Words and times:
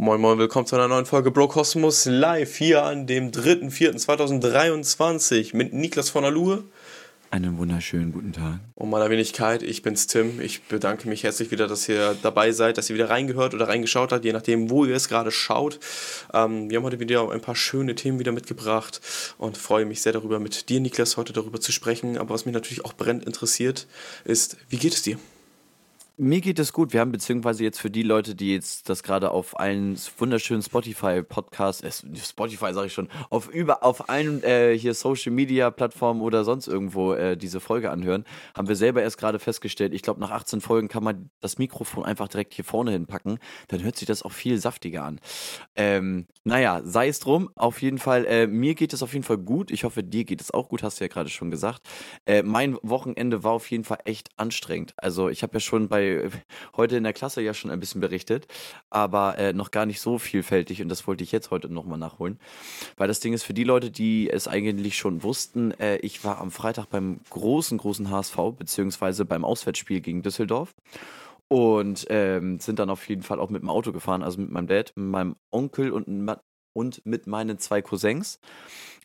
Moin 0.00 0.20
Moin, 0.20 0.38
willkommen 0.38 0.64
zu 0.64 0.76
einer 0.76 0.86
neuen 0.86 1.06
Folge 1.06 1.32
Bro 1.32 1.48
Cosmos 1.48 2.04
live 2.04 2.54
hier 2.54 2.84
an 2.84 3.08
dem 3.08 3.32
3.4.2023 3.32 5.56
mit 5.56 5.72
Niklas 5.72 6.08
von 6.08 6.22
der 6.22 6.30
Luhe. 6.30 6.62
Einen 7.32 7.58
wunderschönen 7.58 8.12
guten 8.12 8.32
Tag. 8.32 8.60
Und 8.76 8.90
meiner 8.90 9.10
Wenigkeit, 9.10 9.64
ich 9.64 9.82
bin's 9.82 10.06
Tim. 10.06 10.40
Ich 10.40 10.62
bedanke 10.62 11.08
mich 11.08 11.24
herzlich 11.24 11.50
wieder, 11.50 11.66
dass 11.66 11.88
ihr 11.88 12.16
dabei 12.22 12.52
seid, 12.52 12.78
dass 12.78 12.88
ihr 12.88 12.94
wieder 12.94 13.10
reingehört 13.10 13.54
oder 13.54 13.66
reingeschaut 13.66 14.12
habt, 14.12 14.24
je 14.24 14.32
nachdem, 14.32 14.70
wo 14.70 14.84
ihr 14.84 14.94
es 14.94 15.08
gerade 15.08 15.32
schaut. 15.32 15.80
Ähm, 16.32 16.70
wir 16.70 16.76
haben 16.76 16.84
heute 16.84 17.00
wieder 17.00 17.28
ein 17.32 17.40
paar 17.40 17.56
schöne 17.56 17.96
Themen 17.96 18.20
wieder 18.20 18.30
mitgebracht 18.30 19.00
und 19.36 19.58
freue 19.58 19.84
mich 19.84 20.00
sehr 20.00 20.12
darüber, 20.12 20.38
mit 20.38 20.68
dir, 20.68 20.78
Niklas, 20.78 21.16
heute 21.16 21.32
darüber 21.32 21.60
zu 21.60 21.72
sprechen. 21.72 22.18
Aber 22.18 22.34
was 22.34 22.46
mich 22.46 22.54
natürlich 22.54 22.84
auch 22.84 22.92
brennend 22.92 23.24
interessiert, 23.24 23.88
ist, 24.24 24.58
wie 24.68 24.76
geht 24.76 24.94
es 24.94 25.02
dir? 25.02 25.18
Mir 26.20 26.40
geht 26.40 26.58
es 26.58 26.72
gut. 26.72 26.92
Wir 26.92 26.98
haben 26.98 27.12
beziehungsweise 27.12 27.62
jetzt 27.62 27.78
für 27.78 27.92
die 27.92 28.02
Leute, 28.02 28.34
die 28.34 28.52
jetzt 28.52 28.88
das 28.88 29.04
gerade 29.04 29.30
auf 29.30 29.60
allen 29.60 29.96
wunderschönen 30.16 30.62
Spotify-Podcasts, 30.62 31.84
äh, 31.84 31.92
Spotify 32.16 32.74
sage 32.74 32.88
ich 32.88 32.92
schon, 32.92 33.08
auf 33.30 33.48
über 33.48 33.84
auf 33.84 34.08
allen 34.08 34.42
äh, 34.42 34.76
hier 34.76 34.94
Social 34.94 35.30
Media 35.30 35.70
Plattformen 35.70 36.20
oder 36.20 36.42
sonst 36.42 36.66
irgendwo 36.66 37.12
äh, 37.12 37.36
diese 37.36 37.60
Folge 37.60 37.92
anhören, 37.92 38.24
haben 38.56 38.66
wir 38.66 38.74
selber 38.74 39.00
erst 39.00 39.18
gerade 39.18 39.38
festgestellt. 39.38 39.94
Ich 39.94 40.02
glaube, 40.02 40.18
nach 40.18 40.32
18 40.32 40.60
Folgen 40.60 40.88
kann 40.88 41.04
man 41.04 41.30
das 41.40 41.56
Mikrofon 41.58 42.04
einfach 42.04 42.26
direkt 42.26 42.52
hier 42.52 42.64
vorne 42.64 42.90
hinpacken. 42.90 43.38
Dann 43.68 43.84
hört 43.84 43.94
sich 43.94 44.08
das 44.08 44.24
auch 44.24 44.32
viel 44.32 44.58
saftiger 44.58 45.04
an. 45.04 45.20
Ähm, 45.76 46.26
naja, 46.42 46.80
sei 46.82 47.06
es 47.06 47.20
drum. 47.20 47.48
Auf 47.54 47.80
jeden 47.80 47.98
Fall, 47.98 48.24
äh, 48.24 48.48
mir 48.48 48.74
geht 48.74 48.92
es 48.92 49.04
auf 49.04 49.12
jeden 49.12 49.24
Fall 49.24 49.38
gut. 49.38 49.70
Ich 49.70 49.84
hoffe, 49.84 50.02
dir 50.02 50.24
geht 50.24 50.40
es 50.40 50.52
auch 50.52 50.68
gut, 50.68 50.82
hast 50.82 50.98
du 50.98 51.04
ja 51.04 51.08
gerade 51.08 51.30
schon 51.30 51.52
gesagt. 51.52 51.82
Äh, 52.26 52.42
mein 52.42 52.76
Wochenende 52.82 53.44
war 53.44 53.52
auf 53.52 53.70
jeden 53.70 53.84
Fall 53.84 53.98
echt 54.04 54.30
anstrengend. 54.36 54.94
Also 54.96 55.28
ich 55.28 55.44
habe 55.44 55.54
ja 55.54 55.60
schon 55.60 55.86
bei 55.86 56.07
heute 56.76 56.96
in 56.96 57.04
der 57.04 57.12
Klasse 57.12 57.40
ja 57.42 57.54
schon 57.54 57.70
ein 57.70 57.80
bisschen 57.80 58.00
berichtet, 58.00 58.46
aber 58.90 59.38
äh, 59.38 59.52
noch 59.52 59.70
gar 59.70 59.86
nicht 59.86 60.00
so 60.00 60.18
vielfältig 60.18 60.82
und 60.82 60.88
das 60.88 61.06
wollte 61.06 61.24
ich 61.24 61.32
jetzt 61.32 61.50
heute 61.50 61.68
nochmal 61.72 61.98
nachholen. 61.98 62.38
Weil 62.96 63.08
das 63.08 63.20
Ding 63.20 63.32
ist, 63.32 63.44
für 63.44 63.54
die 63.54 63.64
Leute, 63.64 63.90
die 63.90 64.30
es 64.30 64.48
eigentlich 64.48 64.96
schon 64.96 65.22
wussten, 65.22 65.72
äh, 65.80 65.96
ich 65.98 66.24
war 66.24 66.40
am 66.40 66.50
Freitag 66.50 66.86
beim 66.86 67.20
großen, 67.30 67.78
großen 67.78 68.10
HSV, 68.10 68.36
beziehungsweise 68.58 69.24
beim 69.24 69.44
Auswärtsspiel 69.44 70.00
gegen 70.00 70.22
Düsseldorf 70.22 70.74
und 71.48 72.06
ähm, 72.10 72.60
sind 72.60 72.78
dann 72.78 72.90
auf 72.90 73.08
jeden 73.08 73.22
Fall 73.22 73.40
auch 73.40 73.50
mit 73.50 73.62
dem 73.62 73.70
Auto 73.70 73.92
gefahren, 73.92 74.22
also 74.22 74.40
mit 74.40 74.50
meinem 74.50 74.66
Dad, 74.66 74.92
mit 74.94 75.06
meinem 75.06 75.36
Onkel 75.50 75.90
und, 75.90 76.06
und 76.74 77.06
mit 77.06 77.26
meinen 77.26 77.58
zwei 77.58 77.82
Cousins 77.82 78.38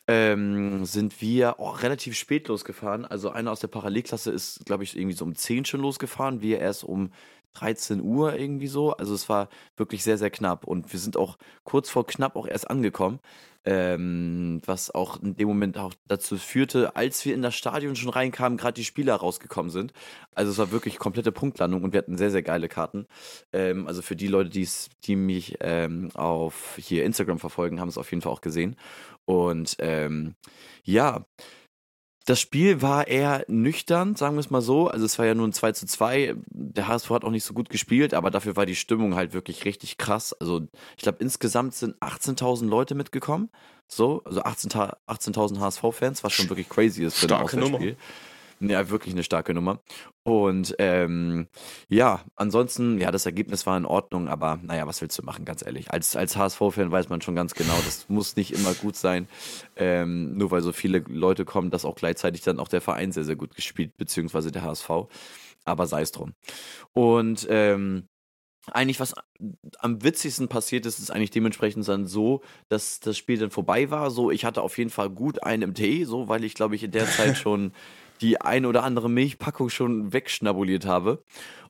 ähm, 0.06 0.84
sind 0.84 1.20
wir 1.20 1.56
oh, 1.58 1.70
relativ 1.70 2.16
spät 2.16 2.48
losgefahren. 2.48 3.04
Also 3.04 3.30
einer 3.30 3.50
aus 3.52 3.60
der 3.60 3.68
Parallelklasse 3.68 4.30
ist, 4.30 4.64
glaube 4.66 4.84
ich, 4.84 4.96
irgendwie 4.96 5.16
so 5.16 5.24
um 5.24 5.34
10 5.34 5.64
schon 5.64 5.80
losgefahren. 5.80 6.42
Wir 6.42 6.60
erst 6.60 6.84
um 6.84 7.10
13 7.54 8.02
Uhr 8.02 8.36
irgendwie 8.36 8.66
so. 8.66 8.92
Also 8.92 9.14
es 9.14 9.28
war 9.28 9.48
wirklich 9.76 10.02
sehr, 10.04 10.18
sehr 10.18 10.30
knapp. 10.30 10.64
Und 10.64 10.92
wir 10.92 11.00
sind 11.00 11.16
auch 11.16 11.38
kurz 11.62 11.88
vor 11.88 12.06
knapp 12.06 12.36
auch 12.36 12.46
erst 12.46 12.70
angekommen. 12.70 13.20
Ähm, 13.66 14.60
was 14.66 14.94
auch 14.94 15.22
in 15.22 15.36
dem 15.36 15.48
Moment 15.48 15.78
auch 15.78 15.94
dazu 16.06 16.36
führte, 16.36 16.96
als 16.96 17.24
wir 17.24 17.34
in 17.34 17.40
das 17.40 17.54
Stadion 17.54 17.96
schon 17.96 18.10
reinkamen, 18.10 18.58
gerade 18.58 18.74
die 18.74 18.84
Spieler 18.84 19.14
rausgekommen 19.14 19.70
sind. 19.70 19.94
Also 20.34 20.52
es 20.52 20.58
war 20.58 20.70
wirklich 20.70 20.98
komplette 20.98 21.32
Punktlandung 21.32 21.82
und 21.82 21.94
wir 21.94 21.98
hatten 21.98 22.18
sehr, 22.18 22.30
sehr 22.30 22.42
geile 22.42 22.68
Karten. 22.68 23.06
Ähm, 23.54 23.86
also 23.86 24.02
für 24.02 24.16
die 24.16 24.26
Leute, 24.26 24.50
die 24.50 25.16
mich 25.16 25.56
ähm, 25.60 26.10
auf 26.12 26.76
hier 26.76 27.06
Instagram 27.06 27.38
verfolgen, 27.38 27.80
haben 27.80 27.88
es 27.88 27.96
auf 27.96 28.10
jeden 28.10 28.20
Fall 28.20 28.32
auch 28.32 28.42
gesehen. 28.42 28.76
Und 29.26 29.76
ähm, 29.78 30.34
ja, 30.82 31.24
das 32.26 32.40
Spiel 32.40 32.80
war 32.80 33.06
eher 33.06 33.44
nüchtern, 33.48 34.16
sagen 34.16 34.36
wir 34.36 34.40
es 34.40 34.50
mal 34.50 34.62
so. 34.62 34.88
Also 34.88 35.04
es 35.04 35.18
war 35.18 35.26
ja 35.26 35.34
nur 35.34 35.46
ein 35.46 35.52
2 35.52 35.72
zu 35.72 35.86
2. 35.86 36.36
Der 36.48 36.88
HSV 36.88 37.10
hat 37.10 37.24
auch 37.24 37.30
nicht 37.30 37.44
so 37.44 37.52
gut 37.52 37.68
gespielt, 37.68 38.14
aber 38.14 38.30
dafür 38.30 38.56
war 38.56 38.64
die 38.64 38.76
Stimmung 38.76 39.14
halt 39.14 39.34
wirklich 39.34 39.66
richtig 39.66 39.98
krass. 39.98 40.32
Also 40.32 40.62
ich 40.96 41.02
glaube, 41.02 41.18
insgesamt 41.20 41.74
sind 41.74 41.96
18.000 41.98 42.66
Leute 42.66 42.94
mitgekommen. 42.94 43.50
So, 43.88 44.22
also 44.24 44.42
18.000 44.42 44.96
18 45.06 45.60
HSV-Fans, 45.60 46.24
was 46.24 46.32
schon 46.32 46.48
wirklich 46.48 46.70
crazy 46.70 47.04
ist 47.04 47.18
für 47.18 47.26
ein 47.26 47.42
Auswärtsspiel. 47.42 47.90
Nummer. 47.90 47.96
Ja, 48.60 48.88
wirklich 48.90 49.14
eine 49.14 49.24
starke 49.24 49.54
Nummer. 49.54 49.80
Und 50.22 50.74
ähm, 50.78 51.48
ja, 51.88 52.22
ansonsten, 52.36 52.98
ja, 52.98 53.10
das 53.10 53.26
Ergebnis 53.26 53.66
war 53.66 53.76
in 53.76 53.84
Ordnung, 53.84 54.28
aber 54.28 54.58
naja, 54.62 54.86
was 54.86 55.02
willst 55.02 55.18
du 55.18 55.22
machen, 55.22 55.44
ganz 55.44 55.64
ehrlich. 55.64 55.90
Als, 55.90 56.16
als 56.16 56.36
HSV-Fan 56.36 56.90
weiß 56.90 57.08
man 57.08 57.20
schon 57.20 57.34
ganz 57.34 57.54
genau, 57.54 57.76
das 57.84 58.08
muss 58.08 58.36
nicht 58.36 58.52
immer 58.52 58.72
gut 58.74 58.96
sein, 58.96 59.28
ähm, 59.76 60.36
nur 60.36 60.50
weil 60.50 60.62
so 60.62 60.72
viele 60.72 61.00
Leute 61.08 61.44
kommen, 61.44 61.70
dass 61.70 61.84
auch 61.84 61.94
gleichzeitig 61.94 62.42
dann 62.42 62.58
auch 62.58 62.68
der 62.68 62.80
Verein 62.80 63.12
sehr, 63.12 63.24
sehr 63.24 63.36
gut 63.36 63.54
gespielt, 63.54 63.96
beziehungsweise 63.96 64.50
der 64.50 64.62
HSV. 64.62 64.90
Aber 65.66 65.86
sei 65.86 66.02
es 66.02 66.12
drum. 66.12 66.34
Und 66.92 67.46
ähm, 67.50 68.08
eigentlich 68.72 69.00
was 69.00 69.14
am 69.78 70.02
witzigsten 70.02 70.48
passiert 70.48 70.86
ist, 70.86 70.98
ist 70.98 71.10
eigentlich 71.10 71.30
dementsprechend 71.30 71.86
dann 71.86 72.06
so, 72.06 72.42
dass 72.68 73.00
das 73.00 73.18
Spiel 73.18 73.38
dann 73.38 73.50
vorbei 73.50 73.90
war. 73.90 74.10
So, 74.10 74.30
ich 74.30 74.44
hatte 74.44 74.62
auf 74.62 74.78
jeden 74.78 74.90
Fall 74.90 75.10
gut 75.10 75.42
einen 75.42 75.62
im 75.62 75.74
Tee, 75.74 76.04
so, 76.04 76.28
weil 76.28 76.44
ich 76.44 76.54
glaube 76.54 76.74
ich 76.74 76.82
in 76.82 76.90
der 76.90 77.06
Zeit 77.06 77.36
schon 77.38 77.72
die 78.20 78.40
ein 78.40 78.66
oder 78.66 78.84
andere 78.84 79.10
Milchpackung 79.10 79.70
schon 79.70 80.12
wegschnabuliert 80.12 80.86
habe. 80.86 81.22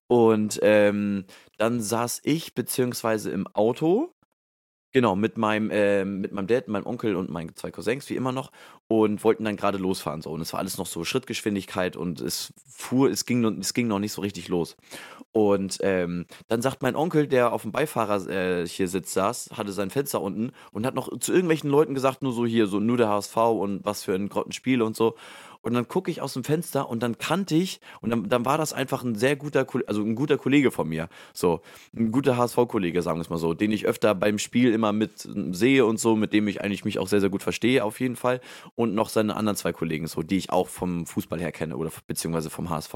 Und 0.07 0.61
ähm, 0.63 1.25
dann 1.57 1.81
saß 1.81 2.21
ich 2.25 2.55
beziehungsweise 2.55 3.31
im 3.31 3.47
Auto 3.49 4.15
Genau, 4.95 5.17
mit 5.17 5.37
meinem, 5.37 5.71
äh, 5.71 6.05
mit 6.05 6.31
meinem 6.31 6.47
Dad, 6.47 6.69
meinem 6.69 6.87
Onkel 6.87 7.17
und 7.17 7.29
meinen 7.29 7.57
zwei 7.57 7.73
Cousins, 7.73 8.09
wie 8.11 8.15
immer 8.15 8.31
noch, 8.31 8.53
und 8.87 9.25
wollten 9.25 9.43
dann 9.45 9.57
gerade 9.57 9.77
losfahren. 9.77 10.23
So. 10.23 10.31
Und 10.31 10.41
es 10.41 10.53
war 10.53 10.61
alles 10.61 10.79
noch 10.79 10.87
so 10.87 11.05
Schrittgeschwindigkeit 11.05 11.97
und 11.97 12.21
es 12.21 12.55
fuhr, 12.65 13.11
es 13.11 13.27
ging, 13.27 13.45
es 13.59 13.75
ging 13.75 13.89
noch 13.89 13.99
nicht 13.99 14.13
so 14.13 14.23
richtig 14.23 14.47
los. 14.47 14.77
Und 15.33 15.79
ähm, 15.81 16.27
dann 16.47 16.63
sagt 16.63 16.81
mein 16.83 16.95
Onkel, 16.95 17.27
der 17.27 17.53
auf 17.53 17.63
dem 17.63 17.73
Beifahrer 17.73 18.29
äh, 18.29 18.69
hier 18.69 18.87
sitzt, 18.87 19.15
saß, 19.15 19.51
hatte 19.57 19.73
sein 19.73 19.91
Fenster 19.91 20.21
unten 20.21 20.53
und 20.71 20.87
hat 20.87 20.95
noch 20.95 21.19
zu 21.19 21.33
irgendwelchen 21.33 21.71
Leuten 21.71 21.95
gesagt, 21.95 22.23
nur 22.23 22.33
so 22.33 22.47
hier, 22.47 22.69
so 22.69 22.79
nur 22.79 22.97
der 22.97 23.09
HSV 23.09 23.37
und 23.37 23.85
was 23.85 24.05
für 24.05 24.15
ein 24.15 24.29
Grottenspiel 24.29 24.81
und 24.81 24.95
so. 24.95 25.17
Und 25.65 25.75
dann 25.75 25.89
gucke 25.89 26.11
ich 26.11 26.21
aus 26.21 26.35
dem 26.35 26.45
Fenster 26.45 26.89
und 26.89 27.03
dann 27.03 27.19
kannte 27.19 27.55
ich, 27.55 27.81
und 28.01 28.11
dann, 28.11 28.29
dann 28.29 28.45
war 28.45 28.59
das 28.59 28.73
einfach 28.73 29.03
ein 29.03 29.15
sehr 29.15 29.35
guter, 29.35 29.67
also 29.87 30.03
ein 30.03 30.15
guter 30.15 30.37
Kollege 30.37 30.71
von 30.71 30.89
mir. 30.89 31.09
So, 31.33 31.61
ein 31.97 32.13
guter 32.13 32.37
HSV-Kollege, 32.37 33.01
sagen 33.03 33.19
wir 33.19 33.23
es 33.23 33.31
mal 33.31 33.39
so, 33.39 33.55
den 33.55 33.73
ich 33.73 33.87
öfter 33.87 34.15
beim 34.15 34.39
Spiel 34.39 34.73
immer 34.73 34.93
mit 34.93 35.27
sehe 35.53 35.87
und 35.87 35.99
so, 35.99 36.17
mit 36.17 36.33
dem 36.33 36.49
ich 36.49 36.61
eigentlich 36.61 36.85
mich 36.85 36.99
auch 36.99 37.09
sehr, 37.09 37.21
sehr 37.21 37.31
gut 37.31 37.43
verstehe, 37.43 37.83
auf 37.83 37.99
jeden 38.01 38.17
Fall. 38.17 38.41
Und 38.75 38.95
noch 38.95 39.09
seine 39.09 39.37
anderen 39.37 39.57
zwei 39.57 39.73
Kollegen, 39.73 40.07
so, 40.07 40.23
die 40.23 40.37
ich 40.37 40.51
auch 40.51 40.69
vom 40.69 41.07
Fußball 41.07 41.41
her 41.41 41.53
kenne 41.53 41.77
oder 41.77 41.91
beziehungsweise 42.07 42.51
vom 42.51 42.69
HSV. 42.69 42.95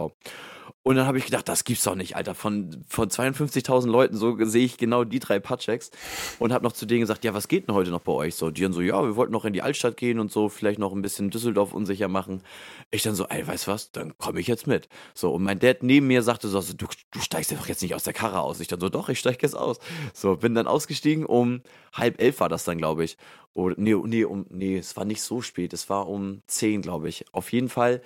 Und 0.82 0.96
dann 0.96 1.06
habe 1.06 1.18
ich 1.18 1.24
gedacht, 1.24 1.48
das 1.48 1.64
gibt's 1.64 1.84
doch 1.84 1.94
nicht, 1.94 2.16
Alter. 2.16 2.34
Von, 2.34 2.84
von 2.88 3.08
52.000 3.08 3.88
Leuten, 3.88 4.16
so 4.16 4.36
sehe 4.44 4.64
ich 4.64 4.76
genau 4.76 5.04
die 5.04 5.18
drei 5.18 5.38
Patcheks. 5.38 5.90
Und 6.38 6.52
habe 6.52 6.64
noch 6.64 6.72
zu 6.72 6.86
denen 6.86 7.00
gesagt, 7.00 7.24
ja, 7.24 7.34
was 7.34 7.48
geht 7.48 7.68
denn 7.68 7.74
heute 7.74 7.90
noch 7.90 8.00
bei 8.00 8.12
euch? 8.12 8.34
So, 8.34 8.50
die 8.50 8.62
dann 8.62 8.72
so, 8.72 8.80
ja, 8.80 9.02
wir 9.02 9.16
wollten 9.16 9.32
noch 9.32 9.44
in 9.44 9.52
die 9.52 9.62
Altstadt 9.62 9.96
gehen 9.96 10.18
und 10.18 10.30
so, 10.32 10.48
vielleicht 10.48 10.78
noch 10.78 10.92
ein 10.92 11.02
bisschen 11.02 11.30
Düsseldorf 11.30 11.72
unsicher 11.72 12.08
machen. 12.08 12.42
Ich 12.90 13.02
dann 13.02 13.14
so, 13.14 13.26
ey, 13.26 13.46
weißt 13.46 13.66
du 13.66 13.70
was, 13.70 13.92
dann 13.92 14.16
komme 14.18 14.40
ich 14.40 14.46
jetzt 14.46 14.66
mit. 14.66 14.88
So, 15.14 15.32
und 15.32 15.42
mein 15.42 15.58
Dad 15.58 15.82
neben 15.82 16.06
mir 16.06 16.22
sagte 16.22 16.48
so, 16.48 16.60
du, 16.60 16.86
du 17.10 17.20
steigst 17.20 17.50
ja 17.50 17.56
doch 17.56 17.66
jetzt 17.66 17.82
nicht 17.82 17.94
aus 17.94 18.04
der 18.04 18.12
Karre 18.12 18.40
aus. 18.40 18.60
Ich 18.60 18.68
dann 18.68 18.80
so, 18.80 18.88
doch, 18.88 19.08
ich 19.08 19.18
steige 19.18 19.38
jetzt 19.42 19.54
aus. 19.56 19.78
So, 20.14 20.36
bin 20.36 20.54
dann 20.54 20.66
ausgestiegen, 20.66 21.26
um 21.26 21.62
halb 21.92 22.20
elf 22.20 22.40
war 22.40 22.48
das 22.48 22.64
dann, 22.64 22.78
glaube 22.78 23.04
ich. 23.04 23.16
Oder, 23.58 23.74
nee, 23.76 23.92
nee, 23.92 24.24
um, 24.24 24.46
nee, 24.50 24.78
es 24.78 24.96
war 24.96 25.04
nicht 25.04 25.20
so 25.20 25.42
spät, 25.42 25.72
es 25.72 25.90
war 25.90 26.08
um 26.08 26.42
zehn, 26.46 26.80
glaube 26.80 27.08
ich. 27.08 27.24
Auf 27.32 27.50
jeden 27.50 27.68
Fall 27.68 28.02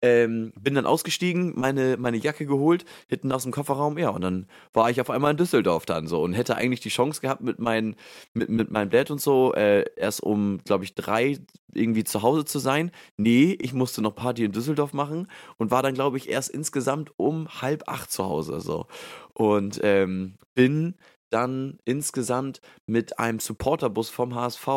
ähm, 0.00 0.54
bin 0.58 0.74
dann 0.74 0.86
ausgestiegen, 0.86 1.52
meine, 1.56 1.98
meine 1.98 2.16
Jacke 2.16 2.46
geholt, 2.46 2.86
hinten 3.06 3.30
aus 3.30 3.42
dem 3.42 3.52
Kofferraum, 3.52 3.98
ja, 3.98 4.08
und 4.08 4.22
dann 4.22 4.46
war 4.72 4.88
ich 4.88 5.02
auf 5.02 5.10
einmal 5.10 5.32
in 5.32 5.36
Düsseldorf 5.36 5.84
dann 5.84 6.06
so 6.06 6.22
und 6.22 6.32
hätte 6.32 6.56
eigentlich 6.56 6.80
die 6.80 6.88
Chance 6.88 7.20
gehabt, 7.20 7.42
mit, 7.42 7.58
mein, 7.58 7.96
mit, 8.32 8.48
mit 8.48 8.70
meinem 8.70 8.88
Dad 8.88 9.10
und 9.10 9.20
so 9.20 9.52
äh, 9.52 9.84
erst 9.96 10.22
um, 10.22 10.60
glaube 10.64 10.84
ich, 10.84 10.94
drei 10.94 11.38
irgendwie 11.74 12.04
zu 12.04 12.22
Hause 12.22 12.46
zu 12.46 12.58
sein. 12.58 12.90
Nee, 13.18 13.58
ich 13.60 13.74
musste 13.74 14.00
noch 14.00 14.14
Party 14.14 14.44
in 14.44 14.52
Düsseldorf 14.52 14.94
machen 14.94 15.28
und 15.58 15.70
war 15.70 15.82
dann, 15.82 15.92
glaube 15.92 16.16
ich, 16.16 16.30
erst 16.30 16.48
insgesamt 16.48 17.12
um 17.18 17.46
halb 17.60 17.90
acht 17.90 18.10
zu 18.10 18.24
Hause 18.24 18.60
so. 18.60 18.86
Und 19.34 19.80
ähm, 19.82 20.38
bin 20.54 20.94
dann 21.34 21.78
insgesamt 21.84 22.60
mit 22.86 23.18
einem 23.18 23.40
Supporterbus 23.40 24.08
vom 24.08 24.34
HSV 24.34 24.68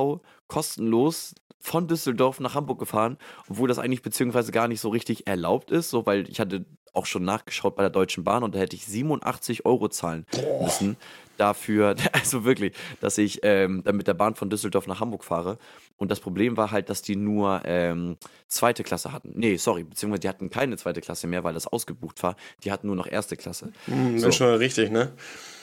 kostenlos 0.48 1.36
von 1.59 1.88
Düsseldorf 1.88 2.39
nach 2.39 2.56
Hamburg 2.56 2.80
gefahren, 2.80 3.18
obwohl 3.50 3.68
das 3.68 3.80
eigentlich 3.80 4.01
beziehungsweise 4.01 4.51
gar 4.51 4.68
nicht 4.68 4.80
so 4.80 4.89
richtig 4.89 5.27
erlaubt 5.27 5.71
ist, 5.71 5.89
so 5.89 6.06
weil 6.06 6.30
ich 6.30 6.39
hatte 6.39 6.65
auch 6.94 7.06
schon 7.06 7.24
nachgeschaut 7.24 7.75
bei 7.75 7.83
der 7.83 7.89
Deutschen 7.89 8.24
Bahn 8.24 8.44
und 8.44 8.56
da 8.56 8.59
hätte 8.59 8.75
ich 8.75 8.86
87 8.86 9.65
Euro 9.65 9.88
zahlen 9.88 10.25
müssen 10.62 10.98
dafür, 11.38 11.95
also 12.12 12.44
wirklich, 12.44 12.74
dass 13.00 13.18
ich 13.18 13.39
ähm, 13.44 13.83
dann 13.86 13.95
mit 13.95 14.07
der 14.07 14.15
Bahn 14.15 14.36
von 14.36 14.50
Düsseldorf 14.50 14.88
nach 14.88 15.00
Hamburg 15.00 15.24
fahre. 15.24 15.57
Und 15.98 16.12
das 16.12 16.20
Problem 16.20 16.58
war 16.58 16.72
halt, 16.72 16.90
dass 16.90 17.02
die 17.02 17.16
nur 17.16 17.62
ähm, 17.66 18.18
zweite 18.48 18.84
Klasse 18.84 19.12
hatten. 19.12 19.34
Nee, 19.36 19.58
sorry, 19.58 19.84
beziehungsweise 19.84 20.22
die 20.22 20.30
hatten 20.30 20.50
keine 20.50 20.78
zweite 20.78 21.02
Klasse 21.02 21.28
mehr, 21.28 21.44
weil 21.44 21.54
das 21.54 21.68
ausgebucht 21.68 22.22
war. 22.24 22.36
Die 22.64 22.72
hatten 22.72 22.88
nur 22.88 22.96
noch 22.96 23.08
erste 23.08 23.36
Klasse. 23.36 23.72
Das 23.88 24.22
so. 24.22 24.28
ist 24.30 24.36
schon 24.36 24.54
richtig, 24.56 24.92
ne? 24.92 25.14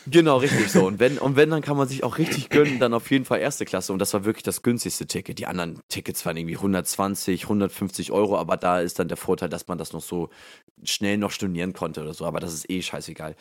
Genau, 0.07 0.37
richtig 0.37 0.71
so. 0.71 0.87
Und 0.87 0.99
wenn, 0.99 1.19
und 1.19 1.37
wenn, 1.37 1.49
dann 1.49 1.63
kann 1.63 1.77
man 1.77 1.89
sich 1.89 2.05
auch 2.05 2.19
richtig 2.19 2.51
gönnen, 2.51 2.79
dann 2.79 2.93
auf 2.93 3.11
jeden 3.11 3.25
Fall 3.25 3.41
erste 3.41 3.65
Klasse. 3.65 3.93
Und 3.93 4.01
das 4.01 4.13
war 4.13 4.25
wirklich 4.25 4.43
das 4.43 4.63
günstigste 4.63 5.07
Ticket. 5.07 5.39
Die 5.39 5.47
anderen 5.47 5.81
Tickets 5.89 6.27
waren 6.27 6.37
irgendwie 6.37 6.57
120, 6.57 7.45
150 7.45 8.13
Euro, 8.13 8.37
aber 8.37 8.57
da 8.57 8.81
ist 8.81 8.99
dann 8.99 9.09
der 9.09 9.17
Vorteil, 9.17 9.49
dass 9.49 9.67
man 9.67 9.79
das 9.79 9.93
noch 9.93 10.03
so 10.03 10.29
schnell 10.83 11.17
noch 11.17 11.31
stornieren 11.31 11.73
konnte 11.73 12.03
oder 12.03 12.13
so. 12.13 12.27
Aber 12.27 12.41
das 12.41 12.53
ist 12.53 12.69
eh 12.69 12.83
scheißegal. 12.83 13.35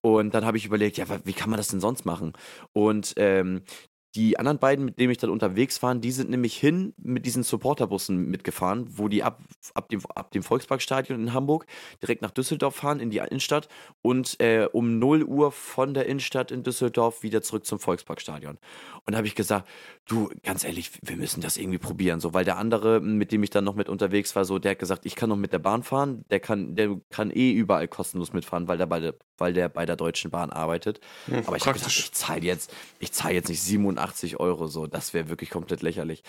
Und 0.00 0.34
dann 0.34 0.44
habe 0.44 0.56
ich 0.56 0.64
überlegt, 0.64 0.96
ja, 0.96 1.06
wie 1.24 1.32
kann 1.32 1.50
man 1.50 1.58
das 1.58 1.68
denn 1.68 1.80
sonst 1.80 2.04
machen? 2.04 2.32
Und 2.72 3.12
ähm, 3.16 3.62
die 4.14 4.38
anderen 4.38 4.58
beiden, 4.58 4.84
mit 4.84 4.98
denen 4.98 5.12
ich 5.12 5.18
dann 5.18 5.30
unterwegs 5.30 5.82
war, 5.82 5.94
die 5.94 6.10
sind 6.10 6.30
nämlich 6.30 6.56
hin 6.56 6.94
mit 6.96 7.26
diesen 7.26 7.44
Supporterbussen 7.44 8.28
mitgefahren, 8.28 8.86
wo 8.88 9.08
die 9.08 9.22
ab, 9.22 9.40
ab, 9.74 9.88
dem, 9.88 10.00
ab 10.14 10.32
dem 10.32 10.42
Volksparkstadion 10.42 11.20
in 11.20 11.32
Hamburg 11.32 11.66
direkt 12.02 12.22
nach 12.22 12.32
Düsseldorf 12.32 12.74
fahren, 12.76 12.98
in 12.98 13.10
die 13.10 13.18
Innenstadt 13.18 13.68
und 14.02 14.40
äh, 14.40 14.68
um 14.72 14.98
0 14.98 15.22
Uhr 15.22 15.52
von 15.52 15.94
der 15.94 16.06
Innenstadt 16.06 16.50
in 16.50 16.64
Düsseldorf 16.64 17.22
wieder 17.22 17.42
zurück 17.42 17.66
zum 17.66 17.78
Volksparkstadion. 17.78 18.58
Und 19.06 19.12
da 19.12 19.18
habe 19.18 19.28
ich 19.28 19.36
gesagt, 19.36 19.68
du, 20.06 20.28
ganz 20.42 20.64
ehrlich, 20.64 20.90
wir 21.02 21.16
müssen 21.16 21.40
das 21.40 21.56
irgendwie 21.56 21.78
probieren, 21.78 22.18
so, 22.18 22.34
weil 22.34 22.44
der 22.44 22.58
andere, 22.58 23.00
mit 23.00 23.30
dem 23.30 23.44
ich 23.44 23.50
dann 23.50 23.64
noch 23.64 23.76
mit 23.76 23.88
unterwegs 23.88 24.34
war, 24.34 24.44
so, 24.44 24.58
der 24.58 24.72
hat 24.72 24.78
gesagt, 24.80 25.06
ich 25.06 25.14
kann 25.14 25.28
noch 25.28 25.36
mit 25.36 25.52
der 25.52 25.60
Bahn 25.60 25.84
fahren, 25.84 26.24
der 26.30 26.40
kann, 26.40 26.74
der 26.74 26.96
kann 27.10 27.30
eh 27.30 27.52
überall 27.52 27.86
kostenlos 27.86 28.32
mitfahren, 28.32 28.66
weil 28.66 28.78
der 28.78 28.86
bei 28.86 28.98
der, 28.98 29.14
weil 29.40 29.52
der, 29.52 29.68
bei 29.68 29.86
der 29.86 29.96
Deutschen 29.96 30.30
Bahn 30.30 30.50
arbeitet. 30.50 31.00
Hm, 31.26 31.42
Aber 31.46 31.56
ich 31.56 31.66
habe 31.66 31.74
gesagt, 31.78 31.96
ich 31.96 32.12
zahle 32.12 32.42
jetzt, 32.42 32.72
ich 32.98 33.12
zahle 33.12 33.34
jetzt 33.34 33.48
nicht 33.48 33.62
87 33.62 34.10
80 34.10 34.40
Euro 34.40 34.66
so. 34.66 34.86
Das 34.86 35.14
wäre 35.14 35.28
wirklich 35.28 35.50
komplett 35.50 35.82
lächerlich. 35.82 36.22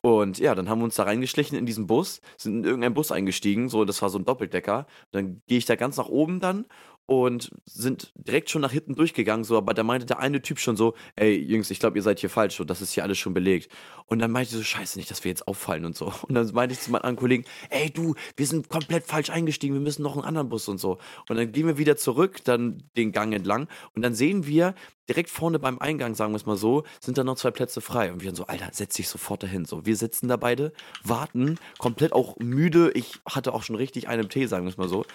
Und 0.00 0.38
ja, 0.38 0.54
dann 0.54 0.68
haben 0.68 0.78
wir 0.80 0.84
uns 0.84 0.94
da 0.94 1.02
reingeschlichen 1.04 1.58
in 1.58 1.66
diesen 1.66 1.86
Bus, 1.86 2.20
sind 2.36 2.58
in 2.58 2.64
irgendeinen 2.64 2.94
Bus 2.94 3.10
eingestiegen, 3.10 3.68
so, 3.68 3.84
das 3.84 4.00
war 4.00 4.10
so 4.10 4.18
ein 4.18 4.24
Doppeldecker. 4.24 4.86
Dann 5.10 5.42
gehe 5.48 5.58
ich 5.58 5.66
da 5.66 5.74
ganz 5.74 5.96
nach 5.96 6.08
oben 6.08 6.38
dann 6.40 6.66
und 7.08 7.50
sind 7.64 8.12
direkt 8.16 8.50
schon 8.50 8.60
nach 8.60 8.70
hinten 8.70 8.94
durchgegangen, 8.94 9.42
so, 9.42 9.56
aber 9.56 9.72
da 9.72 9.82
meinte 9.82 10.04
der 10.04 10.18
eine 10.18 10.42
Typ 10.42 10.58
schon 10.58 10.76
so, 10.76 10.92
ey, 11.16 11.38
Jungs, 11.38 11.70
ich 11.70 11.80
glaube, 11.80 11.96
ihr 11.96 12.02
seid 12.02 12.20
hier 12.20 12.28
falsch, 12.28 12.56
so, 12.56 12.64
das 12.64 12.82
ist 12.82 12.92
hier 12.92 13.02
alles 13.02 13.16
schon 13.16 13.32
belegt. 13.32 13.72
Und 14.04 14.18
dann 14.18 14.30
meinte 14.30 14.50
ich 14.50 14.56
so, 14.58 14.62
scheiße, 14.62 14.98
nicht, 14.98 15.10
dass 15.10 15.24
wir 15.24 15.30
jetzt 15.30 15.48
auffallen 15.48 15.86
und 15.86 15.96
so. 15.96 16.12
Und 16.28 16.34
dann 16.34 16.46
meinte 16.52 16.74
ich 16.74 16.80
zu 16.80 16.90
meinen 16.90 17.00
anderen 17.00 17.16
Kollegen, 17.16 17.44
ey, 17.70 17.90
du, 17.90 18.14
wir 18.36 18.46
sind 18.46 18.68
komplett 18.68 19.06
falsch 19.06 19.30
eingestiegen, 19.30 19.72
wir 19.74 19.80
müssen 19.80 20.02
noch 20.02 20.16
einen 20.16 20.26
anderen 20.26 20.50
Bus 20.50 20.68
und 20.68 20.76
so. 20.76 20.98
Und 21.30 21.36
dann 21.36 21.50
gehen 21.50 21.66
wir 21.66 21.78
wieder 21.78 21.96
zurück, 21.96 22.44
dann 22.44 22.82
den 22.98 23.10
Gang 23.12 23.32
entlang 23.32 23.68
und 23.94 24.02
dann 24.02 24.14
sehen 24.14 24.46
wir, 24.46 24.74
direkt 25.08 25.30
vorne 25.30 25.58
beim 25.58 25.78
Eingang, 25.78 26.14
sagen 26.14 26.32
wir 26.32 26.36
es 26.36 26.44
mal 26.44 26.58
so, 26.58 26.84
sind 27.00 27.16
da 27.16 27.24
noch 27.24 27.36
zwei 27.36 27.50
Plätze 27.50 27.80
frei. 27.80 28.12
Und 28.12 28.20
wir 28.20 28.26
dann 28.28 28.36
so, 28.36 28.46
Alter, 28.46 28.68
setz 28.72 28.96
dich 28.96 29.08
sofort 29.08 29.42
dahin. 29.42 29.64
So, 29.64 29.86
wir 29.86 29.96
sitzen 29.96 30.28
da 30.28 30.36
beide, 30.36 30.74
warten, 31.02 31.58
komplett 31.78 32.12
auch 32.12 32.36
müde. 32.36 32.90
Ich 32.92 33.14
hatte 33.24 33.54
auch 33.54 33.62
schon 33.62 33.76
richtig 33.76 34.08
einen 34.08 34.28
Tee, 34.28 34.44
sagen 34.44 34.66
wir 34.66 34.70
es 34.70 34.76
mal 34.76 34.90
so 34.90 35.06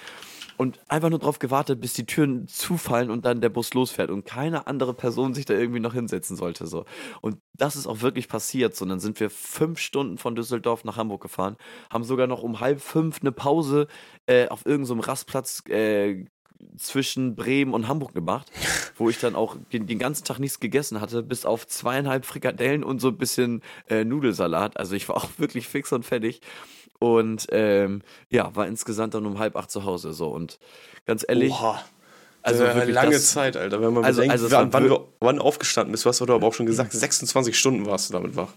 und 0.57 0.79
einfach 0.87 1.09
nur 1.09 1.19
darauf 1.19 1.39
gewartet, 1.39 1.79
bis 1.79 1.93
die 1.93 2.05
Türen 2.05 2.47
zufallen 2.47 3.09
und 3.09 3.25
dann 3.25 3.41
der 3.41 3.49
Bus 3.49 3.73
losfährt 3.73 4.09
und 4.09 4.25
keine 4.25 4.67
andere 4.67 4.93
Person 4.93 5.33
sich 5.33 5.45
da 5.45 5.53
irgendwie 5.53 5.79
noch 5.79 5.93
hinsetzen 5.93 6.35
sollte. 6.35 6.67
So. 6.67 6.85
Und 7.21 7.37
das 7.53 7.75
ist 7.75 7.87
auch 7.87 8.01
wirklich 8.01 8.27
passiert. 8.27 8.75
So. 8.75 8.83
Und 8.83 8.89
dann 8.89 8.99
sind 8.99 9.19
wir 9.19 9.29
fünf 9.29 9.79
Stunden 9.79 10.17
von 10.17 10.35
Düsseldorf 10.35 10.83
nach 10.83 10.97
Hamburg 10.97 11.21
gefahren, 11.21 11.57
haben 11.89 12.03
sogar 12.03 12.27
noch 12.27 12.43
um 12.43 12.59
halb 12.59 12.81
fünf 12.81 13.21
eine 13.21 13.31
Pause 13.31 13.87
äh, 14.27 14.47
auf 14.47 14.65
irgendeinem 14.65 15.01
so 15.01 15.07
Rastplatz 15.07 15.63
äh, 15.69 16.25
zwischen 16.77 17.35
Bremen 17.35 17.73
und 17.73 17.87
Hamburg 17.87 18.13
gemacht, 18.13 18.51
wo 18.95 19.09
ich 19.09 19.19
dann 19.19 19.35
auch 19.35 19.57
den, 19.71 19.87
den, 19.87 19.99
ganzen 19.99 20.25
Tag 20.25 20.39
nichts 20.39 20.59
gegessen 20.59 21.01
hatte, 21.01 21.23
bis 21.23 21.45
auf 21.45 21.67
zweieinhalb 21.67 22.25
Frikadellen 22.25 22.83
und 22.83 22.99
so 22.99 23.09
ein 23.09 23.17
bisschen 23.17 23.61
äh, 23.89 24.03
Nudelsalat. 24.03 24.77
Also 24.77 24.95
ich 24.95 25.07
war 25.09 25.17
auch 25.17 25.29
wirklich 25.37 25.67
fix 25.67 25.91
und 25.91 26.05
fertig. 26.05 26.41
Und 26.99 27.47
ähm, 27.51 28.01
ja, 28.29 28.55
war 28.55 28.67
insgesamt 28.67 29.13
dann 29.13 29.25
um 29.25 29.39
halb 29.39 29.55
acht 29.55 29.71
zu 29.71 29.83
Hause. 29.83 30.13
So 30.13 30.29
und 30.29 30.59
ganz 31.05 31.25
ehrlich. 31.27 31.51
Oha. 31.51 31.83
Also 32.41 32.65
eine 32.65 32.83
lange 32.85 33.11
das, 33.11 33.31
Zeit, 33.31 33.55
Alter. 33.55 33.81
Wenn 33.81 33.93
man 33.93 34.03
also, 34.03 34.21
bedenkt, 34.21 34.33
also 34.33 34.51
wann, 34.51 34.73
wann, 34.73 34.87
du, 34.87 35.07
wann 35.21 35.39
aufgestanden 35.39 35.93
bist, 35.93 36.03
du 36.03 36.09
hast 36.09 36.21
aber 36.21 36.45
auch 36.45 36.53
schon 36.53 36.65
gesagt, 36.65 36.91
26 36.93 37.57
Stunden 37.57 37.85
warst 37.85 38.09
du 38.09 38.13
damit 38.13 38.35
wach. 38.35 38.49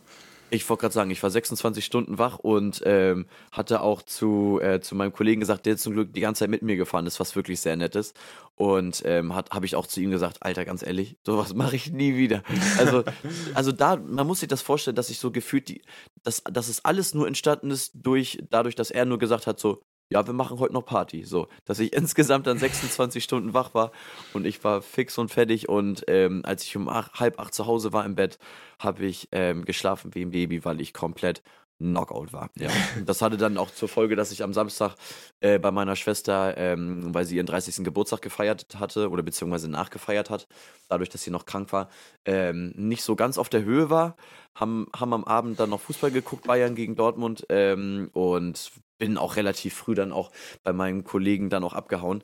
Ich 0.50 0.69
wollte 0.69 0.82
gerade 0.82 0.94
sagen, 0.94 1.10
ich 1.10 1.22
war 1.22 1.31
26 1.31 1.84
Stunden 1.84 2.19
wach 2.19 2.38
und 2.38 2.82
ähm, 2.84 3.26
hatte 3.50 3.81
auch 3.81 4.02
zu, 4.02 4.60
äh, 4.62 4.81
zu 4.81 4.94
meinem 4.94 5.12
Kollegen 5.12 5.40
gesagt, 5.40 5.66
der 5.66 5.76
zum 5.76 5.94
Glück 5.94 6.12
die 6.12 6.20
ganze 6.20 6.40
Zeit 6.40 6.50
mit 6.50 6.62
mir 6.62 6.76
gefahren 6.76 7.06
ist, 7.06 7.19
was 7.19 7.34
wirklich 7.34 7.60
sehr 7.60 7.76
nett 7.76 7.96
ist. 7.96 8.16
Und 8.54 9.02
ähm, 9.04 9.34
habe 9.34 9.66
ich 9.66 9.75
auch 9.76 9.87
zu 9.87 10.00
ihm 10.00 10.10
gesagt, 10.10 10.38
Alter, 10.40 10.64
ganz 10.64 10.84
ehrlich, 10.84 11.16
sowas 11.25 11.54
mache 11.54 11.76
ich 11.76 11.90
nie 11.90 12.16
wieder. 12.16 12.43
Also, 12.78 13.02
also 13.54 13.72
da, 13.72 13.96
man 13.96 14.26
muss 14.26 14.40
sich 14.40 14.48
das 14.48 14.62
vorstellen, 14.62 14.96
dass 14.96 15.10
ich 15.10 15.19
so 15.19 15.31
gefühlt, 15.31 15.69
die, 15.69 15.82
dass, 16.22 16.43
dass 16.44 16.69
es 16.69 16.84
alles 16.84 17.12
nur 17.12 17.26
entstanden 17.26 17.70
ist 17.70 17.92
durch, 17.94 18.38
dadurch, 18.50 18.76
dass 18.76 18.90
er 18.90 19.04
nur 19.04 19.19
gesagt 19.19 19.46
hat, 19.46 19.58
so, 19.58 19.82
ja, 20.08 20.26
wir 20.26 20.35
machen 20.35 20.58
heute 20.58 20.73
noch 20.73 20.85
Party. 20.85 21.25
So, 21.25 21.49
dass 21.64 21.79
ich 21.79 21.93
insgesamt 21.94 22.47
dann 22.47 22.58
26 22.58 23.23
Stunden 23.23 23.55
wach 23.55 23.75
war 23.75 23.93
und 24.32 24.47
ich 24.47 24.62
war 24.64 24.82
fix 24.82 25.19
und 25.19 25.31
fertig. 25.31 25.69
Und 25.69 26.05
ähm, 26.08 26.43
als 26.44 26.64
ich 26.64 26.76
um 26.76 26.88
ach, 26.88 27.12
halb 27.14 27.38
acht 27.41 27.55
zu 27.55 27.67
Hause 27.67 27.93
war 27.93 28.05
im 28.05 28.14
Bett, 28.14 28.38
habe 28.79 29.06
ich 29.06 29.29
ähm, 29.32 29.64
geschlafen 29.64 30.14
wie 30.14 30.23
ein 30.23 30.31
Baby, 30.31 30.64
weil 30.64 30.81
ich 30.81 30.93
komplett 30.93 31.43
Knockout 31.79 32.32
war. 32.32 32.50
Ja. 32.56 32.70
Das 33.05 33.20
hatte 33.23 33.37
dann 33.37 33.58
auch 33.58 33.70
zur 33.70 33.88
Folge, 33.88 34.17
dass 34.17 34.32
ich 34.32 34.43
am 34.43 34.53
Samstag 34.53 34.94
äh, 35.41 35.58
bei 35.58 35.70
meiner 35.70 35.97
Schwester, 35.97 36.56
ähm, 36.56 37.14
weil 37.14 37.25
sie 37.25 37.37
ihren 37.37 37.47
30. 37.47 37.85
Geburtstag 37.85 38.23
gefeiert 38.23 38.67
hatte 38.79 39.11
oder 39.11 39.23
beziehungsweise 39.23 39.70
nachgefeiert 39.70 40.31
hat, 40.31 40.49
dadurch, 40.88 41.11
dass 41.11 41.23
sie 41.23 41.31
noch 41.31 41.44
krank 41.44 41.73
war, 41.73 41.88
ähm, 42.25 42.73
nicht 42.76 43.02
so 43.02 43.17
ganz 43.17 43.38
auf 43.38 43.49
der 43.49 43.64
Höhe 43.64 43.91
war. 43.91 44.17
Haben, 44.55 44.87
haben 44.97 45.12
am 45.12 45.25
Abend 45.25 45.61
dann 45.61 45.69
noch 45.69 45.81
Fußball 45.81 46.11
geguckt, 46.11 46.47
Bayern 46.47 46.75
gegen 46.75 46.97
Dortmund 46.97 47.44
ähm, 47.50 48.09
und 48.14 48.73
bin 48.98 49.19
auch 49.19 49.37
relativ 49.37 49.75
früh 49.75 49.94
dann 49.94 50.12
auch 50.12 50.31
bei 50.64 50.72
meinen 50.72 51.04
Kollegen 51.04 51.50
dann 51.50 51.64
auch 51.64 51.75
abgehauen. 51.75 52.22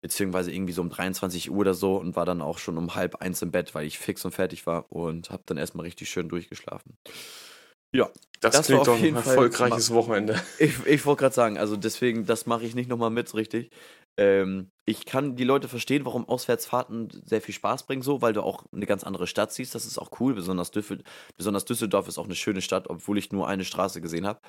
Beziehungsweise 0.00 0.52
irgendwie 0.52 0.74
so 0.74 0.82
um 0.82 0.90
23 0.90 1.50
Uhr 1.50 1.56
oder 1.56 1.72
so 1.72 1.96
und 1.96 2.14
war 2.14 2.26
dann 2.26 2.42
auch 2.42 2.58
schon 2.58 2.76
um 2.76 2.94
halb 2.94 3.16
eins 3.22 3.40
im 3.40 3.50
Bett, 3.50 3.74
weil 3.74 3.86
ich 3.86 3.98
fix 3.98 4.22
und 4.24 4.32
fertig 4.32 4.66
war 4.66 4.92
und 4.92 5.30
habe 5.30 5.42
dann 5.46 5.56
erstmal 5.56 5.86
richtig 5.86 6.10
schön 6.10 6.28
durchgeschlafen. 6.28 6.98
Ja, 7.94 8.10
das, 8.40 8.56
das 8.56 8.66
klingt 8.66 8.86
doch 8.86 9.00
ein 9.00 9.14
erfolgreiches 9.14 9.88
Fall, 9.88 9.96
Wochenende. 9.96 10.38
Ich, 10.58 10.84
ich 10.84 11.06
wollte 11.06 11.20
gerade 11.20 11.34
sagen, 11.34 11.56
also 11.56 11.76
deswegen, 11.76 12.26
das 12.26 12.44
mache 12.44 12.64
ich 12.64 12.74
nicht 12.74 12.90
nochmal 12.90 13.10
mit, 13.10 13.32
richtig. 13.34 13.70
Ähm, 14.16 14.70
ich 14.86 15.06
kann 15.06 15.34
die 15.36 15.44
Leute 15.44 15.68
verstehen, 15.68 16.04
warum 16.04 16.28
Auswärtsfahrten 16.28 17.08
sehr 17.24 17.40
viel 17.40 17.54
Spaß 17.54 17.84
bringen, 17.84 18.02
so, 18.02 18.20
weil 18.20 18.32
du 18.32 18.42
auch 18.42 18.64
eine 18.72 18.86
ganz 18.86 19.02
andere 19.02 19.26
Stadt 19.26 19.52
siehst. 19.52 19.74
Das 19.74 19.86
ist 19.86 19.98
auch 19.98 20.10
cool. 20.20 20.34
Besonders, 20.34 20.70
Düffel, 20.70 21.02
besonders 21.36 21.64
Düsseldorf 21.64 22.06
ist 22.06 22.18
auch 22.18 22.26
eine 22.26 22.34
schöne 22.34 22.60
Stadt, 22.60 22.88
obwohl 22.90 23.18
ich 23.18 23.32
nur 23.32 23.48
eine 23.48 23.64
Straße 23.64 24.00
gesehen 24.00 24.26
habe. 24.26 24.40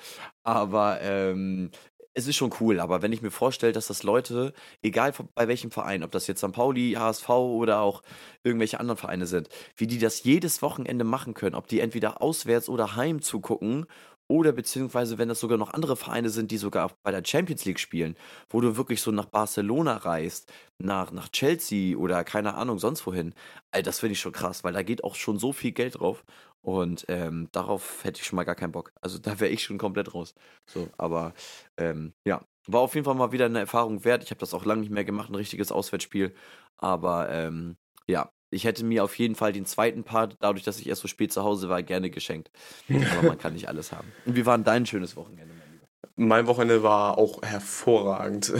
Aber 0.44 1.00
ähm, 1.00 1.70
es 2.16 2.26
ist 2.26 2.36
schon 2.36 2.54
cool, 2.60 2.80
aber 2.80 3.02
wenn 3.02 3.12
ich 3.12 3.20
mir 3.20 3.30
vorstelle, 3.30 3.74
dass 3.74 3.88
das 3.88 4.02
Leute, 4.02 4.54
egal 4.80 5.12
bei 5.34 5.48
welchem 5.48 5.70
Verein, 5.70 6.02
ob 6.02 6.12
das 6.12 6.26
jetzt 6.26 6.40
St. 6.40 6.50
Pauli, 6.50 6.92
HSV 6.92 7.28
oder 7.28 7.80
auch 7.80 8.02
irgendwelche 8.42 8.80
anderen 8.80 8.96
Vereine 8.96 9.26
sind, 9.26 9.50
wie 9.76 9.86
die 9.86 9.98
das 9.98 10.24
jedes 10.24 10.62
Wochenende 10.62 11.04
machen 11.04 11.34
können, 11.34 11.54
ob 11.54 11.66
die 11.68 11.80
entweder 11.80 12.22
auswärts 12.22 12.70
oder 12.70 12.96
heim 12.96 13.20
zugucken 13.20 13.86
oder 14.28 14.52
beziehungsweise, 14.52 15.18
wenn 15.18 15.28
das 15.28 15.40
sogar 15.40 15.58
noch 15.58 15.72
andere 15.72 15.96
Vereine 15.96 16.30
sind, 16.30 16.50
die 16.50 16.56
sogar 16.56 16.92
bei 17.02 17.10
der 17.10 17.22
Champions 17.24 17.64
League 17.64 17.78
spielen, 17.78 18.16
wo 18.50 18.60
du 18.60 18.76
wirklich 18.76 19.00
so 19.00 19.10
nach 19.12 19.26
Barcelona 19.26 19.96
reist, 19.98 20.52
nach, 20.78 21.12
nach 21.12 21.28
Chelsea 21.28 21.96
oder 21.96 22.24
keine 22.24 22.54
Ahnung, 22.54 22.78
sonst 22.78 23.06
wohin. 23.06 23.34
All 23.70 23.82
das 23.82 24.00
finde 24.00 24.14
ich 24.14 24.20
schon 24.20 24.32
krass, 24.32 24.64
weil 24.64 24.72
da 24.72 24.82
geht 24.82 25.04
auch 25.04 25.14
schon 25.14 25.38
so 25.38 25.52
viel 25.52 25.72
Geld 25.72 26.00
drauf. 26.00 26.24
Und 26.62 27.04
ähm, 27.08 27.48
darauf 27.52 28.02
hätte 28.02 28.20
ich 28.20 28.26
schon 28.26 28.36
mal 28.36 28.44
gar 28.44 28.56
keinen 28.56 28.72
Bock. 28.72 28.92
Also 29.00 29.18
da 29.18 29.38
wäre 29.38 29.50
ich 29.50 29.62
schon 29.62 29.78
komplett 29.78 30.12
raus. 30.14 30.34
So, 30.66 30.88
aber 30.98 31.32
ähm, 31.76 32.12
ja, 32.24 32.44
war 32.66 32.80
auf 32.80 32.94
jeden 32.96 33.04
Fall 33.04 33.14
mal 33.14 33.30
wieder 33.30 33.46
eine 33.46 33.60
Erfahrung 33.60 34.04
wert. 34.04 34.24
Ich 34.24 34.30
habe 34.30 34.40
das 34.40 34.52
auch 34.54 34.64
lange 34.64 34.80
nicht 34.80 34.90
mehr 34.90 35.04
gemacht, 35.04 35.30
ein 35.30 35.36
richtiges 35.36 35.70
Auswärtsspiel. 35.70 36.34
Aber 36.76 37.30
ähm, 37.30 37.76
ja, 38.08 38.30
ich 38.50 38.64
hätte 38.64 38.84
mir 38.84 39.04
auf 39.04 39.18
jeden 39.18 39.34
Fall 39.34 39.52
den 39.52 39.66
zweiten 39.66 40.04
Part, 40.04 40.36
dadurch, 40.40 40.64
dass 40.64 40.78
ich 40.78 40.88
erst 40.88 41.02
so 41.02 41.08
spät 41.08 41.32
zu 41.32 41.42
Hause 41.42 41.68
war, 41.68 41.82
gerne 41.82 42.10
geschenkt. 42.10 42.50
Aber 42.88 43.28
man 43.28 43.38
kann 43.38 43.54
nicht 43.54 43.68
alles 43.68 43.92
haben. 43.92 44.12
Und 44.24 44.36
wie 44.36 44.46
war 44.46 44.56
denn 44.56 44.64
dein 44.64 44.86
schönes 44.86 45.16
Wochenende, 45.16 45.54
mein 45.54 45.72
Lieber? 45.72 45.86
Mein 46.16 46.46
Wochenende 46.46 46.82
war 46.82 47.18
auch 47.18 47.42
hervorragend. 47.42 48.52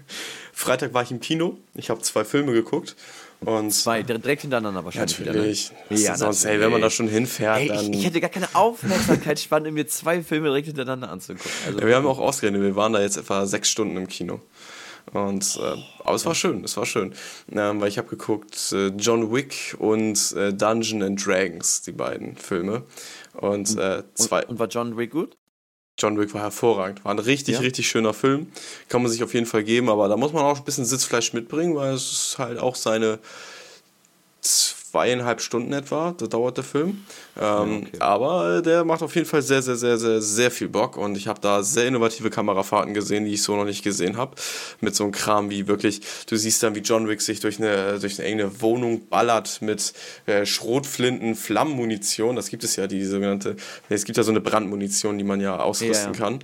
Freitag 0.52 0.94
war 0.94 1.02
ich 1.02 1.10
im 1.10 1.20
Kino. 1.20 1.58
Ich 1.74 1.90
habe 1.90 2.00
zwei 2.00 2.24
Filme 2.24 2.52
geguckt. 2.52 2.96
Und 3.40 3.72
zwei, 3.72 4.02
direkt 4.02 4.42
hintereinander 4.42 4.84
wahrscheinlich 4.84 5.18
natürlich. 5.18 5.70
wieder. 5.70 5.96
Ne? 5.96 6.00
Ja, 6.00 6.16
sonst, 6.16 6.44
ey, 6.44 6.60
wenn 6.60 6.70
man 6.70 6.80
da 6.80 6.88
schon 6.88 7.08
hinfährt, 7.08 7.60
ey, 7.60 7.68
dann. 7.68 7.92
Ich, 7.92 7.98
ich 7.98 8.06
hätte 8.06 8.20
gar 8.20 8.30
keine 8.30 8.48
Aufmerksamkeitsspanne, 8.54 9.70
mir 9.70 9.86
zwei 9.86 10.22
Filme 10.22 10.46
direkt 10.46 10.68
hintereinander 10.68 11.10
anzugucken. 11.10 11.50
Also, 11.66 11.80
ja, 11.80 11.86
wir 11.86 11.96
haben 11.96 12.06
auch 12.06 12.18
ausgerechnet, 12.18 12.62
wir 12.62 12.76
waren 12.76 12.92
da 12.92 13.00
jetzt 13.00 13.16
etwa 13.16 13.44
sechs 13.46 13.68
Stunden 13.68 13.96
im 13.96 14.08
Kino. 14.08 14.40
Und, 15.12 15.58
äh, 15.62 15.76
aber 16.04 16.16
es 16.16 16.26
war 16.26 16.34
schön, 16.34 16.64
es 16.64 16.76
war 16.76 16.86
schön. 16.86 17.14
Ähm, 17.52 17.80
weil 17.80 17.88
ich 17.88 17.98
habe 17.98 18.08
geguckt 18.08 18.72
äh, 18.72 18.88
John 18.88 19.32
Wick 19.32 19.76
und 19.78 20.32
äh, 20.32 20.52
Dungeon 20.52 21.02
and 21.02 21.24
Dragons, 21.24 21.82
die 21.82 21.92
beiden 21.92 22.36
Filme. 22.36 22.82
Und, 23.34 23.76
äh, 23.78 24.02
zwei. 24.14 24.42
Und, 24.42 24.50
und 24.50 24.58
war 24.58 24.68
John 24.68 24.96
Wick 24.96 25.10
gut? 25.10 25.36
John 25.98 26.18
Wick 26.18 26.34
war 26.34 26.42
hervorragend. 26.42 27.04
War 27.04 27.12
ein 27.12 27.20
richtig, 27.20 27.54
ja. 27.54 27.60
richtig 27.60 27.88
schöner 27.88 28.14
Film. 28.14 28.48
Kann 28.88 29.02
man 29.02 29.10
sich 29.10 29.22
auf 29.22 29.32
jeden 29.32 29.46
Fall 29.46 29.62
geben, 29.62 29.88
aber 29.88 30.08
da 30.08 30.16
muss 30.16 30.32
man 30.32 30.42
auch 30.42 30.58
ein 30.58 30.64
bisschen 30.64 30.84
Sitzfleisch 30.84 31.32
mitbringen, 31.32 31.76
weil 31.76 31.94
es 31.94 32.10
ist 32.10 32.38
halt 32.38 32.58
auch 32.58 32.74
seine 32.74 33.20
zweieinhalb 34.40 35.40
Stunden 35.40 35.72
etwa, 35.72 36.14
da 36.16 36.26
dauert 36.26 36.56
der 36.56 36.64
Film. 36.64 37.04
Ähm, 37.40 37.86
okay. 37.86 37.98
Aber 37.98 38.62
der 38.62 38.84
macht 38.84 39.02
auf 39.02 39.14
jeden 39.14 39.26
Fall 39.26 39.42
sehr, 39.42 39.60
sehr, 39.60 39.76
sehr, 39.76 39.98
sehr, 39.98 40.22
sehr 40.22 40.50
viel 40.50 40.68
Bock 40.68 40.96
und 40.96 41.16
ich 41.16 41.26
habe 41.26 41.40
da 41.40 41.62
sehr 41.62 41.88
innovative 41.88 42.30
Kamerafahrten 42.30 42.94
gesehen, 42.94 43.24
die 43.24 43.34
ich 43.34 43.42
so 43.42 43.56
noch 43.56 43.64
nicht 43.64 43.82
gesehen 43.82 44.16
habe. 44.16 44.36
Mit 44.80 44.94
so 44.94 45.04
einem 45.04 45.12
Kram 45.12 45.50
wie 45.50 45.66
wirklich, 45.66 46.00
du 46.28 46.36
siehst 46.36 46.62
dann, 46.62 46.74
wie 46.74 46.80
John 46.80 47.08
Wick 47.08 47.20
sich 47.20 47.40
durch 47.40 47.58
eine, 47.58 47.98
durch 47.98 48.18
eine 48.18 48.28
enge 48.28 48.60
Wohnung 48.60 49.08
ballert 49.08 49.62
mit 49.62 49.94
äh, 50.26 50.46
Schrotflinten, 50.46 51.34
Flammenmunition. 51.34 52.36
Das 52.36 52.48
gibt 52.48 52.62
es 52.62 52.76
ja, 52.76 52.86
die 52.86 53.04
sogenannte, 53.04 53.56
es 53.88 54.04
gibt 54.04 54.16
ja 54.16 54.22
so 54.22 54.30
eine 54.30 54.40
Brandmunition, 54.40 55.18
die 55.18 55.24
man 55.24 55.40
ja 55.40 55.58
ausrüsten 55.58 56.14
ja. 56.14 56.18
kann. 56.18 56.38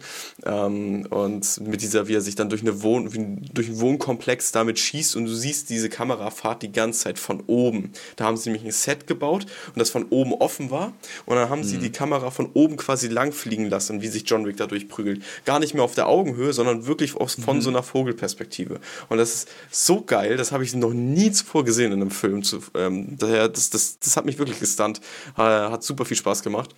Ähm, 0.45 1.07
und 1.11 1.61
mit 1.61 1.83
dieser, 1.83 2.09
wie 2.09 2.15
er 2.15 2.21
sich 2.21 2.35
dann 2.35 2.49
durch, 2.49 2.63
eine 2.63 2.83
Wohn 2.83 3.09
durch 3.53 3.69
einen 3.69 3.81
Wohnkomplex 3.81 4.53
damit 4.53 4.79
schießt 4.79 5.15
und 5.15 5.27
du 5.27 5.35
siehst 5.35 5.71
diese 5.71 5.89
Kamerafahrt 5.89 6.63
die 6.63 6.73
ganze 6.73 7.05
Zeit 7.05 7.19
von 7.19 7.43
oben. 7.47 7.93
Da 8.17 8.25
haben 8.25 8.37
sie 8.37 8.51
nämlich 8.51 8.67
ein 8.67 8.73
Set 8.73 9.07
gebaut 9.07 9.47
und 9.69 9.79
das 9.79 9.91
von 9.91 10.07
oben 10.11 10.35
offen 10.35 10.71
war 10.71 10.80
und 11.27 11.37
dann 11.37 11.49
haben 11.49 11.61
mhm. 11.61 11.65
sie 11.65 11.79
die 11.79 11.93
Kamera 11.93 12.31
von 12.31 12.51
oben 12.55 12.77
quasi 12.77 13.09
langfliegen 13.09 13.69
lassen, 13.69 14.03
wie 14.03 14.09
sich 14.09 14.25
John 14.27 14.47
Wick 14.47 14.57
dadurch 14.57 14.89
prügelt. 14.89 15.23
Gar 15.45 15.61
nicht 15.61 15.75
mehr 15.75 15.85
auf 15.85 15.95
der 15.95 16.09
Augenhöhe, 16.09 16.53
sondern 16.53 16.87
wirklich 16.87 17.17
aus, 17.17 17.35
von 17.35 17.57
mhm. 17.57 17.63
so 17.63 17.71
einer 17.71 17.83
Vogelperspektive. 17.83 18.81
Und 19.09 19.19
das 19.19 19.35
ist 19.35 19.49
so 19.71 20.03
geil, 20.03 20.37
das 20.37 20.53
habe 20.53 20.65
ich 20.65 20.75
noch 20.75 20.93
nie 20.93 21.31
zuvor 21.31 21.65
gesehen 21.65 21.93
in 21.93 22.01
einem 22.01 22.11
Film. 22.11 22.43
Zu, 22.43 22.61
ähm, 22.75 23.17
daher, 23.19 23.49
das, 23.49 23.71
das, 23.71 23.99
das 23.99 24.17
hat 24.17 24.25
mich 24.25 24.39
wirklich 24.39 24.59
gestunt. 24.59 25.01
Äh, 25.37 25.43
hat 25.43 25.83
super 25.83 26.05
viel 26.05 26.17
Spaß 26.17 26.43
gemacht. 26.43 26.75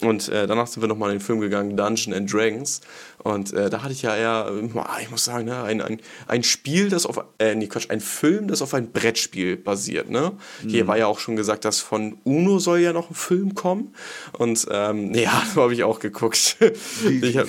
Und 0.00 0.28
äh, 0.28 0.46
danach 0.46 0.66
sind 0.66 0.82
wir 0.82 0.88
nochmal 0.88 1.10
in 1.10 1.18
den 1.18 1.24
Film 1.24 1.40
gegangen, 1.40 1.76
Dungeon 1.76 2.14
and 2.14 2.32
Dragons. 2.32 2.80
Und 3.18 3.52
äh, 3.52 3.68
da 3.68 3.82
hatte 3.82 3.92
ich 3.92 4.02
ja 4.02 4.16
eher, 4.16 4.52
ich 5.02 5.10
muss 5.10 5.24
sagen, 5.24 5.46
ne, 5.46 5.62
ein, 5.62 5.80
ein, 5.80 6.00
ein 6.28 6.42
Spiel, 6.44 6.88
das 6.88 7.04
auf, 7.04 7.20
äh, 7.38 7.54
nee, 7.54 7.66
Quatsch, 7.66 7.90
ein 7.90 8.00
Film, 8.00 8.48
das 8.48 8.62
auf 8.62 8.74
ein 8.74 8.92
Brettspiel 8.92 9.56
basiert. 9.56 10.08
Ne? 10.08 10.32
Mhm. 10.62 10.68
Hier 10.68 10.86
war 10.86 10.96
ja 10.98 11.06
auch 11.06 11.18
schon 11.18 11.36
gesagt, 11.36 11.64
dass 11.64 11.80
von 11.80 12.18
Uno 12.24 12.58
soll 12.58 12.78
ja 12.78 12.92
noch 12.92 13.10
ein 13.10 13.14
Film 13.14 13.37
kommen. 13.54 13.94
Und 14.32 14.66
ähm, 14.70 15.14
ja, 15.14 15.42
so 15.52 15.62
habe 15.62 15.74
ich 15.74 15.84
auch 15.84 16.00
geguckt. 16.00 16.56
Wie, 17.02 17.24
ich 17.26 17.36
hab, 17.36 17.46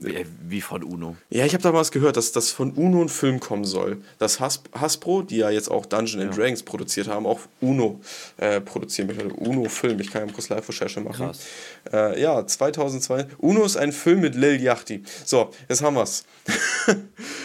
wie, 0.00 0.26
wie, 0.48 0.60
von 0.60 0.82
Uno? 0.82 1.16
Ja, 1.30 1.46
ich 1.46 1.54
habe 1.54 1.62
damals 1.62 1.92
gehört, 1.92 2.16
dass 2.16 2.32
das 2.32 2.50
von 2.50 2.72
Uno 2.72 3.02
ein 3.02 3.08
Film 3.08 3.38
kommen 3.38 3.64
soll. 3.64 3.98
Dass 4.18 4.40
Has 4.40 4.62
Hasbro, 4.72 5.22
die 5.22 5.36
ja 5.36 5.50
jetzt 5.50 5.70
auch 5.70 5.86
Dungeon 5.86 6.20
ja. 6.20 6.28
Dragons 6.28 6.62
produziert 6.64 7.08
haben, 7.08 7.26
auch 7.26 7.40
Uno 7.60 8.00
äh, 8.38 8.60
produzieren 8.60 9.08
möchte. 9.08 9.28
Uno-Film, 9.28 10.00
ich 10.00 10.10
kann 10.10 10.26
ja 10.26 10.32
kurz 10.32 10.48
Live-Recherche 10.48 11.00
machen. 11.00 11.26
Krass. 11.26 11.40
Äh, 11.92 12.20
ja, 12.20 12.44
2002. 12.44 13.26
Uno 13.38 13.64
ist 13.64 13.76
ein 13.76 13.92
Film 13.92 14.20
mit 14.20 14.34
Lil 14.34 14.60
Yachty. 14.60 15.04
So, 15.24 15.50
jetzt 15.68 15.82
haben 15.82 15.94
wir's. 15.94 16.24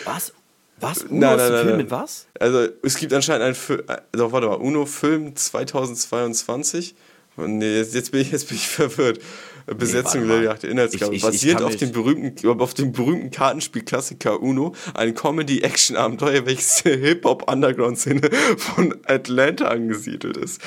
Was? 0.05 0.34
Was? 0.79 1.03
Uno 1.03 1.19
nein, 1.19 1.38
nein, 1.38 1.51
nein, 1.51 1.65
Film 1.65 1.77
mit 1.77 1.91
was? 1.91 2.27
Also, 2.39 2.67
es 2.84 2.96
gibt 2.96 3.12
anscheinend 3.12 3.43
einen 3.43 3.55
Film. 3.55 3.84
Äh, 3.88 3.98
doch, 4.13 4.31
warte 4.31 4.48
mal. 4.48 4.55
Uno-Film 4.55 5.36
2022. 5.36 6.96
Nee, 7.48 7.77
jetzt, 7.77 7.93
jetzt, 7.93 8.12
bin 8.12 8.22
ich, 8.22 8.31
jetzt 8.31 8.48
bin 8.48 8.58
ich 8.58 8.67
verwirrt. 8.67 9.19
Besetzung 9.75 10.27
nee, 10.27 10.41
der 10.41 10.63
Inhaltsangabe. 10.63 11.19
Basiert 11.19 11.62
auf 11.62 11.75
dem, 11.75 11.91
berühmten, 11.91 12.48
auf 12.60 12.74
dem 12.74 12.91
berühmten 12.91 13.31
Kartenspiel-Klassiker 13.31 14.41
Uno, 14.41 14.74
ein 14.93 15.13
Comedy-Action-Abenteuer, 15.13 16.46
welches 16.46 16.84
der 16.84 16.98
Hip-Hop-Underground-Szene 16.98 18.29
von 18.58 18.96
Atlanta 19.05 19.67
angesiedelt 19.67 20.38
ist. 20.38 20.62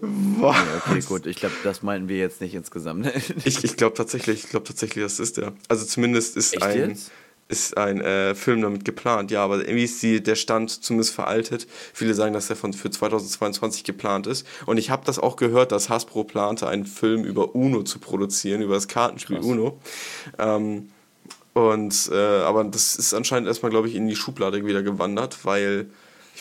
Was? 0.00 0.56
Okay, 0.86 1.00
gut. 1.06 1.26
Ich 1.26 1.36
glaube, 1.36 1.54
das 1.64 1.82
meinten 1.82 2.08
wir 2.08 2.16
jetzt 2.16 2.40
nicht 2.40 2.54
insgesamt. 2.54 3.12
ich 3.44 3.62
ich 3.62 3.76
glaube 3.76 3.94
tatsächlich, 3.94 4.44
ich 4.44 4.50
glaube 4.50 4.66
tatsächlich, 4.66 5.04
das 5.04 5.20
ist 5.20 5.36
der. 5.36 5.52
Also 5.68 5.84
zumindest 5.84 6.36
ist 6.36 6.54
Echt 6.54 6.62
ein. 6.62 6.90
Jetzt? 6.90 7.10
Ist 7.48 7.76
ein 7.76 8.00
äh, 8.00 8.34
Film 8.34 8.62
damit 8.62 8.84
geplant. 8.84 9.30
Ja, 9.30 9.44
aber 9.44 9.58
irgendwie 9.58 9.84
ist 9.84 10.02
die, 10.02 10.22
der 10.22 10.34
Stand 10.34 10.70
zumindest 10.70 11.14
veraltet. 11.14 11.66
Viele 11.92 12.14
sagen, 12.14 12.34
dass 12.34 12.48
der 12.48 12.56
von, 12.56 12.72
für 12.72 12.90
2022 12.90 13.84
geplant 13.84 14.26
ist. 14.26 14.46
Und 14.66 14.78
ich 14.78 14.90
habe 14.90 15.04
das 15.04 15.18
auch 15.18 15.36
gehört, 15.36 15.72
dass 15.72 15.88
Hasbro 15.88 16.24
plante, 16.24 16.68
einen 16.68 16.86
Film 16.86 17.24
über 17.24 17.54
Uno 17.54 17.82
zu 17.82 17.98
produzieren, 17.98 18.62
über 18.62 18.74
das 18.74 18.88
Kartenspiel 18.88 19.36
Krass. 19.36 19.46
Uno. 19.46 19.78
Ähm, 20.38 20.88
und 21.54 22.10
äh, 22.12 22.40
aber 22.42 22.64
das 22.64 22.96
ist 22.96 23.14
anscheinend 23.14 23.48
erstmal, 23.48 23.70
glaube 23.70 23.88
ich, 23.88 23.94
in 23.94 24.08
die 24.08 24.16
Schublade 24.16 24.66
wieder 24.66 24.82
gewandert, 24.82 25.44
weil 25.44 25.86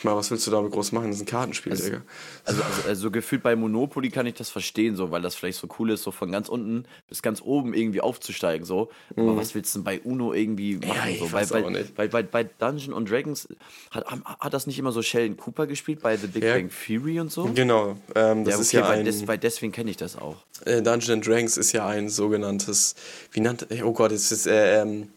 ich 0.06 0.08
meine, 0.08 0.18
was 0.18 0.30
willst 0.30 0.46
du 0.46 0.52
damit 0.52 0.72
groß 0.72 0.92
machen? 0.92 1.08
Das 1.08 1.16
ist 1.16 1.24
ein 1.24 1.26
Kartenspiel, 1.26 1.72
also, 1.72 1.84
Digga. 1.84 2.02
Also, 2.46 2.62
also, 2.62 2.88
also, 2.88 3.12
gefühlt 3.12 3.42
bei 3.42 3.56
Monopoly 3.56 4.12
kann 4.12 4.28
ich 4.28 4.36
das 4.36 4.52
verstehen, 4.52 4.96
so, 4.96 5.10
weil 5.10 5.24
das 5.24 5.34
vielleicht 5.34 5.58
so 5.58 5.68
cool 5.80 5.90
ist, 5.90 6.04
so 6.04 6.12
von 6.12 6.32
ganz 6.32 6.48
unten 6.48 6.86
bis 7.10 7.24
ganz 7.24 7.42
oben 7.42 7.74
irgendwie 7.74 8.02
aufzusteigen, 8.02 8.68
so. 8.68 8.92
Aber 9.16 9.34
mhm. 9.34 9.38
was 9.38 9.56
willst 9.56 9.74
du 9.74 9.80
denn 9.80 9.84
bei 9.84 10.00
Uno 10.02 10.32
irgendwie 10.32 10.76
machen? 10.76 11.12
Ja, 11.12 11.18
so? 11.18 11.32
Weil, 11.32 11.48
bei, 11.48 11.86
bei, 11.96 12.08
bei, 12.08 12.24
bei 12.24 12.44
Dungeon 12.44 12.94
und 12.94 13.10
Dragons 13.10 13.48
hat, 13.90 14.06
hat 14.40 14.54
das 14.54 14.68
nicht 14.68 14.78
immer 14.78 14.92
so 14.92 15.02
Sheldon 15.02 15.38
Cooper 15.38 15.66
gespielt 15.66 16.04
bei 16.04 16.18
The 16.18 16.28
Big 16.28 16.44
ja. 16.44 16.54
Bang 16.54 16.70
Theory 16.70 17.20
und 17.20 17.32
so? 17.32 17.46
Genau. 17.46 17.98
Ähm, 18.14 18.46
das 18.46 18.54
ja, 18.54 18.56
okay, 18.56 18.62
ist 18.62 18.72
ja 18.74 18.88
weil, 18.88 19.00
ein, 19.00 19.06
des, 19.06 19.28
weil 19.28 19.40
deswegen 19.40 19.72
kenne 19.72 19.90
ich 19.90 19.98
das 19.98 20.18
auch. 20.18 20.36
Äh, 20.66 20.84
Dungeon 20.84 21.22
Dragons 21.22 21.58
ist 21.58 21.72
ja 21.72 21.88
ein 21.88 22.10
sogenanntes, 22.10 22.94
wie 23.32 23.40
nannte, 23.40 23.68
oh 23.84 23.92
Gott, 23.92 24.12
es 24.12 24.32
ist, 24.32 24.46
äh, 24.46 24.82
ähm, 24.82 25.10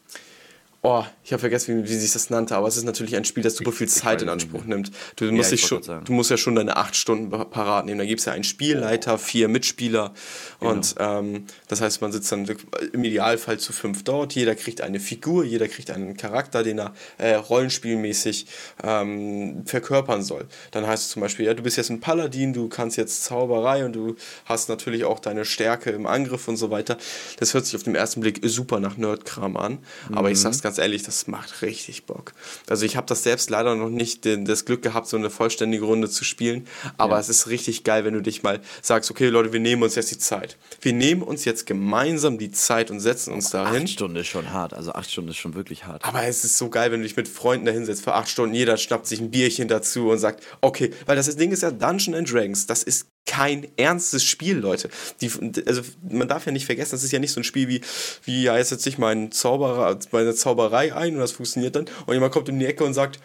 Oh, 0.80 1.02
ich 1.24 1.32
habe 1.32 1.40
vergessen, 1.40 1.82
wie, 1.82 1.88
wie 1.88 1.94
sich 1.96 2.12
das 2.12 2.30
nannte, 2.30 2.54
aber 2.54 2.68
es 2.68 2.76
ist 2.76 2.84
natürlich 2.84 3.16
ein 3.16 3.24
Spiel, 3.24 3.42
das 3.42 3.56
super 3.56 3.72
viel 3.72 3.88
Zeit 3.88 4.22
in 4.22 4.28
Anspruch 4.28 4.64
nimmt. 4.64 4.92
Du 5.16 5.24
musst, 5.32 5.50
ja, 5.50 5.56
dich 5.56 5.66
schon, 5.66 5.82
du 5.82 6.12
musst 6.12 6.30
ja 6.30 6.36
schon 6.36 6.54
deine 6.54 6.76
acht 6.76 6.94
Stunden 6.94 7.30
parat 7.30 7.84
nehmen. 7.84 7.98
Da 7.98 8.04
gibt 8.04 8.20
es 8.20 8.26
ja 8.26 8.32
einen 8.32 8.44
Spielleiter, 8.44 9.18
vier 9.18 9.48
Mitspieler 9.48 10.14
genau. 10.60 10.72
und 10.72 10.94
ähm, 11.00 11.46
das 11.66 11.80
heißt, 11.80 12.00
man 12.00 12.12
sitzt 12.12 12.30
dann 12.30 12.46
im 12.92 13.02
Idealfall 13.02 13.58
zu 13.58 13.72
fünf 13.72 14.04
dort. 14.04 14.34
Jeder 14.36 14.54
kriegt 14.54 14.80
eine 14.80 15.00
Figur, 15.00 15.42
jeder 15.44 15.66
kriegt 15.66 15.90
einen 15.90 16.16
Charakter, 16.16 16.62
den 16.62 16.78
er 16.78 16.94
äh, 17.18 17.34
rollenspielmäßig 17.34 18.46
ähm, 18.84 19.64
verkörpern 19.66 20.22
soll. 20.22 20.46
Dann 20.70 20.86
heißt 20.86 21.06
es 21.06 21.08
zum 21.10 21.22
Beispiel, 21.22 21.46
ja, 21.46 21.54
du 21.54 21.64
bist 21.64 21.76
jetzt 21.76 21.90
ein 21.90 21.98
Paladin, 21.98 22.52
du 22.52 22.68
kannst 22.68 22.96
jetzt 22.96 23.24
Zauberei 23.24 23.84
und 23.84 23.96
du 23.96 24.14
hast 24.44 24.68
natürlich 24.68 25.02
auch 25.02 25.18
deine 25.18 25.44
Stärke 25.44 25.90
im 25.90 26.06
Angriff 26.06 26.46
und 26.46 26.56
so 26.56 26.70
weiter. 26.70 26.98
Das 27.40 27.52
hört 27.52 27.66
sich 27.66 27.74
auf 27.74 27.82
den 27.82 27.96
ersten 27.96 28.20
Blick 28.20 28.40
super 28.44 28.78
nach 28.78 28.96
Nerdkram 28.96 29.56
an, 29.56 29.78
mhm. 30.08 30.16
aber 30.16 30.30
ich 30.30 30.38
sag's 30.38 30.62
ganz 30.62 30.67
ehrlich, 30.76 31.02
das 31.02 31.26
macht 31.26 31.62
richtig 31.62 32.04
Bock. 32.04 32.32
Also 32.68 32.84
ich 32.84 32.96
habe 32.96 33.06
das 33.06 33.22
selbst 33.22 33.48
leider 33.48 33.74
noch 33.74 33.88
nicht 33.88 34.26
den, 34.26 34.44
das 34.44 34.66
Glück 34.66 34.82
gehabt, 34.82 35.08
so 35.08 35.16
eine 35.16 35.30
vollständige 35.30 35.84
Runde 35.84 36.10
zu 36.10 36.24
spielen, 36.24 36.66
aber 36.98 37.14
ja. 37.14 37.20
es 37.20 37.30
ist 37.30 37.46
richtig 37.46 37.84
geil, 37.84 38.04
wenn 38.04 38.12
du 38.12 38.20
dich 38.20 38.42
mal 38.42 38.60
sagst, 38.82 39.10
okay 39.10 39.28
Leute, 39.28 39.54
wir 39.54 39.60
nehmen 39.60 39.82
uns 39.82 39.94
jetzt 39.94 40.10
die 40.10 40.18
Zeit. 40.18 40.58
Wir 40.82 40.92
nehmen 40.92 41.22
uns 41.22 41.46
jetzt 41.46 41.64
gemeinsam 41.64 42.36
die 42.36 42.50
Zeit 42.50 42.90
und 42.90 43.00
setzen 43.00 43.32
uns 43.32 43.48
dahin. 43.48 43.84
Acht 43.84 43.90
Stunden 43.90 44.16
ist 44.16 44.26
schon 44.26 44.52
hart, 44.52 44.74
also 44.74 44.92
acht 44.92 45.10
Stunden 45.10 45.30
ist 45.30 45.38
schon 45.38 45.54
wirklich 45.54 45.86
hart. 45.86 46.04
Aber 46.04 46.24
es 46.24 46.44
ist 46.44 46.58
so 46.58 46.68
geil, 46.68 46.92
wenn 46.92 47.00
du 47.00 47.06
dich 47.06 47.16
mit 47.16 47.28
Freunden 47.28 47.64
da 47.64 47.72
hinsetzt 47.72 48.04
für 48.04 48.14
acht 48.14 48.28
Stunden, 48.28 48.54
jeder 48.54 48.76
schnappt 48.76 49.06
sich 49.06 49.20
ein 49.20 49.30
Bierchen 49.30 49.68
dazu 49.68 50.10
und 50.10 50.18
sagt, 50.18 50.44
okay, 50.60 50.90
weil 51.06 51.16
das 51.16 51.34
Ding 51.36 51.52
ist 51.52 51.62
ja 51.62 51.70
Dungeon 51.70 52.14
and 52.14 52.30
Dragons, 52.30 52.66
das 52.66 52.82
ist 52.82 53.06
kein 53.28 53.68
ernstes 53.76 54.24
Spiel, 54.24 54.56
Leute. 54.56 54.88
Die, 55.20 55.30
also 55.66 55.82
man 56.10 56.26
darf 56.26 56.46
ja 56.46 56.52
nicht 56.52 56.66
vergessen, 56.66 56.92
das 56.92 57.04
ist 57.04 57.12
ja 57.12 57.20
nicht 57.20 57.32
so 57.32 57.40
ein 57.40 57.44
Spiel 57.44 57.68
wie, 57.68 57.82
wie 58.24 58.42
ja, 58.42 58.56
jetzt 58.56 58.70
setze 58.70 58.88
ich 58.88 58.98
meinen 58.98 59.30
Zauberer, 59.30 59.96
meine 60.10 60.34
Zauberei 60.34 60.94
ein 60.94 61.14
und 61.14 61.20
das 61.20 61.32
funktioniert 61.32 61.76
dann 61.76 61.86
und 62.06 62.14
jemand 62.14 62.32
kommt 62.32 62.48
in 62.48 62.58
die 62.58 62.66
Ecke 62.66 62.84
und 62.84 62.94
sagt, 62.94 63.20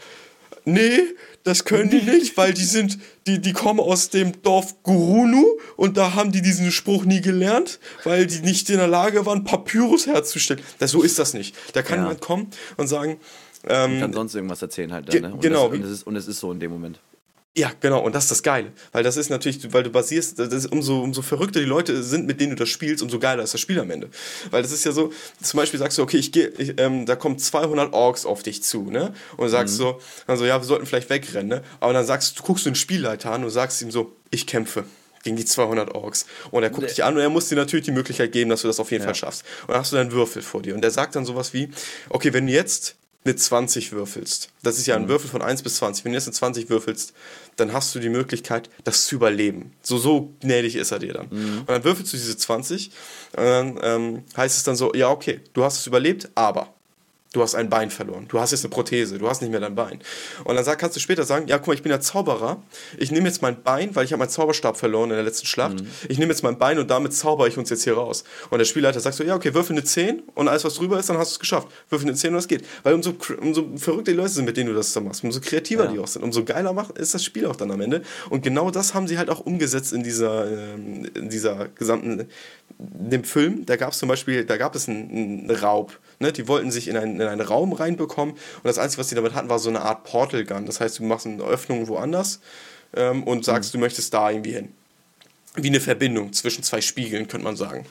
nee, 0.65 0.99
das 1.43 1.65
können 1.65 1.89
die 1.89 2.01
nicht, 2.01 2.37
weil 2.37 2.53
die 2.53 2.65
sind, 2.65 2.99
die, 3.27 3.39
die 3.39 3.53
kommen 3.53 3.79
aus 3.79 4.09
dem 4.09 4.41
Dorf 4.43 4.83
Gurunu 4.83 5.57
und 5.77 5.97
da 5.97 6.13
haben 6.13 6.31
die 6.31 6.41
diesen 6.41 6.71
Spruch 6.71 7.05
nie 7.05 7.21
gelernt, 7.21 7.79
weil 8.03 8.27
die 8.27 8.39
nicht 8.41 8.69
in 8.69 8.77
der 8.77 8.87
Lage 8.87 9.25
waren, 9.25 9.43
Papyrus 9.43 10.05
herzustellen. 10.05 10.61
Das, 10.79 10.91
so 10.91 11.01
ist 11.01 11.17
das 11.17 11.33
nicht. 11.33 11.55
Da 11.73 11.81
kann 11.81 11.99
ja. 11.99 12.03
jemand 12.03 12.21
kommen 12.21 12.47
und 12.77 12.87
sagen, 12.87 13.19
ähm, 13.67 13.99
kann 14.01 14.13
sonst 14.13 14.35
irgendwas 14.35 14.61
erzählen 14.61 14.91
halt. 14.91 15.13
Dann, 15.13 15.21
ne? 15.21 15.33
und 15.33 15.41
genau. 15.41 15.69
Das, 15.69 15.77
und, 15.77 15.85
es 15.85 15.91
ist, 15.91 16.07
und 16.07 16.15
es 16.17 16.27
ist 16.27 16.39
so 16.39 16.51
in 16.51 16.59
dem 16.59 16.71
Moment. 16.71 16.99
Ja, 17.55 17.71
genau, 17.79 17.99
und 17.99 18.15
das 18.15 18.23
ist 18.23 18.31
das 18.31 18.43
Geile. 18.43 18.71
Weil 18.93 19.03
das 19.03 19.15
ist 19.15 19.29
natürlich, 19.29 19.71
weil 19.73 19.83
du 19.83 19.91
basierst, 19.91 20.39
das 20.39 20.51
ist, 20.51 20.71
umso, 20.71 21.01
umso 21.01 21.21
verrückter 21.21 21.59
die 21.59 21.67
Leute 21.67 22.01
sind, 22.01 22.25
mit 22.25 22.41
denen 22.41 22.51
du 22.51 22.55
das 22.55 22.69
spielst, 22.69 23.03
umso 23.03 23.19
geiler 23.19 23.43
ist 23.43 23.53
das 23.53 23.61
Spiel 23.61 23.79
am 23.79 23.91
Ende. 23.91 24.09
Weil 24.49 24.63
das 24.63 24.71
ist 24.71 24.83
ja 24.85 24.91
so, 24.91 25.13
zum 25.39 25.57
Beispiel 25.59 25.79
sagst 25.79 25.99
du, 25.99 26.01
okay, 26.01 26.17
ich 26.17 26.31
gehe, 26.31 26.47
ähm, 26.77 27.05
da 27.05 27.15
kommen 27.15 27.37
200 27.37 27.93
Orks 27.93 28.25
auf 28.25 28.41
dich 28.41 28.63
zu, 28.63 28.89
ne? 28.89 29.13
Und 29.37 29.49
sagst 29.49 29.75
mhm. 29.75 29.77
so, 29.77 30.01
also 30.25 30.45
ja, 30.45 30.59
wir 30.59 30.65
sollten 30.65 30.87
vielleicht 30.87 31.11
wegrennen, 31.11 31.47
ne? 31.47 31.63
Aber 31.79 31.93
dann 31.93 32.07
sagst 32.07 32.39
du, 32.39 32.43
guckst 32.43 32.65
du 32.65 32.71
den 32.71 32.75
Spielleiter 32.75 33.31
an 33.31 33.43
und 33.43 33.51
sagst 33.51 33.83
ihm 33.83 33.91
so, 33.91 34.15
ich 34.31 34.47
kämpfe 34.47 34.85
gegen 35.23 35.35
die 35.35 35.45
200 35.45 35.93
Orks. 35.93 36.25
Und 36.49 36.63
er 36.63 36.71
guckt 36.71 36.89
dich 36.89 37.03
an 37.03 37.15
und 37.15 37.21
er 37.21 37.29
muss 37.29 37.49
dir 37.49 37.55
natürlich 37.55 37.85
die 37.85 37.91
Möglichkeit 37.91 38.31
geben, 38.31 38.49
dass 38.49 38.61
du 38.61 38.67
das 38.67 38.79
auf 38.79 38.91
jeden 38.91 39.03
ja. 39.03 39.07
Fall 39.07 39.15
schaffst. 39.15 39.43
Und 39.61 39.69
dann 39.69 39.79
hast 39.79 39.91
du 39.91 39.95
deinen 39.95 40.11
Würfel 40.11 40.41
vor 40.41 40.61
dir. 40.61 40.75
Und 40.75 40.81
der 40.81 40.91
sagt 40.91 41.15
dann 41.15 41.25
sowas 41.25 41.53
wie, 41.53 41.69
okay, 42.09 42.33
wenn 42.33 42.47
du 42.47 42.53
jetzt 42.53 42.95
eine 43.25 43.35
20 43.35 43.93
würfelst, 43.93 44.49
das 44.63 44.77
ist 44.77 44.85
ja 44.85 44.95
ein 44.95 45.03
mhm. 45.03 45.09
Würfel 45.09 45.29
von 45.29 45.41
1 45.41 45.63
bis 45.63 45.75
20, 45.75 46.03
wenn 46.03 46.11
du 46.11 46.17
jetzt 46.17 46.27
eine 46.27 46.33
20 46.33 46.69
würfelst, 46.69 47.13
dann 47.55 47.73
hast 47.73 47.93
du 47.95 47.99
die 47.99 48.09
Möglichkeit, 48.09 48.69
das 48.83 49.05
zu 49.05 49.15
überleben. 49.15 49.73
So, 49.81 49.97
so 49.97 50.33
gnädig 50.41 50.75
ist 50.75 50.91
er 50.91 50.99
dir 50.99 51.13
dann. 51.13 51.27
Mhm. 51.29 51.59
Und 51.59 51.69
dann 51.69 51.83
würfelst 51.83 52.13
du 52.13 52.17
diese 52.17 52.37
20 52.37 52.91
und 53.37 53.43
dann 53.43 53.79
ähm, 53.81 54.23
heißt 54.35 54.57
es 54.57 54.63
dann 54.63 54.75
so, 54.75 54.93
ja, 54.93 55.09
okay, 55.09 55.39
du 55.53 55.63
hast 55.63 55.79
es 55.79 55.87
überlebt, 55.87 56.29
aber 56.35 56.72
Du 57.33 57.41
hast 57.41 57.55
ein 57.55 57.67
Bein 57.67 57.89
verloren. 57.89 58.25
Du 58.27 58.39
hast 58.39 58.51
jetzt 58.51 58.63
eine 58.63 58.69
Prothese. 58.69 59.17
Du 59.17 59.27
hast 59.27 59.41
nicht 59.41 59.49
mehr 59.49 59.59
dein 59.59 59.73
Bein. 59.73 59.99
Und 60.43 60.55
dann 60.55 60.63
sag, 60.63 60.77
kannst 60.77 60.95
du 60.95 60.99
später 60.99 61.23
sagen, 61.23 61.47
ja, 61.47 61.57
guck 61.57 61.67
mal, 61.67 61.73
ich 61.73 61.81
bin 61.81 61.91
ja 61.91 61.99
Zauberer. 61.99 62.61
Ich 62.97 63.11
nehme 63.11 63.27
jetzt 63.27 63.41
mein 63.41 63.63
Bein, 63.63 63.95
weil 63.95 64.05
ich 64.05 64.11
habe 64.11 64.19
meinen 64.19 64.29
Zauberstab 64.29 64.77
verloren 64.77 65.09
in 65.09 65.15
der 65.15 65.23
letzten 65.23 65.47
Schlacht. 65.47 65.81
Mhm. 65.81 65.87
Ich 66.07 66.19
nehme 66.19 66.31
jetzt 66.31 66.43
mein 66.43 66.59
Bein 66.59 66.77
und 66.77 66.91
damit 66.91 67.13
zauber 67.13 67.47
ich 67.47 67.57
uns 67.57 67.71
jetzt 67.71 67.83
hier 67.83 67.95
raus. 67.95 68.23
Und 68.51 68.59
der 68.59 68.65
Spielleiter 68.65 68.99
sagt 68.99 69.15
so, 69.15 69.23
ja, 69.23 69.35
okay, 69.35 69.55
würfel 69.55 69.75
eine 69.75 69.83
10 69.83 70.21
und 70.35 70.47
alles, 70.47 70.63
was 70.63 70.75
drüber 70.75 70.99
ist, 70.99 71.09
dann 71.09 71.17
hast 71.17 71.31
du 71.31 71.33
es 71.33 71.39
geschafft. 71.39 71.69
Würfel 71.89 72.07
eine 72.07 72.15
10 72.15 72.33
und 72.33 72.39
es 72.39 72.47
geht. 72.47 72.63
Weil 72.83 72.93
umso, 72.93 73.15
umso 73.41 73.77
verrückter 73.77 74.11
die 74.11 74.17
Leute 74.17 74.29
sind, 74.29 74.45
mit 74.45 74.55
denen 74.55 74.69
du 74.69 74.75
das 74.75 74.93
dann 74.93 75.05
machst, 75.05 75.23
umso 75.23 75.41
kreativer 75.41 75.85
ja. 75.85 75.91
die 75.91 75.97
auch 75.97 76.07
sind, 76.07 76.21
umso 76.21 76.43
geiler 76.45 76.71
macht, 76.71 76.99
ist 76.99 77.15
das 77.15 77.23
Spiel 77.23 77.47
auch 77.47 77.55
dann 77.55 77.71
am 77.71 77.81
Ende. 77.81 78.03
Und 78.29 78.43
genau 78.43 78.69
das 78.69 78.93
haben 78.93 79.07
sie 79.07 79.17
halt 79.17 79.31
auch 79.31 79.39
umgesetzt 79.39 79.91
in 79.91 80.03
dieser, 80.03 80.51
ähm, 80.51 81.09
in 81.15 81.29
dieser 81.29 81.69
gesamten, 81.69 82.27
dem 82.91 83.23
Film. 83.23 83.65
Da 83.65 83.75
gab 83.75 83.93
es 83.93 83.99
zum 83.99 84.09
Beispiel, 84.09 84.45
da 84.45 84.57
gab 84.57 84.75
es 84.75 84.87
einen, 84.89 85.49
einen 85.49 85.51
Raub 85.51 85.99
Ne, 86.23 86.31
die 86.31 86.47
wollten 86.47 86.71
sich 86.71 86.87
in 86.87 86.95
einen, 86.95 87.19
in 87.19 87.27
einen 87.27 87.41
Raum 87.41 87.73
reinbekommen 87.73 88.35
und 88.35 88.63
das 88.63 88.77
Einzige, 88.77 89.01
was 89.01 89.09
sie 89.09 89.15
damit 89.15 89.33
hatten, 89.33 89.49
war 89.49 89.59
so 89.59 89.67
eine 89.67 89.81
Art 89.81 90.05
Portal 90.05 90.45
Gun. 90.45 90.65
Das 90.65 90.79
heißt, 90.79 90.99
du 90.99 91.03
machst 91.03 91.27
eine 91.27 91.43
Öffnung 91.43 91.89
woanders 91.89 92.39
ähm, 92.95 93.23
und 93.23 93.43
sagst, 93.43 93.73
mhm. 93.73 93.79
du 93.79 93.81
möchtest 93.83 94.13
da 94.13 94.31
irgendwie 94.31 94.53
hin 94.53 94.71
wie 95.55 95.67
eine 95.67 95.81
Verbindung 95.81 96.33
zwischen 96.33 96.63
zwei 96.63 96.81
Spiegeln, 96.81 97.27
könnte 97.27 97.43
man 97.43 97.55
sagen. 97.55 97.85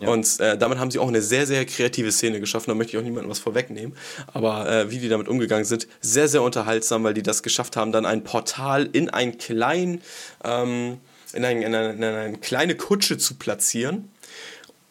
Ja. 0.00 0.08
Und 0.08 0.38
äh, 0.38 0.56
damit 0.56 0.78
haben 0.78 0.92
sie 0.92 1.00
auch 1.00 1.08
eine 1.08 1.20
sehr, 1.20 1.48
sehr 1.48 1.64
kreative 1.64 2.12
Szene 2.12 2.38
geschaffen. 2.38 2.66
Da 2.68 2.76
möchte 2.76 2.92
ich 2.92 2.98
auch 2.98 3.02
niemandem 3.02 3.28
was 3.28 3.40
vorwegnehmen. 3.40 3.96
Aber 4.28 4.70
äh, 4.70 4.90
wie 4.92 4.98
die 4.98 5.08
damit 5.08 5.26
umgegangen 5.26 5.64
sind, 5.64 5.88
sehr, 6.00 6.28
sehr 6.28 6.42
unterhaltsam, 6.42 7.02
weil 7.02 7.14
die 7.14 7.24
das 7.24 7.42
geschafft 7.42 7.76
haben, 7.76 7.90
dann 7.90 8.06
ein 8.06 8.22
Portal 8.22 8.88
in 8.92 9.10
ein 9.10 9.36
klein, 9.36 10.00
ähm, 10.44 10.98
in, 11.32 11.44
ein, 11.44 11.60
in, 11.60 11.74
eine, 11.74 11.90
in 11.90 12.04
eine 12.04 12.38
kleine 12.38 12.76
Kutsche 12.76 13.18
zu 13.18 13.34
platzieren. 13.34 14.08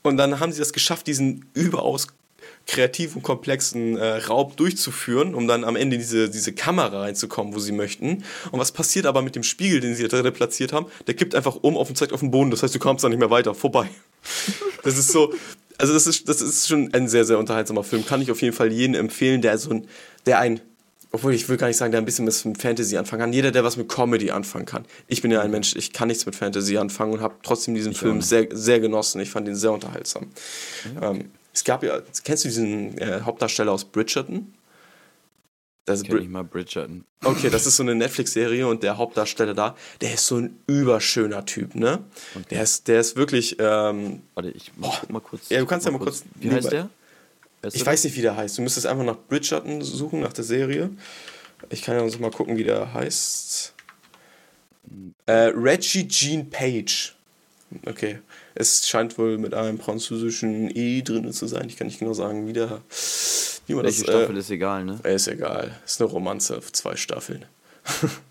Und 0.08 0.18
dann 0.18 0.40
haben 0.40 0.52
sie 0.52 0.60
das 0.60 0.74
geschafft, 0.74 1.08
diesen 1.08 1.46
überaus 1.54 2.08
kreativen, 2.68 3.24
komplexen 3.24 3.98
äh, 3.98 4.18
Raub 4.18 4.58
durchzuführen, 4.58 5.34
um 5.34 5.48
dann 5.48 5.64
am 5.64 5.76
Ende 5.76 5.96
in 5.96 6.02
diese, 6.02 6.30
diese 6.30 6.54
Kamera 6.54 7.02
reinzukommen, 7.02 7.56
wo 7.56 7.60
sie 7.60 7.72
möchten. 7.72 8.24
Und 8.52 8.60
was 8.60 8.72
passiert 8.72 9.06
aber 9.06 9.22
mit 9.22 9.36
dem 9.36 9.44
Spiegel, 9.44 9.80
den 9.80 9.96
sie 9.96 10.08
da 10.08 10.22
drin 10.22 10.34
platziert 10.34 10.74
haben? 10.74 10.88
Der 11.08 11.14
kippt 11.16 11.34
einfach 11.34 11.56
um 11.62 11.78
auf 11.78 11.90
und 11.90 11.96
zeigt 11.96 12.12
auf 12.12 12.20
den 12.20 12.30
Boden. 12.30 12.52
Das 12.52 12.62
heißt, 12.62 12.76
du 12.76 12.80
kommst 12.80 13.04
da 13.04 13.10
nicht 13.10 13.20
mehr 13.20 13.32
weiter. 13.32 13.56
Vorbei. 13.56 13.90
Das 14.84 14.98
ist 14.98 15.12
so. 15.12 15.34
Also 15.78 15.94
das 15.94 16.08
ist, 16.08 16.30
das 16.30 16.42
ist 16.42 16.68
schon 16.70 16.94
ein 16.94 17.10
sehr, 17.10 17.26
sehr 17.26 17.38
unterhaltsamer 17.38 17.84
Film. 17.84 18.06
Kann 18.06 18.22
ich 18.22 18.32
auf 18.32 18.42
jeden 18.42 18.56
Fall 18.56 18.72
jedem 18.72 18.96
empfehlen, 18.96 19.42
der 19.42 19.58
so 19.58 19.72
ein, 19.72 19.88
der 20.26 20.40
ein, 20.40 20.62
obwohl 21.12 21.34
ich 21.34 21.48
will 21.48 21.58
gar 21.58 21.68
nicht 21.68 21.78
sagen, 21.78 21.92
der 21.92 22.02
ein 22.02 22.06
bisschen 22.06 22.26
mit 22.26 22.62
Fantasy 22.62 22.98
anfangen 22.98 23.22
kann. 23.22 23.34
Jeder, 23.34 23.52
der 23.52 23.64
was 23.64 23.78
mit 23.78 23.90
Comedy 23.90 24.32
anfangen 24.32 24.66
kann. 24.66 24.86
Ich 25.08 25.22
bin 25.22 25.32
ja 25.32 25.42
ein 25.42 25.52
Mensch, 25.52 25.76
ich 25.76 25.94
kann 25.94 26.08
nichts 26.10 26.26
mit 26.26 26.36
Fantasy 26.36 26.78
anfangen 26.78 27.14
und 27.14 27.22
habe 27.22 27.36
trotzdem 27.44 27.76
diesen 27.76 27.94
ich 27.94 27.98
Film 27.98 28.22
sehr, 28.22 28.48
sehr 28.52 28.80
genossen. 28.80 29.22
Ich 29.22 29.30
fand 29.30 29.48
ihn 29.48 29.56
sehr 29.56 29.72
unterhaltsam. 29.72 30.28
Ja. 30.96 31.12
Ähm, 31.12 31.32
es 31.54 31.64
gab 31.64 31.84
ja, 31.84 32.02
kennst 32.24 32.44
du 32.44 32.50
diesen 32.50 32.98
äh, 32.98 33.22
Hauptdarsteller 33.24 33.72
aus 33.72 33.86
Bridgerton? 33.86 34.54
Das 35.86 36.04
kenn 36.04 36.22
ich 36.22 36.28
mal 36.28 36.44
Bridgerton. 36.44 37.06
Okay, 37.24 37.50
das 37.50 37.66
ist 37.66 37.78
so 37.78 37.84
eine 37.84 37.96
Netflix-Serie 37.96 38.68
und 38.68 38.84
der 38.84 38.98
Hauptdarsteller 38.98 39.54
da, 39.54 39.76
der 40.02 40.16
ist 40.16 40.28
so 40.28 40.36
ein 40.36 40.60
überschöner 40.68 41.46
Typ, 41.46 41.76
ne? 41.76 42.04
Okay. 42.36 42.46
Der, 42.52 42.64
ist, 42.64 42.90
der 42.90 43.00
ist 43.00 43.16
wirklich. 43.16 43.56
Ähm, 43.58 44.22
Warte, 44.36 44.52
ich 44.52 44.74
muss 44.76 45.00
oh, 45.02 45.12
mal 45.14 45.22
kurz. 45.22 45.48
Ja, 45.48 45.60
du 45.60 45.66
kannst 45.66 45.86
ja 45.86 45.94
mal 45.94 46.00
kurz. 46.00 46.24
kurz 46.24 46.26
wie 46.42 46.52
heißt 46.52 46.74
der? 46.74 46.90
Weißt 47.62 47.76
ich 47.76 47.86
weiß 47.86 48.04
nicht, 48.04 48.16
wie 48.16 48.22
der 48.22 48.36
heißt. 48.36 48.58
Du 48.58 48.62
müsstest 48.62 48.86
einfach 48.86 49.04
nach 49.04 49.18
Bridgerton 49.28 49.82
suchen, 49.82 50.20
nach 50.20 50.34
der 50.34 50.44
Serie. 50.44 50.92
Ich 51.70 51.82
kann 51.82 51.96
ja 51.96 52.02
uns 52.02 52.20
mal 52.20 52.32
gucken, 52.32 52.58
wie 52.58 52.64
der 52.64 52.94
heißt. 52.94 53.74
Äh, 55.26 55.52
Reggie 55.56 56.08
Jean 56.08 56.50
Page. 56.50 57.16
Okay. 57.86 58.20
Es 58.56 58.88
scheint 58.88 59.18
wohl 59.18 59.38
mit 59.38 59.54
einem 59.54 59.80
französischen 59.80 60.76
E 60.76 61.02
drin 61.02 61.32
zu 61.34 61.48
sein. 61.48 61.68
Ich 61.68 61.78
kann 61.78 61.88
nicht 61.88 62.00
genau 62.00 62.14
sagen, 62.14 62.48
wie, 62.48 62.54
der, 62.54 62.82
wie 63.66 63.74
man 63.74 63.86
Welche 63.86 64.04
das... 64.04 64.16
Staffel 64.16 64.36
äh, 64.36 64.40
ist 64.40 64.50
egal, 64.50 64.86
ne? 64.86 65.00
Ist 65.04 65.28
egal. 65.28 65.80
Ist 65.86 66.02
eine 66.02 66.10
Romanze 66.10 66.58
auf 66.58 66.72
zwei 66.72 66.96
Staffeln. 66.96 67.46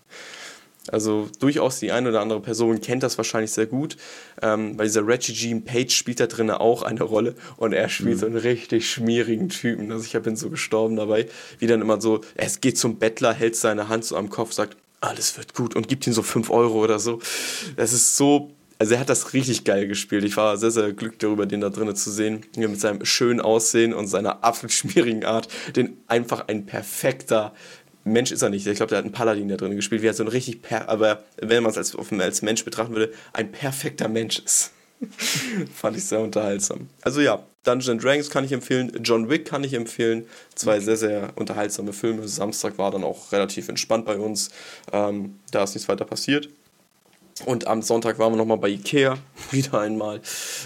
Also 0.91 1.29
durchaus 1.39 1.79
die 1.79 1.91
eine 1.91 2.09
oder 2.09 2.21
andere 2.21 2.41
Person 2.41 2.81
kennt 2.81 3.03
das 3.03 3.17
wahrscheinlich 3.17 3.51
sehr 3.51 3.65
gut. 3.65 3.97
Ähm, 4.41 4.77
bei 4.77 4.85
dieser 4.85 5.05
Reggie 5.07 5.33
Jean 5.33 5.63
Page 5.63 5.93
spielt 5.93 6.19
da 6.19 6.27
drin 6.27 6.51
auch 6.51 6.83
eine 6.83 7.03
Rolle 7.03 7.35
und 7.57 7.73
er 7.73 7.89
spielt 7.89 8.15
mhm. 8.15 8.19
so 8.19 8.25
einen 8.25 8.37
richtig 8.37 8.89
schmierigen 8.89 9.49
Typen. 9.49 9.91
Also 9.91 10.05
ich 10.05 10.21
bin 10.21 10.35
so 10.35 10.49
gestorben 10.49 10.95
dabei, 10.95 11.27
wie 11.59 11.67
dann 11.67 11.81
immer 11.81 11.99
so, 12.01 12.21
es 12.35 12.61
geht 12.61 12.77
zum 12.77 12.97
Bettler, 12.97 13.33
hält 13.33 13.55
seine 13.55 13.89
Hand 13.89 14.05
so 14.05 14.15
am 14.15 14.29
Kopf, 14.29 14.53
sagt, 14.53 14.77
alles 14.99 15.37
wird 15.37 15.53
gut 15.53 15.75
und 15.75 15.87
gibt 15.87 16.07
ihm 16.07 16.13
so 16.13 16.23
5 16.23 16.49
Euro 16.49 16.83
oder 16.83 16.99
so. 16.99 17.19
Das 17.75 17.93
ist 17.93 18.17
so 18.17 18.51
also 18.79 18.93
er 18.93 18.99
hat 18.99 19.09
das 19.09 19.33
richtig 19.33 19.63
geil 19.63 19.87
gespielt. 19.87 20.23
Ich 20.23 20.37
war 20.37 20.57
sehr, 20.57 20.71
sehr 20.71 20.93
glücklich 20.93 21.19
darüber, 21.19 21.45
den 21.45 21.61
da 21.61 21.69
drinnen 21.69 21.95
zu 21.95 22.11
sehen. 22.11 22.41
Mit 22.55 22.79
seinem 22.79 23.03
schönen 23.05 23.41
Aussehen 23.41 23.93
und 23.93 24.07
seiner 24.07 24.43
apfelschmierigen 24.43 25.25
Art. 25.25 25.47
Den 25.75 25.97
einfach 26.07 26.47
ein 26.47 26.65
perfekter 26.65 27.53
Mensch 28.11 28.31
ist 28.31 28.41
er 28.41 28.49
nicht. 28.49 28.65
Ich 28.65 28.77
glaube, 28.77 28.89
der 28.89 28.99
hat 28.99 29.05
einen 29.05 29.13
Paladin 29.13 29.47
da 29.47 29.57
drin 29.57 29.75
gespielt, 29.75 30.01
wie 30.01 30.07
er 30.07 30.13
so 30.13 30.23
ein 30.23 30.29
richtig, 30.29 30.61
aber 30.71 31.23
wenn 31.37 31.63
man 31.63 31.71
es 31.71 31.77
als, 31.77 31.95
als 32.11 32.41
Mensch 32.41 32.65
betrachten 32.65 32.93
würde, 32.93 33.13
ein 33.33 33.51
perfekter 33.51 34.07
Mensch 34.07 34.39
ist. 34.39 34.71
Fand 35.75 35.97
ich 35.97 36.05
sehr 36.05 36.19
unterhaltsam. 36.19 36.89
Also 37.01 37.21
ja, 37.21 37.43
Dungeons 37.63 38.01
Dragons 38.01 38.29
kann 38.29 38.45
ich 38.45 38.51
empfehlen, 38.51 38.91
John 39.03 39.29
Wick 39.29 39.45
kann 39.45 39.63
ich 39.63 39.73
empfehlen. 39.73 40.25
Zwei 40.55 40.77
okay. 40.77 40.85
sehr, 40.85 40.97
sehr 40.97 41.33
unterhaltsame 41.35 41.93
Filme. 41.93 42.27
Samstag 42.27 42.77
war 42.77 42.91
dann 42.91 43.03
auch 43.03 43.31
relativ 43.31 43.69
entspannt 43.69 44.05
bei 44.05 44.17
uns. 44.17 44.49
Ähm, 44.91 45.39
da 45.51 45.63
ist 45.63 45.75
nichts 45.75 45.89
weiter 45.89 46.05
passiert. 46.05 46.49
Und 47.45 47.67
am 47.67 47.81
Sonntag 47.81 48.19
waren 48.19 48.33
wir 48.33 48.37
nochmal 48.37 48.57
bei 48.57 48.69
Ikea, 48.69 49.17
wieder 49.51 49.79
einmal. 49.79 50.21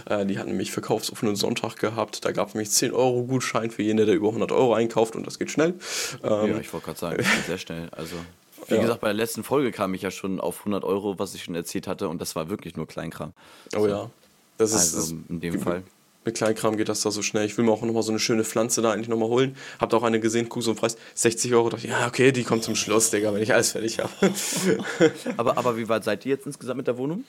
Äh, 0.06 0.26
die 0.26 0.38
hatten 0.40 0.50
nämlich 0.50 0.72
verkaufsoffenen 0.72 1.36
Sonntag 1.36 1.78
gehabt. 1.78 2.24
Da 2.26 2.32
gab 2.32 2.50
es 2.50 2.54
nämlich 2.54 2.72
10 2.72 2.94
Euro 2.94 3.24
Gutschein 3.24 3.72
für 3.72 3.84
jeden, 3.84 3.98
der 3.98 4.08
über 4.08 4.28
100 4.30 4.52
Euro 4.52 4.74
einkauft 4.74 5.16
und 5.16 5.26
das 5.26 5.40
geht 5.40 5.52
schnell. 5.52 5.76
Ähm, 6.24 6.52
ja, 6.52 6.58
ich 6.60 6.72
wollte 6.74 6.86
gerade 6.86 7.00
sagen, 7.00 7.18
das 7.18 7.28
geht 7.28 7.46
sehr 7.46 7.58
schnell. 7.58 7.90
Also, 7.92 8.16
wie 8.68 8.76
ja. 8.76 8.82
gesagt, 8.82 9.02
bei 9.02 9.08
der 9.08 9.16
letzten 9.16 9.44
Folge 9.44 9.72
kam 9.72 9.94
ich 9.94 10.02
ja 10.02 10.12
schon 10.12 10.40
auf 10.40 10.60
100 10.60 10.84
Euro, 10.84 11.20
was 11.20 11.36
ich 11.36 11.44
schon 11.44 11.56
erzählt 11.56 11.88
hatte 11.88 12.08
und 12.10 12.22
das 12.22 12.36
war 12.36 12.50
wirklich 12.50 12.76
nur 12.76 12.88
Kleinkram. 12.88 13.34
Oh 13.76 13.82
so. 13.82 13.88
ja. 13.88 14.10
Das 14.58 14.74
ist, 14.74 14.96
also 14.96 15.16
in 15.28 15.40
dem 15.40 15.60
Fall 15.60 15.84
mit 16.24 16.36
Kleinkram 16.36 16.78
geht 16.78 16.90
das 16.90 17.02
da 17.02 17.12
so 17.12 17.22
schnell. 17.22 17.46
Ich 17.46 17.58
will 17.58 17.66
mir 17.66 17.72
auch 17.72 17.82
nochmal 17.82 18.04
so 18.04 18.12
eine 18.12 18.20
schöne 18.20 18.44
Pflanze 18.44 18.82
da 18.82 18.92
eigentlich 18.92 19.08
nochmal 19.08 19.30
holen. 19.30 19.56
Habt 19.80 19.94
auch 19.94 20.04
eine 20.04 20.20
gesehen, 20.20 20.50
Kuh 20.50 20.60
und 20.60 20.76
Preis 20.76 20.96
60 21.16 21.54
Euro. 21.54 21.70
Dachte 21.70 21.86
ich, 21.86 21.92
ja, 21.92 22.08
okay, 22.08 22.32
die 22.32 22.44
kommt 22.44 22.64
zum 22.64 22.76
Schluss, 22.76 23.10
Digga, 23.10 23.34
wenn 23.34 23.42
ich 23.42 23.54
alles 23.54 23.72
fertig 23.72 24.00
habe. 24.00 24.12
aber, 25.38 25.58
aber 25.58 25.78
wie 25.78 25.90
weit 25.90 26.04
seid 26.04 26.26
ihr 26.26 26.32
jetzt 26.32 26.46
insgesamt 26.46 26.78
mit 26.78 26.88
der 26.88 26.98
Wohnung? 26.98 27.24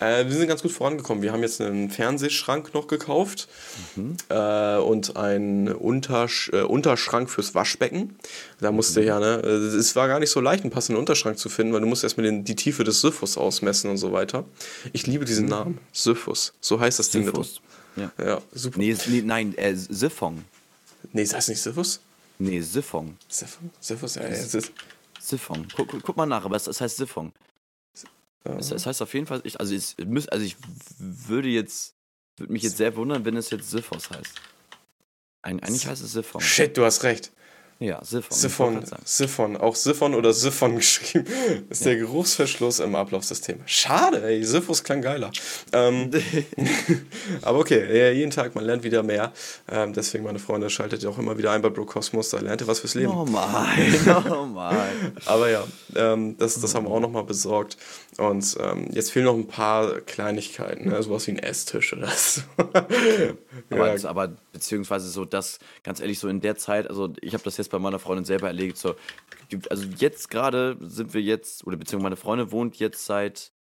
Äh, 0.00 0.24
wir 0.24 0.32
sind 0.32 0.48
ganz 0.48 0.62
gut 0.62 0.72
vorangekommen. 0.72 1.22
Wir 1.22 1.32
haben 1.32 1.42
jetzt 1.42 1.60
einen 1.60 1.90
Fernsehschrank 1.90 2.72
noch 2.72 2.86
gekauft 2.86 3.48
mhm. 3.96 4.16
äh, 4.30 4.76
und 4.76 5.16
einen 5.16 5.68
Untersch 5.68 6.50
äh, 6.52 6.62
Unterschrank 6.62 7.28
fürs 7.28 7.54
Waschbecken. 7.54 8.16
Da 8.60 8.72
musste 8.72 9.00
mhm. 9.00 9.06
ja, 9.06 9.20
ne, 9.20 9.36
es 9.36 9.94
war 9.94 10.08
gar 10.08 10.20
nicht 10.20 10.30
so 10.30 10.40
leicht, 10.40 10.62
einen 10.62 10.70
passenden 10.70 10.98
Unterschrank 10.98 11.38
zu 11.38 11.48
finden, 11.48 11.74
weil 11.74 11.80
du 11.80 11.86
musst 11.86 12.02
erstmal 12.02 12.24
den, 12.24 12.44
die 12.44 12.56
Tiefe 12.56 12.84
des 12.84 13.00
Syphus 13.02 13.36
ausmessen 13.36 13.90
und 13.90 13.98
so 13.98 14.12
weiter. 14.12 14.44
Ich 14.92 15.06
liebe 15.06 15.24
diesen 15.24 15.44
mhm. 15.44 15.50
Namen, 15.50 15.78
Syphus. 15.92 16.54
So 16.60 16.80
heißt 16.80 16.98
das. 16.98 17.10
Ding. 17.10 17.30
Ja, 17.98 18.12
ja 18.18 18.42
super. 18.52 18.78
Nee, 18.78 18.96
nee 19.06 19.22
nein, 19.22 19.56
äh, 19.56 19.74
Siphon. 19.74 20.44
Nee, 21.12 21.22
ist 21.22 21.32
das 21.32 21.48
nicht 21.48 21.60
Siphus? 21.60 22.00
Nee, 22.38 22.60
Siphon. 22.60 23.16
Siphon? 23.28 23.70
Siphus, 23.80 24.14
ja, 24.14 24.28
ja. 24.28 24.60
Siphon. 25.20 25.66
Guck, 25.74 26.02
guck, 26.02 26.16
mal 26.16 26.26
nach, 26.26 26.44
aber 26.44 26.56
es, 26.56 26.66
es 26.66 26.80
heißt 26.80 26.96
Siphon. 26.96 27.32
Es, 28.44 28.70
es, 28.70 28.86
heißt 28.86 29.02
auf 29.02 29.12
jeden 29.12 29.26
Fall, 29.26 29.40
ich, 29.44 29.60
also, 29.60 29.74
es, 29.74 29.96
also 30.28 30.44
ich 30.44 30.56
würde 30.98 31.48
jetzt, 31.48 31.94
würde 32.36 32.52
mich 32.52 32.62
jetzt 32.62 32.76
sehr 32.76 32.94
wundern, 32.96 33.24
wenn 33.24 33.36
es 33.36 33.50
jetzt 33.50 33.70
Siphos 33.70 34.10
heißt. 34.10 34.34
Ein, 35.42 35.60
eigentlich 35.62 35.86
heißt 35.86 36.02
es 36.02 36.12
Siphon. 36.12 36.40
Shit, 36.40 36.76
du 36.76 36.84
hast 36.84 37.02
recht. 37.02 37.32
Ja, 37.80 38.04
Siphon. 38.04 38.36
Siphon, 38.36 38.84
Siphon, 39.04 39.56
auch 39.56 39.76
Siphon 39.76 40.16
oder 40.16 40.32
Siphon 40.32 40.74
geschrieben, 40.76 41.26
ist 41.70 41.82
ja. 41.82 41.92
der 41.92 42.00
Geruchsverschluss 42.00 42.80
im 42.80 42.96
Ablaufsystem. 42.96 43.60
Schade, 43.66 44.20
ey, 44.24 44.42
Siphos 44.42 44.82
klang 44.82 45.00
geiler. 45.00 45.30
Ähm, 45.72 46.10
aber 47.42 47.60
okay, 47.60 48.12
jeden 48.14 48.32
Tag, 48.32 48.56
man 48.56 48.64
lernt 48.64 48.82
wieder 48.82 49.04
mehr. 49.04 49.32
Ähm, 49.70 49.92
deswegen, 49.92 50.24
meine 50.24 50.40
Freunde, 50.40 50.70
schaltet 50.70 51.04
ihr 51.04 51.10
auch 51.10 51.18
immer 51.18 51.38
wieder 51.38 51.52
ein 51.52 51.62
bei 51.62 51.68
Brokosmos, 51.68 52.30
da 52.30 52.40
lernt 52.40 52.62
ihr 52.62 52.66
was 52.66 52.80
fürs 52.80 52.94
Leben. 52.94 53.12
Normal, 53.12 53.66
normal. 54.28 55.12
aber 55.26 55.48
ja, 55.48 55.62
ähm, 55.94 56.36
das, 56.36 56.60
das 56.60 56.74
haben 56.74 56.86
wir 56.86 56.90
auch 56.90 57.00
nochmal 57.00 57.24
besorgt. 57.24 57.76
Und 58.18 58.56
ähm, 58.58 58.88
jetzt 58.90 59.12
fehlen 59.12 59.26
noch 59.26 59.36
ein 59.36 59.46
paar 59.46 60.00
Kleinigkeiten, 60.00 60.88
ne? 60.88 61.00
sowas 61.04 61.28
wie 61.28 61.30
ein 61.30 61.38
Esstisch 61.38 61.92
oder 61.92 62.08
so. 62.08 62.40
aber, 63.70 63.96
ja. 63.96 64.08
aber 64.08 64.36
beziehungsweise 64.52 65.08
so 65.08 65.24
das, 65.24 65.60
ganz 65.84 66.00
ehrlich, 66.00 66.18
so 66.18 66.26
in 66.26 66.40
der 66.40 66.56
Zeit, 66.56 66.90
also 66.90 67.12
ich 67.20 67.32
habe 67.32 67.44
das 67.44 67.56
jetzt 67.58 67.70
bei 67.70 67.78
meiner 67.78 68.00
Freundin 68.00 68.24
selber 68.24 68.48
erlebt, 68.48 68.76
so, 68.76 68.96
also 69.70 69.86
jetzt 69.98 70.30
gerade 70.30 70.76
sind 70.80 71.14
wir 71.14 71.22
jetzt, 71.22 71.64
oder 71.64 71.76
beziehungsweise 71.76 72.02
meine 72.02 72.16
Freundin 72.16 72.50
wohnt 72.50 72.76
jetzt 72.80 73.06
seit 73.06 73.52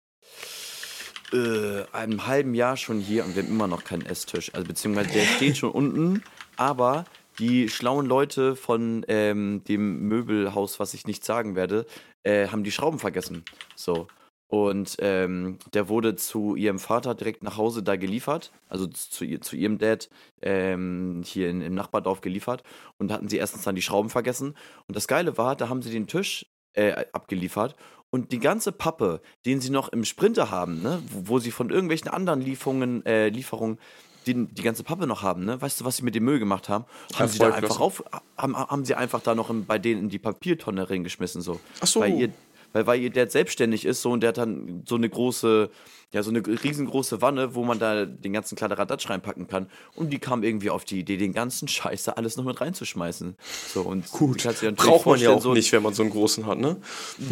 äh, 1.34 1.82
einem 1.92 2.26
halben 2.26 2.54
Jahr 2.54 2.78
schon 2.78 2.98
hier 2.98 3.26
und 3.26 3.36
wir 3.36 3.42
haben 3.42 3.50
immer 3.50 3.68
noch 3.68 3.84
keinen 3.84 4.06
Esstisch. 4.06 4.54
Also 4.54 4.66
beziehungsweise 4.66 5.10
der 5.10 5.24
steht 5.24 5.58
schon 5.58 5.70
unten, 5.70 6.22
aber 6.56 7.04
die 7.38 7.68
schlauen 7.68 8.06
Leute 8.06 8.56
von 8.56 9.04
ähm, 9.08 9.62
dem 9.64 10.08
Möbelhaus, 10.08 10.80
was 10.80 10.94
ich 10.94 11.06
nicht 11.06 11.26
sagen 11.26 11.56
werde, 11.56 11.84
äh, 12.22 12.48
haben 12.48 12.64
die 12.64 12.72
Schrauben 12.72 12.98
vergessen. 12.98 13.44
So. 13.74 14.08
Und 14.48 14.96
ähm, 15.00 15.58
der 15.74 15.88
wurde 15.88 16.14
zu 16.14 16.54
ihrem 16.54 16.78
Vater 16.78 17.14
direkt 17.14 17.42
nach 17.42 17.56
Hause 17.56 17.82
da 17.82 17.96
geliefert, 17.96 18.52
also 18.68 18.86
zu, 18.86 19.24
ihr, 19.24 19.40
zu 19.40 19.56
ihrem 19.56 19.78
Dad 19.78 20.08
ähm, 20.40 21.22
hier 21.24 21.50
in, 21.50 21.60
im 21.60 21.74
Nachbardorf 21.74 22.20
geliefert. 22.20 22.62
Und 22.98 23.08
da 23.08 23.14
hatten 23.14 23.28
sie 23.28 23.38
erstens 23.38 23.64
dann 23.64 23.74
die 23.74 23.82
Schrauben 23.82 24.10
vergessen. 24.10 24.54
Und 24.86 24.96
das 24.96 25.08
Geile 25.08 25.36
war, 25.36 25.56
da 25.56 25.68
haben 25.68 25.82
sie 25.82 25.90
den 25.90 26.06
Tisch 26.06 26.46
äh, 26.74 27.06
abgeliefert 27.12 27.74
und 28.10 28.32
die 28.32 28.38
ganze 28.38 28.72
Pappe, 28.72 29.20
den 29.44 29.60
sie 29.60 29.70
noch 29.70 29.88
im 29.88 30.04
Sprinter 30.04 30.50
haben, 30.50 30.80
ne, 30.82 31.02
wo, 31.10 31.28
wo 31.34 31.38
sie 31.38 31.50
von 31.50 31.70
irgendwelchen 31.70 32.08
anderen 32.08 32.40
Lieferungen, 32.40 33.04
äh, 33.04 33.28
Lieferungen 33.28 33.78
die, 34.26 34.46
die 34.46 34.62
ganze 34.62 34.82
Pappe 34.82 35.06
noch 35.06 35.22
haben, 35.22 35.44
ne? 35.44 35.60
Weißt 35.60 35.80
du, 35.80 35.84
was 35.84 35.98
sie 35.98 36.02
mit 36.02 36.14
dem 36.14 36.24
Müll 36.24 36.38
gemacht 36.38 36.68
haben? 36.68 36.84
Haben 37.14 37.28
sie 37.28 37.38
da 37.38 37.52
einfach 37.52 37.78
auf, 37.78 38.02
haben, 38.36 38.56
haben 38.56 38.84
sie 38.84 38.96
einfach 38.96 39.20
da 39.20 39.34
noch 39.34 39.50
in, 39.50 39.66
bei 39.66 39.78
denen 39.78 40.02
in 40.02 40.08
die 40.08 40.18
Papiertonne 40.18 40.90
reingeschmissen, 40.90 41.42
so. 41.42 41.60
Ach 41.80 41.86
so. 41.86 42.00
Weil 42.00 42.18
ihr, 42.18 42.32
weil, 42.76 42.86
weil 42.86 43.10
Dad 43.10 43.32
selbstständig 43.32 43.86
ist 43.86 44.02
so 44.02 44.10
und 44.10 44.20
der 44.20 44.28
hat 44.28 44.38
dann 44.38 44.82
so 44.86 44.96
eine 44.96 45.08
große, 45.08 45.70
ja, 46.12 46.22
so 46.22 46.30
eine 46.30 46.42
riesengroße 46.46 47.22
Wanne, 47.22 47.54
wo 47.54 47.64
man 47.64 47.78
da 47.78 48.04
den 48.04 48.32
ganzen 48.32 48.54
Kladderadatsch 48.54 49.08
reinpacken 49.08 49.48
kann. 49.48 49.68
Und 49.94 50.10
die 50.10 50.18
kam 50.18 50.42
irgendwie 50.42 50.70
auf 50.70 50.84
die 50.84 51.00
Idee, 51.00 51.16
den 51.16 51.32
ganzen 51.32 51.68
Scheiß 51.68 52.04
da 52.04 52.12
alles 52.12 52.36
noch 52.36 52.44
mit 52.44 52.60
reinzuschmeißen. 52.60 53.36
So, 53.72 53.82
und 53.82 54.10
Gut, 54.10 54.46
braucht 54.76 55.06
man 55.06 55.18
ja 55.18 55.30
auch 55.30 55.40
so, 55.40 55.54
nicht, 55.54 55.72
wenn 55.72 55.82
man 55.82 55.94
so 55.94 56.02
einen 56.02 56.12
großen 56.12 56.46
hat, 56.46 56.58
ne? 56.58 56.76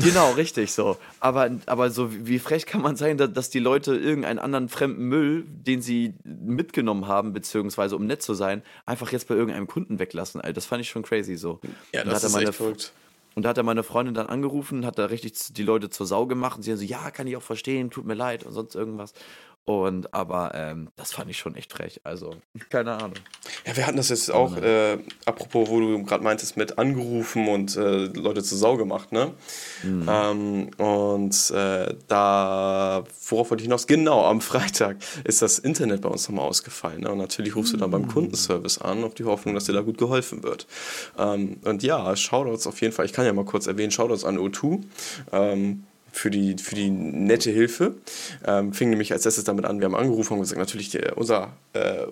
Genau, 0.02 0.33
richtig 0.33 0.72
so. 0.72 0.96
Aber, 1.20 1.50
aber 1.66 1.90
so 1.90 2.09
wie 2.26 2.38
frech 2.38 2.64
kann 2.64 2.80
man 2.80 2.96
sein, 2.96 3.18
dass 3.18 3.50
die 3.50 3.61
Leute 3.61 3.94
irgendeinen 3.94 4.38
anderen 4.38 4.68
fremden 4.68 5.04
Müll, 5.04 5.44
den 5.44 5.83
sie 5.83 6.14
mitgenommen 6.24 7.07
haben, 7.07 7.33
beziehungsweise 7.33 7.96
um 7.96 8.07
nett 8.07 8.22
zu 8.22 8.35
sein, 8.35 8.62
einfach 8.87 9.12
jetzt 9.12 9.28
bei 9.28 9.35
irgendeinem 9.35 9.66
Kunden 9.66 9.98
weglassen. 9.98 10.40
Alter, 10.40 10.54
das 10.54 10.66
fand 10.66 10.80
ich 10.80 10.88
schon 10.88 11.02
crazy 11.02 11.37
so. 11.37 11.61
Ja, 11.92 12.04
das 12.04 12.24
ist 12.24 12.35
echt 12.35 12.54
verrückt. 12.54 12.92
Und 13.35 13.44
da 13.44 13.51
hat 13.51 13.59
er 13.59 13.64
meine 13.64 13.83
Freundin 13.83 14.14
dann 14.14 14.27
angerufen, 14.27 14.87
hat 14.87 14.99
da 14.99 15.07
richtig 15.07 15.35
die 15.53 15.62
Leute 15.62 15.90
zur 15.90 16.07
Sau 16.07 16.27
gemacht. 16.27 16.57
Und 16.57 16.62
sie 16.62 16.70
haben 16.70 16.79
so, 16.79 16.85
ja, 16.85 17.11
kann 17.11 17.27
ich 17.27 17.37
auch 17.37 17.42
verstehen, 17.42 17.90
tut 17.90 18.05
mir 18.05 18.14
leid 18.14 18.44
und 18.44 18.53
sonst 18.53 18.75
irgendwas. 18.75 19.12
Und 19.66 20.12
aber 20.12 20.53
ähm, 20.55 20.90
das 20.96 21.12
fand 21.12 21.31
ich 21.31 21.38
schon 21.38 21.55
echt 21.55 21.72
frech. 21.72 22.03
Also, 22.05 22.37
keine 22.68 22.92
Ahnung. 22.92 23.14
Ja, 23.64 23.74
wir 23.74 23.87
hatten 23.87 23.96
das 23.96 24.11
jetzt 24.11 24.31
auch, 24.31 24.59
äh, 24.59 24.98
apropos, 25.24 25.70
wo 25.70 25.81
du 25.81 26.03
gerade 26.05 26.22
meintest, 26.22 26.59
mit 26.59 26.77
angerufen 26.77 27.48
und 27.48 27.74
äh, 27.77 28.05
Leute 28.05 28.42
zur 28.42 28.59
Sau 28.59 28.77
gemacht, 28.77 29.11
ne? 29.12 29.33
Mhm. 29.83 30.07
Ähm, 30.07 30.70
und 30.77 31.50
äh, 31.50 31.94
da, 32.09 33.05
worauf 33.29 33.50
wollte 33.50 33.62
ich 33.62 33.66
hinaus? 33.66 33.87
Genau, 33.87 34.27
am 34.27 34.42
Freitag 34.42 34.98
ist 35.24 35.40
das 35.40 35.59
Internet 35.59 36.03
bei 36.03 36.11
uns 36.11 36.29
nochmal 36.29 36.46
ausgefallen. 36.46 37.00
Ne? 37.00 37.11
Und 37.11 37.18
natürlich 37.18 37.57
rufst 37.57 37.72
du 37.72 37.79
dann 37.79 37.90
beim 37.90 38.03
mhm. 38.03 38.09
Kundenservice 38.09 38.83
an, 38.83 39.03
auf 39.03 39.14
die 39.14 39.24
Hoffnung, 39.24 39.55
dass 39.55 39.64
dir 39.64 39.72
da 39.72 39.81
gut 39.81 39.96
geholfen 39.96 40.42
wird. 40.42 40.66
Ähm, 41.18 41.57
und 41.64 41.83
ja, 41.83 42.14
Shoutouts 42.14 42.66
auf 42.66 42.83
jeden 42.83 42.92
Fall. 42.92 43.07
Ich 43.07 43.14
kann 43.14 43.24
ja 43.24 43.33
mal 43.33 43.46
kurz 43.46 43.66
erwähnen, 43.66 43.90
Shoutouts 43.90 44.24
an 44.24 44.37
O2. 44.37 44.83
Für 46.14 46.31
die, 46.31 46.57
für 46.57 46.77
die 46.77 46.90
nette 46.90 47.50
Hilfe. 47.50 47.96
Ähm, 48.46 48.72
fing 48.72 48.88
nämlich 48.88 49.12
als 49.12 49.27
erstes 49.27 49.42
damit 49.42 49.64
an, 49.64 49.81
wir 49.81 49.87
haben 49.87 49.96
angerufen 49.96 50.35
und 50.35 50.40
gesagt, 50.40 50.61
natürlich 50.61 50.90
der, 50.90 51.18
unser 51.18 51.57
äh, 51.72 52.07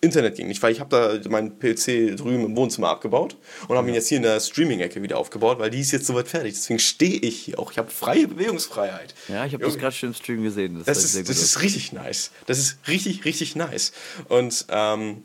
Internet 0.00 0.36
ging 0.36 0.48
nicht, 0.48 0.62
weil 0.62 0.72
ich 0.72 0.80
habe 0.80 1.20
da 1.20 1.28
meinen 1.28 1.58
PC 1.58 2.16
drüben 2.16 2.44
im 2.44 2.56
Wohnzimmer 2.56 2.88
abgebaut 2.88 3.36
und 3.66 3.76
habe 3.76 3.88
ihn 3.88 3.94
jetzt 3.94 4.08
hier 4.08 4.18
in 4.18 4.22
der 4.22 4.40
Streaming-Ecke 4.40 5.02
wieder 5.02 5.18
aufgebaut, 5.18 5.58
weil 5.58 5.70
die 5.70 5.80
ist 5.80 5.92
jetzt 5.92 6.06
soweit 6.06 6.28
fertig. 6.28 6.54
Deswegen 6.54 6.78
stehe 6.78 7.18
ich 7.18 7.38
hier 7.40 7.58
auch. 7.58 7.72
Ich 7.72 7.78
habe 7.78 7.90
freie 7.90 8.28
Bewegungsfreiheit. 8.28 9.14
Ja, 9.28 9.44
ich 9.44 9.52
habe 9.54 9.64
das 9.64 9.76
gerade 9.76 9.94
schon 9.94 10.10
im 10.10 10.14
Stream 10.14 10.42
gesehen. 10.42 10.76
Das, 10.78 10.86
das 10.86 11.04
ist, 11.04 11.28
das 11.28 11.42
ist 11.42 11.62
richtig 11.62 11.92
nice. 11.92 12.30
Das 12.46 12.58
ist 12.58 12.78
richtig, 12.86 13.24
richtig 13.24 13.56
nice. 13.56 13.92
Und 14.28 14.66
ähm, 14.70 15.24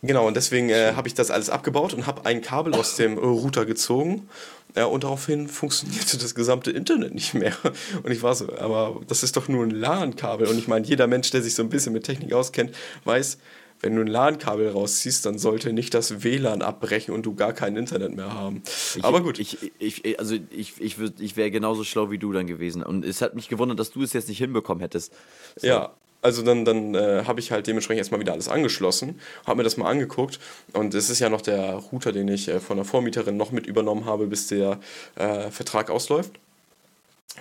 Genau, 0.00 0.28
und 0.28 0.36
deswegen 0.36 0.70
äh, 0.70 0.92
habe 0.94 1.08
ich 1.08 1.14
das 1.14 1.30
alles 1.30 1.50
abgebaut 1.50 1.92
und 1.92 2.06
habe 2.06 2.24
ein 2.24 2.40
Kabel 2.40 2.74
aus 2.74 2.94
dem 2.96 3.18
Router 3.18 3.66
gezogen 3.66 4.28
ja, 4.76 4.84
und 4.84 5.04
daraufhin 5.04 5.48
funktionierte 5.48 6.18
das 6.18 6.34
gesamte 6.34 6.70
Internet 6.70 7.14
nicht 7.14 7.34
mehr. 7.34 7.56
Und 8.02 8.12
ich 8.12 8.22
war 8.22 8.34
so, 8.34 8.52
aber 8.58 9.00
das 9.08 9.22
ist 9.22 9.36
doch 9.36 9.48
nur 9.48 9.64
ein 9.64 9.70
LAN-Kabel. 9.70 10.46
Und 10.46 10.58
ich 10.58 10.68
meine, 10.68 10.86
jeder 10.86 11.06
Mensch, 11.06 11.30
der 11.30 11.42
sich 11.42 11.54
so 11.54 11.62
ein 11.62 11.70
bisschen 11.70 11.92
mit 11.92 12.04
Technik 12.04 12.32
auskennt, 12.32 12.74
weiß, 13.04 13.38
wenn 13.80 13.96
du 13.96 14.02
ein 14.02 14.08
LAN-Kabel 14.08 14.68
rausziehst, 14.68 15.24
dann 15.24 15.38
sollte 15.38 15.72
nicht 15.72 15.94
das 15.94 16.22
WLAN 16.22 16.62
abbrechen 16.62 17.14
und 17.14 17.24
du 17.24 17.34
gar 17.34 17.52
kein 17.52 17.76
Internet 17.76 18.14
mehr 18.14 18.34
haben. 18.34 18.62
Ich, 18.94 19.04
aber 19.04 19.22
gut. 19.22 19.38
Ich, 19.38 19.72
ich, 19.78 20.18
also 20.18 20.36
ich, 20.50 20.80
ich, 20.80 20.96
ich 21.18 21.36
wäre 21.36 21.50
genauso 21.50 21.84
schlau 21.84 22.10
wie 22.10 22.18
du 22.18 22.32
dann 22.32 22.46
gewesen. 22.46 22.82
Und 22.82 23.04
es 23.04 23.22
hat 23.22 23.34
mich 23.34 23.48
gewundert, 23.48 23.78
dass 23.78 23.90
du 23.90 24.02
es 24.02 24.12
jetzt 24.12 24.28
nicht 24.28 24.38
hinbekommen 24.38 24.80
hättest. 24.80 25.14
So. 25.56 25.66
Ja, 25.66 25.94
also 26.22 26.42
dann, 26.42 26.64
dann 26.64 26.94
äh, 26.94 27.24
habe 27.26 27.40
ich 27.40 27.52
halt 27.52 27.66
dementsprechend 27.66 27.98
erstmal 27.98 28.20
wieder 28.20 28.32
alles 28.32 28.48
angeschlossen, 28.48 29.20
habe 29.46 29.58
mir 29.58 29.62
das 29.64 29.76
mal 29.76 29.88
angeguckt 29.88 30.38
und 30.72 30.94
es 30.94 31.10
ist 31.10 31.18
ja 31.20 31.28
noch 31.28 31.40
der 31.40 31.74
Router, 31.74 32.12
den 32.12 32.28
ich 32.28 32.48
äh, 32.48 32.60
von 32.60 32.76
der 32.76 32.84
Vormieterin 32.84 33.36
noch 33.36 33.52
mit 33.52 33.66
übernommen 33.66 34.04
habe, 34.04 34.26
bis 34.26 34.48
der 34.48 34.80
äh, 35.16 35.50
Vertrag 35.50 35.90
ausläuft. 35.90 36.32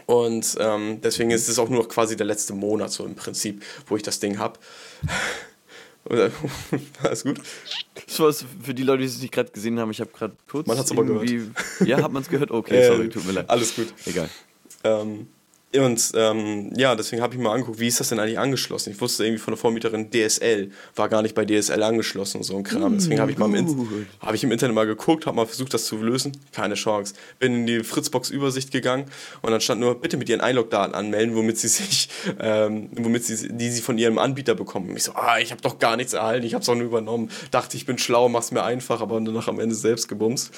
Und 0.05 0.57
ähm, 0.59 1.01
deswegen 1.01 1.31
ist 1.31 1.49
es 1.49 1.57
auch 1.57 1.69
nur 1.69 1.87
quasi 1.89 2.15
der 2.15 2.27
letzte 2.27 2.53
Monat 2.53 2.91
so 2.91 3.03
im 3.03 3.15
Prinzip, 3.15 3.63
wo 3.87 3.95
ich 3.95 4.03
das 4.03 4.19
Ding 4.19 4.37
habe. 4.37 4.59
Alles 7.03 7.23
gut? 7.23 7.41
Das 8.05 8.19
war 8.19 8.31
für 8.33 8.73
die 8.73 8.83
Leute, 8.83 9.01
die 9.01 9.07
es 9.07 9.21
nicht 9.21 9.33
gerade 9.33 9.51
gesehen 9.51 9.79
haben. 9.79 9.91
Ich 9.91 9.99
habe 9.99 10.11
gerade 10.11 10.35
kurz. 10.49 10.67
Man 10.67 10.77
hat 10.77 10.85
es 10.85 10.91
aber 10.91 11.03
gehört. 11.03 11.29
Ja, 11.85 12.01
hat 12.01 12.11
man 12.11 12.23
es 12.23 12.29
gehört? 12.29 12.51
Okay, 12.51 12.87
sorry, 12.87 13.09
tut 13.09 13.25
mir 13.25 13.33
leid. 13.33 13.49
Alles 13.49 13.75
gut. 13.75 13.93
Egal. 14.05 14.29
Ähm, 14.83 15.27
und 15.75 16.11
ähm, 16.15 16.71
ja, 16.77 16.95
deswegen 16.95 17.21
habe 17.21 17.35
ich 17.35 17.41
mal 17.41 17.51
angeguckt, 17.51 17.79
wie 17.79 17.87
ist 17.87 17.99
das 17.99 18.07
denn 18.07 18.19
eigentlich 18.19 18.39
angeschlossen? 18.39 18.91
Ich 18.91 19.01
wusste 19.01 19.25
irgendwie 19.25 19.41
von 19.41 19.51
der 19.51 19.57
Vormieterin, 19.57 20.09
DSL 20.09 20.71
war 20.95 21.09
gar 21.09 21.21
nicht 21.21 21.35
bei 21.35 21.43
DSL 21.43 21.83
angeschlossen 21.83 22.37
und 22.37 22.43
so 22.43 22.55
ein 22.55 22.63
Kram. 22.63 22.93
Deswegen 22.93 23.19
habe 23.19 23.31
ich, 23.31 23.37
mal 23.37 23.53
im 23.53 24.07
hab 24.21 24.33
ich 24.33 24.43
im 24.45 24.51
Internet 24.53 24.73
mal 24.73 24.87
geguckt, 24.87 25.25
habe 25.25 25.35
mal 25.35 25.45
versucht, 25.45 25.73
das 25.73 25.85
zu 25.85 25.97
lösen. 25.97 26.31
Keine 26.53 26.75
Chance. 26.75 27.15
Bin 27.39 27.53
in 27.53 27.67
die 27.67 27.83
Fritzbox-Übersicht 27.83 28.71
gegangen 28.71 29.05
und 29.41 29.51
dann 29.51 29.59
stand 29.59 29.81
nur, 29.81 29.99
bitte 29.99 30.15
mit 30.15 30.29
ihren 30.29 30.39
Einlogdaten 30.39 30.95
anmelden, 30.95 31.35
womit 31.35 31.57
sie 31.57 31.67
sich, 31.67 32.07
ähm, 32.39 32.89
womit 32.93 33.25
sie, 33.25 33.49
die 33.49 33.69
sie 33.69 33.81
von 33.81 33.97
ihrem 33.97 34.19
Anbieter 34.19 34.55
bekommen. 34.55 34.89
Und 34.91 34.95
ich 34.95 35.03
so, 35.03 35.13
ah, 35.15 35.37
ich 35.39 35.51
habe 35.51 35.61
doch 35.61 35.79
gar 35.79 35.97
nichts 35.97 36.13
erhalten, 36.13 36.45
ich 36.45 36.53
habe 36.53 36.61
es 36.61 36.69
auch 36.69 36.75
nur 36.75 36.85
übernommen. 36.85 37.29
Dachte, 37.51 37.75
ich 37.75 37.85
bin 37.85 37.97
schlau, 37.97 38.29
mach's 38.29 38.51
mir 38.51 38.63
einfach, 38.63 39.01
aber 39.01 39.19
danach 39.19 39.49
am 39.49 39.59
Ende 39.59 39.75
selbst 39.75 40.07
gebumst. 40.07 40.51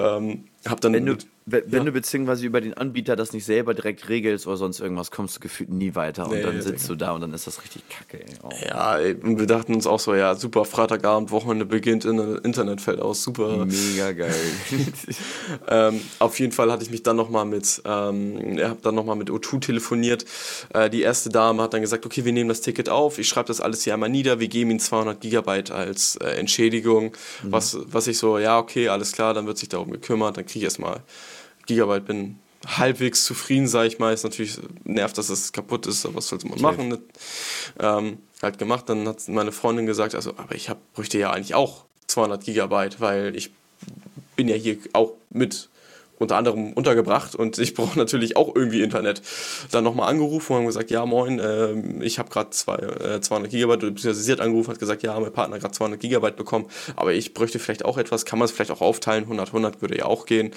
Ähm, 0.00 0.44
hab 0.68 0.80
dann 0.80 0.92
wenn 0.92 1.06
du, 1.06 1.16
wenn 1.46 1.70
ja. 1.70 1.84
du 1.84 1.92
beziehungsweise 1.92 2.44
über 2.44 2.60
den 2.60 2.74
Anbieter 2.74 3.16
das 3.16 3.32
nicht 3.32 3.44
selber 3.44 3.72
direkt 3.74 4.08
regelst 4.08 4.46
oder 4.46 4.56
sonst 4.56 4.80
irgendwas, 4.80 5.10
kommst 5.10 5.36
du 5.36 5.40
gefühlt 5.40 5.70
nie 5.70 5.94
weiter 5.94 6.28
nee, 6.28 6.36
und 6.36 6.42
dann 6.42 6.62
sitzt 6.62 6.88
du 6.88 6.94
da 6.94 7.12
und 7.12 7.22
dann 7.22 7.32
ist 7.32 7.46
das 7.46 7.62
richtig 7.62 7.82
kacke. 7.88 8.18
Ey. 8.18 8.34
Oh. 8.42 8.50
Ja, 8.66 8.98
ey, 8.98 9.14
und 9.14 9.38
wir 9.38 9.46
dachten 9.46 9.74
uns 9.74 9.86
auch 9.86 10.00
so, 10.00 10.14
ja, 10.14 10.34
super, 10.34 10.64
Freitagabend, 10.64 11.30
Wochenende 11.30 11.64
beginnt, 11.64 12.04
Internet 12.04 12.80
fällt 12.80 13.00
aus, 13.00 13.22
super. 13.22 13.64
Mega 13.64 14.12
geil. 14.12 14.34
ähm, 15.68 16.00
auf 16.18 16.38
jeden 16.38 16.52
Fall 16.52 16.70
hatte 16.70 16.82
ich 16.82 16.90
mich 16.90 17.02
dann 17.02 17.16
nochmal 17.16 17.44
mit, 17.44 17.82
ähm, 17.84 18.58
hat 18.60 18.84
dann 18.84 18.94
nochmal 18.94 19.16
mit 19.16 19.30
O2 19.30 19.60
telefoniert. 19.60 20.24
Äh, 20.74 20.90
die 20.90 21.02
erste 21.02 21.30
Dame 21.30 21.62
hat 21.62 21.72
dann 21.72 21.80
gesagt, 21.80 22.04
okay, 22.04 22.24
wir 22.24 22.32
nehmen 22.32 22.48
das 22.48 22.60
Ticket 22.60 22.88
auf, 22.88 23.18
ich 23.18 23.28
schreibe 23.28 23.48
das 23.48 23.60
alles 23.60 23.84
hier 23.84 23.94
einmal 23.94 24.10
nieder, 24.10 24.40
wir 24.40 24.48
geben 24.48 24.70
ihnen 24.70 24.80
200 24.80 25.20
Gigabyte 25.20 25.70
als 25.70 26.16
äh, 26.16 26.30
Entschädigung. 26.30 27.12
Mhm. 27.42 27.52
Was, 27.52 27.78
was 27.86 28.06
ich 28.06 28.18
so, 28.18 28.38
ja, 28.38 28.58
okay, 28.58 28.88
alles 28.88 29.12
klar, 29.12 29.32
dann 29.34 29.46
wird 29.46 29.58
sich 29.58 29.68
darum 29.68 29.90
gekümmert, 29.90 30.36
dann 30.36 30.44
kriege 30.44 30.57
ich 30.58 30.64
erstmal 30.64 31.02
Gigabyte, 31.66 32.06
bin 32.06 32.38
halbwegs 32.66 33.24
zufrieden, 33.24 33.68
sage 33.68 33.88
ich 33.88 33.98
mal. 33.98 34.12
Ist 34.12 34.24
natürlich 34.24 34.58
nervt, 34.84 35.16
dass 35.18 35.28
es 35.28 35.52
kaputt 35.52 35.86
ist, 35.86 36.04
aber 36.04 36.16
was 36.16 36.28
sollte 36.28 36.48
man 36.48 36.60
machen? 36.60 36.88
Ne? 36.88 36.98
Ähm, 37.78 38.18
halt 38.42 38.58
gemacht, 38.58 38.88
dann 38.88 39.06
hat 39.08 39.28
meine 39.28 39.52
Freundin 39.52 39.86
gesagt, 39.86 40.14
also, 40.14 40.30
aber 40.36 40.54
ich 40.54 40.68
hab, 40.68 40.78
bräuchte 40.94 41.18
ja 41.18 41.30
eigentlich 41.30 41.54
auch 41.54 41.84
200 42.06 42.42
Gigabyte, 42.44 43.00
weil 43.00 43.36
ich 43.36 43.50
bin 44.36 44.48
ja 44.48 44.56
hier 44.56 44.78
auch 44.92 45.12
mit 45.30 45.68
unter 46.18 46.36
anderem 46.36 46.72
untergebracht 46.72 47.34
und 47.34 47.58
ich 47.58 47.74
brauche 47.74 47.98
natürlich 47.98 48.36
auch 48.36 48.54
irgendwie 48.54 48.82
Internet. 48.82 49.22
Dann 49.70 49.84
nochmal 49.84 50.08
angerufen 50.10 50.52
und 50.52 50.58
haben 50.58 50.66
gesagt, 50.66 50.90
ja 50.90 51.06
moin, 51.06 51.38
äh, 51.38 51.74
ich 52.04 52.18
habe 52.18 52.28
gerade 52.30 52.50
äh, 52.50 53.20
200 53.20 53.50
Gigabyte, 53.50 53.80
beziehungsweise 53.80 54.22
sie 54.22 54.32
hat 54.32 54.40
angerufen, 54.40 54.70
hat 54.70 54.78
gesagt, 54.78 55.02
ja, 55.02 55.18
mein 55.18 55.32
Partner 55.32 55.54
hat 55.56 55.62
gerade 55.62 55.74
200 55.74 56.00
Gigabyte 56.00 56.36
bekommen, 56.36 56.66
aber 56.96 57.12
ich 57.12 57.34
bräuchte 57.34 57.58
vielleicht 57.58 57.84
auch 57.84 57.98
etwas, 57.98 58.24
kann 58.24 58.38
man 58.38 58.46
es 58.46 58.52
vielleicht 58.52 58.70
auch 58.70 58.80
aufteilen, 58.80 59.24
100, 59.24 59.48
100 59.48 59.82
würde 59.82 59.98
ja 59.98 60.06
auch 60.06 60.26
gehen 60.26 60.52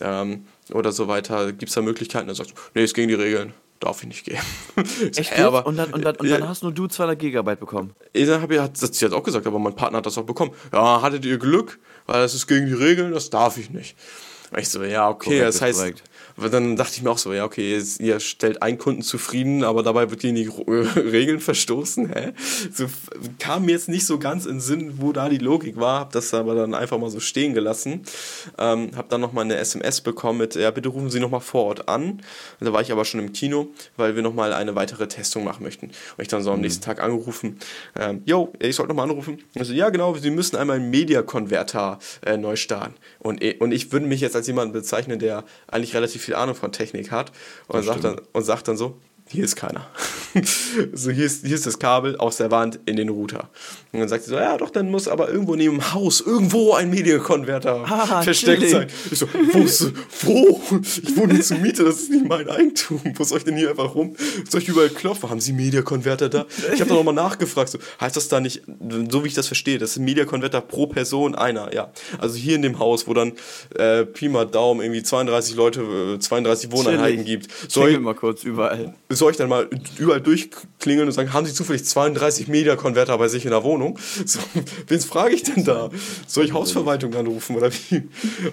ähm, 0.00 0.46
oder 0.72 0.92
so 0.92 1.08
weiter. 1.08 1.52
Gibt 1.52 1.68
es 1.68 1.74
da 1.74 1.82
Möglichkeiten? 1.82 2.28
Er 2.28 2.34
sagt, 2.34 2.54
nee, 2.74 2.82
es 2.82 2.94
gegen 2.94 3.08
die 3.08 3.14
Regeln 3.14 3.54
darf 3.80 4.02
ich 4.02 4.08
nicht 4.08 4.24
gehen. 4.24 4.38
Echt? 5.16 5.36
Ja, 5.38 5.48
aber, 5.48 5.66
und 5.66 5.76
dann, 5.76 5.92
und 5.92 6.04
dann, 6.04 6.16
und 6.16 6.28
dann 6.28 6.48
hast 6.48 6.62
nur 6.62 6.72
du 6.72 6.86
200 6.86 7.18
Gigabyte 7.18 7.60
bekommen? 7.60 7.94
Ich 8.12 8.28
hab, 8.28 8.50
hat, 8.50 8.76
sie 8.76 9.04
hat 9.04 9.12
auch 9.12 9.22
gesagt, 9.22 9.46
aber 9.46 9.58
mein 9.58 9.74
Partner 9.74 9.98
hat 9.98 10.06
das 10.06 10.18
auch 10.18 10.24
bekommen. 10.24 10.52
Ja, 10.72 11.02
hattet 11.02 11.24
ihr 11.24 11.38
Glück, 11.38 11.78
weil 12.06 12.20
das 12.20 12.34
ist 12.34 12.46
gegen 12.46 12.66
die 12.66 12.72
Regeln, 12.72 13.12
das 13.12 13.30
darf 13.30 13.58
ich 13.58 13.70
nicht. 13.70 13.96
Und 14.50 14.58
ich 14.58 14.68
so, 14.68 14.82
ja, 14.84 15.08
okay, 15.08 15.40
korrekt, 15.40 15.46
das 15.46 15.60
heißt, 15.62 16.02
dann 16.36 16.76
dachte 16.76 16.92
ich 16.96 17.02
mir 17.02 17.10
auch 17.10 17.18
so, 17.18 17.32
ja, 17.32 17.44
okay, 17.44 17.82
ihr 17.98 18.20
stellt 18.20 18.62
einen 18.62 18.76
Kunden 18.76 19.02
zufrieden, 19.02 19.64
aber 19.64 19.82
dabei 19.82 20.10
wird 20.10 20.20
gegen 20.20 20.34
die 20.34 20.48
Regeln 20.96 21.40
verstoßen, 21.40 22.12
hä? 22.12 22.32
So 22.72 22.86
kam 23.38 23.64
mir 23.64 23.72
jetzt 23.72 23.88
nicht 23.88 24.06
so 24.06 24.18
ganz 24.18 24.44
in 24.44 24.56
den 24.56 24.60
Sinn, 24.60 24.94
wo 24.98 25.12
da 25.12 25.28
die 25.28 25.38
Logik 25.38 25.78
war, 25.78 26.00
hab 26.00 26.12
das 26.12 26.34
aber 26.34 26.54
dann 26.54 26.74
einfach 26.74 26.98
mal 26.98 27.10
so 27.10 27.20
stehen 27.20 27.54
gelassen. 27.54 28.02
Ähm, 28.58 28.90
hab 28.96 29.08
dann 29.08 29.20
nochmal 29.20 29.44
eine 29.44 29.56
SMS 29.56 30.02
bekommen 30.02 30.38
mit, 30.38 30.54
ja, 30.54 30.70
bitte 30.70 30.90
rufen 30.90 31.08
Sie 31.08 31.20
nochmal 31.20 31.40
vor 31.40 31.64
Ort 31.64 31.88
an. 31.88 32.20
Da 32.60 32.72
war 32.72 32.82
ich 32.82 32.92
aber 32.92 33.04
schon 33.04 33.20
im 33.20 33.32
Kino, 33.32 33.68
weil 33.96 34.14
wir 34.14 34.22
nochmal 34.22 34.52
eine 34.52 34.74
weitere 34.74 35.08
Testung 35.08 35.44
machen 35.44 35.62
möchten. 35.62 35.86
Und 35.86 36.22
ich 36.22 36.28
dann 36.28 36.42
so 36.42 36.50
am 36.50 36.56
mhm. 36.56 36.62
nächsten 36.62 36.84
Tag 36.84 37.02
angerufen, 37.02 37.58
ähm, 37.98 38.22
yo, 38.26 38.52
ich 38.58 38.76
sollte 38.76 38.90
nochmal 38.90 39.08
anrufen. 39.08 39.42
Also, 39.58 39.72
ja, 39.72 39.88
genau, 39.88 40.14
Sie 40.16 40.30
müssen 40.30 40.56
einmal 40.56 40.76
einen 40.76 40.90
Media-Converter 40.90 41.98
äh, 42.24 42.36
neu 42.36 42.56
starten. 42.56 42.94
Und, 43.20 43.42
und 43.60 43.72
ich 43.72 43.92
würde 43.92 44.06
mich 44.06 44.20
jetzt 44.20 44.36
als 44.36 44.46
jemand 44.46 44.72
bezeichnen, 44.72 45.18
der 45.18 45.44
eigentlich 45.68 45.94
relativ 45.94 46.25
viel 46.26 46.34
Ahnung 46.34 46.54
von 46.54 46.72
Technik 46.72 47.10
hat 47.10 47.32
und, 47.68 47.82
sagt 47.82 48.04
dann, 48.04 48.20
und 48.32 48.42
sagt 48.42 48.68
dann 48.68 48.76
so, 48.76 48.98
hier 49.28 49.44
ist 49.44 49.56
keiner. 49.56 49.86
so, 50.92 51.10
hier 51.10 51.26
ist, 51.26 51.44
hier 51.44 51.54
ist 51.54 51.66
das 51.66 51.78
Kabel 51.78 52.16
aus 52.16 52.36
der 52.36 52.50
Wand 52.50 52.78
in 52.86 52.96
den 52.96 53.08
Router. 53.08 53.48
Und 53.96 54.00
dann 54.00 54.08
sagt 54.08 54.24
sie 54.24 54.30
so, 54.30 54.36
ja 54.36 54.56
doch, 54.56 54.70
dann 54.70 54.90
muss 54.90 55.08
aber 55.08 55.28
irgendwo 55.28 55.54
neben 55.56 55.76
dem 55.76 55.94
Haus 55.94 56.20
irgendwo 56.20 56.74
ein 56.74 56.90
Medienkonverter 56.90 57.84
ah, 57.88 58.22
versteckt 58.22 58.62
chillig. 58.62 58.72
sein. 58.72 58.86
Ich 59.10 59.18
so, 59.18 59.28
wo, 59.52 59.58
ist, 59.60 59.92
wo? 60.22 60.60
Ich 60.82 61.16
wohne 61.16 61.40
zur 61.40 61.58
Miete, 61.58 61.84
das 61.84 62.02
ist 62.02 62.10
nicht 62.10 62.28
mein 62.28 62.48
Eigentum. 62.48 63.00
Wo 63.14 63.24
soll 63.24 63.38
ich 63.38 63.44
denn 63.44 63.56
hier 63.56 63.70
einfach 63.70 63.94
rum? 63.94 64.14
Soll 64.48 64.62
ich 64.62 64.68
überall 64.68 64.90
klopfen? 64.90 65.30
Haben 65.30 65.40
Sie 65.40 65.52
Medienkonverter 65.52 66.28
da? 66.28 66.46
Ich 66.74 66.80
habe 66.80 66.90
da 66.90 66.94
nochmal 66.96 67.14
nachgefragt. 67.14 67.70
So, 67.70 67.78
heißt 68.00 68.16
das 68.16 68.28
da 68.28 68.40
nicht, 68.40 68.62
so 69.10 69.24
wie 69.24 69.28
ich 69.28 69.34
das 69.34 69.46
verstehe, 69.46 69.78
das 69.78 69.90
ist 69.92 69.96
ein 69.96 70.04
Medienkonverter 70.04 70.60
pro 70.60 70.86
Person 70.86 71.34
einer, 71.34 71.72
ja. 71.74 71.90
Also 72.18 72.36
hier 72.36 72.56
in 72.56 72.62
dem 72.62 72.78
Haus, 72.78 73.06
wo 73.06 73.14
dann 73.14 73.32
äh, 73.74 74.04
Pi 74.04 74.28
mal 74.28 74.46
Daumen 74.46 74.80
irgendwie 74.80 75.02
32 75.02 75.56
Leute, 75.56 76.18
32 76.18 76.68
äh, 76.68 76.72
Wohneinheiten 76.72 77.24
gibt. 77.24 77.48
Soll 77.68 77.90
ich 77.90 78.00
mal 78.00 78.14
kurz 78.14 78.44
überall 78.44 78.94
soll 79.08 79.30
ich 79.30 79.36
dann 79.36 79.48
mal 79.48 79.68
überall 79.98 80.20
durchklingeln 80.20 81.08
und 81.08 81.12
sagen, 81.12 81.32
haben 81.32 81.46
Sie 81.46 81.54
zufällig 81.54 81.84
32 81.84 82.48
Media-Konverter 82.48 83.16
bei 83.18 83.28
sich 83.28 83.44
in 83.44 83.50
der 83.50 83.62
Wohnung? 83.62 83.85
So, 84.24 84.40
wen 84.88 85.00
frage 85.00 85.34
ich 85.34 85.42
denn 85.42 85.64
da? 85.64 85.90
Soll 86.26 86.44
ich 86.44 86.52
Hausverwaltung 86.52 87.14
anrufen 87.14 87.56
oder 87.56 87.70
wie? 87.72 88.02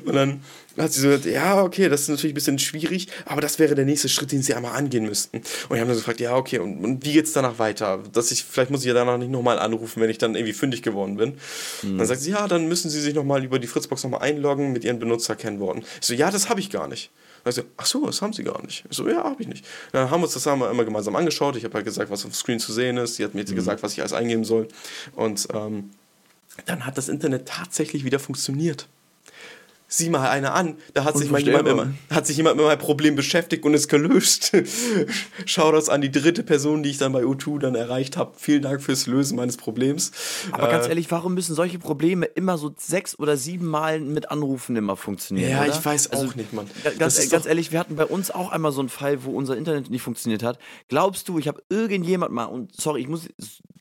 Und 0.06 0.14
dann 0.14 0.42
hat 0.78 0.92
sie 0.92 1.02
so 1.02 1.08
gesagt, 1.08 1.26
ja, 1.26 1.62
okay, 1.62 1.90
das 1.90 2.02
ist 2.02 2.10
natürlich 2.10 2.34
ein 2.34 2.36
bisschen 2.36 2.60
schwierig, 2.60 3.08
aber 3.26 3.42
das 3.42 3.60
wäre 3.60 3.76
der 3.76 3.86
nächste 3.86 4.10
Schritt, 4.10 4.32
den 4.32 4.42
sie 4.42 4.54
einmal 4.54 4.76
angehen 4.76 5.06
müssten. 5.06 5.38
Und 5.38 5.46
ich 5.46 5.70
habe 5.70 5.88
dann 5.88 5.90
so 5.90 6.00
gefragt, 6.00 6.20
ja, 6.20 6.36
okay, 6.36 6.60
und, 6.60 6.84
und 6.84 7.06
wie 7.06 7.14
geht's 7.14 7.34
danach 7.34 7.60
weiter? 7.60 8.02
Dass 8.12 8.32
ich, 8.32 8.44
vielleicht 8.44 8.72
muss 8.72 8.82
ich 8.82 8.88
ja 8.88 8.94
danach 8.94 9.18
nicht 9.18 9.32
nochmal 9.32 9.60
anrufen, 9.60 10.02
wenn 10.02 10.10
ich 10.10 10.18
dann 10.18 10.36
irgendwie 10.36 10.54
fündig 10.54 10.82
geworden 10.82 11.18
bin. 11.18 11.38
Mhm. 11.84 11.98
Dann 11.98 12.08
sagt 12.08 12.22
sie, 12.22 12.32
ja, 12.32 12.48
dann 12.48 12.68
müssen 12.68 12.90
sie 12.90 13.02
sich 13.02 13.14
nochmal 13.14 13.44
über 13.44 13.60
die 13.60 13.68
Fritzbox 13.68 14.04
nochmal 14.04 14.22
einloggen 14.22 14.72
mit 14.72 14.84
ihren 14.84 15.00
Benutzerkennworten. 15.00 15.84
Ich 16.02 16.08
so, 16.08 16.14
ja, 16.14 16.32
das 16.32 16.50
habe 16.50 16.60
ich 16.60 16.70
gar 16.70 16.88
nicht. 16.88 17.12
Dann 17.44 17.54
ich 17.54 17.64
ach 17.78 17.86
so, 17.86 18.06
das 18.06 18.22
haben 18.22 18.34
sie 18.34 18.44
gar 18.44 18.62
nicht. 18.64 18.86
Ich 18.90 18.98
so, 18.98 19.08
ja, 19.08 19.24
habe 19.24 19.42
ich 19.42 19.48
nicht. 19.48 19.66
Dann 19.92 20.10
haben 20.10 20.22
wir 20.22 20.26
uns 20.26 20.34
das 20.34 20.48
einmal 20.48 20.72
immer 20.72 20.86
gemeinsam 20.86 21.16
angeschaut. 21.16 21.56
Ich 21.56 21.66
habe 21.66 21.74
halt 21.76 21.86
gesagt, 21.86 22.10
was 22.10 22.26
auf 22.26 22.32
dem 22.32 22.36
Screen 22.36 22.60
zu 22.60 22.72
sehen 22.72 22.98
ist. 22.98 23.16
Sie 23.16 23.24
hat 23.24 23.34
mir 23.34 23.44
mhm. 23.44 23.56
gesagt, 23.56 23.84
was 23.84 23.94
ich 23.94 24.00
alles 24.00 24.14
eingeben 24.14 24.46
soll. 24.46 24.68
Und 25.16 25.48
ähm, 25.54 25.92
dann 26.66 26.86
hat 26.86 26.98
das 26.98 27.10
Internet 27.10 27.48
tatsächlich 27.48 28.06
wieder 28.06 28.20
funktioniert 28.20 28.88
sieh 29.96 30.10
mal 30.10 30.28
einer 30.28 30.56
an, 30.56 30.78
da 30.96 31.04
hat 31.04 31.18
sich, 31.18 31.30
mal 31.30 31.40
jemand 31.40 31.66
mit, 31.66 31.88
hat 32.10 32.26
sich 32.26 32.36
jemand 32.36 32.58
mit 32.58 32.66
meinem 32.66 32.80
Problem 32.80 33.16
beschäftigt 33.16 33.64
und 33.64 33.76
ist 33.76 33.90
gelöst. 33.90 34.52
Schau 35.46 35.72
das 35.72 35.88
an 35.88 36.02
die 36.02 36.12
dritte 36.12 36.42
Person, 36.42 36.82
die 36.82 36.90
ich 36.90 36.98
dann 36.98 37.12
bei 37.12 37.22
U2 37.22 37.60
dann 37.60 37.76
erreicht 37.76 38.18
habe. 38.18 38.34
Vielen 38.36 38.64
Dank 38.64 38.82
fürs 38.82 39.06
Lösen 39.06 39.36
meines 39.36 39.56
Problems. 39.56 40.12
Aber 40.52 40.68
äh, 40.68 40.72
ganz 40.72 40.88
ehrlich, 40.88 41.12
warum 41.12 41.36
müssen 41.36 41.54
solche 41.54 41.78
Probleme 41.78 42.26
immer 42.26 42.58
so 42.58 42.74
sechs 42.76 43.20
oder 43.20 43.38
sieben 43.38 43.68
Mal 43.68 44.00
mit 44.00 44.32
Anrufen 44.32 44.76
immer 44.76 44.98
funktionieren? 44.98 45.52
Ja, 45.52 45.62
oder? 45.62 45.70
ich 45.70 45.86
weiß 45.86 46.12
also, 46.12 46.26
auch 46.26 46.36
nicht, 46.36 46.54
Mann. 46.54 46.68
Ganz, 46.98 47.30
ganz 47.30 47.46
ehrlich, 47.46 47.72
wir 47.72 47.80
hatten 47.80 47.96
bei 47.96 48.06
uns 48.06 48.32
auch 48.32 48.52
einmal 48.52 48.72
so 48.72 48.80
einen 48.80 48.90
Fall, 48.90 49.24
wo 49.24 49.32
unser 49.32 49.56
Internet 49.56 49.92
nicht 49.92 50.02
funktioniert 50.02 50.42
hat. 50.42 50.58
Glaubst 50.88 51.30
du, 51.30 51.38
ich 51.38 51.48
habe 51.48 51.62
irgendjemand 51.70 52.32
mal, 52.34 52.46
und 52.46 52.76
sorry, 52.76 53.02
ich 53.02 53.08
muss, 53.08 53.30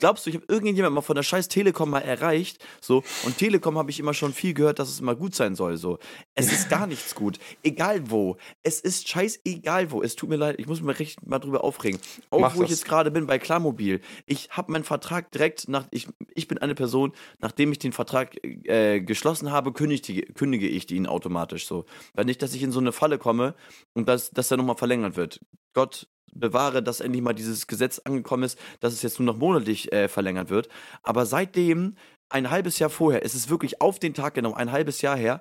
glaubst 0.02 0.26
du, 0.26 0.30
ich 0.30 0.36
habe 0.36 0.46
irgendjemand 0.48 0.96
mal 0.96 1.00
von 1.00 1.14
der 1.14 1.22
scheiß 1.22 1.46
Telekom 1.46 1.88
mal 1.88 2.00
erreicht, 2.00 2.58
so, 2.80 3.04
und 3.24 3.38
Telekom 3.38 3.78
habe 3.78 3.92
ich 3.92 4.00
immer 4.00 4.14
schon 4.14 4.32
viel 4.32 4.52
gehört, 4.52 4.80
dass 4.80 4.88
es 4.88 4.98
immer 4.98 5.14
gut 5.14 5.36
sein 5.36 5.54
soll, 5.54 5.76
so. 5.76 6.00
Es 6.34 6.50
ist 6.50 6.68
gar 6.68 6.88
nichts 6.88 7.14
gut. 7.14 7.38
Egal 7.62 8.10
wo. 8.10 8.36
Es 8.64 8.80
ist 8.80 9.08
scheißegal 9.08 9.92
wo. 9.92 10.02
Es 10.02 10.16
tut 10.16 10.28
mir 10.28 10.34
leid, 10.34 10.56
ich 10.58 10.66
muss 10.66 10.82
mich 10.82 10.98
richtig 10.98 11.24
mal 11.24 11.38
drüber 11.38 11.62
aufregen. 11.62 12.00
Auch 12.30 12.40
Mach 12.40 12.56
wo 12.56 12.62
das. 12.62 12.72
ich 12.72 12.78
jetzt 12.78 12.84
gerade 12.84 13.12
bin 13.12 13.28
bei 13.28 13.38
Klarmobil. 13.38 14.00
Ich 14.26 14.48
habe 14.50 14.72
meinen 14.72 14.82
Vertrag 14.82 15.30
direkt 15.30 15.68
nach. 15.68 15.86
Ich, 15.92 16.08
ich 16.34 16.48
bin 16.48 16.58
eine 16.58 16.74
Person, 16.74 17.12
nachdem 17.38 17.70
ich 17.70 17.78
den 17.78 17.92
Vertrag 17.92 18.36
äh, 18.44 19.00
geschlossen 19.02 19.52
habe, 19.52 19.72
kündige, 19.72 20.22
kündige 20.32 20.66
ich 20.66 20.90
ihn 20.90 21.06
automatisch 21.06 21.68
so. 21.68 21.84
Weil 22.14 22.24
nicht, 22.24 22.42
dass 22.42 22.54
ich 22.54 22.64
in 22.64 22.72
so 22.72 22.80
eine 22.80 22.90
Falle 22.90 23.18
komme 23.18 23.54
und 23.94 24.08
dass, 24.08 24.32
dass 24.32 24.50
er 24.50 24.56
nochmal 24.56 24.76
verlängert 24.76 25.14
wird. 25.14 25.38
Gott 25.74 26.08
bewahre, 26.32 26.82
dass 26.82 27.00
endlich 27.00 27.22
mal 27.22 27.32
dieses 27.32 27.66
Gesetz 27.66 28.00
angekommen 28.00 28.42
ist, 28.42 28.58
dass 28.80 28.92
es 28.92 29.02
jetzt 29.02 29.18
nur 29.18 29.26
noch 29.26 29.38
monatlich 29.38 29.92
äh, 29.92 30.08
verlängert 30.08 30.50
wird. 30.50 30.68
Aber 31.02 31.26
seitdem, 31.26 31.96
ein 32.28 32.50
halbes 32.50 32.78
Jahr 32.78 32.90
vorher, 32.90 33.24
es 33.24 33.34
ist 33.34 33.50
wirklich 33.50 33.80
auf 33.80 33.98
den 33.98 34.14
Tag 34.14 34.34
genau, 34.34 34.54
ein 34.54 34.72
halbes 34.72 35.02
Jahr 35.02 35.16
her, 35.16 35.40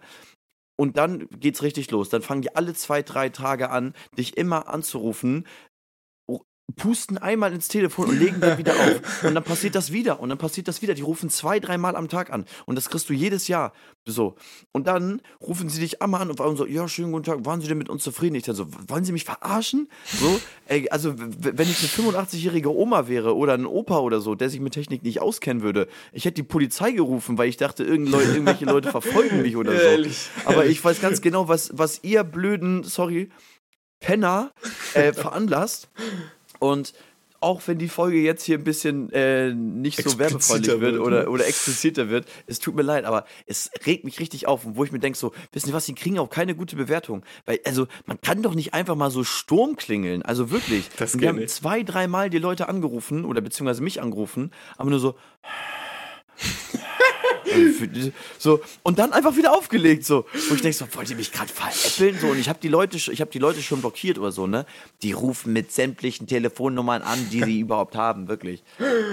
und 0.81 0.97
dann 0.97 1.27
geht's 1.29 1.61
richtig 1.61 1.91
los. 1.91 2.09
Dann 2.09 2.23
fangen 2.23 2.41
die 2.41 2.55
alle 2.55 2.73
zwei, 2.73 3.03
drei 3.03 3.29
Tage 3.29 3.69
an, 3.69 3.93
dich 4.17 4.35
immer 4.35 4.67
anzurufen, 4.67 5.45
pusten 6.75 7.17
einmal 7.17 7.53
ins 7.53 7.67
Telefon 7.67 8.09
und 8.09 8.19
legen 8.19 8.39
dann 8.39 8.57
wieder 8.57 8.73
auf. 8.73 9.23
Und 9.23 9.35
dann 9.35 9.43
passiert 9.43 9.75
das 9.75 9.91
wieder 9.91 10.19
und 10.19 10.29
dann 10.29 10.37
passiert 10.37 10.67
das 10.67 10.81
wieder. 10.81 10.93
Die 10.93 11.01
rufen 11.01 11.29
zwei, 11.29 11.59
dreimal 11.59 11.95
am 11.95 12.09
Tag 12.09 12.31
an. 12.31 12.45
Und 12.65 12.75
das 12.75 12.89
kriegst 12.89 13.09
du 13.09 13.13
jedes 13.13 13.47
Jahr. 13.47 13.73
So. 14.05 14.35
Und 14.71 14.87
dann 14.87 15.21
rufen 15.39 15.69
sie 15.69 15.79
dich 15.79 16.01
einmal 16.01 16.21
an 16.21 16.29
und 16.29 16.37
sagen 16.37 16.55
so, 16.55 16.65
ja, 16.65 16.87
schönen 16.87 17.11
guten 17.11 17.25
Tag, 17.25 17.45
waren 17.45 17.61
Sie 17.61 17.67
denn 17.67 17.77
mit 17.77 17.89
uns 17.89 18.03
zufrieden? 18.03 18.35
Ich 18.35 18.43
dann 18.43 18.55
so, 18.55 18.67
wollen 18.87 19.05
Sie 19.05 19.11
mich 19.11 19.25
verarschen? 19.25 19.89
So, 20.19 20.39
ey, 20.65 20.89
also 20.89 21.13
wenn 21.17 21.69
ich 21.69 21.79
eine 21.79 22.11
85-jährige 22.11 22.75
Oma 22.75 23.07
wäre 23.07 23.35
oder 23.35 23.53
ein 23.53 23.65
Opa 23.65 23.99
oder 23.99 24.21
so, 24.21 24.33
der 24.35 24.49
sich 24.49 24.59
mit 24.59 24.73
Technik 24.73 25.03
nicht 25.03 25.21
auskennen 25.21 25.61
würde, 25.61 25.87
ich 26.13 26.25
hätte 26.25 26.35
die 26.35 26.43
Polizei 26.43 26.91
gerufen, 26.91 27.37
weil 27.37 27.49
ich 27.49 27.57
dachte, 27.57 27.83
irgendwelche 27.83 28.65
Leute 28.65 28.89
verfolgen 28.91 29.41
mich 29.43 29.55
oder 29.55 29.71
so. 29.71 29.77
Ehrlich, 29.77 30.29
Aber 30.45 30.65
ich 30.65 30.83
weiß 30.83 30.99
ganz 31.01 31.21
genau, 31.21 31.47
was, 31.47 31.71
was 31.73 32.03
ihr 32.03 32.23
blöden, 32.23 32.83
sorry, 32.83 33.29
Penner 34.01 34.51
äh, 34.93 35.13
veranlasst. 35.13 35.89
Und 36.61 36.93
auch 37.39 37.63
wenn 37.65 37.79
die 37.79 37.89
Folge 37.89 38.19
jetzt 38.19 38.43
hier 38.43 38.59
ein 38.59 38.63
bisschen 38.63 39.11
äh, 39.11 39.51
nicht 39.51 40.01
so 40.03 40.19
werbefreundlich 40.19 40.79
wird, 40.79 40.99
oder, 40.99 41.29
oder 41.29 41.47
expliziter 41.47 42.07
wird, 42.09 42.27
es 42.45 42.59
tut 42.59 42.75
mir 42.75 42.83
leid, 42.83 43.03
aber 43.03 43.25
es 43.47 43.71
regt 43.87 44.05
mich 44.05 44.19
richtig 44.19 44.47
auf. 44.47 44.63
Und 44.63 44.77
wo 44.77 44.83
ich 44.83 44.91
mir 44.91 44.99
denke, 44.99 45.17
so, 45.17 45.33
wissen 45.51 45.65
Sie 45.65 45.73
was, 45.73 45.87
die 45.87 45.95
kriegen 45.95 46.19
auch 46.19 46.29
keine 46.29 46.53
gute 46.53 46.75
Bewertung. 46.75 47.23
Weil, 47.47 47.59
also, 47.65 47.87
man 48.05 48.21
kann 48.21 48.43
doch 48.43 48.53
nicht 48.53 48.75
einfach 48.75 48.95
mal 48.95 49.09
so 49.09 49.23
Sturm 49.23 49.75
klingeln. 49.75 50.21
Also 50.21 50.51
wirklich. 50.51 50.87
Das 50.97 51.19
wir 51.19 51.29
haben 51.29 51.39
nicht. 51.39 51.49
zwei, 51.49 51.81
dreimal 51.81 52.29
die 52.29 52.37
Leute 52.37 52.69
angerufen 52.69 53.25
oder 53.25 53.41
beziehungsweise 53.41 53.81
mich 53.81 54.01
angerufen, 54.01 54.51
aber 54.77 54.91
nur 54.91 54.99
so. 54.99 55.15
So 58.37 58.61
und 58.83 58.99
dann 58.99 59.13
einfach 59.13 59.35
wieder 59.35 59.55
aufgelegt 59.55 60.05
so. 60.05 60.25
Wo 60.49 60.55
ich 60.55 60.61
denke 60.61 60.77
so 60.77 60.85
wollt 60.93 61.09
ihr 61.09 61.15
mich 61.15 61.31
gerade 61.31 61.51
veräppeln? 61.51 62.17
So 62.19 62.27
und 62.27 62.39
ich 62.39 62.49
habe 62.49 62.59
die 62.61 62.67
Leute 62.67 62.97
ich 62.97 63.21
habe 63.21 63.31
die 63.31 63.39
Leute 63.39 63.61
schon 63.61 63.81
blockiert 63.81 64.17
oder 64.19 64.31
so 64.31 64.47
ne? 64.47 64.65
Die 65.01 65.11
rufen 65.11 65.53
mit 65.53 65.71
sämtlichen 65.71 66.27
Telefonnummern 66.27 67.01
an 67.01 67.29
die 67.31 67.43
sie 67.43 67.59
überhaupt 67.59 67.95
haben 67.95 68.27
wirklich. 68.27 68.63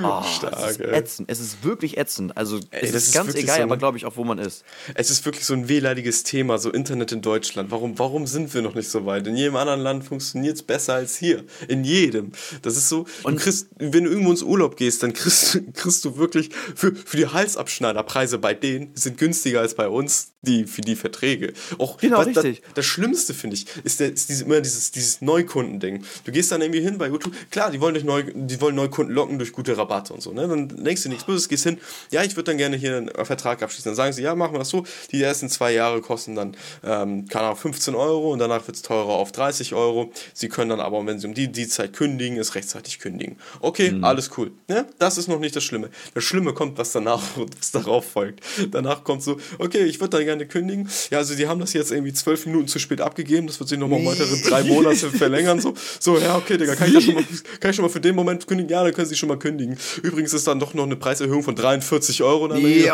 Oh, 0.02 0.22
Stark, 0.22 0.54
es 0.58 0.70
ist 0.72 0.80
ätzend. 0.80 1.30
Es 1.30 1.40
ist 1.40 1.64
wirklich 1.64 1.98
ätzend. 1.98 2.36
Also 2.36 2.58
ey, 2.70 2.82
es 2.82 2.94
ist, 2.94 3.08
ist 3.08 3.14
ganz 3.14 3.34
egal 3.34 3.58
so 3.58 3.62
aber 3.62 3.76
glaube 3.76 3.96
ich 3.96 4.04
auch 4.04 4.16
wo 4.16 4.24
man 4.24 4.38
ist. 4.38 4.64
Es 4.94 5.10
ist 5.10 5.24
wirklich 5.24 5.44
so 5.44 5.54
ein 5.54 5.68
wehleidiges 5.68 6.22
Thema 6.22 6.58
so 6.58 6.70
Internet 6.70 7.12
in 7.12 7.22
Deutschland. 7.22 7.70
Warum 7.70 7.98
warum 7.98 8.26
sind 8.26 8.52
wir 8.54 8.62
noch 8.62 8.74
nicht 8.74 8.90
so 8.90 9.06
weit? 9.06 9.26
In 9.26 9.36
jedem 9.36 9.56
anderen 9.56 9.80
Land 9.80 10.04
funktioniert 10.04 10.56
es 10.56 10.62
besser 10.62 10.94
als 10.94 11.16
hier. 11.16 11.44
In 11.68 11.84
jedem. 11.84 12.32
Das 12.62 12.76
ist 12.76 12.88
so 12.88 13.06
und 13.22 13.36
du 13.36 13.42
kriegst 13.42 13.68
wenn 13.78 14.04
du 14.04 14.10
irgendwo 14.10 14.30
ins 14.30 14.42
Urlaub 14.42 14.76
gehst 14.76 15.02
dann 15.02 15.12
kriegst, 15.12 15.60
kriegst 15.74 16.04
du 16.04 16.16
wirklich 16.16 16.50
für, 16.74 16.94
für 16.94 17.16
die 17.16 17.26
Halsabschneiderpreise 17.26 18.27
Preise 18.28 18.38
bei 18.38 18.54
denen 18.54 18.90
sind 18.94 19.16
günstiger 19.18 19.60
als 19.60 19.74
bei 19.74 19.88
uns 19.88 20.32
die, 20.42 20.66
für 20.66 20.82
die 20.82 20.94
Verträge. 20.94 21.52
Auch, 21.78 21.96
genau, 21.96 22.20
richtig. 22.22 22.60
Das, 22.60 22.74
das 22.74 22.86
Schlimmste, 22.86 23.34
finde 23.34 23.56
ich, 23.56 23.66
ist, 23.82 23.98
der, 23.98 24.12
ist 24.12 24.28
diese, 24.28 24.44
immer 24.44 24.60
dieses, 24.60 24.92
dieses 24.92 25.20
Neukundending. 25.20 26.04
Du 26.24 26.32
gehst 26.32 26.52
dann 26.52 26.62
irgendwie 26.62 26.80
hin 26.80 26.96
bei 26.96 27.08
YouTube, 27.08 27.34
klar, 27.50 27.70
die 27.70 27.80
wollen, 27.80 27.94
dich 27.94 28.04
neu, 28.04 28.22
die 28.22 28.60
wollen 28.60 28.76
Neukunden 28.76 29.14
locken 29.14 29.38
durch 29.38 29.52
gute 29.52 29.76
Rabatte 29.76 30.14
und 30.14 30.22
so. 30.22 30.32
Ne? 30.32 30.46
Dann 30.46 30.68
denkst 30.84 31.02
du 31.02 31.08
nichts 31.08 31.24
Böses, 31.24 31.48
gehst 31.48 31.64
hin, 31.64 31.78
ja, 32.12 32.22
ich 32.22 32.36
würde 32.36 32.52
dann 32.52 32.58
gerne 32.58 32.76
hier 32.76 32.98
einen 32.98 33.08
Vertrag 33.24 33.62
abschließen. 33.62 33.90
Dann 33.90 33.96
sagen 33.96 34.12
sie, 34.12 34.22
ja, 34.22 34.34
machen 34.34 34.54
wir 34.54 34.60
das 34.60 34.68
so, 34.68 34.84
die 35.10 35.22
ersten 35.22 35.48
zwei 35.48 35.72
Jahre 35.72 36.00
kosten 36.00 36.36
dann, 36.36 36.56
ähm, 36.84 37.26
keine 37.26 37.46
Ahnung, 37.46 37.56
15 37.56 37.94
Euro 37.94 38.32
und 38.32 38.38
danach 38.38 38.66
wird 38.66 38.76
es 38.76 38.82
teurer 38.82 39.10
auf 39.10 39.32
30 39.32 39.74
Euro. 39.74 40.12
Sie 40.34 40.48
können 40.48 40.70
dann 40.70 40.80
aber, 40.80 41.04
wenn 41.04 41.18
sie 41.18 41.26
um 41.26 41.34
die, 41.34 41.50
die 41.50 41.66
Zeit 41.66 41.94
kündigen, 41.94 42.38
es 42.38 42.54
rechtzeitig 42.54 43.00
kündigen. 43.00 43.38
Okay, 43.60 43.90
mhm. 43.90 44.04
alles 44.04 44.30
cool. 44.38 44.52
Ne? 44.68 44.86
Das 44.98 45.18
ist 45.18 45.26
noch 45.28 45.40
nicht 45.40 45.56
das 45.56 45.64
Schlimme. 45.64 45.90
Das 46.14 46.22
Schlimme 46.22 46.54
kommt, 46.54 46.78
was 46.78 46.92
danach, 46.92 47.22
was 47.58 47.72
darauf 47.72 48.04
folgt. 48.18 48.40
Danach 48.72 49.04
kommt 49.04 49.22
so, 49.22 49.38
okay, 49.58 49.84
ich 49.84 50.00
würde 50.00 50.16
da 50.16 50.24
gerne 50.24 50.46
kündigen. 50.46 50.88
Ja, 51.10 51.18
also 51.18 51.34
die 51.34 51.46
haben 51.46 51.60
das 51.60 51.72
jetzt 51.72 51.92
irgendwie 51.92 52.12
zwölf 52.12 52.46
Minuten 52.46 52.68
zu 52.68 52.78
spät 52.78 53.00
abgegeben. 53.00 53.46
Das 53.46 53.60
wird 53.60 53.68
sich 53.68 53.78
nochmal 53.78 54.04
weitere 54.04 54.36
drei 54.48 54.64
Monate 54.64 55.10
verlängern. 55.10 55.60
So, 55.60 55.74
so 56.00 56.18
ja, 56.18 56.36
okay, 56.36 56.56
Digga, 56.56 56.74
kann 56.74 56.94
ich, 56.94 57.04
schon 57.04 57.14
mal, 57.14 57.24
kann 57.60 57.70
ich 57.70 57.76
schon 57.76 57.84
mal 57.84 57.90
für 57.90 58.00
den 58.00 58.14
Moment 58.14 58.46
kündigen? 58.46 58.70
Ja, 58.70 58.82
dann 58.82 58.92
können 58.92 59.06
Sie 59.06 59.16
schon 59.16 59.28
mal 59.28 59.38
kündigen. 59.38 59.78
Übrigens 60.02 60.32
ist 60.34 60.46
dann 60.46 60.58
doch 60.58 60.74
noch 60.74 60.84
eine 60.84 60.96
Preiserhöhung 60.96 61.42
von 61.42 61.54
43 61.54 62.22
Euro. 62.22 62.48
Dann 62.48 62.58
okay. 62.58 62.90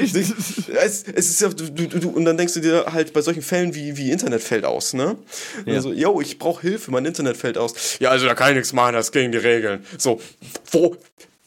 es, 0.02 1.04
es 1.04 1.30
ist 1.30 1.40
ja, 1.40 1.48
du, 1.48 1.86
du, 1.86 2.08
und 2.08 2.24
dann 2.24 2.36
denkst 2.36 2.54
du 2.54 2.60
dir 2.60 2.86
halt 2.92 3.12
bei 3.12 3.20
solchen 3.20 3.42
Fällen 3.42 3.74
wie, 3.74 3.96
wie 3.96 4.10
Internet 4.10 4.42
fällt 4.42 4.64
aus, 4.64 4.94
ne? 4.94 5.16
Ja. 5.66 5.74
Also, 5.74 5.92
yo, 5.92 6.20
ich 6.20 6.38
brauche 6.38 6.62
Hilfe, 6.62 6.90
mein 6.90 7.04
Internet 7.04 7.36
fällt 7.36 7.58
aus. 7.58 7.98
Ja, 8.00 8.10
also 8.10 8.26
da 8.26 8.34
kann 8.34 8.50
ich 8.50 8.56
nichts 8.56 8.72
machen, 8.72 8.94
das 8.94 9.12
gegen 9.12 9.32
die 9.32 9.38
Regeln. 9.38 9.84
So, 9.98 10.20
wo, 10.70 10.96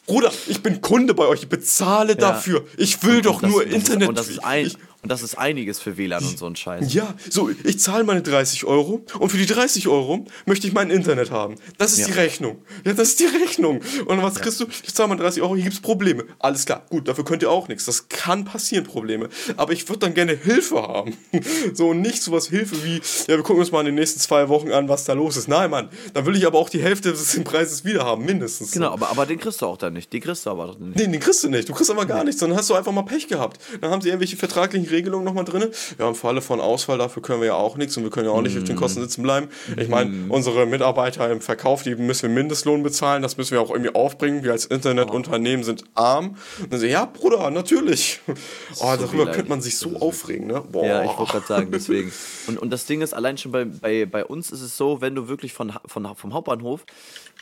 Bruder, 0.06 0.32
ich 0.48 0.62
bin 0.62 0.82
Kunde 0.82 1.14
bei 1.14 1.26
euch, 1.28 1.44
ich 1.44 1.50
bezahle 1.50 2.10
ja. 2.10 2.16
dafür. 2.16 2.66
Ich 2.78 3.04
will 3.04 3.18
und 3.18 3.26
doch 3.26 3.42
das, 3.42 3.50
nur 3.50 3.64
das 3.64 3.74
Internet. 3.74 4.10
Und, 4.10 4.18
das 4.18 4.28
ist 4.28 4.44
ein, 4.44 4.72
Und 5.04 5.12
das 5.12 5.22
ist 5.22 5.38
einiges 5.38 5.80
für 5.80 5.98
WLAN 5.98 6.24
und 6.26 6.38
so 6.38 6.46
ein 6.46 6.56
Scheiß. 6.56 6.94
Ja, 6.94 7.14
so, 7.30 7.50
ich 7.66 7.78
zahle 7.80 8.06
meine 8.06 8.22
30 8.22 8.64
Euro 8.64 9.06
und 9.20 9.30
für 9.30 9.38
die 9.38 9.46
30 9.46 9.90
Euro 9.90 10.26
möchte 10.46 10.66
ich 10.66 10.74
mein 10.74 10.90
Internet 10.90 11.30
haben. 11.30 11.56
Das 11.78 11.92
ist 11.92 12.00
Ja. 12.00 12.06
die 12.08 12.12
Rechnung. 12.14 12.60
Ja, 12.86 12.94
das 12.94 13.10
ist 13.10 13.20
die 13.20 13.26
Rechnung. 13.26 13.82
Und 14.06 14.24
was 14.24 14.36
kriegst 14.36 14.62
du? 14.62 14.66
Ich 14.84 14.94
zahle 14.96 15.10
meine 15.10 15.22
30 15.22 15.42
Euro, 15.44 15.56
hier 15.56 15.66
gibt's 15.66 15.82
Probleme. 15.82 16.24
Alles 16.40 16.66
klar, 16.66 16.86
gut, 16.90 17.08
dafür 17.10 17.26
könnt 17.26 17.42
ihr 17.44 17.52
auch 17.52 17.68
nichts. 17.68 17.84
Das 17.86 18.08
kann 18.08 18.46
passieren, 18.46 18.86
Probleme. 18.86 19.28
Aber 19.58 19.74
ich 19.74 19.88
würde 19.90 20.00
dann 20.00 20.14
gerne 20.14 20.34
Hilfe 20.36 20.82
haben. 20.82 21.16
So, 21.74 21.90
und 21.90 22.02
nicht 22.02 22.22
sowas 22.22 22.48
Hilfe 22.48 22.76
wie, 22.84 22.96
ja, 23.28 23.36
wir 23.38 23.44
gucken 23.44 23.60
uns 23.60 23.72
mal 23.72 23.80
in 23.82 23.88
den 23.88 23.96
nächsten 23.96 24.20
zwei 24.20 24.48
Wochen 24.50 24.72
an, 24.72 24.88
was 24.90 25.06
da 25.06 25.14
los 25.14 25.38
ist. 25.38 25.48
Nein, 25.48 25.70
Mann, 25.70 25.90
dann 26.14 26.26
will 26.26 26.36
ich 26.36 26.46
aber 26.46 26.58
auch 26.60 26.70
die 26.70 26.82
Hälfte 26.82 27.12
des 27.12 27.40
Preises 27.44 27.84
wieder 27.84 28.06
haben, 28.06 28.26
mindestens. 28.26 28.72
Genau, 28.72 28.92
aber, 28.92 29.10
aber 29.10 29.26
den 29.26 29.40
kriegst 29.40 29.62
du 29.62 29.66
auch 29.66 29.78
dann 29.78 29.94
nicht. 29.94 30.14
Die 30.14 30.20
kriegst 30.20 30.46
du 30.46 30.50
aber 30.52 30.68
nicht. 30.80 30.98
Nee, 30.98 31.08
den 31.08 31.20
kriegst 31.20 31.44
du 31.44 31.50
nicht. 31.50 31.68
Du 31.68 31.74
kriegst 31.74 31.90
aber 31.92 32.06
gar 32.06 32.24
nichts. 32.24 32.40
Dann 32.40 32.56
hast 32.56 32.70
du 32.70 32.76
einfach 32.76 32.92
mal 32.92 33.02
Pech 33.04 33.28
gehabt. 33.28 33.60
Dann 33.82 33.92
haben 33.92 34.02
sie 34.02 34.10
irgendwelche 34.10 34.38
vertraglichen 34.38 34.88
Regelungen 34.94 35.26
nochmal 35.26 35.46
drin. 35.46 35.66
Ja, 36.00 36.08
im 36.08 36.16
Falle 36.16 36.42
von 36.42 36.62
Ausfall, 36.62 36.98
dafür 36.98 37.22
können 37.22 37.42
wir 37.42 37.48
ja 37.48 37.56
auch 37.56 37.76
nichts 37.78 37.98
und 37.98 38.04
wir 38.04 38.12
können 38.12 38.28
ja 38.28 38.32
auch 38.32 38.42
nicht 38.42 38.58
auf 38.58 38.64
den 38.64 38.76
Kosten 38.76 39.02
sitzen 39.02 39.24
bleiben. 39.24 39.50
Ich 39.78 39.90
meine, 39.90 40.14
unsere 40.30 40.66
Mitarbeiter 40.66 41.30
im 41.30 41.42
Verkauf, 41.42 41.84
die 41.84 41.96
müssen 41.96 42.24
wir 42.24 42.30
Mindestlohn 42.30 42.84
bezahlen. 42.84 43.22
Das 43.22 43.38
müssen 43.38 43.52
wir 43.52 43.62
auch 43.62 43.72
irgendwie 43.72 43.94
aufbringen. 43.94 44.44
Wir 44.44 44.52
als 44.52 44.66
Internetunternehmen 44.66 45.64
sind 45.64 45.84
arm. 45.96 46.38
Und 46.62 46.72
dann 46.72 46.80
so, 46.80 46.86
ja, 46.86 47.06
Bruder, 47.06 47.50
natürlich. 47.52 48.22
Oh, 48.80 48.94
darüber 49.00 49.32
könnte 49.32 49.50
man 49.50 49.62
sich 49.62 49.78
so 49.78 49.98
aufregen, 49.98 50.48
ne? 50.48 50.62
Boah. 50.72 50.86
Ja, 50.86 51.04
ich 51.04 51.18
wollte 51.18 51.32
gerade 51.32 51.46
sagen, 51.46 51.70
deswegen. 51.74 52.12
Und, 52.48 52.60
und 52.60 52.70
das 52.72 52.86
Ding 52.86 53.02
ist, 53.02 53.14
allein 53.14 53.38
schon 53.38 53.52
bei, 53.52 53.66
bei, 53.66 54.06
bei 54.06 54.26
uns 54.26 54.52
ist 54.52 54.62
es 54.62 54.78
so, 54.78 55.02
wenn 55.02 55.16
du 55.16 55.28
wirklich 55.28 55.54
von, 55.54 55.74
von, 55.86 56.08
vom 56.16 56.34
Hauptbahnhof 56.34 56.86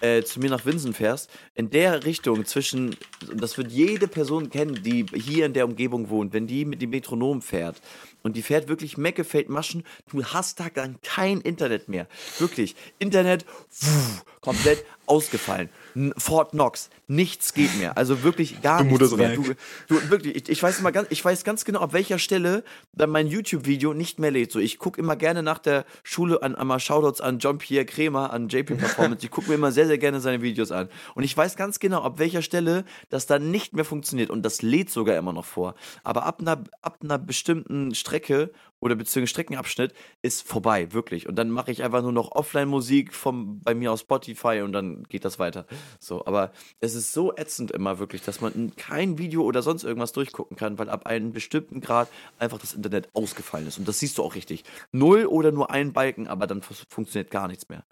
äh, 0.02 0.24
zu 0.24 0.40
mir 0.40 0.50
nach 0.50 0.66
Winsen 0.66 0.94
fährst, 0.94 1.30
in 1.56 1.70
der 1.70 2.04
Richtung 2.06 2.46
zwischen, 2.46 2.96
das 3.34 3.58
wird 3.58 3.72
jede 3.72 4.08
Person 4.08 4.50
kennen, 4.50 4.82
die 4.84 5.06
hier 5.14 5.46
in 5.46 5.54
der 5.54 5.66
Umgebung 5.66 6.10
wohnt, 6.10 6.34
wenn 6.34 6.48
die 6.48 6.66
mit 6.66 6.82
dem 6.82 6.90
Metronom 6.90 7.42
fährt 7.42 7.82
und 8.24 8.36
die 8.36 8.42
fährt 8.42 8.68
wirklich 8.68 8.98
Meckefeld 8.98 9.50
Maschen, 9.50 9.84
du 10.12 10.24
hast 10.24 10.60
da 10.60 10.68
dann 10.74 11.00
kein 11.02 11.42
Internet 11.42 11.90
mehr. 11.90 12.08
Wirklich. 12.40 12.76
Internet 13.00 13.46
wuh, 13.80 14.22
komplett 14.42 14.86
ausgefallen. 15.12 15.69
Fort 16.17 16.52
Knox, 16.52 16.89
nichts 17.08 17.54
geht 17.54 17.78
mehr. 17.78 17.97
Also 17.97 18.24
wirklich 18.24 18.62
gar 18.62 18.82
Du 18.82 18.91
nichts 18.91 19.15
mehr. 19.17 19.36
Du, 19.36 19.43
du, 19.89 20.10
wirklich, 20.10 20.38
ich, 20.38 20.50
ich, 20.50 20.63
weiß 20.63 20.80
immer 20.80 20.93
ganz, 20.93 21.08
ich 21.12 21.24
weiß 21.24 21.43
ganz 21.43 21.65
genau, 21.65 21.82
ab 21.82 21.91
welcher 21.91 22.17
Stelle 22.17 22.63
dann 22.93 23.10
mein 23.10 23.28
YouTube-Video 23.28 23.93
nicht 23.93 24.17
mehr 24.17 24.32
lädt. 24.32 24.54
So, 24.54 24.60
ich 24.60 24.80
gucke 24.80 25.02
immer 25.02 25.17
gerne 25.17 25.43
nach 25.43 25.60
der 25.60 25.84
Schule 26.04 26.41
an, 26.41 26.56
einmal 26.56 26.80
Shoutouts 26.80 27.19
an 27.19 27.39
John-Pierre 27.39 27.86
Kremer, 27.86 28.32
an 28.32 28.47
JP 28.47 28.76
Performance. 28.78 29.26
Ich 29.26 29.32
gucke 29.32 29.50
mir 29.50 29.56
immer 29.56 29.74
sehr, 29.74 29.86
sehr 29.86 29.97
gerne 29.97 30.21
seine 30.21 30.41
Videos 30.41 30.71
an. 30.71 30.88
Und 31.13 31.24
ich 31.24 31.36
weiß 31.36 31.58
ganz 31.58 31.80
genau, 31.80 32.04
ab 32.04 32.17
welcher 32.19 32.41
Stelle 32.41 32.86
das 33.10 33.26
dann 33.26 33.52
nicht 33.52 33.74
mehr 33.74 33.84
funktioniert. 33.84 34.30
Und 34.30 34.43
das 34.43 34.62
lädt 34.62 34.89
sogar 34.89 35.17
immer 35.17 35.34
noch 35.34 35.45
vor. 35.45 35.76
Aber 36.06 36.26
ab 36.26 36.39
einer, 36.39 36.63
ab 36.82 37.00
einer 37.04 37.19
bestimmten 37.19 37.93
Strecke 37.95 38.52
oder 38.82 38.96
beziehungsweise 38.96 39.28
Streckenabschnitt 39.30 39.94
ist 40.22 40.46
vorbei, 40.46 40.91
wirklich. 40.91 41.30
Und 41.30 41.36
dann 41.36 41.50
mache 41.50 41.72
ich 41.72 41.82
einfach 41.84 42.02
nur 42.02 42.12
noch 42.12 42.32
Offline-Musik 42.34 43.13
vom 43.13 43.62
bei 43.62 43.74
mir 43.74 43.94
aus 43.94 44.02
Spotify 44.02 44.62
und 44.62 44.74
dann 44.74 45.04
geht 45.04 45.24
das 45.24 45.39
weiter. 45.39 45.65
So, 46.00 46.26
aber 46.26 46.52
es 46.82 46.94
ist 46.96 47.13
so 47.13 47.34
ätzend 47.38 47.72
immer 47.72 48.00
wirklich, 48.00 48.22
dass 48.24 48.41
man 48.41 48.74
kein 48.76 49.17
Video 49.17 49.44
oder 49.44 49.62
sonst 49.62 49.84
irgendwas 49.86 50.12
durchgucken 50.12 50.58
kann, 50.58 50.78
weil 50.78 50.89
ab 50.89 51.06
einem 51.06 51.32
bestimmten 51.32 51.80
Grad 51.80 52.10
einfach 52.39 52.58
das 52.58 52.74
Internet 52.74 53.08
ausgefallen 53.13 53.67
ist. 53.67 53.78
Und 53.78 53.88
das 53.88 54.00
siehst 54.00 54.17
du 54.17 54.24
auch 54.24 54.36
richtig. 54.36 54.63
Null 54.91 55.26
oder 55.28 55.52
nur 55.52 55.72
ein 55.72 55.94
Balken, 55.94 56.28
aber 56.28 56.48
dann 56.48 56.62
fu- 56.62 56.74
funktioniert 56.89 57.32
gar 57.32 57.48
nichts 57.48 57.70
mehr. 57.70 57.84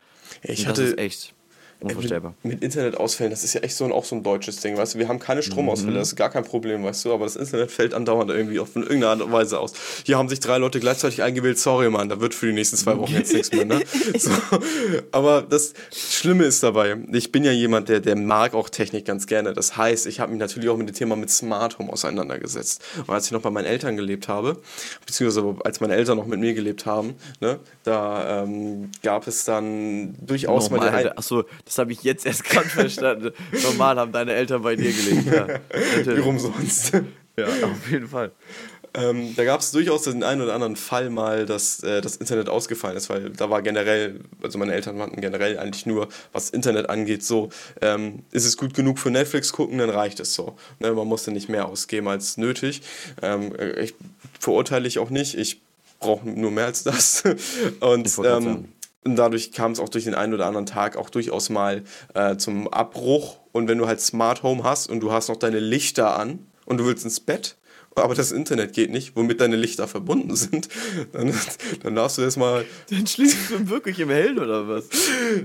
Ich 0.42 0.60
und 0.62 0.70
das 0.70 0.80
hatte- 0.80 0.84
ist 0.84 0.98
echt 0.98 1.36
unvorstellbar. 1.82 2.34
Mit, 2.44 2.54
mit 2.56 2.64
Internetausfällen, 2.64 3.32
das 3.32 3.44
ist 3.44 3.54
ja 3.54 3.62
echt 3.62 3.76
so 3.76 3.86
ein, 3.86 3.92
auch 3.92 4.06
so 4.06 4.16
ein 4.16 4.24
deutsches 4.24 4.58
Ding, 4.62 4.78
weißt 4.78 4.96
du, 4.96 5.00
wir 5.00 5.08
haben 5.08 5.20
keine 5.20 5.42
Stromausfälle, 5.44 5.94
das 5.96 6.10
ist 6.10 6.16
gar 6.16 6.30
kein 6.30 6.44
Problem, 6.44 6.84
weißt 6.84 7.06
du, 7.06 7.14
aber 7.14 7.26
das 7.26 7.36
Internet 7.36 7.72
fällt 7.72 7.94
andauernd 7.94 8.32
irgendwie 8.32 8.60
auf 8.60 8.76
in 8.76 8.82
irgendeiner 8.84 9.10
Art 9.12 9.22
und 9.22 9.32
Weise 9.32 9.60
aus. 9.60 9.74
Hier 10.06 10.18
haben 10.18 10.30
sich 10.30 10.40
drei 10.40 10.58
Leute 10.58 10.80
gleichzeitig 10.80 11.24
eingewählt, 11.24 11.58
sorry 11.60 11.90
Mann, 11.90 12.10
da 12.10 12.20
wird 12.20 12.34
für 12.34 12.48
die 12.48 12.54
nächsten 12.54 12.76
zwei 12.78 12.98
Wochen 12.98 13.14
jetzt 13.14 13.34
nichts 13.34 13.52
mehr, 13.52 13.66
ne? 13.66 13.82
So, 14.20 14.32
aber 15.12 15.42
das 15.42 15.74
Schlimme 15.96 16.44
ist 16.46 16.64
dabei, 16.64 16.98
ich 17.12 17.32
bin 17.32 17.44
ja 17.44 17.52
jemand, 17.52 17.90
der, 17.90 18.00
der 18.00 18.16
mag 18.16 18.54
auch 18.54 18.70
Technik 18.70 19.06
ganz 19.06 19.28
gerne, 19.28 19.54
das 19.54 19.78
heißt, 19.78 20.08
ich 20.08 20.20
habe 20.20 20.32
mich 20.32 20.40
natürlich 20.40 20.70
auch 20.70 20.78
mit 20.78 20.88
dem 20.90 20.96
Thema 20.96 21.16
mit 21.16 21.30
Smart 21.30 21.80
Home 21.80 21.92
auseinandergesetzt. 21.92 22.82
Und 23.08 23.14
als 23.14 23.26
ich 23.28 23.32
noch 23.32 23.42
bei 23.42 23.50
meinen 23.52 23.66
Eltern 23.66 23.96
gelebt 23.96 24.28
habe, 24.28 24.58
beziehungsweise 25.06 25.56
als 25.64 25.80
meine 25.80 25.96
Eltern 25.96 26.18
noch 26.18 26.26
mit 26.26 26.40
mir 26.40 26.54
gelebt 26.54 26.86
haben, 26.86 27.16
ne, 27.40 27.60
da 27.84 28.44
ähm, 28.44 28.92
gab 29.04 29.28
es 29.28 29.46
dann 29.46 30.16
durchaus 30.20 30.70
mal 30.70 30.78
Normal, 30.78 31.08
ein- 31.08 31.18
achso, 31.18 31.44
das 31.70 31.78
habe 31.78 31.92
ich 31.92 32.02
jetzt 32.02 32.26
erst 32.26 32.44
gerade 32.46 32.68
verstanden. 32.68 33.32
Normal 33.64 33.98
haben 33.98 34.12
deine 34.12 34.34
Eltern 34.34 34.64
bei 34.64 34.76
dir 34.76 34.92
gelebt. 34.92 35.28
Ja, 35.28 35.48
Wie 36.16 36.20
rum 36.20 36.40
sonst? 36.40 36.94
ja 37.38 37.46
auf 37.46 37.92
jeden 37.92 38.08
Fall. 38.08 38.32
ähm, 38.96 39.36
da 39.36 39.44
gab 39.44 39.62
es 39.62 39.70
durchaus 39.72 40.02
den 40.02 40.24
einen 40.24 40.42
oder 40.42 40.56
anderen 40.56 40.76
Fall 40.76 41.12
mal, 41.12 41.46
dass 41.46 41.84
äh, 41.84 42.02
das 42.02 42.16
Internet 42.16 42.50
ausgefallen 42.50 42.98
ist, 42.98 43.08
weil 43.12 43.30
da 43.30 43.52
war 43.52 43.62
generell, 43.62 44.20
also 44.42 44.58
meine 44.58 44.74
Eltern 44.74 45.00
hatten 45.00 45.22
generell 45.22 45.60
eigentlich 45.60 45.86
nur, 45.86 46.08
was 46.34 46.50
Internet 46.50 46.90
angeht, 46.90 47.24
so, 47.24 47.50
ähm, 47.82 48.24
ist 48.32 48.46
es 48.46 48.58
gut 48.58 48.74
genug 48.74 48.98
für 48.98 49.12
Netflix 49.12 49.54
gucken, 49.54 49.78
dann 49.78 49.92
reicht 49.92 50.20
es 50.20 50.34
so. 50.34 50.58
Ne, 50.80 50.92
man 50.92 51.08
musste 51.08 51.30
nicht 51.32 51.50
mehr 51.50 51.68
ausgeben 51.68 52.08
als 52.08 52.38
nötig. 52.38 52.82
Ähm, 53.22 53.54
äh, 53.56 53.80
ich 53.80 53.94
verurteile 54.40 54.88
ich 54.88 54.98
auch 54.98 55.12
nicht, 55.12 55.38
ich 55.38 55.62
brauche 56.00 56.28
nur 56.28 56.50
mehr 56.50 56.66
als 56.66 56.82
das. 56.82 57.24
Und 57.80 58.08
Ich 58.08 58.18
ähm. 58.18 58.70
Und 59.06 59.16
dadurch 59.16 59.52
kam 59.52 59.72
es 59.72 59.80
auch 59.80 59.90
durch 59.90 60.04
den 60.04 60.16
einen 60.16 60.34
oder 60.34 60.46
anderen 60.46 60.66
Tag 60.66 60.98
auch 60.98 61.10
durchaus 61.10 61.50
mal 61.50 61.84
äh, 62.14 62.36
zum 62.38 62.68
Abbruch. 62.68 63.40
Und 63.52 63.68
wenn 63.68 63.78
du 63.78 63.88
halt 63.88 64.02
Smart 64.02 64.44
Home 64.44 64.64
hast 64.64 64.90
und 64.90 65.00
du 65.00 65.12
hast 65.12 65.30
noch 65.30 65.38
deine 65.38 65.60
Lichter 65.60 66.18
an 66.18 66.48
und 66.66 66.78
du 66.78 66.86
willst 66.86 67.06
ins 67.06 67.20
Bett, 67.20 67.58
aber 67.96 68.16
das 68.16 68.32
Internet 68.32 68.74
geht 68.74 68.92
nicht, 68.92 69.16
womit 69.16 69.42
deine 69.42 69.56
Lichter 69.56 69.88
verbunden 69.88 70.36
sind, 70.36 70.70
dann, 71.12 71.34
dann 71.84 71.96
darfst 71.96 72.18
du 72.18 72.22
erstmal. 72.22 72.66
Dann 72.90 73.06
schläfst 73.06 73.50
du 73.50 73.70
wirklich 73.70 74.00
im 74.00 74.10
Hellen 74.10 74.40
oder 74.40 74.68
was? 74.68 74.86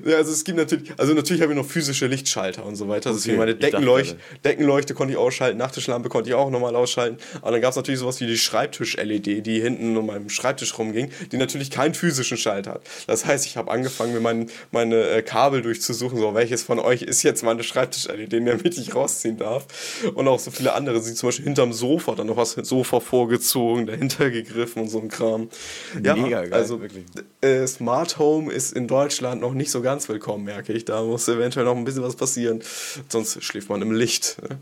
Ja, 0.04 0.16
also 0.16 0.33
es 0.33 0.44
gibt 0.44 0.59
natürlich, 0.59 0.92
also 0.96 1.14
natürlich 1.14 1.42
habe 1.42 1.52
ich 1.52 1.59
noch 1.59 1.66
physische 1.66 2.07
Lichtschalter 2.07 2.64
und 2.64 2.76
so 2.76 2.88
weiter. 2.88 3.11
Also 3.11 3.28
Okay, 3.28 3.38
meine 3.38 3.54
Deckenleuchte. 3.54 4.16
Deckenleuchte 4.44 4.94
konnte 4.94 5.12
ich 5.12 5.18
ausschalten, 5.18 5.59
Nachttischlampe 5.59 6.09
konnte 6.09 6.30
ich 6.30 6.35
auch 6.35 6.50
nochmal 6.50 6.76
ausschalten. 6.76 7.18
Aber 7.40 7.52
dann 7.52 7.61
gab 7.61 7.70
es 7.70 7.76
natürlich 7.76 8.00
sowas 8.00 8.20
wie 8.20 8.26
die 8.26 8.38
Schreibtisch-LED, 8.38 9.46
die 9.46 9.61
hinten 9.61 9.96
um 9.96 10.07
meinem 10.07 10.28
Schreibtisch 10.28 10.76
rumging, 10.78 11.11
die 11.33 11.37
natürlich 11.37 11.70
keinen 11.70 11.94
physischen 11.94 12.37
Schalter 12.37 12.72
hat. 12.72 12.83
Das 13.07 13.24
heißt, 13.24 13.46
ich 13.46 13.57
habe 13.57 13.70
angefangen, 13.70 14.12
mir 14.12 14.20
mein, 14.20 14.50
meine 14.70 15.09
äh, 15.09 15.22
Kabel 15.22 15.62
durchzusuchen, 15.62 16.18
so 16.18 16.35
welches 16.35 16.62
von 16.62 16.78
euch 16.78 17.02
ist 17.02 17.22
jetzt 17.22 17.42
meine 17.42 17.62
Schreibtisch-LED, 17.62 18.33
damit 18.33 18.78
ich 18.78 18.94
rausziehen 18.94 19.38
darf. 19.38 19.66
Und 20.14 20.28
auch 20.28 20.38
so 20.38 20.50
viele 20.50 20.74
andere, 20.74 21.00
die 21.00 21.14
zum 21.14 21.28
Beispiel 21.28 21.44
hinterm 21.44 21.72
Sofa 21.72 22.14
dann 22.14 22.26
noch 22.26 22.37
was 22.37 22.43
mit 22.57 22.66
Sofa 22.66 23.00
vorgezogen, 23.00 23.87
dahinter 23.87 24.30
gegriffen 24.30 24.83
und 24.83 24.88
so 24.88 25.00
ein 25.00 25.09
Kram. 25.09 25.48
Ja, 26.02 26.14
Mega 26.14 26.42
geil, 26.42 26.52
also 26.52 26.80
wirklich. 26.80 27.04
äh, 27.40 27.66
Smart 27.66 28.18
Home 28.18 28.52
ist 28.52 28.72
in 28.72 28.87
Deutschland 28.87 29.40
noch 29.40 29.54
nicht 29.54 29.70
so 29.70 29.83
ganz 29.83 30.09
willkommen, 30.09 30.44
merke 30.44 30.72
ich. 30.72 30.85
Da 30.85 31.02
muss 31.02 31.26
eventuell 31.28 31.64
noch 31.64 31.76
ein 31.76 31.85
bisschen 31.85 32.02
was 32.02 32.16
passieren. 32.16 32.62
Sonst 33.09 33.42
schläft 33.42 33.68
man 33.68 33.83
im 33.83 33.92
Licht. 33.92 34.37
ne? 34.42 34.59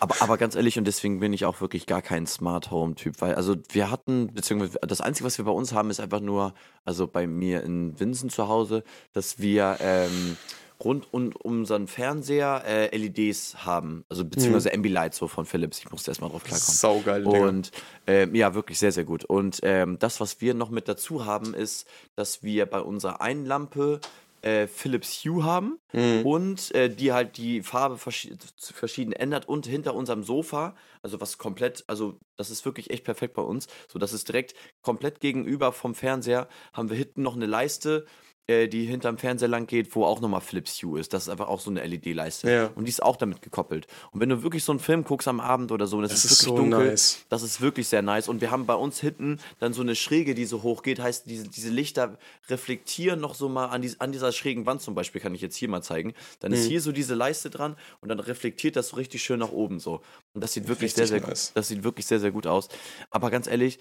Aber, 0.00 0.14
aber 0.20 0.38
ganz 0.38 0.54
ehrlich, 0.54 0.78
und 0.78 0.84
deswegen 0.86 1.20
bin 1.20 1.32
ich 1.32 1.44
auch 1.44 1.60
wirklich 1.60 1.86
gar 1.86 2.02
kein 2.02 2.26
Smart 2.26 2.70
Home-Typ, 2.70 3.20
weil, 3.20 3.34
also 3.34 3.56
wir 3.72 3.90
hatten, 3.90 4.32
beziehungsweise 4.32 4.78
das 4.86 5.00
Einzige, 5.00 5.26
was 5.26 5.38
wir 5.38 5.44
bei 5.44 5.50
uns 5.50 5.72
haben, 5.72 5.90
ist 5.90 6.00
einfach 6.00 6.20
nur, 6.20 6.54
also 6.84 7.06
bei 7.06 7.26
mir 7.26 7.62
in 7.62 7.98
Winsen 7.98 8.30
zu 8.30 8.48
Hause, 8.48 8.84
dass 9.12 9.38
wir 9.38 9.76
ähm, 9.80 10.36
rund 10.82 11.12
um 11.12 11.32
unseren 11.32 11.86
Fernseher 11.86 12.62
äh, 12.66 12.96
LEDs 12.96 13.64
haben, 13.64 14.04
also 14.08 14.24
beziehungsweise 14.24 14.72
Ambilight 14.72 15.14
so 15.14 15.28
von 15.28 15.46
Philips. 15.46 15.78
Ich 15.78 15.90
musste 15.90 16.10
erstmal 16.10 16.30
drauf 16.30 16.44
klarkommen. 16.44 16.76
Saugeile 16.76 17.24
Dinger. 17.24 17.48
Und 17.48 17.70
ähm, 18.06 18.34
ja, 18.34 18.54
wirklich 18.54 18.78
sehr, 18.78 18.92
sehr 18.92 19.04
gut. 19.04 19.24
Und 19.24 19.60
ähm, 19.62 19.98
das, 19.98 20.20
was 20.20 20.40
wir 20.40 20.54
noch 20.54 20.70
mit 20.70 20.88
dazu 20.88 21.24
haben, 21.24 21.54
ist, 21.54 21.86
dass 22.14 22.42
wir 22.42 22.66
bei 22.66 22.80
unserer 22.80 23.20
einen 23.20 23.46
Lampe 23.46 24.00
äh, 24.42 24.66
Philips 24.66 25.24
Hue 25.24 25.42
haben 25.42 25.78
und 26.24 26.72
äh, 26.74 26.88
die 26.88 27.12
halt 27.12 27.36
die 27.36 27.62
Farbe 27.62 27.98
verschi 27.98 28.36
verschieden 28.56 29.12
ändert 29.12 29.48
und 29.48 29.66
hinter 29.66 29.94
unserem 29.94 30.22
Sofa, 30.22 30.76
also 31.02 31.20
was 31.20 31.38
komplett, 31.38 31.84
also 31.88 32.18
das 32.36 32.50
ist 32.50 32.64
wirklich 32.64 32.90
echt 32.90 33.04
perfekt 33.04 33.34
bei 33.34 33.42
uns, 33.42 33.66
so 33.88 33.98
das 33.98 34.12
ist 34.12 34.28
direkt 34.28 34.54
komplett 34.82 35.20
gegenüber 35.20 35.72
vom 35.72 35.94
Fernseher, 35.94 36.48
haben 36.72 36.90
wir 36.90 36.96
hinten 36.96 37.22
noch 37.22 37.34
eine 37.34 37.46
Leiste, 37.46 38.06
äh, 38.48 38.68
die 38.68 38.84
hinterm 38.86 39.18
Fernseher 39.18 39.48
lang 39.48 39.66
geht, 39.66 39.94
wo 39.96 40.04
auch 40.04 40.20
nochmal 40.20 40.40
Philips 40.40 40.80
Hue 40.82 41.00
ist. 41.00 41.12
Das 41.12 41.24
ist 41.24 41.28
einfach 41.28 41.48
auch 41.48 41.60
so 41.60 41.70
eine 41.70 41.84
LED-Leiste. 41.84 42.50
Ja. 42.50 42.70
Und 42.74 42.84
die 42.84 42.90
ist 42.90 43.02
auch 43.02 43.16
damit 43.16 43.42
gekoppelt. 43.42 43.86
Und 44.12 44.20
wenn 44.20 44.28
du 44.28 44.42
wirklich 44.42 44.62
so 44.64 44.70
einen 44.72 44.78
Film 44.80 45.02
guckst 45.04 45.26
am 45.28 45.40
Abend 45.40 45.72
oder 45.72 45.86
so, 45.86 45.98
und 45.98 46.04
es 46.04 46.10
Das 46.12 46.24
ist 46.24 46.30
ist 46.32 46.46
wirklich 46.46 46.56
so 46.56 46.56
dunkel, 46.70 46.86
nice. 46.90 47.24
das 47.28 47.42
ist 47.42 47.60
wirklich 47.60 47.88
sehr 47.88 48.02
nice. 48.02 48.28
Und 48.28 48.40
wir 48.40 48.50
haben 48.50 48.66
bei 48.66 48.74
uns 48.74 49.00
hinten 49.00 49.40
dann 49.58 49.72
so 49.72 49.82
eine 49.82 49.96
Schräge, 49.96 50.34
die 50.34 50.44
so 50.44 50.62
hoch 50.62 50.82
geht. 50.82 51.00
Heißt, 51.00 51.28
diese, 51.28 51.48
diese 51.48 51.70
Lichter 51.70 52.18
reflektieren 52.48 53.20
noch 53.20 53.34
so 53.34 53.48
mal 53.48 53.66
an, 53.66 53.82
dies, 53.82 54.00
an 54.00 54.12
dieser 54.12 54.32
schrägen 54.32 54.64
Wand 54.66 54.80
zum 54.80 54.94
Beispiel, 54.94 55.20
kann 55.20 55.34
ich 55.34 55.40
jetzt 55.40 55.56
hier 55.56 55.68
mal 55.68 55.82
zeigen. 55.82 56.14
Dann 56.40 56.52
Mhm. 56.52 56.58
ist 56.58 56.66
hier 56.66 56.80
so 56.80 56.92
diese 56.92 57.14
Leiste 57.14 57.50
dran 57.50 57.76
und 58.00 58.08
dann 58.08 58.20
reflektiert 58.20 58.76
das 58.76 58.88
so 58.90 58.96
richtig 58.96 59.22
schön 59.22 59.40
nach 59.40 59.50
oben 59.52 59.80
so. 59.80 60.00
Und 60.34 60.42
das 60.42 60.52
sieht 60.52 60.68
wirklich 60.68 60.94
sehr, 60.94 61.06
sehr 61.06 61.20
nice. 61.20 61.48
gut. 61.48 61.56
Das 61.56 61.68
sieht 61.68 61.82
wirklich 61.84 62.06
sehr, 62.06 62.20
sehr 62.20 62.30
gut 62.30 62.46
aus. 62.46 62.68
Aber 63.10 63.30
ganz 63.30 63.46
ehrlich, 63.46 63.78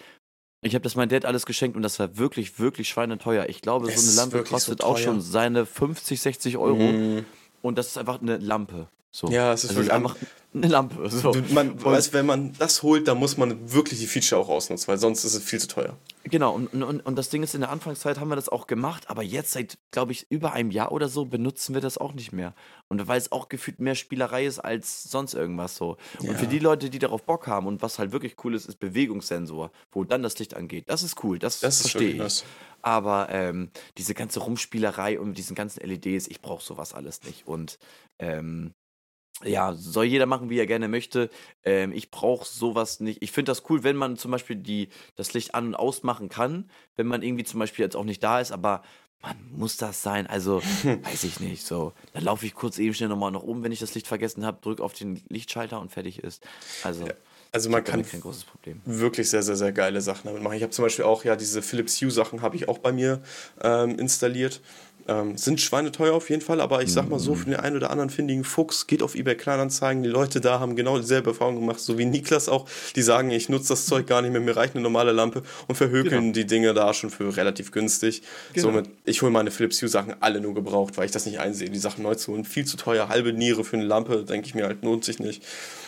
ich 0.66 0.74
habe 0.74 0.82
das 0.82 0.96
meinem 0.96 1.10
Dad 1.10 1.26
alles 1.26 1.46
geschenkt 1.46 1.78
und 1.78 1.84
das 1.84 2.00
war 2.00 2.18
wirklich, 2.18 2.60
wirklich 2.60 2.90
schweineteuer. 2.90 3.48
Ich 3.50 3.62
glaube, 3.62 3.88
Es 3.88 4.02
so 4.02 4.10
eine 4.10 4.16
Lampe 4.18 4.34
wirklich 4.34 4.50
so 4.50 4.72
kostet 4.72 4.84
auch 4.84 4.98
schon 4.98 5.22
seine 5.22 5.66
50, 5.66 6.20
60 6.20 6.58
Euro. 6.58 6.78
Mhm. 6.92 7.26
Und 7.62 7.78
das 7.78 7.88
ist 7.88 7.98
einfach 7.98 8.20
eine 8.20 8.38
Lampe. 8.38 8.88
So. 9.16 9.30
Ja, 9.30 9.54
es 9.54 9.64
ist 9.64 9.70
Also 9.70 9.80
wirklich 9.80 9.94
einfach 9.94 10.18
eine 10.54 10.68
Lampe. 10.68 11.10
So. 11.10 11.32
Du, 11.32 11.42
man 11.54 11.72
Und- 11.72 11.86
weiß, 11.86 12.12
wenn 12.12 12.26
man 12.26 12.52
das 12.60 12.84
holt, 12.84 13.08
dann 13.08 13.18
muss 13.18 13.38
man 13.38 13.72
wirklich 13.72 13.98
die 14.02 14.08
Feature 14.08 14.42
auch 14.42 14.50
ausnutzen, 14.50 14.90
weil 14.90 14.98
sonst 14.98 15.24
ist 15.24 15.36
es 15.36 15.42
viel 15.42 15.58
zu 15.62 15.68
teuer. 15.70 15.96
Genau, 16.26 16.54
und, 16.54 16.68
und, 16.74 17.00
und 17.00 17.16
das 17.16 17.30
Ding 17.30 17.42
ist, 17.42 17.56
in 17.56 17.62
der 17.62 17.70
Anfangszeit 17.70 18.20
haben 18.20 18.28
wir 18.28 18.36
das 18.36 18.50
auch 18.50 18.68
gemacht, 18.68 19.10
aber 19.10 19.24
jetzt 19.24 19.52
seit, 19.54 19.78
glaube 19.92 20.12
ich, 20.12 20.26
über 20.30 20.52
einem 20.52 20.70
Jahr 20.70 20.92
oder 20.92 21.08
so 21.08 21.24
benutzen 21.24 21.74
wir 21.74 21.80
das 21.82 21.98
auch 21.98 22.12
nicht 22.14 22.34
mehr. 22.34 22.54
Und 22.90 23.08
weil 23.08 23.18
es 23.18 23.32
auch 23.32 23.48
gefühlt 23.48 23.80
mehr 23.80 23.96
Spielerei 23.96 24.46
ist 24.46 24.60
als 24.60 25.04
sonst 25.04 25.34
irgendwas 25.34 25.78
so. 25.78 25.96
Und 26.20 26.26
Ja. 26.32 26.34
für 26.34 26.48
die 26.48 26.60
Leute, 26.60 26.90
die 26.90 27.00
darauf 27.00 27.24
Bock 27.24 27.48
haben 27.48 27.68
und 27.68 27.82
was 27.82 28.00
halt 28.00 28.12
wirklich 28.12 28.36
cool 28.44 28.54
ist, 28.54 28.66
ist 28.66 28.80
Bewegungssensor, 28.80 29.72
wo 29.94 30.04
dann 30.04 30.24
das 30.24 30.38
Licht 30.40 30.56
angeht. 30.58 30.84
Das 30.90 31.04
ist 31.04 31.24
cool, 31.24 31.40
das, 31.40 31.62
Das 31.62 31.80
verstehe 31.80 32.10
ich. 32.10 32.18
nice. 32.18 32.44
Aber 32.82 33.30
ähm, 33.32 33.70
diese 33.98 34.14
ganze 34.14 34.42
Rumspielerei 34.42 35.20
und 35.22 35.30
mit 35.30 35.38
diesen 35.38 35.56
ganzen 35.56 35.80
LEDs, 35.88 36.28
ich 36.28 36.42
brauche 36.42 36.62
sowas 36.64 36.94
alles 36.94 37.24
nicht. 37.24 37.48
Und 37.48 37.80
ähm, 38.20 38.74
ja, 39.44 39.74
soll 39.74 40.06
jeder 40.06 40.26
machen, 40.26 40.50
wie 40.50 40.58
er 40.58 40.66
gerne 40.66 40.88
möchte. 40.88 41.30
Ähm, 41.64 41.92
ich 41.92 42.10
brauche 42.10 42.46
sowas 42.46 43.00
nicht. 43.00 43.22
Ich 43.22 43.32
finde 43.32 43.52
das 43.52 43.64
cool, 43.70 43.84
wenn 43.84 43.96
man 43.98 44.18
zum 44.18 44.32
Beispiel 44.32 44.56
die, 44.56 44.90
das 45.16 45.34
Licht 45.34 45.54
an- 45.56 45.68
und 45.68 45.76
ausmachen 45.76 46.30
kann, 46.30 46.70
wenn 46.96 47.08
man 47.08 47.22
irgendwie 47.22 47.44
zum 47.44 47.60
Beispiel 47.60 47.84
jetzt 47.84 47.96
auch 47.96 48.06
nicht 48.06 48.24
da 48.24 48.40
ist, 48.40 48.52
aber 48.52 48.82
man 49.22 49.36
muss 49.52 49.76
das 49.78 50.02
sein. 50.02 50.26
Also, 50.28 50.62
weiß 50.84 51.24
ich 51.26 51.40
nicht. 51.40 51.66
So, 51.66 51.94
dann 52.14 52.24
laufe 52.24 52.46
ich 52.46 52.54
kurz 52.54 52.78
eben 52.78 52.94
schnell 52.94 53.10
nochmal 53.10 53.32
nach 53.32 53.42
oben, 53.44 53.64
wenn 53.64 53.72
ich 53.72 53.80
das 53.80 53.94
Licht 53.94 54.08
vergessen 54.08 54.46
habe, 54.46 54.60
drücke 54.62 54.84
auf 54.84 54.94
den 54.94 55.22
Lichtschalter 55.30 55.82
und 55.82 55.92
fertig 55.92 56.20
ist. 56.24 56.46
Also, 56.84 57.06
Also 57.52 57.70
man 57.70 57.84
kann 57.84 58.00
damit 58.02 58.12
kein 58.12 58.22
großes 58.22 58.44
Problem. 58.44 58.82
wirklich 58.86 59.30
sehr, 59.30 59.42
sehr, 59.42 59.56
sehr 59.56 59.72
geile 59.72 60.02
Sachen 60.02 60.28
damit 60.28 60.44
machen. 60.44 60.56
Ich 60.58 60.64
habe 60.64 60.72
zum 60.72 60.84
Beispiel 60.86 61.06
auch, 61.06 61.24
ja, 61.24 61.36
diese 61.36 61.62
Philips 61.62 62.00
Hue 62.02 62.12
Sachen 62.12 62.42
habe 62.42 62.56
ich 62.56 62.68
auch 62.70 62.78
bei 62.78 62.92
mir 62.92 63.22
ähm, 63.62 63.98
installiert. 63.98 64.62
Ähm, 65.08 65.38
sind 65.38 65.62
schweineteuer 65.62 66.14
auf 66.16 66.32
jeden 66.32 66.42
Fall, 66.42 66.60
aber 66.60 66.82
ich 66.82 66.92
sag 66.92 67.08
mal 67.10 67.20
so, 67.20 67.36
für 67.36 67.46
den 67.46 67.58
einen 67.58 67.76
oder 67.76 67.92
anderen 67.92 68.10
findigen 68.10 68.44
Fuchs 68.44 68.88
geht 68.88 69.04
auf 69.04 69.14
eBay 69.14 69.36
Kleinanzeigen. 69.36 70.02
Die 70.02 70.10
Leute 70.10 70.42
da 70.42 70.60
haben 70.60 70.76
genau 70.76 70.98
dieselbe 70.98 71.30
Erfahrung 71.30 71.56
gemacht, 71.60 71.80
so 71.80 72.00
wie 72.00 72.06
Niklas 72.06 72.50
auch. 72.50 72.68
Die 72.96 73.04
sagen, 73.04 73.30
ich 73.30 73.48
nutze 73.48 73.70
das 73.70 73.86
Zeug 73.86 74.08
gar 74.08 74.24
nicht 74.24 74.32
mehr, 74.32 74.42
mir 74.42 74.58
reicht 74.58 74.74
eine 74.74 74.82
normale 74.82 75.12
Lampe 75.12 75.44
und 75.68 75.76
verhökeln 75.76 76.22
Genau. 76.22 76.34
die 76.34 76.48
Dinge 76.48 76.74
da 76.74 76.92
schon 76.96 77.12
für 77.12 77.38
relativ 77.38 77.72
günstig. 77.72 78.24
Genau. 78.54 78.70
Somit, 78.70 78.90
ich 79.06 79.22
hole 79.22 79.32
meine 79.32 79.52
Philips 79.52 79.80
Hue 79.82 79.90
Sachen 79.90 80.16
alle 80.22 80.42
nur 80.42 80.56
gebraucht, 80.56 80.98
weil 80.98 81.06
ich 81.06 81.12
das 81.12 81.28
nicht 81.28 81.40
einsehe, 81.40 81.70
die 81.70 81.78
Sachen 81.78 82.02
neu 82.02 82.16
zu 82.16 82.32
holen. 82.32 82.44
Viel 82.44 82.66
zu 82.66 82.76
teuer, 82.76 83.08
halbe 83.08 83.32
Niere 83.32 83.64
für 83.64 83.76
eine 83.78 83.86
Lampe, 83.86 84.24
denke 84.24 84.48
ich 84.48 84.56
mir 84.56 84.66
halt, 84.66 84.84
lohnt 84.84 85.06
sich 85.06 85.20
nicht. 85.20 85.44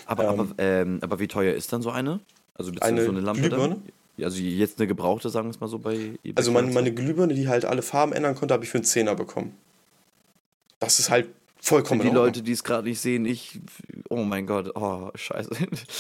Aber, 0.06 0.26
Ähm, 0.26 0.30
aber, 0.40 0.46
ähm, 0.60 1.00
aber 1.02 1.20
wie 1.20 1.28
teuer 1.28 1.56
ist 1.56 1.74
dann 1.74 1.82
so 1.82 1.90
eine? 1.90 2.20
Also 2.54 2.72
beziehungsweise 2.72 2.94
Eine 2.96 3.04
so 3.06 3.12
eine 3.12 3.22
Lampe 3.22 3.42
Glühbirne? 3.42 3.70
dann? 3.76 3.84
Also 4.26 4.42
jetzt 4.42 4.80
eine 4.80 4.88
gebrauchte, 4.88 5.30
sagen 5.30 5.48
wir 5.48 5.52
es 5.52 5.60
mal 5.60 5.68
so 5.68 5.80
bei 5.80 5.94
eBay. 6.24 6.34
Also 6.36 6.52
meine, 6.52 6.72
meine? 6.72 6.92
Glühbirne, 6.92 7.34
die 7.34 7.48
halt 7.48 7.66
alle 7.66 7.82
Farben 7.82 8.14
ändern 8.14 8.36
konnte, 8.36 8.54
habe 8.54 8.64
ich 8.64 8.70
für 8.70 8.78
einen 8.78 8.86
Zehner 8.86 9.16
bekommen. 9.16 9.56
Das 10.80 11.00
ist 11.00 11.10
halt 11.10 11.28
vollkommen 11.68 12.02
Für 12.02 12.08
die. 12.08 12.14
Leute, 12.14 12.42
die 12.42 12.52
es 12.54 12.64
gerade 12.64 12.88
nicht 12.88 13.00
sehen, 13.00 13.26
ich, 13.26 13.60
oh 14.10 14.24
mein 14.24 14.46
Gott, 14.48 14.72
oh, 14.76 15.10
scheiße. 15.14 15.50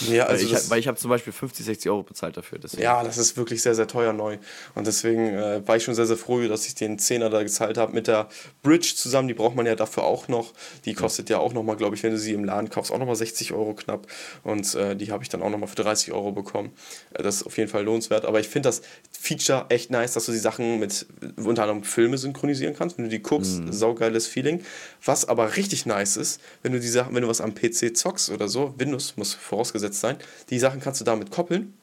Ja, 0.10 0.26
also 0.26 0.50
weil, 0.50 0.58
ich, 0.58 0.70
weil 0.70 0.80
ich 0.80 0.88
habe 0.88 0.98
zum 0.98 1.10
Beispiel 1.10 1.34
50, 1.34 1.66
60 1.66 1.92
Euro 1.92 2.04
bezahlt 2.04 2.38
dafür. 2.38 2.60
Deswegen. 2.60 2.84
Ja, 2.84 3.04
das 3.04 3.18
ist 3.18 3.36
wirklich 3.36 3.62
sehr, 3.62 3.76
sehr 3.76 3.88
teuer 3.88 4.14
neu. 4.14 4.38
Und 4.76 4.88
deswegen 4.88 5.34
äh, 5.34 5.68
war 5.68 5.76
ich 5.76 5.84
schon 5.84 5.96
sehr, 5.96 6.06
sehr 6.06 6.18
froh, 6.18 6.40
dass 6.48 6.66
ich 6.68 6.76
den 6.76 6.98
Zehner 7.00 7.30
da 7.30 7.44
gezahlt 7.44 7.78
habe. 7.78 7.94
Mit 7.94 8.08
der 8.08 8.30
Bridge 8.64 8.94
zusammen, 8.96 9.28
die 9.28 9.34
braucht 9.34 9.56
man 9.56 9.66
ja 9.66 9.76
dafür 9.76 10.04
auch 10.04 10.28
noch. 10.28 10.54
Die 10.86 10.94
kostet 10.94 11.30
ja 11.30 11.40
auch 11.40 11.54
nochmal, 11.54 11.76
glaube 11.76 11.96
ich, 11.96 12.04
wenn 12.04 12.12
du 12.12 12.20
sie 12.20 12.34
im 12.34 12.46
Laden 12.46 12.70
kaufst, 12.70 12.92
auch 12.92 13.00
nochmal 13.00 13.16
60 13.16 13.52
Euro 13.54 13.74
knapp. 13.74 14.08
Und 14.44 14.74
äh, 14.76 14.96
die 14.96 15.12
habe 15.12 15.24
ich 15.24 15.30
dann 15.30 15.42
auch 15.42 15.50
nochmal 15.50 15.68
für 15.68 15.76
30 15.76 16.14
Euro 16.14 16.32
bekommen. 16.32 16.72
Äh, 17.14 17.24
das 17.24 17.38
ist 17.38 17.44
auf 17.44 17.58
jeden 17.58 17.70
Fall 17.70 17.84
lohnenswert. 17.84 18.26
Aber 18.26 18.40
ich 18.40 18.48
finde 18.48 18.70
das 18.70 18.82
Feature 19.12 19.66
echt 19.70 19.92
nice, 19.92 20.14
dass 20.14 20.26
du 20.26 20.32
die 20.32 20.38
Sachen 20.38 20.80
mit 20.80 21.06
unter 21.38 21.64
anderem 21.64 21.84
Filme 21.84 22.18
synchronisieren 22.18 22.76
kannst. 22.76 22.98
Wenn 22.98 23.06
du 23.06 23.12
die 23.12 23.22
guckst, 23.22 23.62
saugeiles 23.72 24.28
Feeling. 24.28 24.64
Was 25.04 25.28
aber 25.28 25.57
richtig 25.58 25.86
nice 25.86 26.16
ist, 26.18 26.40
wenn 26.64 26.72
du 26.72 26.80
die 26.80 26.88
Sachen, 26.88 27.14
wenn 27.16 27.24
du 27.24 27.28
was 27.28 27.42
am 27.42 27.54
PC 27.56 27.96
zockst 27.98 28.30
oder 28.30 28.48
so, 28.48 28.74
Windows 28.78 29.14
muss 29.18 29.34
vorausgesetzt 29.34 30.00
sein, 30.00 30.18
die 30.50 30.60
Sachen 30.60 30.80
kannst 30.80 31.02
du 31.02 31.06
damit 31.06 31.32
koppeln. 31.32 31.74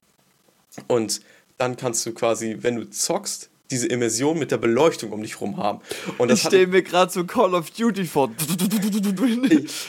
Und 0.89 1.21
dann 1.59 1.77
kannst 1.77 2.05
du 2.07 2.13
quasi, 2.13 2.57
wenn 2.61 2.77
du 2.77 2.89
zockst, 2.91 3.51
diese 3.71 3.87
Immersion 3.87 4.39
mit 4.39 4.51
der 4.51 4.59
Beleuchtung 4.59 5.11
um 5.13 5.23
dich 5.23 5.41
rum 5.41 5.57
haben. 5.57 5.81
Und 6.19 6.29
das 6.29 6.41
ich 6.41 6.47
stelle 6.47 6.67
mir 6.67 6.83
gerade 6.83 7.11
so 7.11 7.25
Call 7.25 7.55
of 7.55 7.71
Duty 7.71 8.05
vor. 8.05 8.31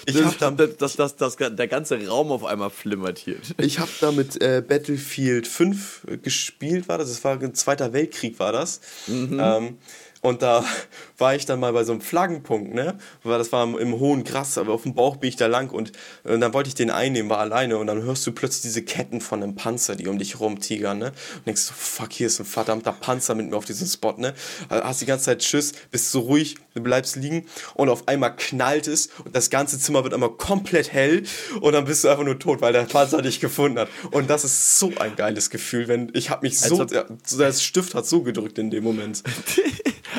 ich 0.05 0.15
da- 0.39 0.51
das, 0.51 0.77
das, 0.77 0.95
das, 0.95 1.15
das, 1.17 1.35
der 1.35 1.67
ganze 1.67 2.07
Raum 2.07 2.31
auf 2.31 2.45
einmal 2.45 2.69
flimmert 2.69 3.17
hier. 3.19 3.35
Ich 3.57 3.79
habe 3.79 3.91
da 3.99 4.11
mit 4.11 4.41
äh, 4.41 4.63
Battlefield 4.65 5.45
5 5.47 6.07
gespielt, 6.23 6.87
war 6.87 6.97
das. 6.97 7.09
Das 7.09 7.23
war 7.23 7.39
ein 7.39 7.53
Zweiter 7.53 7.91
Weltkrieg, 7.93 8.39
war 8.39 8.53
das. 8.53 8.79
Ähm, 9.07 9.77
und 10.25 10.41
da 10.41 10.65
war 11.17 11.35
ich 11.35 11.45
dann 11.45 11.59
mal 11.59 11.71
bei 11.71 11.83
so 11.83 11.91
einem 11.91 12.01
Flaggenpunkt, 12.01 12.73
ne? 12.73 12.97
Weil 13.23 13.37
das 13.37 13.51
war 13.51 13.63
im, 13.63 13.99
hohen 13.99 14.23
Gras, 14.23 14.57
aber 14.57 14.73
auf 14.73 14.83
dem 14.83 14.93
Bauch 14.93 15.17
bin 15.17 15.29
ich 15.29 15.35
da 15.35 15.47
lang 15.47 15.69
und, 15.71 15.91
und 16.23 16.41
dann 16.41 16.53
wollte 16.53 16.67
ich 16.67 16.75
den 16.75 16.89
einnehmen, 16.89 17.29
war 17.29 17.37
alleine 17.37 17.77
und 17.77 17.87
dann 17.87 18.01
hörst 18.01 18.25
du 18.27 18.31
plötzlich 18.31 18.63
diese 18.63 18.81
Ketten 18.81 19.21
von 19.21 19.41
einem 19.41 19.55
Panzer, 19.55 19.95
die 19.95 20.07
um 20.07 20.17
dich 20.17 20.39
rumtigern, 20.39 20.97
ne? 20.97 21.13
Und 21.37 21.45
denkst 21.45 21.61
so, 21.61 21.73
fuck, 21.75 22.11
hier 22.11 22.27
ist 22.27 22.39
ein 22.39 22.45
verdammter 22.45 22.91
Panzer 22.91 23.35
mit 23.35 23.49
mir 23.49 23.55
auf 23.55 23.65
diesem 23.65 23.87
Spot, 23.87 24.13
ne? 24.17 24.33
Hast 24.69 25.01
die 25.01 25.05
ganze 25.05 25.25
Zeit 25.25 25.43
Schiss, 25.43 25.73
bist 25.91 26.11
so 26.11 26.21
ruhig, 26.21 26.55
du 26.73 26.81
bleibst 26.81 27.15
liegen 27.15 27.45
und 27.75 27.89
auf 27.89 28.07
einmal 28.07 28.35
knallt 28.35 28.87
es 28.87 29.09
und 29.23 29.35
das 29.35 29.49
ganze 29.49 29.79
Zimmer 29.79 30.03
wird 30.03 30.13
einmal 30.13 30.31
komplett 30.31 30.91
hell 30.91 31.23
und 31.61 31.73
dann 31.73 31.85
bist 31.85 32.03
du 32.03 32.09
einfach 32.09 32.25
nur 32.25 32.39
tot, 32.39 32.61
weil 32.61 32.73
der 32.73 32.83
Panzer 32.83 33.21
dich 33.21 33.39
gefunden 33.39 33.79
hat. 33.79 33.89
Und 34.11 34.29
das 34.29 34.43
ist 34.43 34.79
so 34.79 34.91
ein 34.97 35.15
geiles 35.15 35.49
Gefühl, 35.49 35.87
wenn 35.87 36.11
ich 36.13 36.31
habe 36.31 36.45
mich 36.45 36.59
so, 36.59 36.83
das 36.83 37.63
Stift 37.63 37.93
hat 37.95 38.05
so 38.07 38.23
gedrückt 38.23 38.57
in 38.57 38.71
dem 38.71 38.83
Moment. 38.83 39.23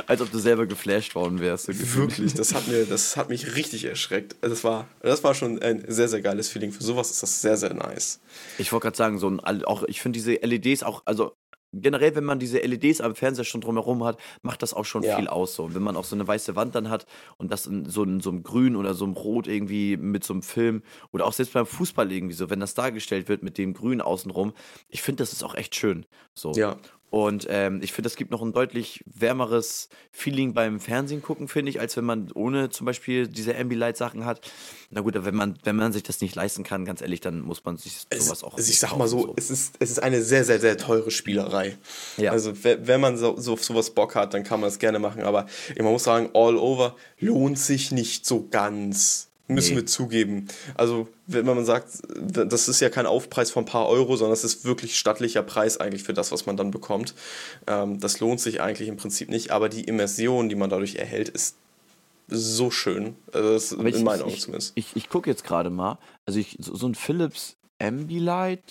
Als 0.06 0.20
ob 0.20 0.30
du 0.30 0.38
selber 0.38 0.66
geflasht 0.66 1.14
worden 1.14 1.40
wärst. 1.40 1.66
so. 1.66 1.72
Wirklich, 1.96 2.34
das 2.34 2.54
hat, 2.54 2.68
mir, 2.68 2.84
das 2.84 3.16
hat 3.16 3.28
mich 3.28 3.54
richtig 3.56 3.84
erschreckt. 3.84 4.36
Das 4.40 4.64
war, 4.64 4.86
das 5.00 5.24
war 5.24 5.34
schon 5.34 5.60
ein 5.62 5.84
sehr, 5.88 6.08
sehr 6.08 6.20
geiles 6.20 6.48
Feeling. 6.48 6.72
Für 6.72 6.82
sowas 6.84 7.10
ist 7.10 7.22
das 7.22 7.40
sehr, 7.40 7.56
sehr 7.56 7.74
nice. 7.74 8.20
Ich 8.58 8.72
wollte 8.72 8.84
gerade 8.84 8.96
sagen, 8.96 9.18
so 9.18 9.28
ein, 9.28 9.40
auch, 9.64 9.82
ich 9.84 10.00
finde 10.00 10.16
diese 10.18 10.32
LEDs 10.34 10.82
auch, 10.82 11.02
also 11.04 11.32
generell, 11.72 12.14
wenn 12.14 12.24
man 12.24 12.38
diese 12.38 12.58
LEDs 12.58 13.00
am 13.02 13.14
Fernseher 13.14 13.44
schon 13.44 13.60
drumherum 13.60 14.02
hat, 14.04 14.18
macht 14.42 14.62
das 14.62 14.72
auch 14.72 14.84
schon 14.84 15.02
Ja. 15.02 15.16
viel 15.16 15.28
aus. 15.28 15.54
So. 15.56 15.64
Und 15.64 15.74
wenn 15.74 15.82
man 15.82 15.96
auch 15.96 16.04
so 16.04 16.16
eine 16.16 16.26
weiße 16.26 16.56
Wand 16.56 16.74
dann 16.74 16.88
hat 16.88 17.06
und 17.36 17.50
das 17.52 17.66
in 17.66 17.84
so, 17.90 18.02
in 18.04 18.20
so 18.20 18.30
einem 18.30 18.42
Grün 18.42 18.76
oder 18.76 18.94
so 18.94 19.04
einem 19.04 19.14
Rot 19.14 19.46
irgendwie 19.46 19.96
mit 19.96 20.24
so 20.24 20.32
einem 20.32 20.42
Film 20.42 20.82
oder 21.12 21.26
auch 21.26 21.32
selbst 21.32 21.52
beim 21.52 21.66
Fußball 21.66 22.10
irgendwie 22.10 22.34
so, 22.34 22.48
wenn 22.50 22.60
das 22.60 22.74
dargestellt 22.74 23.28
wird 23.28 23.42
mit 23.42 23.58
dem 23.58 23.74
Grün 23.74 24.00
außenrum, 24.00 24.52
ich 24.88 25.02
finde, 25.02 25.22
das 25.22 25.32
ist 25.32 25.42
auch 25.42 25.54
echt 25.54 25.74
schön. 25.74 26.06
So. 26.34 26.52
Ja. 26.52 26.76
Und 27.16 27.46
ähm, 27.48 27.80
ich 27.82 27.92
finde, 27.94 28.08
das 28.10 28.16
gibt 28.16 28.30
noch 28.30 28.42
ein 28.42 28.52
deutlich 28.52 29.02
wärmeres 29.06 29.88
Feeling 30.12 30.52
beim 30.52 30.80
Fernsehen 30.80 31.22
gucken, 31.22 31.48
finde 31.48 31.70
ich, 31.70 31.80
als 31.80 31.96
wenn 31.96 32.04
man 32.04 32.30
ohne 32.32 32.68
zum 32.68 32.84
Beispiel 32.84 33.26
diese 33.26 33.56
Ambilight-Sachen 33.56 34.26
hat. 34.26 34.42
Na 34.90 35.00
gut, 35.00 35.14
wenn 35.16 35.34
man, 35.34 35.58
wenn 35.64 35.76
man 35.76 35.94
sich 35.94 36.02
das 36.02 36.20
nicht 36.20 36.34
leisten 36.34 36.62
kann, 36.62 36.84
ganz 36.84 37.00
ehrlich, 37.00 37.20
dann 37.22 37.40
muss 37.40 37.64
man 37.64 37.78
sich 37.78 38.06
Es, 38.10 38.26
sowas 38.26 38.44
auch. 38.44 38.54
also 38.54 38.70
ich 38.70 38.78
sag 38.78 38.96
mal 38.98 39.08
so, 39.08 39.22
kaufen, 39.22 39.34
Es, 39.38 39.50
ist, 39.50 39.76
es 39.78 39.90
ist 39.92 40.02
eine 40.02 40.20
sehr, 40.22 40.44
sehr, 40.44 40.60
sehr 40.60 40.76
teure 40.76 41.10
Spielerei. 41.10 41.78
Ja. 42.18 42.32
Also 42.32 42.62
we- 42.62 42.80
wenn 42.86 43.00
man 43.00 43.16
so, 43.16 43.38
so 43.38 43.56
sowas 43.56 43.90
Bock 43.94 44.14
hat, 44.14 44.34
dann 44.34 44.44
kann 44.44 44.60
man 44.60 44.68
das 44.68 44.78
gerne 44.78 44.98
machen. 44.98 45.22
Aber 45.22 45.46
man 45.78 45.86
muss 45.92 46.04
sagen, 46.04 46.28
all 46.34 46.56
over 46.58 46.96
lohnt 47.18 47.58
sich 47.58 47.92
nicht 47.92 48.26
so 48.26 48.46
ganz. 48.50 49.28
Müssen 49.48 49.74
Nee. 49.74 49.80
wir 49.82 49.86
zugeben. 49.86 50.48
Also, 50.74 51.08
wenn 51.26 51.46
man 51.46 51.64
sagt, 51.64 51.88
das 52.18 52.68
ist 52.68 52.80
ja 52.80 52.88
kein 52.88 53.06
Aufpreis 53.06 53.50
von 53.52 53.62
ein 53.62 53.66
paar 53.66 53.88
Euro, 53.88 54.16
sondern 54.16 54.32
es 54.32 54.42
ist 54.42 54.64
wirklich 54.64 54.98
stattlicher 54.98 55.42
Preis 55.42 55.78
eigentlich 55.78 56.02
für 56.02 56.14
das, 56.14 56.32
was 56.32 56.46
man 56.46 56.56
dann 56.56 56.72
bekommt. 56.72 57.14
Ähm, 57.68 58.00
das 58.00 58.18
lohnt 58.18 58.40
sich 58.40 58.60
eigentlich 58.60 58.88
im 58.88 58.96
Prinzip 58.96 59.28
nicht, 59.28 59.52
aber 59.52 59.68
die 59.68 59.84
Immersion, 59.84 60.48
die 60.48 60.56
man 60.56 60.68
dadurch 60.68 60.96
erhält, 60.96 61.28
ist 61.28 61.56
so 62.28 62.72
schön. 62.72 63.14
Also 63.32 63.52
das 63.52 63.64
ist 63.72 63.78
Aber 63.78 63.88
in 63.88 64.02
meinen 64.02 64.22
Augen 64.22 64.32
ich, 64.32 64.40
zumindest. 64.40 64.72
Ich, 64.74 64.96
ich 64.96 65.08
gucke 65.08 65.30
jetzt 65.30 65.44
gerade 65.44 65.70
mal. 65.70 65.98
Also 66.26 66.40
ich, 66.40 66.56
so, 66.60 66.74
so 66.74 66.88
ein 66.88 66.96
Philips 66.96 67.56
Ambilight. 67.78 68.62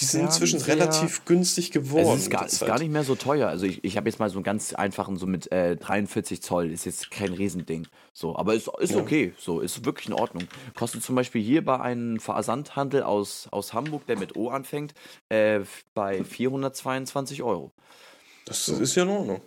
Die 0.00 0.04
sind 0.04 0.22
inzwischen 0.22 0.60
relativ 0.60 1.24
günstig 1.24 1.70
geworden. 1.70 2.16
Es 2.16 2.22
ist 2.22 2.30
gar, 2.30 2.46
ist 2.46 2.64
gar 2.64 2.78
nicht 2.78 2.90
mehr 2.90 3.04
so 3.04 3.14
teuer. 3.14 3.48
Also 3.48 3.66
ich, 3.66 3.84
ich 3.84 3.96
habe 3.96 4.08
jetzt 4.08 4.18
mal 4.18 4.30
so 4.30 4.38
einen 4.38 4.44
ganz 4.44 4.72
einfachen, 4.72 5.16
so 5.16 5.26
mit 5.26 5.50
äh, 5.52 5.76
43 5.76 6.42
Zoll, 6.42 6.70
ist 6.70 6.86
jetzt 6.86 7.10
kein 7.10 7.32
Riesending. 7.32 7.86
So, 8.12 8.36
aber 8.36 8.54
ist, 8.54 8.68
ist 8.78 8.94
okay. 8.94 9.34
So, 9.38 9.60
ist 9.60 9.84
wirklich 9.84 10.08
in 10.08 10.14
Ordnung. 10.14 10.44
Kostet 10.74 11.02
zum 11.02 11.16
Beispiel 11.16 11.42
hier 11.42 11.64
bei 11.64 11.80
einem 11.80 12.20
Versandhandel 12.20 13.02
aus, 13.02 13.48
aus 13.50 13.72
Hamburg, 13.72 14.06
der 14.06 14.18
mit 14.18 14.36
O 14.36 14.48
anfängt, 14.48 14.94
äh, 15.28 15.60
bei 15.94 16.24
422 16.24 17.42
Euro. 17.42 17.72
Das 18.46 18.68
ist 18.68 18.94
ja 18.94 19.02
in 19.04 19.08
Ordnung. 19.10 19.40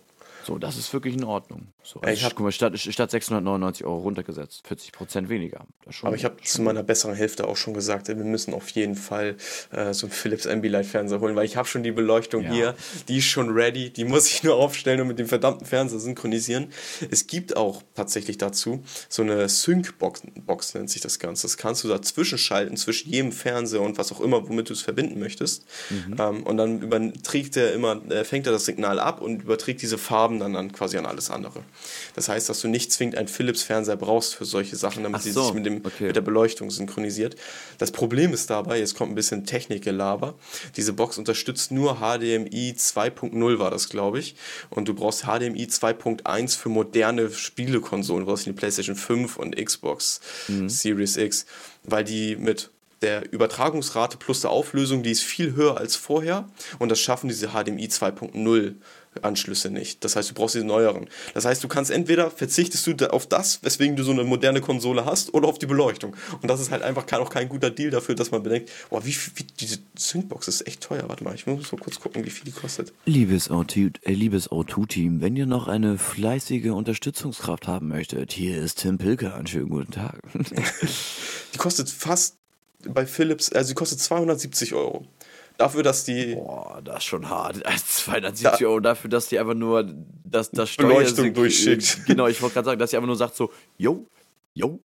So, 0.46 0.58
das 0.58 0.76
ist 0.76 0.92
wirklich 0.92 1.14
in 1.14 1.24
Ordnung. 1.24 1.68
So, 1.82 2.00
also 2.00 2.12
ich 2.12 2.24
hab- 2.24 2.34
guck 2.34 2.44
mal, 2.44 2.52
statt, 2.52 2.78
statt 2.78 3.10
699 3.10 3.84
Euro 3.86 3.98
runtergesetzt, 3.98 4.66
40 4.66 4.92
Prozent 4.92 5.28
weniger. 5.28 5.66
Schon, 5.90 6.06
Aber 6.08 6.16
ich 6.16 6.24
habe 6.24 6.36
zu 6.42 6.62
meiner 6.62 6.82
besseren 6.82 7.14
Hälfte 7.14 7.46
auch 7.48 7.56
schon 7.56 7.74
gesagt, 7.74 8.08
wir 8.08 8.14
müssen 8.16 8.54
auf 8.54 8.68
jeden 8.70 8.94
Fall 8.94 9.36
äh, 9.70 9.92
so 9.94 10.06
einen 10.06 10.12
Philips 10.12 10.46
Ambilight 10.46 10.86
Fernseher 10.86 11.20
holen, 11.20 11.36
weil 11.36 11.44
ich 11.44 11.56
habe 11.56 11.66
schon 11.68 11.82
die 11.82 11.92
Beleuchtung 11.92 12.42
Ja. 12.44 12.52
hier, 12.52 12.74
die 13.08 13.18
ist 13.18 13.24
schon 13.26 13.50
ready, 13.50 13.90
die 13.90 14.04
muss 14.04 14.30
ich 14.30 14.42
nur 14.42 14.56
aufstellen 14.56 15.00
und 15.00 15.08
mit 15.08 15.18
dem 15.18 15.26
verdammten 15.28 15.66
Fernseher 15.66 15.98
synchronisieren. 16.00 16.68
Es 17.10 17.26
gibt 17.26 17.56
auch 17.56 17.82
tatsächlich 17.94 18.38
dazu 18.38 18.82
so 19.08 19.22
eine 19.22 19.48
Sync-Box, 19.48 20.22
Box 20.46 20.74
nennt 20.74 20.90
sich 20.90 21.00
das 21.00 21.18
Ganze. 21.18 21.42
Das 21.42 21.56
kannst 21.56 21.84
du 21.84 21.88
dazwischen 21.88 22.38
schalten, 22.38 22.76
zwischen 22.76 23.10
jedem 23.10 23.32
Fernseher 23.32 23.80
und 23.82 23.98
was 23.98 24.12
auch 24.12 24.20
immer, 24.20 24.48
womit 24.48 24.68
du 24.68 24.72
es 24.72 24.82
verbinden 24.82 25.18
möchtest. 25.20 25.64
Ähm, 26.18 26.42
und 26.44 26.56
dann 26.56 26.80
überträgt 26.82 27.56
er 27.56 27.72
immer, 27.72 28.00
äh, 28.10 28.24
fängt 28.24 28.46
er 28.46 28.52
das 28.52 28.64
Signal 28.64 28.98
ab 28.98 29.20
und 29.20 29.42
überträgt 29.42 29.82
diese 29.82 29.98
Farben 29.98 30.33
Farben 30.34 30.40
dann, 30.40 30.52
dann 30.52 30.72
quasi 30.72 30.96
an 30.96 31.06
alles 31.06 31.30
andere. 31.30 31.62
Das 32.14 32.28
heißt, 32.28 32.48
dass 32.48 32.60
du 32.60 32.68
nicht 32.68 32.92
zwingend 32.92 33.16
einen 33.16 33.28
Philips-Fernseher 33.28 33.96
brauchst 33.96 34.34
für 34.34 34.44
solche 34.44 34.76
Sachen, 34.76 35.02
damit 35.02 35.20
Ach 35.20 35.22
sie 35.22 35.32
so, 35.32 35.44
sich 35.44 35.54
mit, 35.54 35.66
dem, 35.66 35.84
okay. 35.84 36.06
mit 36.06 36.16
der 36.16 36.20
Beleuchtung 36.20 36.70
synchronisiert. 36.70 37.36
Das 37.78 37.90
Problem 37.90 38.32
ist 38.32 38.50
dabei, 38.50 38.78
jetzt 38.78 38.96
kommt 38.96 39.12
ein 39.12 39.14
bisschen 39.14 39.46
Technikgelaber, 39.46 40.34
diese 40.76 40.92
Box 40.92 41.18
unterstützt 41.18 41.70
nur 41.70 41.96
HDMI 41.96 42.74
2.0 42.76 43.58
war 43.58 43.70
das, 43.70 43.88
glaube 43.88 44.18
ich. 44.18 44.34
Und 44.70 44.88
du 44.88 44.94
brauchst 44.94 45.22
HDMI 45.22 45.66
2.1 45.66 46.58
für 46.58 46.68
moderne 46.68 47.30
Spielekonsolen, 47.30 48.24
du 48.24 48.30
brauchst 48.30 48.46
die 48.46 48.52
PlayStation 48.52 48.96
5 48.96 49.36
und 49.36 49.56
Xbox 49.56 50.20
Series 50.66 51.16
X, 51.16 51.46
weil 51.84 52.04
die 52.04 52.36
mit 52.36 52.70
der 53.02 53.30
Übertragungsrate 53.32 54.16
plus 54.16 54.40
der 54.40 54.50
Auflösung, 54.50 55.02
die 55.02 55.10
ist 55.10 55.22
viel 55.22 55.54
höher 55.54 55.76
als 55.76 55.94
vorher 55.94 56.48
und 56.78 56.88
das 56.88 57.00
schaffen 57.00 57.28
diese 57.28 57.48
HDMI 57.48 57.86
2.0 57.86 58.74
Anschlüsse 59.22 59.70
nicht. 59.70 60.04
Das 60.04 60.16
heißt, 60.16 60.30
du 60.30 60.34
brauchst 60.34 60.54
diese 60.54 60.64
neueren. 60.64 61.08
Das 61.34 61.44
heißt, 61.44 61.62
du 61.62 61.68
kannst 61.68 61.90
entweder 61.90 62.30
verzichtest 62.30 62.86
du 62.86 63.12
auf 63.12 63.26
das, 63.26 63.62
weswegen 63.62 63.96
du 63.96 64.02
so 64.02 64.12
eine 64.12 64.24
moderne 64.24 64.60
Konsole 64.60 65.04
hast, 65.04 65.34
oder 65.34 65.48
auf 65.48 65.58
die 65.58 65.66
Beleuchtung. 65.66 66.16
Und 66.40 66.48
das 66.48 66.60
ist 66.60 66.70
halt 66.70 66.82
einfach 66.82 67.06
kein, 67.06 67.20
auch 67.20 67.30
kein 67.30 67.48
guter 67.48 67.70
Deal 67.70 67.90
dafür, 67.90 68.14
dass 68.14 68.30
man 68.30 68.42
bedenkt, 68.42 68.70
boah, 68.90 69.04
wie, 69.04 69.14
wie 69.34 69.44
diese 69.58 69.78
Syncbox 69.96 70.48
ist 70.48 70.66
echt 70.66 70.80
teuer. 70.80 71.04
Warte 71.08 71.24
mal, 71.24 71.34
ich 71.34 71.46
muss 71.46 71.70
mal 71.72 71.78
kurz 71.78 72.00
gucken, 72.00 72.24
wie 72.24 72.30
viel 72.30 72.44
die 72.44 72.52
kostet. 72.52 72.92
Liebes 73.06 73.50
O2 73.50 73.94
äh, 74.02 74.12
liebes 74.12 74.50
O2-Team, 74.50 75.20
wenn 75.20 75.36
ihr 75.36 75.46
noch 75.46 75.68
eine 75.68 75.98
fleißige 75.98 76.70
Unterstützungskraft 76.70 77.66
haben 77.66 77.88
möchtet, 77.88 78.32
hier 78.32 78.62
ist 78.62 78.80
Tim 78.80 78.98
Pilker. 78.98 79.34
Einen 79.34 79.46
schönen 79.46 79.68
guten 79.68 79.92
Tag. 79.92 80.20
Die 81.54 81.58
kostet 81.58 81.88
fast 81.88 82.36
bei 82.86 83.06
Philips, 83.06 83.52
also 83.52 83.68
die 83.70 83.74
kostet 83.74 84.00
270 84.00 84.74
Euro. 84.74 85.06
Dafür, 85.56 85.82
dass 85.82 86.04
die 86.04 86.34
Boah, 86.34 86.80
das 86.82 86.98
ist 86.98 87.04
schon 87.04 87.28
hart. 87.28 87.56
Also 87.64 87.84
270 87.86 88.66
Euro 88.66 88.80
dafür, 88.80 89.10
dass 89.10 89.28
die 89.28 89.38
einfach 89.38 89.54
nur 89.54 89.88
das, 90.24 90.50
das 90.50 90.70
Steuer 90.70 90.88
Beleuchtung 90.88 91.32
durchschickt. 91.32 92.06
Genau, 92.06 92.26
ich 92.26 92.40
wollte 92.42 92.54
gerade 92.54 92.66
sagen, 92.66 92.78
dass 92.78 92.90
sie 92.90 92.96
einfach 92.96 93.06
nur 93.06 93.16
sagt 93.16 93.36
so, 93.36 93.52
yo, 93.76 94.06
yo, 94.52 94.80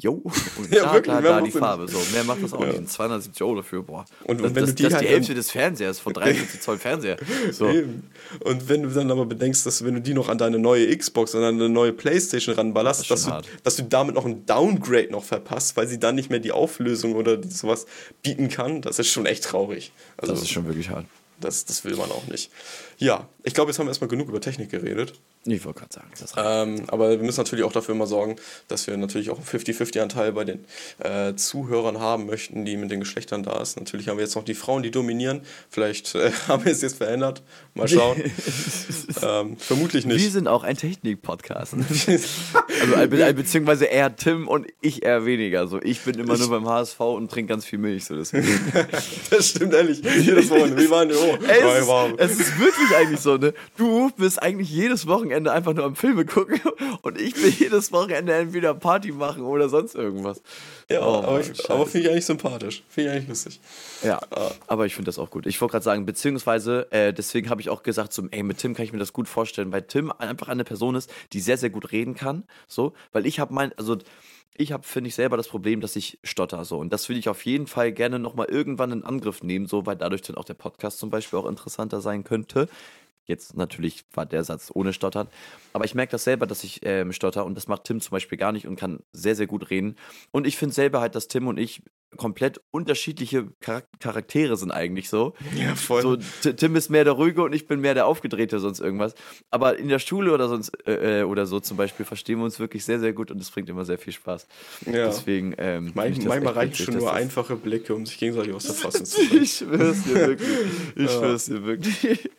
yo. 0.00 0.12
Und 0.56 0.72
Ja, 0.72 0.84
da, 0.84 0.92
wirklich, 0.94 1.14
da 1.16 1.20
macht 1.40 1.46
die 1.46 1.50
Farbe. 1.50 1.88
So, 1.88 1.98
mehr 2.12 2.24
macht 2.24 2.42
das 2.42 2.52
auch 2.52 2.60
Ja. 2.60 2.66
nicht. 2.68 2.78
Und 2.78 2.90
270 2.90 3.42
Euro 3.42 3.56
dafür, 3.56 3.82
boah. 3.82 4.04
Und- 4.24 4.40
das, 4.40 4.46
und 4.48 4.54
wenn 4.56 4.62
das, 4.64 4.70
du 4.70 4.76
die 4.76 4.82
das 4.84 4.92
ist 4.92 4.96
halt 4.98 5.04
die 5.08 5.12
Hälfte 5.12 5.34
des 5.34 5.50
Fernsehers 5.50 5.98
von 6.00 6.12
43 6.12 6.60
Zoll 6.60 6.78
Fernseher. 6.78 7.16
So. 7.52 7.68
Eben. 7.68 8.10
Und 8.44 8.68
wenn 8.68 8.82
du 8.82 8.88
dann 8.90 9.10
aber 9.10 9.26
bedenkst, 9.26 9.66
dass 9.66 9.84
wenn 9.84 9.94
du 9.94 10.00
die 10.00 10.14
noch 10.14 10.28
an 10.28 10.38
deine 10.38 10.58
neue 10.58 10.96
Xbox 10.96 11.34
und 11.34 11.42
an 11.42 11.54
eine 11.56 11.68
neue 11.68 11.92
Playstation 11.92 12.54
ranballerst, 12.54 13.10
Das 13.10 13.24
dass 13.24 13.24
du, 13.44 13.48
dass 13.64 13.76
du 13.76 13.82
damit 13.84 14.14
noch 14.14 14.24
ein 14.26 14.46
Downgrade 14.46 15.10
noch 15.10 15.24
verpasst, 15.24 15.76
weil 15.76 15.88
sie 15.88 15.98
dann 15.98 16.14
nicht 16.14 16.30
mehr 16.30 16.40
die 16.40 16.52
Auflösung 16.52 17.14
oder 17.14 17.38
sowas 17.48 17.86
bieten 18.22 18.48
kann, 18.48 18.80
das 18.82 18.98
ist 18.98 19.08
schon 19.08 19.26
echt 19.26 19.44
traurig. 19.44 19.92
Also 20.16 20.32
Das 20.32 20.42
ist 20.42 20.50
schon 20.50 20.66
wirklich 20.66 20.90
hart. 20.90 21.06
das, 21.40 21.64
das 21.64 21.84
will 21.84 21.96
man 21.96 22.10
auch 22.10 22.26
nicht. 22.28 22.50
Ja, 22.98 23.28
ich 23.42 23.54
glaube, 23.54 23.70
jetzt 23.70 23.78
haben 23.78 23.86
wir 23.86 23.90
erstmal 23.90 24.08
genug 24.08 24.28
über 24.28 24.40
Technik 24.40 24.70
geredet. 24.70 25.14
Ich 25.50 25.64
wollte 25.64 25.80
gerade 25.80 25.94
sagen, 25.94 26.10
das. 26.18 26.32
Ähm, 26.36 26.84
aber 26.88 27.10
wir 27.10 27.18
müssen 27.18 27.40
natürlich 27.40 27.64
auch 27.64 27.72
dafür 27.72 27.94
immer 27.94 28.06
sorgen, 28.06 28.36
dass 28.68 28.86
wir 28.86 28.96
natürlich 28.96 29.30
auch 29.30 29.36
einen 29.38 29.46
50-50-Anteil 29.46 30.32
bei 30.32 30.44
den 30.44 30.64
äh, 30.98 31.34
Zuhörern 31.34 31.98
haben 32.00 32.26
möchten, 32.26 32.64
die 32.64 32.76
mit 32.76 32.90
den 32.90 33.00
Geschlechtern 33.00 33.42
da 33.42 33.60
ist. 33.60 33.78
Natürlich 33.78 34.08
haben 34.08 34.16
wir 34.18 34.24
jetzt 34.24 34.34
noch 34.36 34.44
die 34.44 34.54
Frauen, 34.54 34.82
die 34.82 34.90
dominieren. 34.90 35.42
Vielleicht 35.70 36.14
äh, 36.14 36.30
haben 36.48 36.64
wir 36.64 36.72
es 36.72 36.82
jetzt 36.82 36.96
verändert. 36.98 37.42
Mal 37.74 37.88
schauen. 37.88 38.22
ähm, 39.22 39.56
vermutlich 39.58 40.06
Wir 40.06 40.14
nicht. 40.14 40.32
sind 40.32 40.48
auch 40.48 40.64
ein 40.64 40.76
Technik-Podcast. 40.76 41.74
Also 42.80 43.08
be- 43.08 43.34
beziehungsweise 43.34 43.86
er 43.90 44.14
Tim 44.14 44.46
und 44.46 44.66
ich 44.80 45.02
eher 45.02 45.26
weniger. 45.26 45.66
So, 45.66 45.80
ich 45.82 46.00
bin 46.02 46.16
immer 46.18 46.36
nur 46.38 46.48
beim 46.48 46.68
HSV 46.68 47.00
und 47.00 47.28
trinke 47.30 47.50
ganz 47.52 47.64
viel 47.64 47.78
Milch. 47.78 48.04
So, 48.04 48.14
das 48.16 48.28
stimmt 49.48 49.74
ehrlich. 49.74 50.00
Jedes 50.20 50.48
Wochenende. 50.50 50.80
Wie 50.82 50.90
waren 50.90 51.08
die? 51.08 51.14
Oh, 51.16 51.36
es, 52.18 52.32
ist, 52.32 52.40
es 52.40 52.48
ist 52.48 52.58
wirklich 52.60 52.96
eigentlich 52.96 53.20
so, 53.20 53.36
ne? 53.36 53.52
Du 53.76 54.10
bist 54.16 54.40
eigentlich 54.40 54.70
jedes 54.70 55.06
Wochenende 55.08 55.37
einfach 55.46 55.74
nur 55.74 55.84
am 55.84 55.94
Filme 55.94 56.24
gucken 56.24 56.60
und 57.02 57.20
ich 57.20 57.34
bin 57.34 57.52
jedes 57.56 57.92
Wochenende 57.92 58.32
entweder 58.34 58.74
Party 58.74 59.12
machen 59.12 59.42
oder 59.42 59.68
sonst 59.68 59.94
irgendwas. 59.94 60.42
Ja, 60.90 61.00
Oh, 61.06 61.18
aber, 61.18 61.32
Mann, 61.32 61.40
ich- 61.42 61.46
scheiße. 61.48 61.70
aber 61.70 61.86
finde 61.86 62.06
ich 62.06 62.10
eigentlich 62.12 62.26
sympathisch. 62.26 62.82
Finde 62.88 63.10
ich 63.10 63.16
eigentlich 63.16 63.28
lustig. 63.28 63.60
Ja, 64.02 64.20
aber 64.66 64.86
ich 64.86 64.94
finde 64.94 65.08
das 65.08 65.18
auch 65.18 65.30
gut. 65.30 65.46
Ich 65.46 65.60
wollte 65.60 65.72
gerade 65.72 65.84
sagen, 65.84 66.06
beziehungsweise, 66.06 66.90
äh, 66.90 67.12
deswegen 67.12 67.50
habe 67.50 67.60
ich 67.60 67.68
auch 67.70 67.82
gesagt, 67.82 68.12
so, 68.12 68.26
ey, 68.30 68.42
mit 68.42 68.58
Tim 68.58 68.74
kann 68.74 68.84
ich 68.84 68.92
mir 68.92 68.98
das 68.98 69.12
gut 69.12 69.28
vorstellen, 69.28 69.70
weil 69.70 69.82
Tim 69.82 70.10
einfach 70.10 70.48
eine 70.48 70.64
Person 70.64 70.94
ist, 70.94 71.10
die 71.32 71.40
sehr, 71.40 71.58
sehr 71.58 71.70
gut 71.70 71.92
reden 71.92 72.14
kann. 72.14 72.44
So, 72.66 72.94
weil 73.12 73.26
ich 73.26 73.38
habe 73.38 73.52
mein, 73.54 73.72
also 73.76 73.98
ich 74.60 74.72
habe, 74.72 74.82
finde 74.82 75.06
ich, 75.06 75.14
selber 75.14 75.36
das 75.36 75.46
Problem, 75.46 75.80
dass 75.80 75.94
ich 75.94 76.18
stotter 76.24 76.64
so. 76.64 76.78
Und 76.78 76.92
das 76.92 77.08
will 77.08 77.16
ich 77.16 77.28
auf 77.28 77.44
jeden 77.44 77.68
Fall 77.68 77.92
gerne 77.92 78.18
nochmal 78.18 78.46
irgendwann 78.48 78.90
in 78.90 79.04
Angriff 79.04 79.44
nehmen, 79.44 79.66
so, 79.66 79.86
weil 79.86 79.94
dadurch 79.94 80.22
dann 80.22 80.36
auch 80.36 80.44
der 80.44 80.54
Podcast 80.54 80.98
zum 80.98 81.10
Beispiel 81.10 81.38
auch 81.38 81.46
interessanter 81.46 82.00
sein 82.00 82.24
könnte. 82.24 82.68
Jetzt 83.28 83.56
natürlich 83.56 84.04
war 84.14 84.24
der 84.24 84.42
Satz 84.42 84.70
ohne 84.74 84.94
Stottern. 84.94 85.28
Aber 85.74 85.84
ich 85.84 85.94
merke 85.94 86.12
das 86.12 86.24
selber, 86.24 86.46
dass 86.46 86.64
ich 86.64 86.80
ähm, 86.82 87.12
stotter 87.12 87.44
und 87.44 87.54
das 87.54 87.68
macht 87.68 87.84
Tim 87.84 88.00
zum 88.00 88.12
Beispiel 88.12 88.38
gar 88.38 88.52
nicht 88.52 88.66
und 88.66 88.76
kann 88.76 89.00
sehr, 89.12 89.36
sehr 89.36 89.46
gut 89.46 89.70
reden. 89.70 89.96
Und 90.30 90.46
ich 90.46 90.56
finde 90.56 90.74
selber 90.74 91.00
halt, 91.00 91.14
dass 91.14 91.28
Tim 91.28 91.46
und 91.46 91.58
ich 91.58 91.82
komplett 92.16 92.60
unterschiedliche 92.70 93.48
Charak 93.60 93.86
Charaktere 94.00 94.56
sind 94.56 94.70
eigentlich 94.70 95.10
so. 95.10 95.34
Ja, 95.54 95.74
voll. 95.74 96.00
So, 96.02 96.16
Tim 96.16 96.74
ist 96.76 96.88
mehr 96.88 97.04
der 97.04 97.12
Ruhige 97.12 97.42
und 97.42 97.52
ich 97.52 97.66
bin 97.66 97.80
mehr 97.80 97.94
der 97.94 98.06
Aufgedrehte, 98.06 98.60
sonst 98.60 98.80
irgendwas. 98.80 99.14
Aber 99.50 99.78
in 99.78 99.88
der 99.88 99.98
Schule 99.98 100.32
oder 100.32 100.48
sonst 100.48 100.70
äh, 100.86 101.20
äh, 101.20 101.22
oder 101.24 101.44
so 101.46 101.60
zum 101.60 101.76
Beispiel 101.76 102.06
verstehen 102.06 102.38
wir 102.38 102.44
uns 102.44 102.58
wirklich 102.58 102.84
sehr, 102.84 102.98
sehr 102.98 103.12
gut 103.12 103.30
und 103.30 103.40
es 103.40 103.50
bringt 103.50 103.68
immer 103.68 103.84
sehr 103.84 103.98
viel 103.98 104.12
Spaß. 104.12 104.46
Ja. 104.86 105.06
Deswegen, 105.06 105.54
ähm, 105.58 105.92
das 105.94 106.24
manchmal 106.24 106.54
reichen 106.54 106.74
schon 106.74 106.96
nur 106.96 107.12
einfache 107.12 107.56
Blicke, 107.56 107.94
um 107.94 108.06
sich 108.06 108.16
gegenseitig 108.16 108.54
aus 108.54 108.64
der 108.64 108.74
Fassung 108.74 109.04
zu 109.04 109.28
bringen. 109.28 109.42
Ich 109.42 109.56
schwör's 109.56 110.04
dir 110.04 110.14
wirklich. 110.14 110.48
Ich 110.96 111.10
schwör's 111.10 111.44
dir 111.44 111.64
wirklich. 111.66 112.30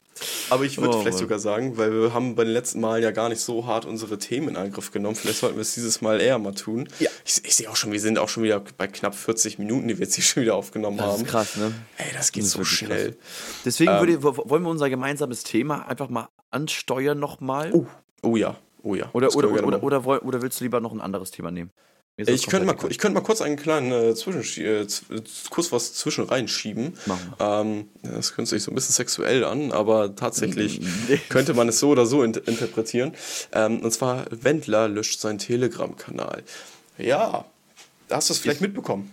Aber 0.50 0.66
ich 0.66 0.78
würde 0.78 0.90
Oh, 0.90 1.00
vielleicht 1.02 1.14
Mann. 1.16 1.20
sogar 1.24 1.40
sagen, 1.40 1.78
weil 1.78 1.92
wir 1.92 2.14
haben 2.14 2.36
bei 2.36 2.44
den 2.44 2.54
letzten 2.54 2.80
Mal 2.80 3.02
ja 3.02 3.12
gar 3.12 3.30
nicht 3.30 3.42
so 3.42 3.66
hart 3.66 3.86
unsere 3.86 4.18
Themen 4.18 4.50
in 4.50 4.56
Angriff 4.58 4.92
genommen. 4.92 5.16
Vielleicht 5.16 5.40
sollten 5.40 5.56
wir 5.58 5.62
es 5.62 5.74
dieses 5.74 6.02
Mal 6.02 6.20
eher 6.22 6.38
mal 6.40 6.54
tun. 6.54 6.88
Ja. 7.00 7.10
Ich, 7.26 7.44
ich 7.46 7.56
sehe 7.56 7.70
auch 7.70 7.76
schon, 7.76 7.92
wir 7.92 8.00
sind 8.00 8.18
auch 8.20 8.30
schon 8.30 8.44
wieder 8.44 8.62
bei 8.78 8.88
knapp 8.88 9.16
40 9.16 9.60
Minuten, 9.60 9.88
die 9.88 9.98
wir 9.98 10.06
jetzt 10.06 10.16
hier 10.16 10.24
schon 10.24 10.44
wieder 10.44 10.56
aufgenommen 10.56 10.98
Das 10.98 11.06
haben. 11.08 11.22
ist 11.24 11.28
krass, 11.30 11.56
ne? 11.58 11.72
Ey, 11.98 12.08
das 12.14 12.32
geht 12.32 12.44
Das 12.44 12.52
so 12.52 12.64
schnell. 12.64 13.16
Deswegen 13.66 13.92
Ähm. 13.92 14.00
würde, 14.00 14.24
wo- 14.24 14.50
wollen 14.50 14.64
wir 14.64 14.70
unser 14.70 14.90
gemeinsames 14.90 15.44
Thema 15.44 15.88
einfach 15.88 16.10
mal 16.10 16.30
ansteuern 16.52 17.20
nochmal. 17.20 17.72
Oh, 17.74 17.86
oh 18.24 18.36
ja, 18.36 18.56
oh 18.84 18.96
ja. 18.96 19.10
Oder, 19.14 19.28
Das 19.28 19.36
oder, 19.36 19.50
oder, 19.66 19.84
oder, 19.84 20.24
oder 20.26 20.42
willst 20.42 20.60
du 20.60 20.64
lieber 20.66 20.80
noch 20.80 20.92
ein 20.92 21.02
anderes 21.02 21.32
Thema 21.32 21.52
nehmen? 21.52 21.72
Ich 22.28 22.48
könnte, 22.48 22.66
mal, 22.66 22.76
ich 22.90 22.98
könnte 22.98 23.16
mal 23.16 23.24
kurz 23.24 23.42
einen 23.42 23.56
kleinen 23.56 23.92
äh, 23.92 24.14
Zwischenschie- 24.14 24.64
äh, 24.64 24.82
äh, 24.82 25.22
kurz 25.50 25.72
was 25.72 25.94
zwischen 25.94 26.26
reinschieben. 26.26 26.98
Ähm, 27.40 27.88
das 28.04 28.36
hört 28.36 28.48
sich 28.48 28.64
so 28.64 28.72
ein 28.72 28.76
bisschen 28.76 28.94
sexuell 28.94 29.46
an, 29.46 29.72
aber 29.72 30.16
tatsächlich 30.16 30.82
könnte 31.30 31.54
man 31.54 31.70
es 31.70 31.80
so 31.80 31.90
oder 31.90 32.06
so 32.06 32.24
in 32.24 32.34
interpretieren. 32.34 33.14
Ähm, 33.54 33.80
und 33.82 33.92
zwar, 33.92 34.26
Wendler 34.32 34.88
löscht 34.88 35.20
seinen 35.20 35.40
Telegram-Kanal. 35.40 36.44
Ja, 36.98 37.46
hast 38.10 38.30
du 38.30 38.34
es 38.34 38.40
vielleicht 38.40 38.62
mitbekommen? 38.62 39.12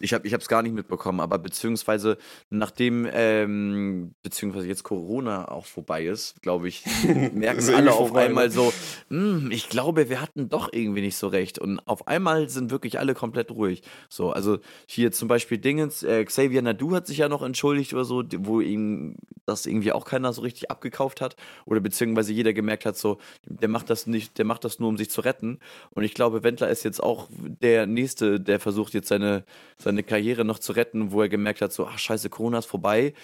Ich 0.00 0.12
habe 0.14 0.26
es 0.28 0.48
gar 0.48 0.62
nicht 0.62 0.74
mitbekommen, 0.74 1.20
aber 1.20 1.38
beziehungsweise 1.38 2.18
nachdem 2.50 3.08
ähm, 3.12 4.14
beziehungsweise 4.22 4.66
jetzt 4.66 4.82
Corona 4.84 5.48
auch 5.48 5.66
vorbei 5.66 6.06
ist, 6.06 6.40
glaube 6.42 6.68
ich, 6.68 6.84
merken 7.32 7.58
Ist 7.58 7.70
alle 7.74 7.92
auf 7.92 8.08
vorbei, 8.08 8.26
einmal 8.26 8.46
ne? 8.46 8.50
so, 8.52 8.72
"Hm, 9.08 9.50
ich 9.50 9.68
glaube, 9.68 10.08
wir 10.08 10.20
hatten 10.20 10.48
doch 10.48 10.72
irgendwie 10.72 11.00
nicht 11.00 11.16
so 11.16 11.28
recht. 11.28 11.58
Und 11.58 11.80
auf 11.86 12.06
einmal 12.06 12.48
sind 12.48 12.70
wirklich 12.70 12.98
alle 12.98 13.14
komplett 13.14 13.50
ruhig. 13.50 13.82
So, 14.08 14.30
also 14.30 14.58
hier 14.86 15.12
zum 15.12 15.28
Beispiel 15.28 15.58
Dingens, 15.58 16.02
äh, 16.02 16.24
Xavier 16.24 16.62
Nadu 16.62 16.94
hat 16.94 17.06
sich 17.06 17.18
ja 17.18 17.28
noch 17.28 17.42
entschuldigt 17.42 17.92
oder 17.94 18.04
so, 18.04 18.22
wo 18.38 18.60
ihm 18.60 19.16
das 19.46 19.66
irgendwie 19.66 19.92
auch 19.92 20.04
keiner 20.04 20.32
so 20.32 20.42
richtig 20.42 20.70
abgekauft 20.70 21.20
hat. 21.20 21.36
Oder 21.64 21.80
beziehungsweise 21.80 22.32
jeder 22.32 22.52
gemerkt 22.52 22.84
hat, 22.86 22.96
so, 22.96 23.18
der 23.46 23.68
macht 23.68 23.90
das 23.90 24.06
nicht, 24.06 24.38
der 24.38 24.44
macht 24.44 24.64
das 24.64 24.78
nur, 24.78 24.88
um 24.88 24.96
sich 24.98 25.10
zu 25.10 25.22
retten. 25.22 25.58
Und 25.90 26.04
ich 26.04 26.14
glaube, 26.14 26.42
Wendler 26.42 26.68
ist 26.68 26.84
jetzt 26.84 27.02
auch 27.02 27.28
der 27.30 27.86
Nächste, 27.86 28.38
der 28.40 28.60
versucht 28.60 28.94
jetzt 28.94 29.08
seine, 29.08 29.44
seine 29.78 29.87
Karriere 30.02 30.44
noch 30.44 30.58
zu 30.58 30.72
retten, 30.72 31.12
wo 31.12 31.22
er 31.22 31.28
gemerkt 31.28 31.60
hat, 31.60 31.72
so, 31.72 31.86
ach 31.86 31.98
scheiße, 31.98 32.28
Corona 32.30 32.58
ist 32.58 32.66
vorbei, 32.66 33.14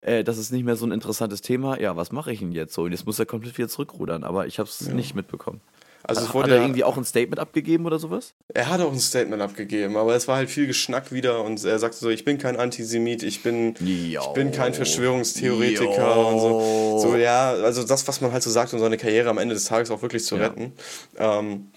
äh, 0.00 0.24
das 0.24 0.38
ist 0.38 0.50
nicht 0.52 0.64
mehr 0.64 0.76
so 0.76 0.86
ein 0.86 0.92
interessantes 0.92 1.40
Thema. 1.42 1.78
Ja, 1.80 1.96
was 1.96 2.12
mache 2.12 2.32
ich 2.32 2.38
denn 2.40 2.52
jetzt 2.52 2.74
so? 2.74 2.82
Und 2.82 2.92
jetzt 2.92 3.06
muss 3.06 3.18
er 3.18 3.26
komplett 3.26 3.56
wieder 3.58 3.68
zurückrudern, 3.68 4.24
aber 4.24 4.46
ich 4.46 4.58
habe 4.58 4.68
es 4.68 4.80
nicht 4.88 5.14
mitbekommen. 5.14 5.60
Also 6.04 6.22
es 6.22 6.28
hat 6.28 6.34
wurde 6.34 6.50
er 6.52 6.56
ja- 6.58 6.62
irgendwie 6.62 6.84
auch 6.84 6.96
ein 6.96 7.04
Statement 7.04 7.38
abgegeben 7.40 7.84
oder 7.84 7.98
sowas? 7.98 8.32
Er 8.54 8.68
hat 8.70 8.80
auch 8.80 8.92
ein 8.92 8.98
Statement 9.00 9.42
abgegeben, 9.42 9.96
aber 9.96 10.14
es 10.14 10.26
war 10.28 10.36
halt 10.36 10.48
viel 10.48 10.66
Geschnack 10.66 11.12
wieder 11.12 11.42
und 11.44 11.62
er 11.64 11.78
sagte 11.78 11.98
so, 11.98 12.08
ich 12.08 12.24
bin 12.24 12.38
kein 12.38 12.56
Antisemit, 12.56 13.22
ich 13.24 13.42
bin, 13.42 13.74
ich 13.84 14.16
bin 14.34 14.52
kein 14.52 14.72
Verschwörungstheoretiker 14.74 16.14
Jo. 16.16 16.28
und 16.28 16.40
so. 16.40 16.98
So, 17.10 17.16
ja, 17.16 17.50
also 17.50 17.82
das, 17.84 18.06
was 18.08 18.20
man 18.20 18.32
halt 18.32 18.42
so 18.42 18.50
sagt, 18.50 18.72
um 18.72 18.78
seine 18.78 18.96
Karriere 18.96 19.28
am 19.28 19.38
Ende 19.38 19.54
des 19.54 19.64
Tages 19.64 19.90
auch 19.90 20.00
wirklich 20.00 20.24
zu 20.24 20.36
Ja. 20.36 20.46
retten. 20.46 20.72
Ähm, 21.18 21.70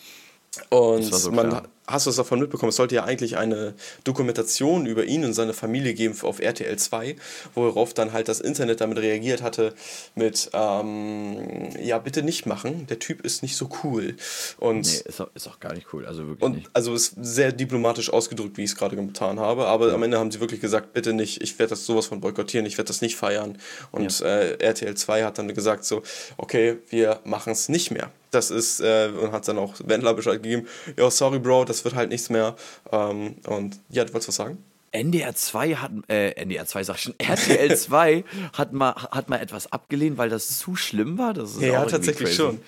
und 0.69 0.99
Das 1.03 1.11
war 1.11 1.19
so 1.19 1.31
man. 1.31 1.61
Hast 1.91 2.05
du 2.05 2.09
es 2.09 2.15
davon 2.15 2.39
mitbekommen, 2.39 2.69
es 2.69 2.75
sollte 2.75 2.95
ja 2.95 3.03
eigentlich 3.03 3.37
eine 3.37 3.73
Dokumentation 4.03 4.85
über 4.85 5.05
ihn 5.05 5.25
und 5.25 5.33
seine 5.33 5.53
Familie 5.53 5.93
geben 5.93 6.15
auf 6.21 6.39
RTL 6.39 6.77
2, 6.77 7.15
worauf 7.55 7.93
dann 7.93 8.13
halt 8.13 8.27
das 8.27 8.39
Internet 8.39 8.81
damit 8.81 8.97
reagiert 8.97 9.41
hatte 9.41 9.73
mit, 10.15 10.49
ähm, 10.53 11.69
ja, 11.81 11.97
bitte 11.99 12.23
nicht 12.23 12.45
machen, 12.45 12.87
der 12.87 12.99
Typ 12.99 13.21
ist 13.21 13.43
nicht 13.43 13.55
so 13.55 13.69
cool. 13.83 14.15
Und 14.57 14.81
Nee, 14.81 15.01
ist 15.05 15.21
auch, 15.21 15.29
ist 15.33 15.47
auch 15.47 15.59
gar 15.59 15.73
nicht 15.73 15.93
cool. 15.93 16.05
Also 16.05 16.27
wirklich 16.27 16.43
und 16.43 16.55
nicht. 16.57 16.69
also 16.73 16.93
ist 16.93 17.15
sehr 17.21 17.51
diplomatisch 17.51 18.11
ausgedrückt, 18.11 18.57
wie 18.57 18.63
ich 18.63 18.71
es 18.71 18.75
gerade 18.75 18.95
getan 18.95 19.39
habe, 19.39 19.67
aber 19.67 19.93
am 19.93 20.03
Ende 20.03 20.19
haben 20.19 20.31
sie 20.31 20.39
wirklich 20.39 20.61
gesagt, 20.61 20.93
bitte 20.93 21.13
nicht, 21.13 21.41
ich 21.41 21.57
werde 21.59 21.71
das 21.71 21.85
sowas 21.85 22.07
von 22.07 22.19
boykottieren, 22.21 22.65
ich 22.65 22.77
werde 22.77 22.87
das 22.87 23.01
nicht 23.01 23.15
feiern. 23.15 23.57
Und 23.91 24.21
äh, 24.21 24.53
RTL 24.57 24.95
2 24.95 25.23
hat 25.23 25.37
dann 25.37 25.53
gesagt 25.53 25.85
so, 25.85 26.03
okay, 26.37 26.77
wir 26.89 27.19
machen 27.23 27.53
es 27.53 27.69
nicht 27.69 27.91
mehr. 27.91 28.11
Das 28.31 28.49
ist, 28.49 28.79
äh, 28.79 29.09
und 29.21 29.31
hat 29.33 29.47
dann 29.47 29.57
auch 29.57 29.75
Wendler 29.85 30.13
Bescheid 30.13 30.41
gegeben, 30.41 30.67
ja, 30.97 31.11
sorry 31.11 31.37
Bro, 31.39 31.65
das 31.65 31.83
wird 31.83 31.95
halt 31.95 32.09
nichts 32.09 32.29
mehr. 32.29 32.55
Ähm, 32.91 33.35
und 33.45 33.77
ja, 33.89 34.03
du 34.05 34.13
wolltest 34.13 34.29
was 34.29 34.35
sagen? 34.35 34.57
NDR 34.93 35.35
2 35.35 35.75
hat, 35.75 35.91
äh, 36.09 36.31
NDR 36.31 36.65
2 36.65 36.83
sag 36.83 36.95
ich 36.95 37.01
schon, 37.03 37.15
RTL 37.19 37.77
2 37.77 38.23
hat 38.53 38.73
mal, 38.73 38.91
hat 38.93 39.29
mal 39.29 39.37
etwas 39.39 39.71
abgelehnt, 39.71 40.17
weil 40.17 40.29
das 40.29 40.59
zu 40.59 40.75
schlimm 40.75 41.17
war. 41.17 41.33
Das 41.33 41.51
ist 41.51 41.61
Ja, 41.61 41.85
tatsächlich 41.85 42.29
crazy. 42.29 42.35
schon. 42.35 42.59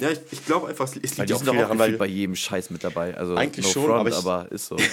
Ja, 0.00 0.10
ich, 0.10 0.20
ich 0.30 0.44
glaube 0.46 0.68
einfach, 0.68 0.86
es 0.86 0.94
liegt 0.94 1.18
Weil 1.18 1.26
die 1.26 1.34
auch 1.34 1.38
sind 1.38 1.48
auch 1.48 1.54
daran, 1.54 1.78
gefühlt 1.78 1.98
bei 1.98 2.04
weil, 2.04 2.10
jedem 2.12 2.36
Scheiß 2.36 2.70
mit 2.70 2.84
dabei. 2.84 3.16
Also 3.16 3.34
Eigentlich 3.34 3.66
no 3.66 3.72
schon, 3.72 3.84
front, 3.86 3.98
aber 4.00 4.08
ich- 4.08 4.14
aber 4.14 4.46
ist 4.52 4.66
so. 4.66 4.76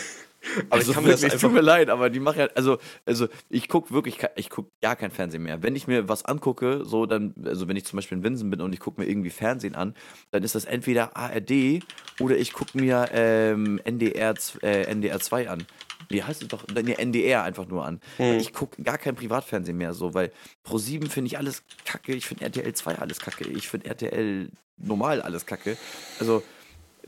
aber 0.69 0.75
also 0.75 0.91
ich 0.91 0.95
kann 0.95 1.03
mir 1.03 1.11
das 1.11 1.21
wirklich, 1.21 1.41
tut 1.41 1.53
mir 1.53 1.61
leid, 1.61 1.89
aber 1.89 2.09
die 2.09 2.19
machen 2.19 2.39
ja, 2.39 2.47
also, 2.55 2.77
also 3.05 3.27
ich 3.49 3.67
gucke 3.67 3.93
wirklich, 3.93 4.19
ich 4.35 4.49
gucke 4.49 4.71
gar 4.81 4.95
kein 4.95 5.11
Fernsehen 5.11 5.43
mehr. 5.43 5.63
Wenn 5.63 5.75
ich 5.75 5.87
mir 5.87 6.07
was 6.07 6.25
angucke, 6.25 6.85
so 6.85 7.05
dann, 7.05 7.33
also 7.45 7.67
wenn 7.67 7.75
ich 7.75 7.85
zum 7.85 7.97
Beispiel 7.97 8.17
in 8.17 8.23
Winsen 8.23 8.49
bin 8.49 8.61
und 8.61 8.73
ich 8.73 8.79
gucke 8.79 9.01
mir 9.01 9.07
irgendwie 9.07 9.29
Fernsehen 9.29 9.75
an, 9.75 9.95
dann 10.31 10.43
ist 10.43 10.55
das 10.55 10.65
entweder 10.65 11.15
ARD 11.15 11.83
oder 12.19 12.37
ich 12.37 12.53
gucke 12.53 12.77
mir 12.77 13.09
ähm, 13.11 13.79
NDR, 13.83 14.33
äh, 14.61 14.83
NDR 14.83 15.19
2 15.19 15.49
an. 15.49 15.65
Wie 16.09 16.23
heißt 16.23 16.41
es 16.41 16.47
doch? 16.47 16.65
Nee, 16.67 16.93
NDR 16.93 17.43
einfach 17.43 17.67
nur 17.67 17.85
an. 17.85 17.99
Hm. 18.17 18.37
Ich 18.37 18.53
gucke 18.53 18.81
gar 18.83 18.97
kein 18.97 19.15
Privatfernsehen 19.15 19.77
mehr 19.77 19.93
so, 19.93 20.13
weil 20.13 20.31
Pro 20.63 20.77
7 20.77 21.09
finde 21.09 21.27
ich 21.27 21.37
alles 21.37 21.63
kacke, 21.85 22.13
ich 22.13 22.25
finde 22.25 22.45
RTL 22.45 22.73
2 22.73 22.95
alles 22.95 23.19
kacke, 23.19 23.47
ich 23.47 23.67
finde 23.67 23.89
RTL 23.89 24.49
normal 24.77 25.21
alles 25.21 25.45
kacke. 25.45 25.77
Also 26.19 26.43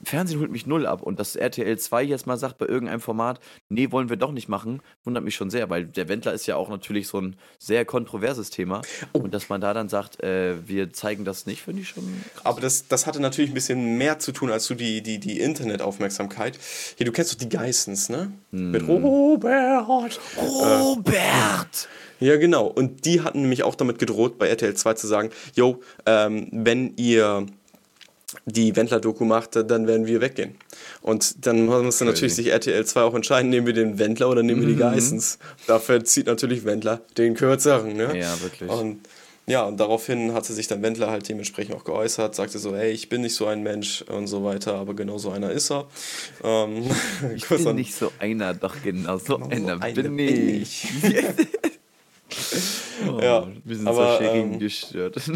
Fernsehen 0.04 0.40
holt 0.40 0.52
mich 0.52 0.66
null 0.68 0.86
ab 0.86 1.02
und 1.02 1.20
dass 1.20 1.36
RTL 1.36 1.78
2 1.78 2.04
jetzt 2.04 2.28
mal 2.28 2.38
sagt 2.38 2.58
bei 2.58 2.66
irgendeinem 2.68 3.00
Format, 3.00 3.40
nee, 3.70 3.92
wollen 3.92 4.10
wir 4.10 4.18
doch 4.18 4.32
nicht 4.32 4.48
machen, 4.50 4.82
wundert 5.04 5.24
mich 5.24 5.36
schon 5.36 5.50
sehr, 5.50 5.70
weil 5.70 5.86
der 5.86 6.08
Wendler 6.10 6.34
ist 6.34 6.46
ja 6.48 6.56
auch 6.56 6.70
natürlich 6.70 7.08
so 7.08 7.20
ein 7.20 7.36
sehr 7.60 7.86
kontroverses 7.86 8.50
Thema 8.50 8.82
Oh. 9.14 9.20
und 9.20 9.34
dass 9.34 9.50
man 9.50 9.62
da 9.62 9.74
dann 9.74 9.90
sagt, 9.90 10.22
äh, 10.24 10.56
wir 10.68 10.94
zeigen 10.94 11.26
das 11.26 11.46
nicht, 11.46 11.62
finde 11.62 11.82
ich 11.82 11.90
schon. 11.90 12.04
Aber 12.44 12.62
das, 12.62 12.88
das 12.88 13.06
hatte 13.08 13.20
natürlich 13.22 13.52
ein 13.52 13.56
bisschen 13.56 13.98
mehr 13.98 14.20
zu 14.20 14.32
tun 14.32 14.52
als 14.52 14.66
so 14.66 14.76
die, 14.76 15.02
die, 15.02 15.20
die 15.20 15.40
Internetaufmerksamkeit. 15.40 16.58
Hier, 16.98 17.06
du 17.06 17.12
kennst 17.12 17.34
doch 17.34 17.38
die 17.38 17.50
Geissens, 17.50 18.10
ne? 18.10 18.32
Mit 18.52 18.88
Robert. 18.88 20.20
Robert! 20.38 21.88
Ja, 22.20 22.38
genau. 22.38 22.66
Und 22.66 23.06
die 23.06 23.22
hatten 23.22 23.42
nämlich 23.42 23.64
auch 23.64 23.76
damit 23.76 24.00
gedroht, 24.00 24.38
bei 24.40 24.48
RTL 24.48 24.74
2 24.74 24.94
zu 24.96 25.08
sagen, 25.08 25.30
yo, 25.54 25.82
ähm, 26.06 26.50
wenn 26.52 26.94
ihr 26.98 27.46
die 28.46 28.76
Wendler-Doku 28.76 29.26
macht, 29.26 29.56
dann 29.56 29.88
werden 29.88 30.06
wir 30.06 30.22
weggehen. 30.22 30.56
Und 31.02 31.46
dann 31.46 31.66
musste 31.66 32.06
natürlich 32.06 32.36
sich 32.36 32.48
RTL 32.48 32.86
2 32.86 33.02
auch 33.02 33.14
entscheiden, 33.14 33.50
nehmen 33.50 33.68
wir 33.68 33.74
den 33.74 34.00
Wendler 34.00 34.30
oder 34.30 34.44
nehmen 34.44 34.62
wir 34.62 34.68
die 34.68 34.76
Geissens. 34.76 35.40
Dafür 35.68 36.04
zieht 36.04 36.28
natürlich 36.28 36.66
Wendler 36.66 37.02
den 37.18 37.34
kürzeren. 37.36 37.96
Ne? 37.96 38.18
Ja, 38.18 38.42
wirklich. 38.42 38.70
Und 38.70 39.00
ja, 39.50 39.64
und 39.64 39.80
daraufhin 39.80 40.34
hatte 40.34 40.52
sich 40.52 40.68
dann 40.68 40.82
Wendler 40.82 41.10
halt 41.10 41.30
dementsprechend 41.30 41.74
auch 41.74 41.86
geäußert, 41.86 42.36
sagte 42.36 42.60
so, 42.60 42.76
ey, 42.76 42.92
ich 42.92 43.08
bin 43.08 43.22
nicht 43.22 43.34
so 43.34 43.46
ein 43.46 43.64
Mensch 43.64 44.02
und 44.02 44.28
so 44.28 44.44
weiter, 44.44 44.76
aber 44.76 44.94
genau 44.94 45.18
so 45.18 45.32
einer 45.32 45.52
ist 45.52 45.72
er. 45.72 45.88
Ähm, 46.44 46.84
Ich 47.36 47.48
bin 47.48 47.76
nicht 47.76 47.96
so 47.96 48.12
einer, 48.20 48.54
doch 48.54 48.76
genau 48.84 49.18
so 49.18 49.38
einer 49.38 49.82
einer 49.82 49.94
bin 49.94 50.18
bin 50.18 50.50
ich. 50.50 50.86
oh, 53.08 53.20
Ja, 53.22 53.48
wir 53.64 53.76
sind 53.78 53.88
aber, 53.88 54.18
so 54.18 54.24
ähm, 54.26 54.60
gestört. 54.60 55.16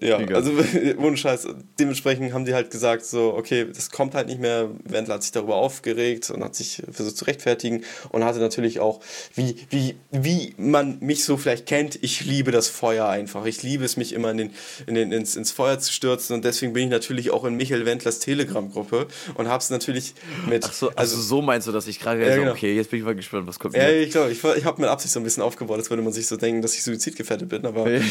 Ja, 0.00 0.20
Egal. 0.20 0.36
also 0.36 0.52
ohne 0.98 1.16
Scheiß. 1.16 1.48
Dementsprechend 1.78 2.32
haben 2.32 2.44
die 2.44 2.54
halt 2.54 2.70
gesagt, 2.70 3.04
so, 3.04 3.34
okay, 3.34 3.66
das 3.72 3.90
kommt 3.90 4.14
halt 4.14 4.28
nicht 4.28 4.40
mehr. 4.40 4.70
Wendler 4.84 5.14
hat 5.14 5.22
sich 5.22 5.32
darüber 5.32 5.56
aufgeregt 5.56 6.30
und 6.30 6.42
hat 6.42 6.54
sich 6.54 6.82
versucht 6.90 7.16
zu 7.16 7.24
rechtfertigen 7.24 7.84
und 8.10 8.24
hatte 8.24 8.38
natürlich 8.38 8.80
auch, 8.80 9.00
wie, 9.34 9.56
wie, 9.70 9.96
wie 10.10 10.54
man 10.56 10.98
mich 11.00 11.24
so 11.24 11.36
vielleicht 11.36 11.66
kennt, 11.66 11.98
ich 12.02 12.24
liebe 12.24 12.50
das 12.50 12.68
Feuer 12.68 13.08
einfach. 13.08 13.44
Ich 13.46 13.62
liebe 13.62 13.84
es, 13.84 13.96
mich 13.96 14.12
immer 14.12 14.30
in 14.30 14.36
den, 14.36 14.50
in 14.86 14.94
den, 14.94 15.12
ins, 15.12 15.36
ins 15.36 15.50
Feuer 15.50 15.78
zu 15.78 15.92
stürzen 15.92 16.34
und 16.36 16.44
deswegen 16.44 16.72
bin 16.72 16.84
ich 16.84 16.90
natürlich 16.90 17.30
auch 17.30 17.44
in 17.44 17.54
Michael 17.54 17.86
Wendlers 17.86 18.18
Telegram-Gruppe 18.18 19.06
und 19.34 19.48
habe 19.48 19.62
es 19.62 19.70
natürlich 19.70 20.14
mit. 20.48 20.64
Ach 20.64 20.72
so, 20.72 20.90
also 20.90 21.20
so 21.20 21.42
meinst 21.42 21.66
du, 21.66 21.72
dass 21.72 21.86
ich 21.86 22.00
gerade 22.00 22.24
so, 22.32 22.40
genau. 22.40 22.52
okay, 22.52 22.74
jetzt 22.74 22.90
bin 22.90 23.00
ich 23.00 23.04
mal 23.04 23.14
gespannt, 23.14 23.46
was 23.46 23.58
kommt 23.58 23.76
Ja, 23.76 23.88
ich 23.90 24.10
glaube, 24.10 24.32
ich, 24.32 24.42
ich 24.42 24.64
habe 24.64 24.80
mit 24.80 24.90
Absicht 24.90 25.12
so 25.12 25.20
ein 25.20 25.24
bisschen 25.24 25.42
aufgebaut, 25.42 25.78
als 25.78 25.90
würde 25.90 26.02
man 26.02 26.12
sich 26.12 26.26
so 26.26 26.36
denken, 26.36 26.62
dass 26.62 26.74
ich 26.74 26.82
suizidgefährdet 26.82 27.48
bin, 27.48 27.64
aber, 27.64 27.86
ähm, 27.90 28.02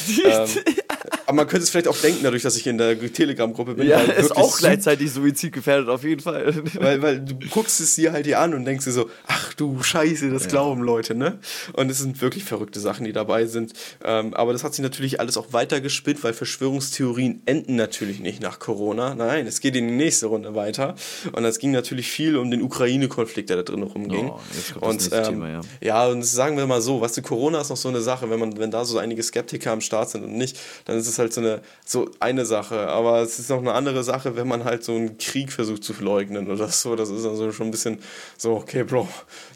aber 1.26 1.38
man 1.38 1.47
könnte 1.47 1.63
es 1.63 1.69
vielleicht 1.69 1.88
auch 1.88 1.97
denken, 1.97 2.19
dadurch, 2.23 2.43
dass 2.43 2.55
ich 2.55 2.67
in 2.67 2.78
der 2.78 2.99
Telegram-Gruppe 2.99 3.76
bin. 3.76 3.88
Ja, 3.88 3.99
ist 3.99 4.36
auch 4.36 4.57
gleichzeitig 4.57 5.11
suizidgefährdet, 5.11 5.89
auf 5.89 6.03
jeden 6.03 6.21
Fall. 6.21 6.53
Weil, 6.76 7.01
weil 7.01 7.21
du 7.21 7.36
guckst 7.49 7.80
es 7.82 7.95
dir 7.95 8.13
halt 8.13 8.26
dir 8.26 8.39
an 8.39 8.53
und 8.53 8.65
denkst 8.65 8.86
dir 8.86 8.91
so, 8.91 9.09
ach 9.28 9.53
du 9.53 9.82
Scheiße, 9.82 10.30
das 10.30 10.47
glauben 10.47 10.82
Leute, 10.82 11.15
ne? 11.15 11.39
Und 11.73 11.89
es 11.89 11.99
sind 11.99 12.21
wirklich 12.21 12.43
verrückte 12.43 12.80
Sachen, 12.80 13.05
die 13.05 13.13
dabei 13.13 13.45
sind. 13.45 13.73
Ähm, 14.03 14.34
aber 14.34 14.53
das 14.53 14.63
hat 14.63 14.73
sich 14.73 14.84
natürlich 14.84 15.19
alles 15.19 15.38
auch 15.38 15.53
weitergespinnt, 15.53 16.23
weil 16.23 16.34
Verschwörungstheorien 16.34 17.41
enden 17.45 17.76
natürlich 17.76 18.19
nicht 18.19 18.41
nach 18.41 18.59
Corona. 18.59 19.15
Nein, 19.15 19.47
es 19.47 19.59
geht 19.59 19.76
in 19.76 19.88
die 19.88 19.93
nächste 19.93 20.28
Runde 20.28 20.55
weiter. 20.55 20.95
Und 21.32 21.45
es 21.45 21.59
ging 21.59 21.71
natürlich 21.71 22.07
viel 22.07 22.38
um 22.38 22.51
den 22.51 22.61
Ukraine-Konflikt, 22.61 23.49
der 23.49 23.57
da 23.57 23.63
drin 23.63 23.84
rumging. 23.84 24.30
Oh, 24.30 24.39
das 24.82 24.89
nächste 24.91 25.23
Thema, 25.23 25.49
ja. 25.49 25.61
ja, 25.82 26.07
und 26.07 26.23
sagen 26.23 26.57
wir 26.57 26.67
mal 26.67 26.82
so, 26.82 27.01
was 27.01 27.13
du, 27.13 27.21
Corona 27.21 27.61
ist 27.61 27.69
noch 27.69 27.78
so 27.78 27.89
eine 27.89 28.01
Sache, 28.01 28.30
wenn 28.30 28.39
man, 28.39 28.57
wenn 28.57 28.71
da 28.71 28.86
so 28.86 28.97
einige 28.97 29.23
Skeptiker 29.23 29.71
am 29.71 29.82
Start 29.82 30.09
sind 30.09 30.23
und 30.23 30.34
nicht, 30.34 30.59
dann 30.86 30.97
ist 30.97 31.07
es 31.07 31.14
halt 31.20 31.34
so 31.34 31.41
eine, 31.41 31.61
so 31.86 32.09
eine 32.20 32.45
Sache. 32.45 32.88
Aber 32.88 33.22
es 33.22 33.39
ist 33.39 33.49
noch 33.49 33.59
eine 33.59 33.74
andere 33.74 34.03
Sache, 34.03 34.36
wenn 34.36 34.47
man 34.47 34.63
halt 34.63 34.84
so 34.84 34.93
einen 34.93 35.18
Krieg 35.18 35.51
versucht 35.51 35.84
zu 35.84 35.93
leugnen 35.99 36.49
oder 36.49 36.68
so. 36.68 36.95
Das 36.95 37.09
ist 37.09 37.26
also 37.26 37.51
schon 37.51 37.68
ein 37.68 37.72
bisschen 37.72 37.99
so, 38.38 38.55
okay, 38.55 38.84
Bro, 38.84 39.07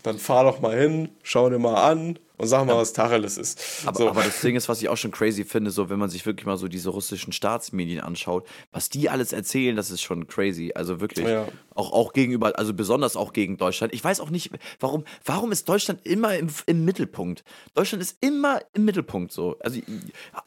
dann 0.03 0.17
fahr 0.17 0.43
doch 0.43 0.59
mal 0.61 0.77
hin, 0.77 1.09
schau 1.23 1.49
dir 1.49 1.59
mal 1.59 1.91
an 1.91 2.19
und 2.39 2.47
sag 2.47 2.65
mal, 2.65 2.77
was 2.77 2.93
Tacheles 2.93 3.37
ist. 3.37 3.61
Aber, 3.85 3.97
so. 3.97 4.09
aber 4.09 4.23
das 4.23 4.39
Ding 4.41 4.55
ist, 4.55 4.69
was 4.69 4.81
ich 4.81 4.87
auch 4.87 4.95
schon 4.95 5.11
crazy 5.11 5.43
finde, 5.43 5.71
so 5.71 5.89
wenn 5.89 5.99
man 5.99 6.09
sich 6.09 6.25
wirklich 6.25 6.45
mal 6.45 6.57
so 6.57 6.69
diese 6.69 6.89
russischen 6.89 7.33
Staatsmedien 7.33 7.99
anschaut, 7.99 8.47
was 8.71 8.89
die 8.89 9.09
alles 9.09 9.33
erzählen, 9.33 9.75
das 9.75 9.91
ist 9.91 10.01
schon 10.01 10.25
crazy. 10.27 10.71
Also 10.73 11.01
wirklich. 11.01 11.27
Ja. 11.27 11.47
Auch, 11.79 11.93
auch 11.93 12.11
gegenüber, 12.11 12.59
also 12.59 12.73
besonders 12.73 13.15
auch 13.15 13.31
gegen 13.31 13.55
Deutschland. 13.57 13.93
Ich 13.93 14.03
weiß 14.03 14.19
auch 14.19 14.29
nicht, 14.31 14.51
warum, 14.81 15.05
warum 15.23 15.53
ist 15.53 15.69
Deutschland 15.69 16.05
immer 16.05 16.35
im, 16.35 16.49
im 16.65 16.83
Mittelpunkt? 16.83 17.45
Deutschland 17.73 18.01
ist 18.03 18.17
immer 18.19 18.59
im 18.73 18.83
Mittelpunkt 18.83 19.31
so. 19.31 19.55
Also 19.61 19.77
ich, 19.77 19.83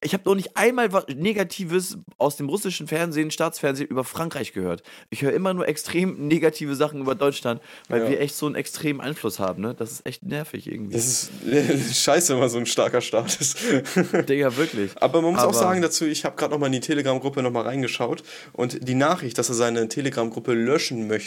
ich 0.03 0.12
habe 0.12 0.24
noch 0.26 0.35
nicht 0.35 0.59
einmal 0.59 0.93
was 0.93 1.07
Negatives 1.09 1.97
aus 2.18 2.37
dem 2.37 2.51
russischen 2.51 2.87
Fernsehen, 2.87 3.30
Staatsfernsehen 3.30 3.89
über 3.89 4.05
Frankreich 4.05 4.53
gehört. 4.53 4.83
Ich 5.09 5.22
höre 5.22 5.33
immer 5.33 5.55
nur 5.55 5.66
extrem 5.66 6.28
negative 6.28 6.74
Sachen 6.76 7.01
über 7.01 7.14
Deutschland, 7.14 7.62
weil 7.89 8.03
Ja. 8.03 8.11
wir 8.11 8.20
echt 8.20 8.35
so 8.37 8.45
einen 8.45 8.55
extremen 8.55 9.01
Einfluss 9.01 9.39
haben. 9.39 9.62
Ne? 9.62 9.74
Das 9.74 9.91
ist 9.91 10.05
echt 10.07 10.22
nervig 10.24 10.66
irgendwie. 10.70 10.93
das 10.97 11.30
ist 11.47 11.97
scheiße, 12.03 12.35
wenn 12.35 12.41
man 12.41 12.51
so 12.51 12.59
ein 12.59 12.66
starker 12.66 13.01
Staat 13.01 13.41
ist. 13.41 13.57
Digga, 14.28 14.55
wirklich. 14.59 14.91
Aber 15.01 15.22
man 15.22 15.33
muss 15.33 15.41
auch 15.41 15.45
Aber- 15.45 15.55
sagen 15.55 15.80
dazu, 15.80 16.05
ich 16.05 16.26
habe 16.26 16.37
gerade 16.37 16.53
noch 16.53 16.59
mal 16.61 16.66
in 16.66 16.72
die 16.72 16.80
Telegram-Gruppe 16.80 17.43
noch 17.43 17.53
mal 17.53 17.62
reingeschaut 17.62 18.22
und 18.53 18.87
die 18.87 18.95
Nachricht, 18.95 19.39
dass 19.39 19.49
er 19.49 19.55
seine 19.55 19.89
Telegram-Gruppe 19.89 20.53
löschen 20.53 21.07
möchte, 21.09 21.22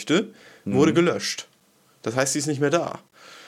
wurde 0.64 0.92
gelöscht. 0.92 1.46
Das 2.02 2.14
heißt, 2.16 2.32
sie 2.34 2.38
ist 2.40 2.46
nicht 2.46 2.60
mehr 2.60 2.70
da. 2.70 3.00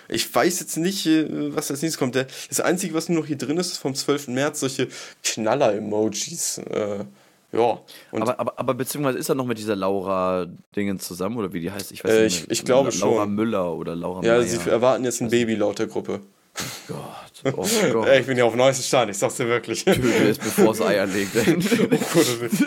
Ich 0.09 0.35
weiß 0.35 0.61
jetzt 0.61 0.77
nicht, 0.79 1.07
äh, 1.07 1.55
was 1.55 1.71
als 1.71 1.83
nächstes 1.83 1.99
kommt. 1.99 2.15
Das 2.49 2.61
Einzige, 2.61 2.95
was 2.95 3.09
nur 3.09 3.21
noch 3.21 3.27
hier 3.27 3.37
drin 3.37 3.59
ist, 3.59 3.73
ist 3.73 3.79
vom 3.79 3.95
12. 3.95 4.29
März 4.29 4.61
solche 4.61 4.89
Knaller-Emojis. 5.23 6.59
Äh, 6.59 7.05
ja. 7.53 7.81
Aber, 8.13 8.41
aber, 8.41 8.59
aber 8.59 8.75
beziehungsweise 8.75 9.19
ist 9.19 9.29
er 9.29 9.35
noch 9.35 9.47
mit 9.47 9.59
dieser 9.59 9.77
Laura 9.77 10.47
Dingen 10.77 10.99
zusammen 11.01 11.37
oder 11.39 11.53
wie 11.53 11.61
die 11.61 11.71
heißt? 11.71 11.93
Ich 11.93 12.05
weiß 12.05 12.11
Äh, 12.13 12.25
nicht. 12.25 12.45
ich- 12.45 12.51
ich 12.51 12.65
glaube 12.65 12.91
Laura 12.99 13.23
schon. 13.25 13.35
Müller 13.35 13.75
oder 13.75 13.95
Laura 13.97 14.23
ja, 14.25 14.35
Meyer. 14.39 14.43
sie 14.45 14.71
erwarten 14.71 15.05
jetzt 15.05 15.21
ein 15.21 15.31
Baby 15.31 15.55
laut 15.55 15.79
der 15.79 15.87
Gruppe. 15.87 16.21
Gott, 16.89 17.55
oh 17.57 17.67
Gott. 17.93 18.09
Ich 18.19 18.27
bin 18.27 18.37
ja 18.39 18.45
auf 18.45 18.55
neuestem 18.57 18.85
Stand, 18.85 19.11
ich 19.11 19.19
sag's 19.19 19.37
dir 19.37 19.47
wirklich. 19.47 19.85
Töte 19.85 20.01
es, 20.29 20.39
bevor 20.39 20.73
es 20.73 20.81
Eier 20.81 21.07
legt. 21.07 21.31
Oh 21.37 22.21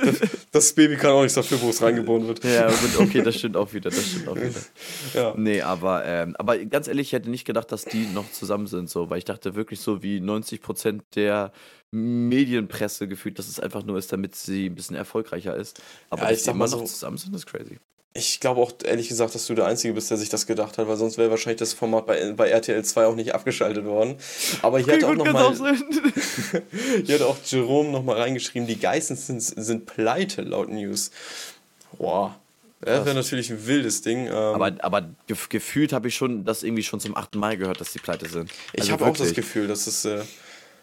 das, 0.04 0.30
das 0.52 0.74
Baby 0.74 0.96
kann 0.96 1.12
auch 1.12 1.22
nichts 1.22 1.34
dafür, 1.36 1.62
wo 1.62 1.70
es 1.70 1.82
reingeboren 1.82 2.28
wird. 2.28 2.44
ja, 2.44 2.68
gut, 2.70 3.00
okay, 3.00 3.22
das 3.22 3.36
stimmt 3.36 3.58
auch 3.58 3.72
wieder, 3.74 3.90
das 3.90 4.06
stimmt 4.06 4.28
auch 4.30 4.36
wieder. 4.36 4.50
Ja. 5.14 5.34
Nee, 5.36 5.62
aber, 5.62 6.06
ähm, 6.06 6.36
aber 6.38 6.58
ganz 6.60 6.88
ehrlich, 6.88 7.08
ich 7.08 7.14
hätte 7.14 7.30
nicht 7.30 7.46
gedacht, 7.46 7.72
dass 7.72 7.84
die 7.86 8.06
noch 8.14 8.32
zusammen 8.32 8.68
sind, 8.68 8.90
so, 8.90 9.10
weil 9.10 9.18
ich 9.18 9.26
dachte 9.26 9.56
wirklich 9.56 9.80
so 9.82 10.02
wie 10.04 10.20
90% 10.20 11.02
der 11.16 11.52
Medienpresse 11.92 13.08
gefühlt, 13.08 13.40
dass 13.40 13.48
es 13.48 13.60
einfach 13.60 13.84
nur 13.84 13.98
ist, 13.98 14.12
damit 14.14 14.36
sie 14.36 14.68
ein 14.68 14.76
bisschen 14.76 14.96
erfolgreicher 14.96 15.56
ist. 15.56 15.82
Aber 16.10 16.24
Ja, 16.24 16.30
dass 16.30 16.44
die 16.44 16.50
immer 16.52 16.66
noch 16.66 16.80
so- 16.80 16.86
zusammen 16.86 17.18
sind, 17.18 17.36
ist 17.36 17.46
crazy. 17.46 17.80
Ich 18.14 18.42
glaube 18.42 18.60
auch 18.60 18.74
ehrlich 18.84 19.08
gesagt, 19.08 19.34
dass 19.36 19.48
du 19.48 19.54
der 19.54 19.66
Einzige 19.66 19.94
bist, 19.94 20.12
der 20.12 20.18
sich 20.18 20.28
das 20.28 20.46
gedacht 20.46 20.78
hat, 20.78 20.88
weil 20.88 20.98
sonst 20.98 21.18
wäre 21.18 21.30
wahrscheinlich 21.30 21.60
das 21.60 21.72
Format 21.72 22.06
bei, 22.06 22.34
bei 22.34 22.50
RTL 22.50 22.84
2 22.84 23.06
auch 23.06 23.16
nicht 23.16 23.34
abgeschaltet 23.34 23.86
worden. 23.86 24.18
Aber 24.62 24.80
hier 24.80 24.96
hat 24.96 25.04
auch 25.06 25.16
noch 25.16 25.32
mal, 25.32 25.56
hier 27.06 27.16
hat 27.16 27.22
auch 27.22 27.38
Jerome 27.46 27.90
noch 27.90 28.04
mal 28.04 28.18
reingeschrieben, 28.18 28.68
die 28.68 28.78
Geissens 28.78 29.28
sind, 29.28 29.42
sind 29.42 29.86
pleite 29.86 30.42
laut 30.42 30.70
News. 30.70 31.12
Boah. 31.98 32.38
Ja, 32.86 33.06
wäre 33.06 33.16
natürlich 33.16 33.50
ein 33.50 33.66
wildes 33.66 34.02
Ding. 34.02 34.26
Ähm, 34.26 34.34
aber, 34.34 34.74
aber 34.80 35.10
gef 35.28 35.50
gefühlt 35.50 35.94
habe 35.94 36.08
ich 36.08 36.16
schon 36.16 36.44
das 36.46 36.64
irgendwie 36.64 36.84
schon 36.84 37.00
zum 37.00 37.16
achten 37.16 37.40
Mal 37.40 37.56
gehört, 37.56 37.80
dass 37.80 37.94
die 37.94 38.00
pleite 38.00 38.28
sind. 38.28 38.52
Also 38.74 38.88
ich 38.88 38.92
habe 38.92 39.06
auch 39.06 39.16
das 39.16 39.34
Gefühl, 39.34 39.68
dass 39.68 39.88
es, 39.88 40.04
äh, 40.04 40.24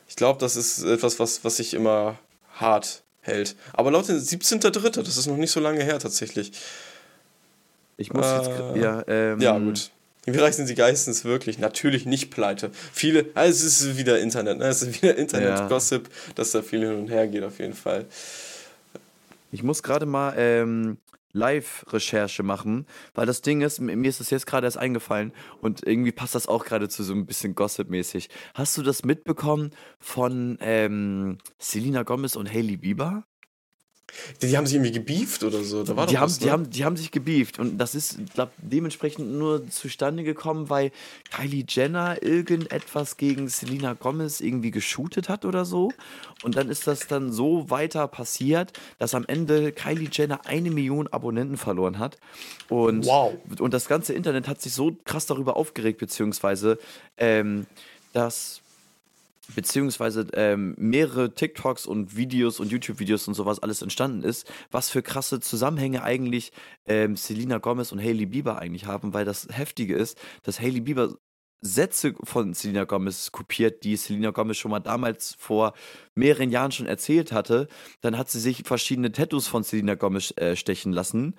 ich 0.09 0.16
glaube, 0.16 0.39
das 0.41 0.57
ist 0.57 0.83
etwas, 0.85 1.18
was, 1.18 1.45
was 1.45 1.57
sich 1.57 1.74
immer 1.74 2.18
hart 2.55 3.03
hält. 3.20 3.57
Aber 3.72 3.91
laut 3.91 4.09
dem 4.09 4.16
17.3., 4.16 5.03
das 5.03 5.16
ist 5.16 5.26
noch 5.26 5.37
nicht 5.37 5.51
so 5.51 5.61
lange 5.61 5.83
her 5.83 5.99
tatsächlich. 5.99 6.53
Ich 7.99 8.12
muss 8.12 8.24
äh, 8.24 8.36
jetzt, 8.36 8.51
ja, 8.76 9.05
ähm, 9.07 9.40
ja, 9.40 9.59
gut. 9.59 9.90
Wie 10.24 10.38
reich 10.38 10.55
sind 10.55 10.66
sie 10.66 10.74
geistens 10.74 11.24
wirklich? 11.24 11.59
Natürlich 11.59 12.07
nicht 12.07 12.30
pleite. 12.30 12.70
Viele, 12.92 13.26
also 13.34 13.66
es 13.66 13.80
ist 13.82 13.99
wieder 13.99 14.20
Internet, 14.20 14.59
ne? 14.59 14.66
es 14.66 14.82
ist 14.82 15.03
wieder 15.03 15.16
Internet-Gossip, 15.16 16.09
ja. 16.09 16.32
dass 16.34 16.53
da 16.53 16.62
viel 16.62 16.80
hin 16.80 16.94
und 16.94 17.09
her 17.09 17.26
geht 17.26 17.42
auf 17.42 17.59
jeden 17.59 17.74
Fall. 17.74 18.07
Ich 19.51 19.62
muss 19.62 19.82
gerade 19.82 20.07
mal 20.07 20.34
ähm, 20.36 20.99
Live-Recherche 21.32 22.42
machen, 22.42 22.86
weil 23.14 23.26
das 23.26 23.42
Ding 23.42 23.62
ist, 23.62 23.80
mir 23.80 24.09
ist 24.09 24.20
das 24.20 24.30
jetzt 24.30 24.46
gerade 24.46 24.66
erst 24.66 24.78
eingefallen 24.78 25.32
und 25.61 25.86
irgendwie 25.86 26.12
passt 26.12 26.34
das 26.34 26.46
auch 26.46 26.64
gerade 26.64 26.88
zu 26.88 27.03
so 27.03 27.14
ein 27.14 27.26
bisschen 27.26 27.55
Gossip-mäßig. 27.55 28.28
Hast 28.55 28.76
du 28.76 28.82
das 28.82 29.05
mitbekommen 29.05 29.70
von 29.99 30.59
ähm, 30.61 31.38
Selena 31.59 32.03
Gomez 32.03 32.36
und 32.36 32.53
Hailey 32.53 32.76
Bieber? 32.76 33.24
Die, 34.42 34.56
haben 34.56 34.66
sich 34.66 34.76
irgendwie 34.76 34.92
gebieft 34.92 35.44
oder 35.44 35.62
so. 35.62 35.82
Da 35.82 35.96
war 35.96 36.06
die, 36.06 36.14
doch 36.14 36.22
haben, 36.22 36.30
was, 36.30 36.38
die, 36.38 36.46
ne? 36.46 36.52
haben, 36.52 36.70
die 36.70 36.84
haben 36.84 36.96
sich 36.96 37.11
gebieft 37.11 37.59
und 37.59 37.78
das 37.78 37.94
ist, 37.94 38.18
glaube 38.34 38.52
dementsprechend 38.59 39.30
nur 39.32 39.68
zustande 39.68 40.24
gekommen, 40.24 40.70
weil 40.70 40.92
Kylie 41.30 41.64
Jenner 41.68 42.22
irgendetwas 42.22 43.16
gegen 43.16 43.48
Selena 43.48 43.94
Gomez 43.94 44.40
irgendwie 44.40 44.70
geshootet 44.70 45.28
hat 45.28 45.44
oder 45.44 45.64
so. 45.64 45.92
Und 46.42 46.56
dann 46.56 46.68
ist 46.68 46.86
das 46.86 47.06
dann 47.06 47.32
so 47.32 47.70
weiter 47.70 48.09
passiert, 48.09 48.72
dass 48.98 49.14
am 49.14 49.24
Ende 49.26 49.72
Kylie 49.72 50.09
Jenner 50.11 50.46
eine 50.46 50.70
Million 50.70 51.09
Abonnenten 51.09 51.56
verloren 51.56 51.98
hat. 51.98 52.18
Und, 52.68 53.06
wow. 53.06 53.34
und 53.59 53.74
das 53.74 53.88
ganze 53.88 54.14
Internet 54.14 54.48
hat 54.48 54.61
sich 54.61 54.72
so 54.72 54.96
krass 55.04 55.26
darüber 55.26 55.56
aufgeregt, 55.56 55.98
beziehungsweise 55.98 56.78
ähm, 57.16 57.66
dass 58.12 58.62
beziehungsweise 59.55 60.26
ähm, 60.34 60.74
mehrere 60.78 61.34
TikToks 61.34 61.86
und 61.86 62.16
Videos 62.16 62.61
und 62.61 62.70
YouTube-Videos 62.70 63.28
und 63.28 63.34
sowas 63.34 63.61
alles 63.61 63.82
entstanden 63.82 64.22
ist, 64.22 64.51
was 64.70 64.90
für 64.90 65.03
krasse 65.03 65.40
Zusammenhänge 65.40 66.03
eigentlich 66.03 66.53
ähm, 66.86 67.16
Selena 67.16 67.59
Gomez 67.59 67.92
und 67.92 68.01
Hailey 68.01 68.26
Bieber 68.26 68.59
eigentlich 68.59 68.86
haben, 68.86 69.14
weil 69.14 69.24
das 69.24 69.49
Heftige 69.51 69.96
ist, 69.96 70.18
dass 70.42 70.61
Hailey 70.61 70.80
Bieber 70.80 71.14
Sätze 71.61 72.14
von 72.22 72.54
Selena 72.54 72.84
Gomez 72.84 73.32
kopiert, 73.32 73.82
die 73.82 73.96
Selena 73.96 74.30
Gomez 74.30 74.56
schon 74.56 74.70
mal 74.70 74.80
damals 74.80 75.34
vor 75.38 75.74
mehreren 76.14 76.50
Jahren 76.50 76.72
schon 76.72 76.86
erzählt 76.86 77.32
hatte. 77.32 77.68
Dann 78.00 78.16
hat 78.16 78.30
sie 78.30 78.40
sich 78.40 78.62
verschiedene 78.64 79.11
Tattoos 79.11 79.48
von 79.48 79.62
Selena 79.64 79.94
Gomez 79.94 80.32
äh, 80.36 80.54
stechen 80.56 80.92
lassen. 80.92 81.34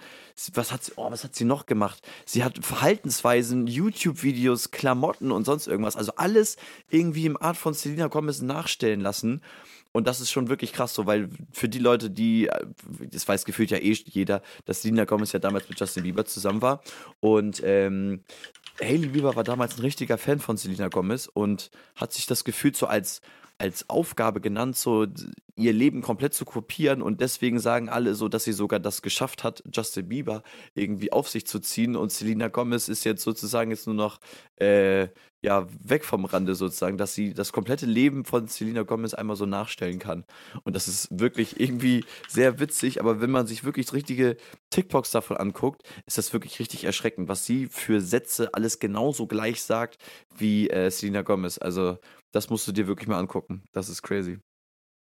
Was 0.53 0.72
hat, 0.72 0.84
sie, 0.84 0.93
oh, 0.95 1.09
was 1.09 1.24
hat 1.24 1.36
sie 1.36 1.45
noch 1.45 1.65
gemacht? 1.65 2.05
Sie 2.26 2.43
hat 2.43 2.63
Verhaltensweisen, 2.63 3.67
YouTube-Videos, 3.67 4.72
Klamotten 4.72 5.32
und 5.32 5.45
sonst 5.45 5.67
irgendwas. 5.67 5.95
Also 5.95 6.13
alles 6.15 6.57
irgendwie 6.89 7.26
im 7.26 7.41
Art 7.41 7.57
von 7.57 7.74
Selena 7.74 8.07
Gomez 8.07 8.41
nachstellen 8.41 9.01
lassen. 9.01 9.41
Und 9.91 10.07
das 10.07 10.22
ist 10.22 10.30
schon 10.30 10.49
wirklich 10.49 10.72
krass 10.72 10.93
so, 10.93 11.07
weil 11.07 11.30
für 11.51 11.67
die 11.67 11.80
Leute, 11.80 12.11
die, 12.11 12.47
äh, 12.47 12.65
das 13.11 13.28
weiß 13.28 13.45
gefühlt 13.45 13.72
ja 13.72 13.78
eh 13.78 13.97
jeder, 14.05 14.41
dass 14.65 14.82
Selena 14.82 15.05
Gomez 15.05 15.32
ja 15.32 15.39
damals 15.39 15.67
mit 15.67 15.80
Justin 15.80 16.03
Bieber 16.03 16.26
zusammen 16.26 16.61
war. 16.61 16.82
Und 17.20 17.61
ähm, 17.65 18.24
Hailey 18.82 19.07
Bieber 19.09 19.36
war 19.36 19.43
damals 19.43 19.77
ein 19.77 19.82
richtiger 19.82 20.17
Fan 20.17 20.39
von 20.39 20.57
Selena 20.57 20.88
Gomez 20.88 21.30
und 21.32 21.69
hat 21.95 22.13
sich 22.13 22.25
das 22.25 22.43
gefühlt 22.43 22.75
so 22.75 22.88
als, 22.88 23.21
als 23.60 23.89
Aufgabe 23.89 24.41
genannt, 24.41 24.78
so 24.78 25.05
ihr 25.55 25.74
Leben 25.74 26.01
komplett 26.01 26.34
zu 26.34 26.45
kopieren 26.45 27.01
und 27.01 27.20
deswegen 27.20 27.60
sagen 27.60 27.89
alle 27.89 28.16
so, 28.16 28.30
dass 28.30 28.45
sie 28.45 28.53
sogar 28.53 28.80
das 28.80 29.01
geschafft 29.01 29.43
hat, 29.43 29.62
Justin 29.72 30.07
Bieber 30.07 30.41
irgendwie 30.74 31.12
auf 31.12 31.28
sich 31.28 31.45
zu 31.45 31.60
ziehen 31.60 31.97
und 31.97 32.12
Selena 32.12 32.47
Gomez 32.47 32.88
ist 32.88 33.03
jetzt 33.03 33.24
sozusagen 33.24 33.70
jetzt 33.70 33.86
nur 33.86 33.95
noch 33.95 34.20
äh, 34.55 35.10
ja, 35.41 35.68
weg 35.82 36.03
vom 36.03 36.26
Rande 36.26 36.55
sozusagen, 36.55 36.97
dass 36.97 37.14
sie 37.14 37.34
das 37.34 37.53
komplette 37.53 37.86
Leben 37.86 38.26
von 38.26 38.47
Selena 38.47 38.84
Gomez 38.84 39.14
einmal 39.14 39.38
so 39.38 39.45
nachstellen 39.45 39.99
kann. 39.99 40.26
Und 40.64 40.76
das 40.76 40.88
ist 40.88 41.07
wirklich 41.12 41.60
irgendwie 41.60 42.03
sehr 42.28 42.60
witzig, 42.60 42.99
aber 42.99 43.22
wenn 43.22 43.32
man 43.32 43.47
sich 43.47 43.64
wirklich 43.64 43.91
richtige 43.93 44.36
TikToks 44.70 45.12
davon 45.12 45.38
anguckt, 45.38 45.84
ist 46.05 46.18
das 46.18 46.34
wirklich 46.34 46.60
richtig 46.60 46.84
erschreckend, 46.84 47.30
was 47.30 47.45
sie 47.45 47.68
für 47.68 48.01
Sätze 48.01 48.53
alles 48.53 48.80
genauso 48.80 49.28
gleich 49.28 49.62
sagt 49.62 49.97
wie 50.38 50.70
äh, 50.70 50.89
Selena 50.89 51.22
Gomez. 51.22 51.57
Also, 51.57 51.97
das 52.32 52.49
musst 52.49 52.67
du 52.67 52.71
dir 52.71 52.88
wirklich 52.88 53.07
mal 53.07 53.19
angucken. 53.19 53.63
Das 53.71 53.89
ist 53.89 54.01
crazy. 54.01 54.39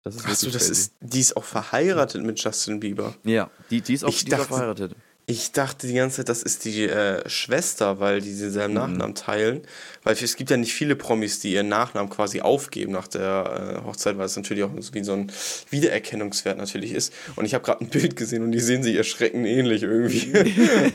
Das 0.05 0.17
ist 0.17 0.27
Achso, 0.27 0.47
das 0.51 0.67
crazy. 0.67 0.73
ist, 0.73 0.95
die 1.01 1.21
ist 1.21 1.37
auch 1.37 1.45
verheiratet 1.45 2.23
mit 2.23 2.43
Justin 2.43 2.81
Bieber. 2.81 3.15
Ja, 3.25 3.51
die, 3.71 3.81
die 3.81 3.95
ist 3.95 4.05
auch, 4.05 4.11
die 4.11 4.25
dachte, 4.27 4.43
ist 4.43 4.51
auch 4.51 4.57
verheiratet. 4.57 4.97
Ich 5.31 5.53
dachte 5.53 5.87
die 5.87 5.93
ganze 5.93 6.17
Zeit, 6.17 6.31
das 6.31 6.43
ist 6.43 6.65
die 6.65 6.85
äh, 6.85 7.29
Schwester, 7.29 8.01
weil 8.01 8.23
die 8.23 8.35
denselben 8.35 8.73
mhm. 8.73 8.79
Nachnamen 8.79 9.15
teilen. 9.15 9.61
Weil 10.03 10.15
es 10.15 10.37
gibt 10.37 10.49
ja 10.49 10.57
nicht 10.57 10.73
viele 10.73 10.97
Promis, 10.97 11.39
die 11.39 11.53
ihren 11.53 11.69
Nachnamen 11.69 12.09
quasi 12.09 12.41
aufgeben 12.41 12.93
nach 12.93 13.09
der 13.09 13.83
äh, 13.85 13.87
Hochzeit, 13.87 14.17
weil 14.17 14.25
es 14.25 14.37
natürlich 14.37 14.65
auch 14.65 14.71
wie 14.75 15.05
so 15.05 15.13
ein 15.13 15.31
Wiedererkennungswert 15.69 16.57
natürlich 16.57 16.93
ist. 16.93 17.13
Und 17.37 17.45
ich 17.45 17.53
habe 17.53 17.63
gerade 17.63 17.85
ein 17.85 17.91
Bild 17.91 18.17
gesehen 18.17 18.43
und 18.43 18.53
die 18.53 18.61
sehen 18.61 18.83
sich 18.83 18.97
erschreckend 18.97 19.47
ähnlich 19.47 19.83
irgendwie. 19.83 20.33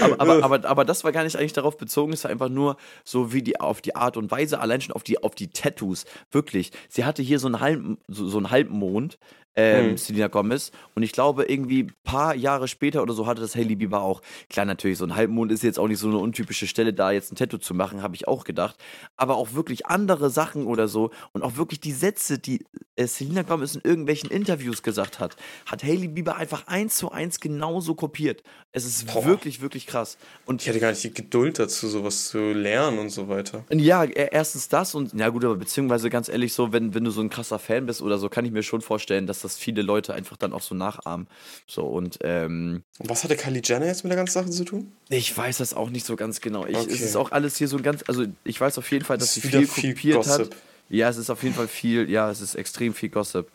aber, 0.00 0.20
aber, 0.20 0.42
aber, 0.42 0.68
aber, 0.68 0.84
das 0.84 1.04
war 1.04 1.12
gar 1.12 1.22
nicht 1.22 1.36
eigentlich 1.36 1.52
darauf 1.52 1.78
bezogen, 1.78 2.12
es 2.12 2.24
war 2.24 2.32
einfach 2.32 2.48
nur 2.48 2.76
so 3.04 3.32
wie 3.32 3.42
die 3.42 3.60
auf 3.60 3.80
die 3.80 3.94
Art 3.94 4.16
und 4.16 4.32
Weise, 4.32 4.58
allein 4.58 4.80
schon 4.80 4.96
auf 4.96 5.04
die, 5.04 5.22
auf 5.22 5.36
die 5.36 5.46
Tattoos. 5.46 6.06
Wirklich. 6.32 6.72
Sie 6.88 7.04
hatte 7.04 7.22
hier 7.22 7.38
so 7.38 7.46
einen, 7.46 7.60
Halb, 7.60 7.80
so, 8.08 8.26
so 8.26 8.38
einen 8.38 8.50
Halbmond 8.50 9.16
ähm, 9.60 9.90
mhm. 9.90 9.96
Selena 9.96 10.28
Gomez. 10.28 10.72
Und 10.94 11.02
ich 11.02 11.12
glaube, 11.12 11.44
irgendwie 11.44 11.84
ein 11.84 11.94
paar 12.04 12.34
Jahre 12.34 12.68
später 12.68 13.02
oder 13.02 13.14
so 13.14 13.26
hatte 13.26 13.40
das 13.40 13.54
Hailey 13.54 13.76
Bieber 13.76 14.02
auch. 14.02 14.22
Klar, 14.48 14.66
natürlich, 14.66 14.98
so 14.98 15.04
ein 15.04 15.14
Halbmond 15.14 15.52
ist 15.52 15.62
jetzt 15.62 15.78
auch 15.78 15.88
nicht 15.88 15.98
so 15.98 16.08
eine 16.08 16.18
untypische 16.18 16.66
Stelle, 16.66 16.92
da 16.92 17.10
jetzt 17.10 17.32
ein 17.32 17.36
Tattoo 17.36 17.58
zu 17.58 17.74
machen, 17.74 18.02
habe 18.02 18.14
ich 18.14 18.28
auch 18.28 18.44
gedacht. 18.44 18.76
Aber 19.16 19.36
auch 19.36 19.54
wirklich 19.54 19.86
andere 19.86 20.30
Sachen 20.30 20.66
oder 20.66 20.88
so 20.88 21.10
und 21.32 21.42
auch 21.42 21.56
wirklich 21.56 21.80
die 21.80 21.92
Sätze, 21.92 22.38
die 22.38 22.64
äh, 22.96 23.06
Selena 23.06 23.42
Gomez 23.42 23.74
in 23.74 23.82
irgendwelchen 23.82 24.30
Interviews 24.30 24.82
gesagt 24.82 25.18
hat, 25.20 25.36
hat 25.66 25.82
Hailey 25.82 26.08
Bieber 26.08 26.36
einfach 26.36 26.66
eins 26.66 26.96
zu 26.96 27.10
eins 27.10 27.40
genauso 27.40 27.94
kopiert. 27.94 28.42
Es 28.72 28.84
ist 28.84 29.12
Boah. 29.12 29.24
wirklich, 29.24 29.60
wirklich 29.60 29.86
krass. 29.86 30.18
Und 30.46 30.62
ich 30.62 30.68
hatte 30.68 30.80
gar 30.80 30.90
nicht 30.90 31.02
die 31.02 31.12
Geduld 31.12 31.58
dazu, 31.58 31.88
sowas 31.88 32.28
zu 32.28 32.52
lernen 32.52 32.98
und 32.98 33.10
so 33.10 33.28
weiter. 33.28 33.64
Ja, 33.72 34.04
e, 34.04 34.28
erstens 34.30 34.68
das 34.68 34.94
und, 34.94 35.12
ja 35.14 35.28
gut, 35.28 35.44
aber 35.44 35.56
beziehungsweise 35.56 36.10
ganz 36.10 36.28
ehrlich 36.28 36.52
so, 36.52 36.72
wenn, 36.72 36.94
wenn 36.94 37.04
du 37.04 37.10
so 37.10 37.20
ein 37.20 37.30
krasser 37.30 37.58
Fan 37.58 37.86
bist 37.86 38.02
oder 38.02 38.18
so, 38.18 38.28
kann 38.28 38.44
ich 38.44 38.52
mir 38.52 38.62
schon 38.62 38.80
vorstellen, 38.80 39.26
dass 39.26 39.40
das 39.40 39.49
viele 39.56 39.82
Leute 39.82 40.14
einfach 40.14 40.36
dann 40.36 40.52
auch 40.52 40.62
so 40.62 40.74
nachahmen. 40.74 41.26
So 41.66 41.84
und, 41.84 42.18
ähm, 42.22 42.82
und 42.98 43.08
was 43.08 43.24
hatte 43.24 43.36
Kylie 43.36 43.62
Jenner 43.64 43.86
jetzt 43.86 44.04
mit 44.04 44.10
der 44.10 44.16
ganzen 44.16 44.34
Sache 44.34 44.50
zu 44.50 44.64
tun? 44.64 44.92
Ich 45.08 45.36
weiß 45.36 45.58
das 45.58 45.74
auch 45.74 45.90
nicht 45.90 46.06
so 46.06 46.16
ganz 46.16 46.40
genau. 46.40 46.66
Ich, 46.66 46.76
okay. 46.76 46.90
Es 46.90 47.00
ist 47.00 47.16
auch 47.16 47.32
alles 47.32 47.56
hier 47.56 47.68
so 47.68 47.76
ein 47.76 47.82
ganz, 47.82 48.04
also 48.06 48.24
ich 48.44 48.60
weiß 48.60 48.78
auf 48.78 48.90
jeden 48.90 49.04
Fall, 49.04 49.18
dass 49.18 49.34
sie 49.34 49.40
viel 49.40 49.66
kopiert 49.66 49.98
viel 49.98 50.32
hat. 50.32 50.50
Ja, 50.88 51.08
es 51.08 51.16
ist 51.16 51.30
auf 51.30 51.42
jeden 51.42 51.54
Fall 51.54 51.68
viel, 51.68 52.10
ja, 52.10 52.30
es 52.30 52.40
ist 52.40 52.56
extrem 52.56 52.94
viel 52.94 53.10
Gossip. 53.10 53.48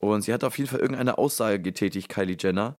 Und 0.00 0.22
sie 0.22 0.32
hat 0.32 0.44
auf 0.44 0.56
jeden 0.56 0.68
Fall 0.68 0.80
irgendeine 0.80 1.18
Aussage 1.18 1.60
getätigt, 1.60 2.08
Kylie 2.08 2.36
Jenner, 2.40 2.76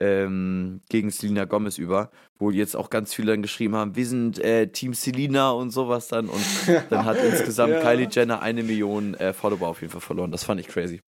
ähm, 0.00 0.80
gegen 0.88 1.10
Selena 1.10 1.44
Gomez 1.44 1.78
über, 1.78 2.10
wo 2.38 2.50
jetzt 2.50 2.74
auch 2.74 2.90
ganz 2.90 3.14
viele 3.14 3.32
dann 3.32 3.42
geschrieben 3.42 3.76
haben, 3.76 3.94
wir 3.94 4.06
sind 4.06 4.38
äh, 4.40 4.66
Team 4.66 4.92
Selena 4.92 5.52
und 5.52 5.70
sowas 5.70 6.08
dann. 6.08 6.28
Und 6.28 6.44
dann 6.90 7.04
hat 7.04 7.16
insgesamt 7.24 7.74
ja. 7.74 7.80
Kylie 7.80 8.08
Jenner 8.10 8.42
eine 8.42 8.62
Million 8.64 9.14
äh, 9.14 9.32
Follower 9.32 9.68
auf 9.68 9.80
jeden 9.80 9.92
Fall 9.92 10.00
verloren. 10.00 10.32
Das 10.32 10.44
fand 10.44 10.60
ich 10.60 10.66
crazy. 10.66 11.00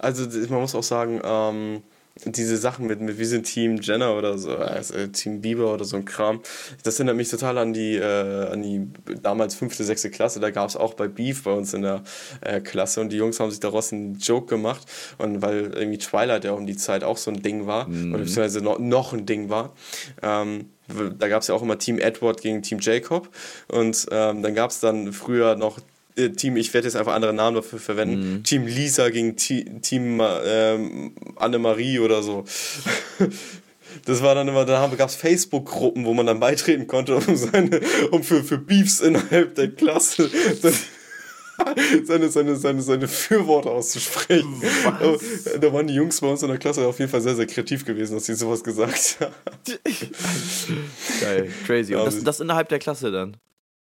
Also 0.00 0.26
man 0.48 0.60
muss 0.60 0.74
auch 0.74 0.82
sagen, 0.82 1.20
ähm, 1.22 1.82
diese 2.24 2.56
Sachen 2.56 2.86
mit, 2.86 3.00
mit 3.00 3.18
wir 3.18 3.26
sind 3.26 3.44
Team 3.44 3.80
Jenner 3.80 4.16
oder 4.16 4.36
so, 4.36 4.56
also 4.56 5.06
Team 5.08 5.40
Bieber 5.40 5.72
oder 5.72 5.84
so 5.84 5.96
ein 5.96 6.04
Kram, 6.04 6.40
das 6.82 6.96
erinnert 6.96 7.16
mich 7.16 7.28
total 7.28 7.56
an 7.58 7.72
die, 7.72 7.96
äh, 7.96 8.48
an 8.48 8.62
die 8.62 8.88
damals 9.22 9.54
fünfte, 9.54 9.84
sechste 9.84 10.10
Klasse. 10.10 10.40
Da 10.40 10.50
gab 10.50 10.68
es 10.68 10.76
auch 10.76 10.94
bei 10.94 11.08
Beef 11.08 11.44
bei 11.44 11.52
uns 11.52 11.72
in 11.72 11.82
der 11.82 12.02
äh, 12.40 12.60
Klasse 12.60 13.00
und 13.00 13.10
die 13.10 13.16
Jungs 13.16 13.40
haben 13.40 13.50
sich 13.50 13.60
daraus 13.60 13.92
einen 13.92 14.18
Joke 14.18 14.46
gemacht. 14.46 14.86
Und 15.18 15.42
weil 15.42 15.72
irgendwie 15.74 15.98
Twilight 15.98 16.44
ja 16.44 16.52
um 16.52 16.66
die 16.66 16.76
Zeit 16.76 17.04
auch 17.04 17.16
so 17.16 17.30
ein 17.30 17.42
Ding 17.42 17.66
war, 17.66 17.88
mhm. 17.88 18.14
oder 18.14 18.24
beziehungsweise 18.24 18.60
noch, 18.60 18.78
noch 18.78 19.12
ein 19.12 19.24
Ding 19.24 19.48
war. 19.48 19.72
Ähm, 20.22 20.70
da 21.18 21.28
gab 21.28 21.42
es 21.42 21.48
ja 21.48 21.54
auch 21.54 21.62
immer 21.62 21.78
Team 21.78 21.98
Edward 21.98 22.42
gegen 22.42 22.62
Team 22.62 22.78
Jacob. 22.80 23.28
Und 23.68 24.06
ähm, 24.10 24.42
dann 24.42 24.54
gab 24.54 24.70
es 24.70 24.80
dann 24.80 25.12
früher 25.12 25.54
noch 25.54 25.78
äh, 26.20 26.30
Team, 26.30 26.56
ich 26.56 26.72
werde 26.74 26.86
jetzt 26.86 26.96
einfach 26.96 27.14
andere 27.14 27.32
Namen 27.32 27.56
dafür 27.56 27.78
verwenden, 27.78 28.34
mhm. 28.34 28.44
Team 28.44 28.66
Lisa 28.66 29.08
gegen 29.10 29.36
Team 29.36 30.22
ähm, 30.44 31.12
Annemarie 31.36 31.98
oder 31.98 32.22
so. 32.22 32.44
Das 34.04 34.22
war 34.22 34.34
dann 34.34 34.48
immer, 34.48 34.64
da 34.64 34.86
gab 34.96 35.08
es 35.08 35.16
Facebook-Gruppen, 35.16 36.04
wo 36.04 36.14
man 36.14 36.26
dann 36.26 36.40
beitreten 36.40 36.86
konnte, 36.86 37.16
um, 37.26 37.36
seine, 37.36 37.80
um 38.10 38.22
für, 38.22 38.44
für 38.44 38.58
Beefs 38.58 39.00
innerhalb 39.00 39.54
der 39.54 39.70
Klasse 39.70 40.30
seine, 42.04 42.30
seine, 42.30 42.56
seine, 42.56 42.82
seine 42.82 43.08
Fürworte 43.08 43.70
auszusprechen. 43.70 44.62
Was? 44.84 45.60
Da 45.60 45.72
waren 45.72 45.86
die 45.86 45.94
Jungs 45.94 46.20
bei 46.20 46.28
uns 46.28 46.42
in 46.42 46.48
der 46.48 46.58
Klasse 46.58 46.86
auf 46.86 46.98
jeden 46.98 47.10
Fall 47.10 47.20
sehr, 47.20 47.34
sehr 47.34 47.46
kreativ 47.46 47.84
gewesen, 47.84 48.14
dass 48.14 48.26
sie 48.26 48.34
sowas 48.34 48.64
gesagt 48.64 49.18
haben. 49.20 49.34
Geil, 51.20 51.50
crazy. 51.66 51.94
Und 51.94 52.06
das, 52.06 52.22
das 52.24 52.40
innerhalb 52.40 52.68
der 52.70 52.78
Klasse 52.78 53.10
dann? 53.10 53.36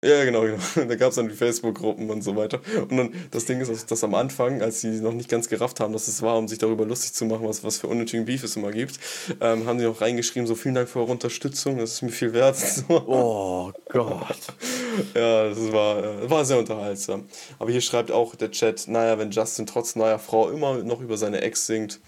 Ja, 0.05 0.23
genau, 0.23 0.41
genau. 0.41 0.57
Da 0.87 0.95
gab 0.95 1.09
es 1.09 1.15
dann 1.15 1.27
die 1.29 1.33
Facebook-Gruppen 1.33 2.11
und 2.11 2.21
so 2.21 2.35
weiter. 2.35 2.61
Und 2.89 2.95
dann 2.95 3.13
das 3.31 3.45
Ding 3.45 3.59
ist, 3.59 3.71
dass, 3.71 3.85
dass 3.87 4.03
am 4.03 4.13
Anfang, 4.13 4.61
als 4.61 4.81
sie 4.81 5.01
noch 5.01 5.13
nicht 5.13 5.29
ganz 5.29 5.49
gerafft 5.49 5.79
haben, 5.79 5.93
dass 5.93 6.07
es 6.07 6.21
war, 6.21 6.37
um 6.37 6.47
sich 6.47 6.59
darüber 6.59 6.85
lustig 6.85 7.13
zu 7.13 7.25
machen, 7.25 7.47
was, 7.47 7.63
was 7.63 7.79
für 7.79 7.87
unnötigen 7.87 8.25
Beef 8.25 8.43
es 8.43 8.55
immer 8.55 8.71
gibt, 8.71 8.99
ähm, 9.41 9.65
haben 9.65 9.79
sie 9.79 9.85
noch 9.85 10.01
reingeschrieben, 10.01 10.45
so 10.45 10.53
vielen 10.53 10.75
Dank 10.75 10.89
für 10.89 10.99
eure 10.99 11.11
Unterstützung, 11.11 11.79
das 11.79 11.93
ist 11.93 12.01
mir 12.03 12.09
viel 12.09 12.33
wert. 12.33 12.55
Oh 13.07 13.71
Gott. 13.89 14.37
ja, 15.15 15.49
das 15.49 15.71
war, 15.71 16.03
äh, 16.03 16.29
war 16.29 16.45
sehr 16.45 16.59
unterhaltsam. 16.59 17.25
Aber 17.59 17.71
hier 17.71 17.81
schreibt 17.81 18.11
auch 18.11 18.35
der 18.35 18.51
Chat, 18.51 18.87
naja, 18.87 19.17
wenn 19.17 19.31
Justin 19.31 19.65
trotz 19.65 19.95
neuer 19.95 20.19
Frau 20.19 20.49
immer 20.49 20.83
noch 20.83 21.01
über 21.01 21.17
seine 21.17 21.41
Ex 21.41 21.65
singt, 21.65 21.99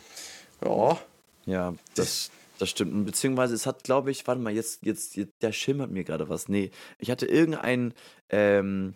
ja. 0.64 0.98
Ja, 1.46 1.74
das, 1.96 2.30
das 2.58 2.70
stimmt. 2.70 3.06
Beziehungsweise 3.06 3.54
es 3.56 3.66
hat, 3.66 3.84
glaube 3.84 4.12
ich, 4.12 4.26
warte 4.28 4.42
mal, 4.42 4.54
jetzt, 4.54 4.86
jetzt, 4.86 5.16
jetzt, 5.16 5.42
der 5.42 5.52
schimmert 5.52 5.92
mir 5.92 6.04
gerade 6.04 6.30
was. 6.30 6.50
Nee, 6.50 6.72
ich 7.00 7.12
hatte 7.12 7.26
irgendein, 7.26 7.94
ähm, 8.30 8.96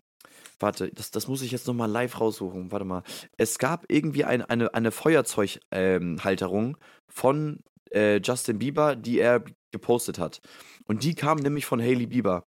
warte, 0.59 0.91
das, 0.93 1.12
das 1.12 1.28
muss 1.28 1.41
ich 1.41 1.51
jetzt 1.51 1.68
nochmal 1.68 1.89
live 1.89 2.20
raussuchen. 2.20 2.72
Warte 2.72 2.86
mal. 2.86 3.03
Es 3.38 3.57
gab 3.57 3.86
irgendwie 3.88 4.26
ein, 4.26 4.41
eine, 4.41 4.74
eine 4.74 4.91
Feuerzeughalterung 4.91 6.66
ähm, 6.68 6.78
von 7.07 7.59
äh, 7.91 8.18
Justin 8.18 8.59
Bieber, 8.59 8.95
die 8.95 9.20
er 9.20 9.43
gepostet 9.72 10.20
hat. 10.20 10.41
Und 10.86 11.03
die 11.03 11.16
kam 11.16 11.38
nämlich 11.39 11.66
von 11.66 11.82
Hailey 11.82 12.07
Bieber. 12.07 12.45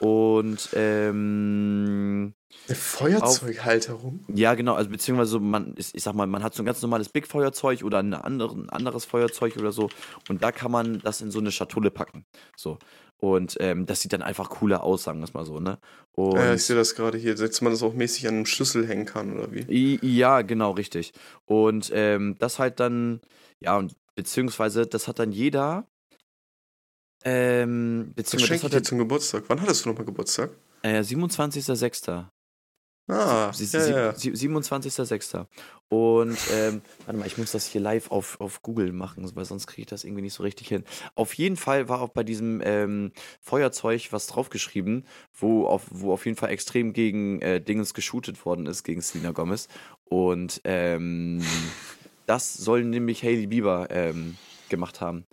Und 0.00 0.68
ähm, 0.74 2.34
eine 2.68 2.76
Feuerzeughalterung? 2.76 4.24
Auf, 4.28 4.36
ja, 4.36 4.54
genau, 4.54 4.74
also 4.74 4.90
beziehungsweise 4.90 5.38
man, 5.38 5.74
ich, 5.76 5.94
ich 5.94 6.02
sag 6.02 6.14
mal, 6.14 6.26
man 6.26 6.42
hat 6.42 6.54
so 6.54 6.62
ein 6.62 6.66
ganz 6.66 6.82
normales 6.82 7.08
Big-Feuerzeug 7.08 7.82
oder 7.82 7.98
ein, 7.98 8.12
andere, 8.14 8.54
ein 8.54 8.70
anderes 8.70 9.04
Feuerzeug 9.04 9.56
oder 9.56 9.72
so 9.72 9.88
und 10.28 10.42
da 10.42 10.52
kann 10.52 10.70
man 10.70 11.00
das 11.00 11.20
in 11.20 11.30
so 11.30 11.38
eine 11.38 11.52
Schatulle 11.52 11.90
packen. 11.90 12.26
So. 12.56 12.78
Und 13.18 13.56
ähm, 13.60 13.86
das 13.86 14.02
sieht 14.02 14.12
dann 14.12 14.22
einfach 14.22 14.50
cooler 14.50 14.82
aus, 14.82 15.04
sagen 15.04 15.20
wir 15.20 15.24
es 15.24 15.32
mal 15.32 15.46
so, 15.46 15.58
ne? 15.58 15.78
Und 16.12 16.36
ja, 16.36 16.52
ich 16.52 16.64
sehe 16.64 16.76
das 16.76 16.94
gerade 16.94 17.16
hier, 17.16 17.34
dass 17.34 17.62
man 17.62 17.72
das 17.72 17.82
auch 17.82 17.94
mäßig 17.94 18.28
an 18.28 18.34
einem 18.34 18.46
Schlüssel 18.46 18.86
hängen 18.86 19.06
kann, 19.06 19.32
oder 19.38 19.50
wie? 19.52 19.98
Ja, 20.02 20.42
genau, 20.42 20.72
richtig. 20.72 21.12
Und 21.46 21.90
ähm, 21.94 22.36
das 22.38 22.58
halt 22.58 22.78
dann, 22.78 23.20
ja, 23.58 23.78
und 23.78 23.96
beziehungsweise 24.16 24.86
das 24.86 25.08
hat 25.08 25.18
dann 25.18 25.32
jeder. 25.32 25.86
Ähm, 27.28 28.12
beziehungsweise 28.14 28.52
das, 28.52 28.60
das 28.60 28.72
hat 28.72 28.80
dir 28.80 28.82
zum 28.84 28.98
Geburtstag. 28.98 29.44
Wann 29.48 29.60
hattest 29.60 29.84
du 29.84 29.88
nochmal 29.88 30.04
Geburtstag? 30.04 30.50
Äh, 30.82 31.00
27.06. 31.00 32.26
Ah, 33.08 33.52
Sie, 33.52 33.64
ja, 33.76 33.88
ja. 33.88 34.10
27.06. 34.10 35.46
Und 35.88 36.38
ähm, 36.52 36.82
warte 37.04 37.18
mal, 37.18 37.26
ich 37.26 37.36
muss 37.36 37.50
das 37.50 37.66
hier 37.66 37.80
live 37.80 38.12
auf, 38.12 38.40
auf 38.40 38.62
Google 38.62 38.92
machen, 38.92 39.28
weil 39.34 39.44
sonst 39.44 39.66
kriege 39.66 39.82
ich 39.82 39.86
das 39.88 40.04
irgendwie 40.04 40.22
nicht 40.22 40.34
so 40.34 40.44
richtig 40.44 40.68
hin. 40.68 40.84
Auf 41.16 41.34
jeden 41.34 41.56
Fall 41.56 41.88
war 41.88 42.00
auch 42.00 42.10
bei 42.10 42.22
diesem 42.22 42.60
ähm, 42.64 43.12
Feuerzeug 43.40 44.08
was 44.12 44.28
draufgeschrieben, 44.28 45.04
wo 45.34 45.66
auf, 45.66 45.82
wo 45.90 46.12
auf 46.12 46.26
jeden 46.26 46.36
Fall 46.36 46.50
extrem 46.50 46.92
gegen 46.92 47.40
äh, 47.42 47.60
Dingens 47.60 47.92
geshootet 47.92 48.44
worden 48.44 48.66
ist, 48.66 48.84
gegen 48.84 49.00
Selena 49.00 49.32
Gomez. 49.32 49.66
Und 50.04 50.60
ähm, 50.62 51.42
das 52.26 52.54
soll 52.54 52.84
nämlich 52.84 53.22
Hailey 53.24 53.48
Bieber 53.48 53.88
ähm, 53.90 54.36
gemacht 54.68 55.00
haben. 55.00 55.26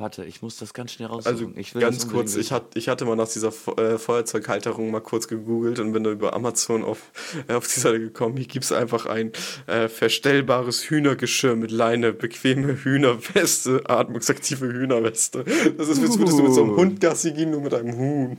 Warte, 0.00 0.24
ich 0.24 0.40
muss 0.40 0.56
das 0.56 0.72
ganz 0.72 0.92
schnell 0.92 1.08
raussuchen. 1.08 1.54
Also 1.54 1.78
ganz 1.78 2.08
kurz, 2.08 2.34
ich, 2.34 2.52
hat, 2.52 2.74
ich 2.74 2.88
hatte 2.88 3.04
mal 3.04 3.16
nach 3.16 3.28
dieser 3.28 3.52
äh, 3.76 3.98
Feuerzeughalterung 3.98 4.90
mal 4.90 5.00
kurz 5.00 5.28
gegoogelt 5.28 5.78
und 5.78 5.92
bin 5.92 6.04
da 6.04 6.10
über 6.10 6.32
Amazon 6.32 6.84
auf, 6.84 7.12
äh, 7.48 7.52
auf 7.52 7.66
die 7.66 7.80
Seite 7.80 8.00
gekommen. 8.00 8.38
Hier 8.38 8.46
gibt 8.46 8.64
es 8.64 8.72
einfach 8.72 9.04
ein 9.04 9.32
äh, 9.66 9.88
verstellbares 9.88 10.88
Hühnergeschirr 10.88 11.54
mit 11.54 11.70
Leine, 11.70 12.14
bequeme 12.14 12.82
Hühnerweste, 12.82 13.82
atmungsaktive 13.90 14.72
Hühnerweste. 14.72 15.44
Das 15.76 15.88
ist, 15.88 16.00
als 16.00 16.18
würdest 16.18 16.38
du 16.38 16.44
mit 16.44 16.54
so 16.54 16.62
einem 16.62 16.76
Hund 16.76 17.00
Gassi 17.02 17.32
gehen, 17.32 17.50
nur 17.50 17.60
mit 17.60 17.74
einem 17.74 17.94
Huhn. 17.98 18.38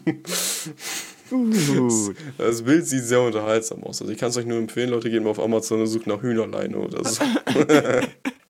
Das, 1.30 2.12
das, 2.40 2.62
Bild 2.64 2.88
sieht 2.88 3.04
sehr 3.04 3.22
unterhaltsam 3.22 3.84
aus. 3.84 4.02
Also 4.02 4.12
ich 4.12 4.20
kann 4.20 4.32
es 4.32 4.38
euch 4.38 4.48
nur 4.48 4.58
empfehlen, 4.58 4.90
Leute, 4.90 5.12
geht 5.12 5.24
mal 5.24 5.30
auf 5.30 5.40
Amazon 5.40 5.80
und 5.82 5.88
sucht 5.88 6.08
nach 6.08 6.24
Hühnerleine 6.24 6.78
oder 6.78 7.08
so. 7.08 7.24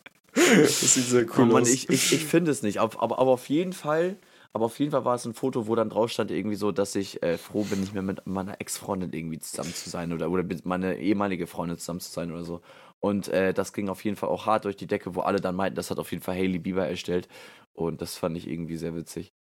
Das 0.57 0.93
sieht 0.93 1.05
sehr 1.05 1.25
cool 1.37 1.43
oh 1.43 1.53
Mann, 1.53 1.61
aus. 1.63 1.69
Ich, 1.69 1.89
ich, 1.89 2.13
ich 2.13 2.25
finde 2.25 2.51
es 2.51 2.61
nicht. 2.63 2.79
Aber, 2.79 3.01
aber, 3.01 3.19
aber 3.19 3.31
auf 3.31 3.49
jeden 3.49 3.73
Fall. 3.73 4.17
Aber 4.53 4.65
auf 4.65 4.79
jeden 4.79 4.91
Fall 4.91 5.05
war 5.05 5.15
es 5.15 5.25
ein 5.25 5.33
Foto, 5.33 5.67
wo 5.67 5.75
dann 5.75 5.89
drauf 5.89 6.11
stand 6.11 6.29
irgendwie 6.29 6.57
so, 6.57 6.73
dass 6.73 6.95
ich 6.95 7.23
äh, 7.23 7.37
froh 7.37 7.63
bin, 7.63 7.79
nicht 7.79 7.93
mehr 7.93 8.03
mit 8.03 8.27
meiner 8.27 8.59
Ex-Freundin 8.59 9.13
irgendwie 9.13 9.39
zusammen 9.39 9.73
zu 9.73 9.89
sein 9.89 10.11
oder, 10.11 10.29
oder 10.29 10.43
mit 10.43 10.65
meiner 10.65 10.95
ehemalige 10.95 11.47
Freundin 11.47 11.77
zusammen 11.77 12.01
zu 12.01 12.11
sein 12.11 12.33
oder 12.33 12.43
so. 12.43 12.61
Und 12.99 13.29
äh, 13.29 13.53
das 13.53 13.71
ging 13.71 13.87
auf 13.87 14.03
jeden 14.03 14.17
Fall 14.17 14.27
auch 14.27 14.45
hart 14.45 14.65
durch 14.65 14.75
die 14.75 14.87
Decke, 14.87 15.15
wo 15.15 15.21
alle 15.21 15.39
dann 15.39 15.55
meinten, 15.55 15.77
das 15.77 15.89
hat 15.89 15.99
auf 15.99 16.11
jeden 16.11 16.21
Fall 16.21 16.35
Hailey 16.35 16.59
Bieber 16.59 16.85
erstellt. 16.85 17.29
Und 17.73 18.01
das 18.01 18.17
fand 18.17 18.35
ich 18.35 18.47
irgendwie 18.49 18.75
sehr 18.75 18.93
witzig 18.93 19.31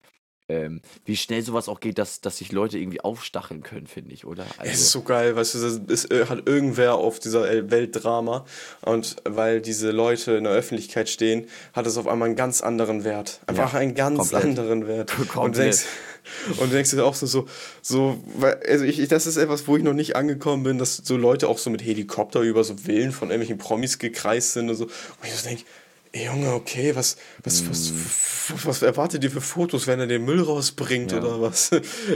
ähm, 0.51 0.81
wie 1.05 1.17
schnell 1.17 1.43
sowas 1.43 1.69
auch 1.69 1.81
geht, 1.81 1.99
dass, 1.99 2.21
dass 2.21 2.39
sich 2.39 2.51
Leute 2.51 2.79
irgendwie 2.79 3.01
aufstacheln 3.01 3.63
können, 3.63 3.87
finde 3.87 4.13
ich, 4.13 4.27
oder? 4.27 4.45
Also, 4.59 4.73
es 4.73 4.81
ist 4.81 4.91
so 4.91 5.03
geil, 5.03 5.37
weißt 5.37 5.55
du, 5.55 5.59
das 5.61 5.81
ist, 5.87 6.13
äh, 6.13 6.27
hat 6.27 6.47
irgendwer 6.47 6.95
auf 6.95 7.21
dieser 7.21 7.71
Weltdrama 7.71 8.45
und 8.83 9.17
weil 9.25 9.61
diese 9.61 9.91
Leute 9.93 10.33
in 10.33 10.45
der 10.45 10.53
Öffentlichkeit 10.53 11.09
stehen, 11.09 11.47
hat 11.73 11.87
es 11.87 11.97
auf 11.97 12.09
einmal 12.09 12.27
einen 12.27 12.37
ganz 12.37 12.61
anderen 12.63 13.05
Wert. 13.05 13.41
Einfach 13.47 13.75
ja, 13.75 13.79
einen 13.79 13.95
ganz 13.95 14.19
komplett. 14.19 14.45
anderen 14.45 14.87
Wert. 14.87 15.13
Und 15.37 15.57
denkst, 15.57 15.85
und 16.59 16.73
denkst 16.73 16.91
du 16.91 17.05
auch 17.05 17.15
so, 17.15 17.27
so, 17.27 17.47
so 17.83 18.23
also 18.67 18.85
ich, 18.85 19.07
das 19.09 19.27
ist 19.27 19.37
etwas, 19.37 19.67
wo 19.67 19.77
ich 19.77 19.83
noch 19.83 19.95
nicht 19.95 20.17
angekommen 20.17 20.63
bin, 20.63 20.79
dass 20.79 20.97
so 20.97 21.17
Leute 21.17 21.49
auch 21.49 21.59
so 21.59 21.71
mit 21.71 21.83
Helikopter 21.83 22.41
über 22.41 22.65
so 22.65 22.77
Villen 22.77 23.13
von 23.13 23.31
irgendwelchen 23.31 23.59
Promis 23.59 23.99
gekreist 23.99 24.53
sind 24.53 24.69
und 24.69 24.77
so. 24.77 24.85
Und 24.85 24.93
ich 25.25 25.33
so 25.33 25.49
denke, 25.49 25.65
Junge, 26.13 26.53
okay, 26.55 26.95
was, 26.97 27.17
was, 27.45 27.69
was, 27.69 27.93
was, 28.51 28.67
was, 28.67 28.83
erwartet 28.83 29.23
ihr 29.23 29.31
für 29.31 29.41
Fotos, 29.41 29.87
wenn 29.87 30.01
er 30.01 30.09
den 30.09 30.25
Müll 30.25 30.43
rausbringt 30.43 31.13
ja. 31.13 31.19
oder 31.19 31.41
was? 31.41 31.71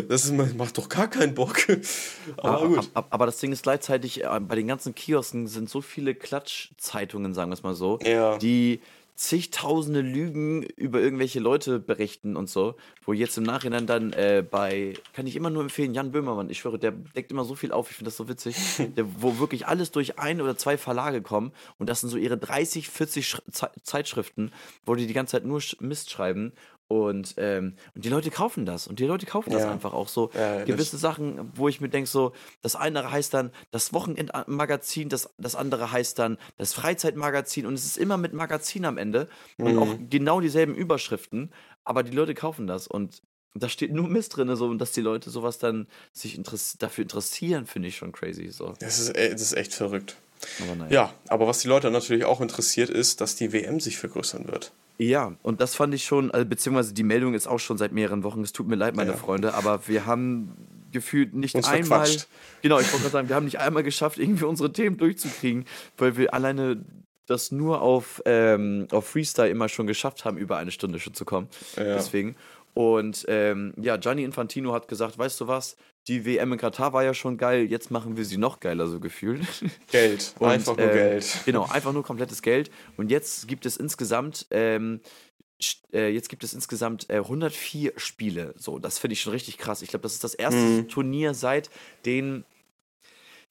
Das 0.08 0.24
ist, 0.24 0.32
macht 0.32 0.76
doch 0.78 0.88
gar 0.88 1.08
keinen 1.08 1.34
Bock. 1.34 1.58
Aber, 2.36 2.48
aber 2.48 2.68
gut. 2.68 2.90
Aber, 2.94 3.06
aber, 3.10 3.26
das 3.26 3.38
Ding 3.38 3.52
ist 3.52 3.62
gleichzeitig, 3.62 4.24
äh, 4.24 4.40
bei 4.40 4.56
den 4.56 4.66
ganzen 4.66 4.94
Kiosken 4.94 5.46
sind 5.46 5.68
so 5.68 5.80
viele 5.80 6.14
Klatschzeitungen, 6.14 7.34
sagen 7.34 7.50
wir 7.50 7.54
es 7.54 7.62
mal 7.62 7.74
so, 7.74 7.98
ja. 8.02 8.38
die 8.38 8.80
zigtausende 9.14 10.00
Lügen 10.00 10.64
über 10.64 11.00
irgendwelche 11.00 11.38
Leute 11.38 11.78
berichten 11.78 12.34
und 12.34 12.50
so, 12.50 12.74
wo 13.04 13.12
jetzt 13.12 13.38
im 13.38 13.44
Nachhinein 13.44 13.86
dann 13.86 14.12
äh, 14.12 14.44
bei, 14.48 14.94
kann 15.12 15.26
ich 15.26 15.36
immer 15.36 15.50
nur 15.50 15.62
empfehlen, 15.62 15.94
Jan 15.94 16.10
Böhmermann, 16.10 16.50
ich 16.50 16.58
schwöre, 16.58 16.80
der 16.80 16.90
deckt 16.90 17.30
immer 17.30 17.44
so 17.44 17.54
viel 17.54 17.70
auf, 17.70 17.90
ich 17.90 17.96
finde 17.96 18.08
das 18.08 18.16
so 18.16 18.28
witzig, 18.28 18.56
der, 18.96 19.22
wo 19.22 19.38
wirklich 19.38 19.66
alles 19.66 19.92
durch 19.92 20.18
ein 20.18 20.40
oder 20.40 20.56
zwei 20.56 20.76
Verlage 20.76 21.22
kommen 21.22 21.52
und 21.78 21.88
das 21.88 22.00
sind 22.00 22.10
so 22.10 22.16
ihre 22.16 22.36
30, 22.36 22.88
40 22.88 23.28
Sch 23.28 23.42
Zeitschriften, 23.82 24.52
wo 24.84 24.96
die 24.96 25.06
die 25.06 25.14
ganze 25.14 25.32
Zeit 25.32 25.44
nur 25.44 25.62
Mist 25.78 26.10
schreiben 26.10 26.52
und, 27.02 27.34
ähm, 27.38 27.74
und 27.94 28.04
die 28.04 28.08
Leute 28.08 28.30
kaufen 28.30 28.66
das. 28.66 28.86
Und 28.86 28.98
die 28.98 29.06
Leute 29.06 29.26
kaufen 29.26 29.50
das 29.50 29.64
einfach 29.64 29.92
auch 29.92 30.08
so. 30.08 30.30
Ja, 30.34 30.64
gewisse 30.64 30.96
Sachen, 30.96 31.52
wo 31.54 31.68
ich 31.68 31.80
mir 31.80 31.88
denke, 31.88 32.08
so, 32.08 32.32
das 32.62 32.76
eine 32.76 33.10
heißt 33.10 33.34
dann 33.34 33.50
das 33.70 33.92
Wochenendmagazin, 33.92 35.08
das, 35.08 35.30
das 35.38 35.54
andere 35.54 35.92
heißt 35.92 36.18
dann 36.18 36.38
das 36.56 36.72
Freizeitmagazin. 36.72 37.66
Und 37.66 37.74
es 37.74 37.84
ist 37.84 37.98
immer 37.98 38.16
mit 38.16 38.32
Magazin 38.32 38.84
am 38.84 38.98
Ende. 38.98 39.28
Mhm. 39.58 39.66
Und 39.66 39.78
auch 39.78 39.96
genau 40.10 40.40
dieselben 40.40 40.74
Überschriften. 40.74 41.52
Aber 41.84 42.02
die 42.02 42.16
Leute 42.16 42.34
kaufen 42.34 42.66
das. 42.66 42.86
Und 42.86 43.22
da 43.54 43.68
steht 43.68 43.92
nur 43.92 44.08
Mist 44.08 44.36
drin, 44.36 44.54
so, 44.56 44.66
und 44.66 44.78
dass 44.78 44.92
die 44.92 45.00
Leute 45.00 45.30
sowas 45.30 45.58
dann 45.58 45.86
sich 46.12 46.36
interess 46.36 46.76
dafür 46.78 47.02
interessieren, 47.02 47.66
finde 47.66 47.88
ich 47.88 47.96
schon 47.96 48.10
crazy. 48.12 48.48
So. 48.50 48.74
Das, 48.80 48.98
ist, 48.98 49.16
das 49.16 49.40
ist 49.40 49.52
echt 49.52 49.74
verrückt. 49.74 50.16
Aber 50.62 50.74
naja. 50.74 50.92
Ja, 50.92 51.14
aber 51.28 51.46
was 51.46 51.60
die 51.60 51.68
Leute 51.68 51.90
natürlich 51.90 52.24
auch 52.24 52.40
interessiert, 52.40 52.90
ist, 52.90 53.20
dass 53.20 53.36
die 53.36 53.52
WM 53.52 53.80
sich 53.80 53.96
vergrößern 53.96 54.48
wird. 54.48 54.72
Ja, 54.98 55.34
und 55.42 55.60
das 55.60 55.74
fand 55.74 55.92
ich 55.94 56.04
schon, 56.04 56.30
also, 56.30 56.46
beziehungsweise 56.46 56.94
die 56.94 57.02
Meldung 57.02 57.34
ist 57.34 57.46
auch 57.46 57.58
schon 57.58 57.78
seit 57.78 57.92
mehreren 57.92 58.22
Wochen. 58.22 58.42
Es 58.42 58.52
tut 58.52 58.68
mir 58.68 58.76
leid, 58.76 58.94
meine 58.94 59.12
ja. 59.12 59.16
Freunde, 59.16 59.54
aber 59.54 59.88
wir 59.88 60.06
haben 60.06 60.54
gefühlt 60.92 61.34
nicht 61.34 61.54
Uns 61.56 61.66
einmal. 61.66 62.06
Verquatscht. 62.06 62.28
Genau, 62.62 62.78
ich 62.78 62.86
wollte 62.86 63.02
gerade 63.02 63.12
sagen, 63.12 63.28
wir 63.28 63.36
haben 63.36 63.44
nicht 63.44 63.58
einmal 63.58 63.82
geschafft, 63.82 64.18
irgendwie 64.18 64.44
unsere 64.44 64.72
Themen 64.72 64.96
durchzukriegen, 64.96 65.64
weil 65.98 66.16
wir 66.16 66.32
alleine 66.32 66.84
das 67.26 67.50
nur 67.50 67.82
auf, 67.82 68.22
ähm, 68.26 68.86
auf 68.92 69.08
Freestyle 69.08 69.48
immer 69.48 69.68
schon 69.68 69.86
geschafft 69.86 70.24
haben, 70.24 70.36
über 70.36 70.58
eine 70.58 70.70
Stunde 70.70 71.00
schon 71.00 71.14
zu 71.14 71.24
kommen. 71.24 71.48
Ja. 71.76 71.94
Deswegen. 71.94 72.36
Und 72.74 73.24
ähm, 73.28 73.72
ja, 73.76 73.96
Gianni 73.96 74.24
Infantino 74.24 74.72
hat 74.72 74.88
gesagt, 74.88 75.18
weißt 75.18 75.40
du 75.40 75.48
was, 75.48 75.76
die 76.08 76.26
WM 76.26 76.52
in 76.52 76.58
Katar 76.58 76.92
war 76.92 77.02
ja 77.02 77.14
schon 77.14 77.38
geil, 77.38 77.64
jetzt 77.70 77.90
machen 77.90 78.16
wir 78.16 78.24
sie 78.24 78.36
noch 78.36 78.60
geiler, 78.60 78.86
so 78.88 79.00
gefühlt. 79.00 79.46
Geld, 79.90 80.34
und, 80.38 80.48
einfach 80.48 80.76
nur 80.76 80.90
äh, 80.90 80.94
Geld. 80.94 81.38
Genau, 81.46 81.64
einfach 81.66 81.92
nur 81.92 82.02
komplettes 82.02 82.42
Geld. 82.42 82.70
Und 82.96 83.10
jetzt 83.10 83.48
gibt 83.48 83.64
es 83.66 83.76
insgesamt, 83.76 84.46
ähm, 84.50 85.00
äh, 85.92 86.08
jetzt 86.08 86.28
gibt 86.28 86.44
es 86.44 86.52
insgesamt 86.52 87.08
äh, 87.08 87.16
104 87.16 87.94
Spiele. 87.96 88.54
So, 88.56 88.78
das 88.78 88.98
finde 88.98 89.14
ich 89.14 89.22
schon 89.22 89.32
richtig 89.32 89.56
krass. 89.58 89.82
Ich 89.82 89.88
glaube, 89.88 90.02
das 90.02 90.14
ist 90.14 90.24
das 90.24 90.34
erste 90.34 90.60
mhm. 90.60 90.88
Turnier 90.88 91.34
seit 91.34 91.70
den 92.04 92.44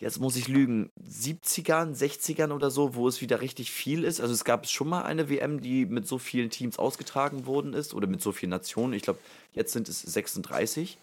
jetzt 0.04 0.20
muss 0.20 0.36
ich 0.36 0.50
lügen, 0.50 0.92
70ern, 1.02 1.96
60ern 1.96 2.52
oder 2.52 2.70
so, 2.70 2.94
wo 2.94 3.08
es 3.08 3.22
wieder 3.22 3.42
richtig 3.42 3.72
viel 3.72 4.04
ist. 4.04 4.20
Also 4.20 4.34
es 4.34 4.44
gab 4.44 4.68
schon 4.68 4.90
mal 4.90 5.04
eine 5.04 5.30
WM, 5.30 5.62
die 5.62 5.86
mit 5.86 6.08
so 6.08 6.18
vielen 6.18 6.50
Teams 6.50 6.78
ausgetragen 6.78 7.46
worden 7.46 7.74
ist 7.74 7.94
oder 7.94 8.06
mit 8.06 8.22
so 8.22 8.34
vielen 8.34 8.50
Nationen. 8.50 8.94
Ich 8.94 9.04
glaube, 9.04 9.20
jetzt 9.54 9.72
sind 9.72 9.88
es 9.88 10.02
36. 10.02 10.98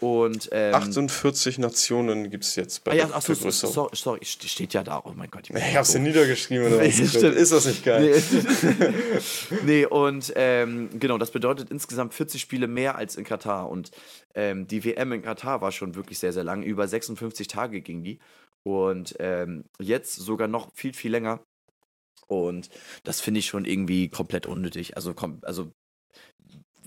Und, 0.00 0.48
ähm, 0.52 0.74
48 0.74 1.58
Nationen 1.58 2.30
gibt 2.30 2.44
es 2.44 2.56
jetzt 2.56 2.84
bei 2.84 2.92
ah, 2.92 2.94
ja, 2.94 3.10
ach 3.12 3.20
so, 3.20 3.34
so, 3.34 3.50
sorry, 3.50 3.94
sorry, 3.94 4.20
steht 4.24 4.72
ja 4.72 4.82
da. 4.82 5.02
Oh 5.04 5.12
mein 5.14 5.30
Gott. 5.30 5.50
Ich, 5.50 5.54
ich 5.54 5.76
hab's 5.76 5.92
dir 5.92 5.98
niedergeschrieben 5.98 6.68
oder 6.68 6.78
was? 6.86 6.98
ist 6.98 7.52
das 7.52 7.66
nicht 7.66 7.84
geil? 7.84 8.22
Nee, 8.30 8.94
nee 9.82 9.84
und 9.84 10.32
ähm, 10.36 10.88
genau, 10.98 11.18
das 11.18 11.30
bedeutet 11.30 11.70
insgesamt 11.70 12.14
40 12.14 12.40
Spiele 12.40 12.66
mehr 12.66 12.96
als 12.96 13.16
in 13.16 13.24
Katar. 13.24 13.68
Und 13.68 13.90
ähm, 14.34 14.66
die 14.66 14.84
WM 14.84 15.12
in 15.12 15.20
Katar 15.20 15.60
war 15.60 15.70
schon 15.70 15.94
wirklich 15.94 16.18
sehr, 16.18 16.32
sehr 16.32 16.44
lang. 16.44 16.62
Über 16.62 16.88
56 16.88 17.46
Tage 17.46 17.82
ging 17.82 18.02
die. 18.02 18.20
Und 18.62 19.16
ähm, 19.18 19.64
jetzt 19.78 20.14
sogar 20.14 20.48
noch 20.48 20.70
viel, 20.74 20.94
viel 20.94 21.10
länger. 21.10 21.40
Und 22.26 22.70
das 23.04 23.20
finde 23.20 23.40
ich 23.40 23.46
schon 23.46 23.66
irgendwie 23.66 24.08
komplett 24.08 24.46
unnötig. 24.46 24.96
Also, 24.96 25.14
also 25.42 25.72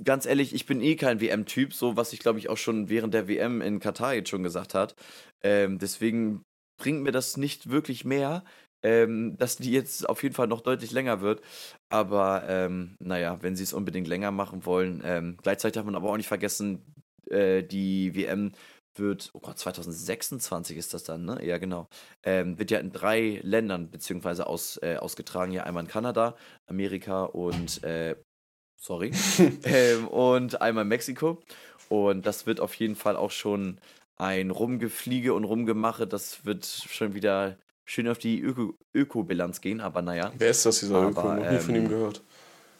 ganz 0.03 0.25
ehrlich, 0.25 0.53
ich 0.53 0.65
bin 0.65 0.81
eh 0.81 0.95
kein 0.95 1.21
WM-Typ, 1.21 1.73
so 1.73 1.97
was 1.97 2.13
ich 2.13 2.19
glaube 2.19 2.39
ich 2.39 2.49
auch 2.49 2.57
schon 2.57 2.89
während 2.89 3.13
der 3.13 3.27
WM 3.27 3.61
in 3.61 3.79
Katar 3.79 4.13
jetzt 4.13 4.29
schon 4.29 4.43
gesagt 4.43 4.73
hat. 4.73 4.95
Ähm, 5.43 5.79
deswegen 5.79 6.43
bringt 6.77 7.03
mir 7.03 7.11
das 7.11 7.37
nicht 7.37 7.69
wirklich 7.69 8.05
mehr, 8.05 8.43
ähm, 8.83 9.37
dass 9.37 9.57
die 9.57 9.71
jetzt 9.71 10.07
auf 10.09 10.23
jeden 10.23 10.35
Fall 10.35 10.47
noch 10.47 10.61
deutlich 10.61 10.91
länger 10.91 11.21
wird. 11.21 11.41
Aber 11.89 12.43
ähm, 12.47 12.95
naja, 12.99 13.41
wenn 13.41 13.55
sie 13.55 13.63
es 13.63 13.73
unbedingt 13.73 14.07
länger 14.07 14.31
machen 14.31 14.65
wollen. 14.65 15.01
Ähm, 15.05 15.37
gleichzeitig 15.41 15.75
darf 15.75 15.85
man 15.85 15.95
aber 15.95 16.09
auch 16.09 16.17
nicht 16.17 16.27
vergessen, 16.27 16.83
äh, 17.29 17.63
die 17.63 18.15
WM 18.15 18.51
wird, 18.95 19.31
oh 19.33 19.39
Gott, 19.39 19.57
2026 19.57 20.77
ist 20.77 20.93
das 20.93 21.03
dann, 21.03 21.25
ne? 21.25 21.43
Ja, 21.43 21.57
genau. 21.57 21.87
Ähm, 22.23 22.59
wird 22.59 22.71
ja 22.71 22.79
in 22.79 22.91
drei 22.91 23.39
Ländern 23.43 23.89
beziehungsweise 23.89 24.45
aus, 24.47 24.77
äh, 24.83 24.97
ausgetragen. 24.97 25.51
Ja, 25.51 25.63
einmal 25.63 25.83
in 25.83 25.89
Kanada, 25.89 26.35
Amerika 26.67 27.23
und 27.23 27.83
äh, 27.83 28.15
sorry. 28.84 29.11
ähm, 29.63 30.07
und 30.07 30.61
einmal 30.61 30.86
Mexiko. 30.86 31.41
Und 31.89 32.25
das 32.25 32.45
wird 32.45 32.59
auf 32.59 32.73
jeden 32.75 32.95
Fall 32.95 33.15
auch 33.15 33.31
schon 33.31 33.77
ein 34.17 34.51
Rumgefliege 34.51 35.34
und 35.34 35.43
Rumgemache. 35.43 36.05
Das 36.05 36.45
wird 36.45 36.65
schon 36.65 37.13
wieder 37.13 37.57
schön 37.86 38.07
auf 38.07 38.17
die 38.17 38.41
Öko 38.41 38.73
Ökobilanz 38.93 39.61
gehen, 39.61 39.81
aber 39.81 40.01
naja. 40.01 40.31
Wer 40.38 40.49
ist 40.49 40.65
das, 40.65 40.79
dieser 40.79 41.01
Öko? 41.09 41.34
Noch 41.34 41.49
nie 41.49 41.57
von 41.59 41.75
ihm 41.75 41.84
ähm, 41.84 41.89
gehört. 41.89 42.21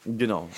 Genau. 0.06 0.50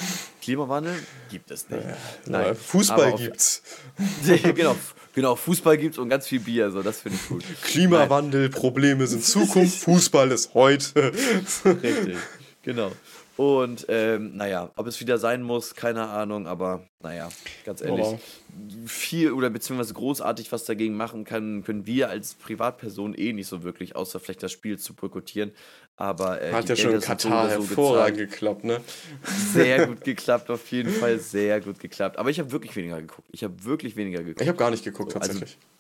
Klimawandel 0.43 0.95
gibt 1.31 1.51
es 1.53 1.69
nicht. 1.71 1.85
Ja, 1.85 1.97
Nein. 2.27 2.57
Fußball 2.57 3.09
aber 3.09 3.17
gibt's. 3.17 3.63
genau, 4.55 4.75
genau, 5.15 5.37
Fußball 5.37 5.79
gibt's 5.79 5.99
und 5.99 6.09
ganz 6.09 6.27
viel 6.27 6.41
Bier, 6.41 6.73
so 6.73 6.83
das 6.83 7.01
finde 7.01 7.19
ich 7.23 7.29
gut. 7.29 7.45
Klimawandel, 7.63 8.49
Nein. 8.49 8.51
Probleme 8.51 9.07
sind 9.07 9.25
Zukunft, 9.25 9.79
Fußball 9.79 10.33
ist 10.33 10.55
heute. 10.55 11.13
Richtig, 11.65 12.17
genau. 12.63 12.91
Und 13.37 13.85
ähm, 13.91 14.35
naja, 14.37 14.71
ob 14.77 14.87
es 14.87 14.99
wieder 15.01 15.19
sein 15.19 15.43
muss, 15.43 15.75
keine 15.75 16.09
Ahnung, 16.09 16.47
aber 16.47 16.87
naja, 17.03 17.29
ganz 17.67 17.83
ehrlich, 17.83 18.07
oh. 18.07 18.19
viel 18.87 19.33
oder 19.33 19.51
beziehungsweise 19.51 19.93
großartig 19.93 20.53
was 20.53 20.65
dagegen 20.65 20.97
machen 20.97 21.25
kann, 21.25 21.63
können 21.63 21.87
wir 21.87 22.09
als 22.09 22.35
Privatperson 22.35 23.15
eh 23.15 23.35
nicht 23.35 23.47
so 23.47 23.63
wirklich, 23.63 23.95
außer 23.95 24.21
vielleicht 24.21 24.43
das 24.43 24.53
Spiel 24.53 24.79
zu 24.79 24.95
boykottieren. 24.95 25.53
Aber 25.99 26.41
äh, 26.41 26.53
hat 26.53 26.69
ja 26.69 26.77
schon 26.77 26.95
in 26.95 27.01
Katar 27.01 27.51
so 27.51 27.57
hervorragend 27.57 28.19
geklappt, 28.19 28.65
ne? 28.65 28.81
Sehr 29.53 29.87
gut 29.87 30.01
geklappt, 30.05 30.51
auf 30.51 30.71
jeden 30.71 30.91
Fall 30.91 31.19
sehr 31.19 31.61
gut 31.61 31.79
geklappt. 31.79 32.19
Aber 32.19 32.31
ich 32.31 32.39
habe 32.39 32.53
wirklich 32.53 32.75
weniger 32.77 33.01
geguckt. 33.01 33.29
Ich 33.33 33.45
habe 33.45 33.65
wirklich 33.65 33.97
weniger 33.97 34.21
geguckt. 34.21 34.41
Ich 34.41 34.49
habe 34.49 34.59
gar 34.59 34.71
nicht 34.71 34.85
geguckt, 34.85 35.13
so, 35.13 35.19
also 35.19 35.33
tatsächlich. 35.33 35.59
Also, 35.59 35.77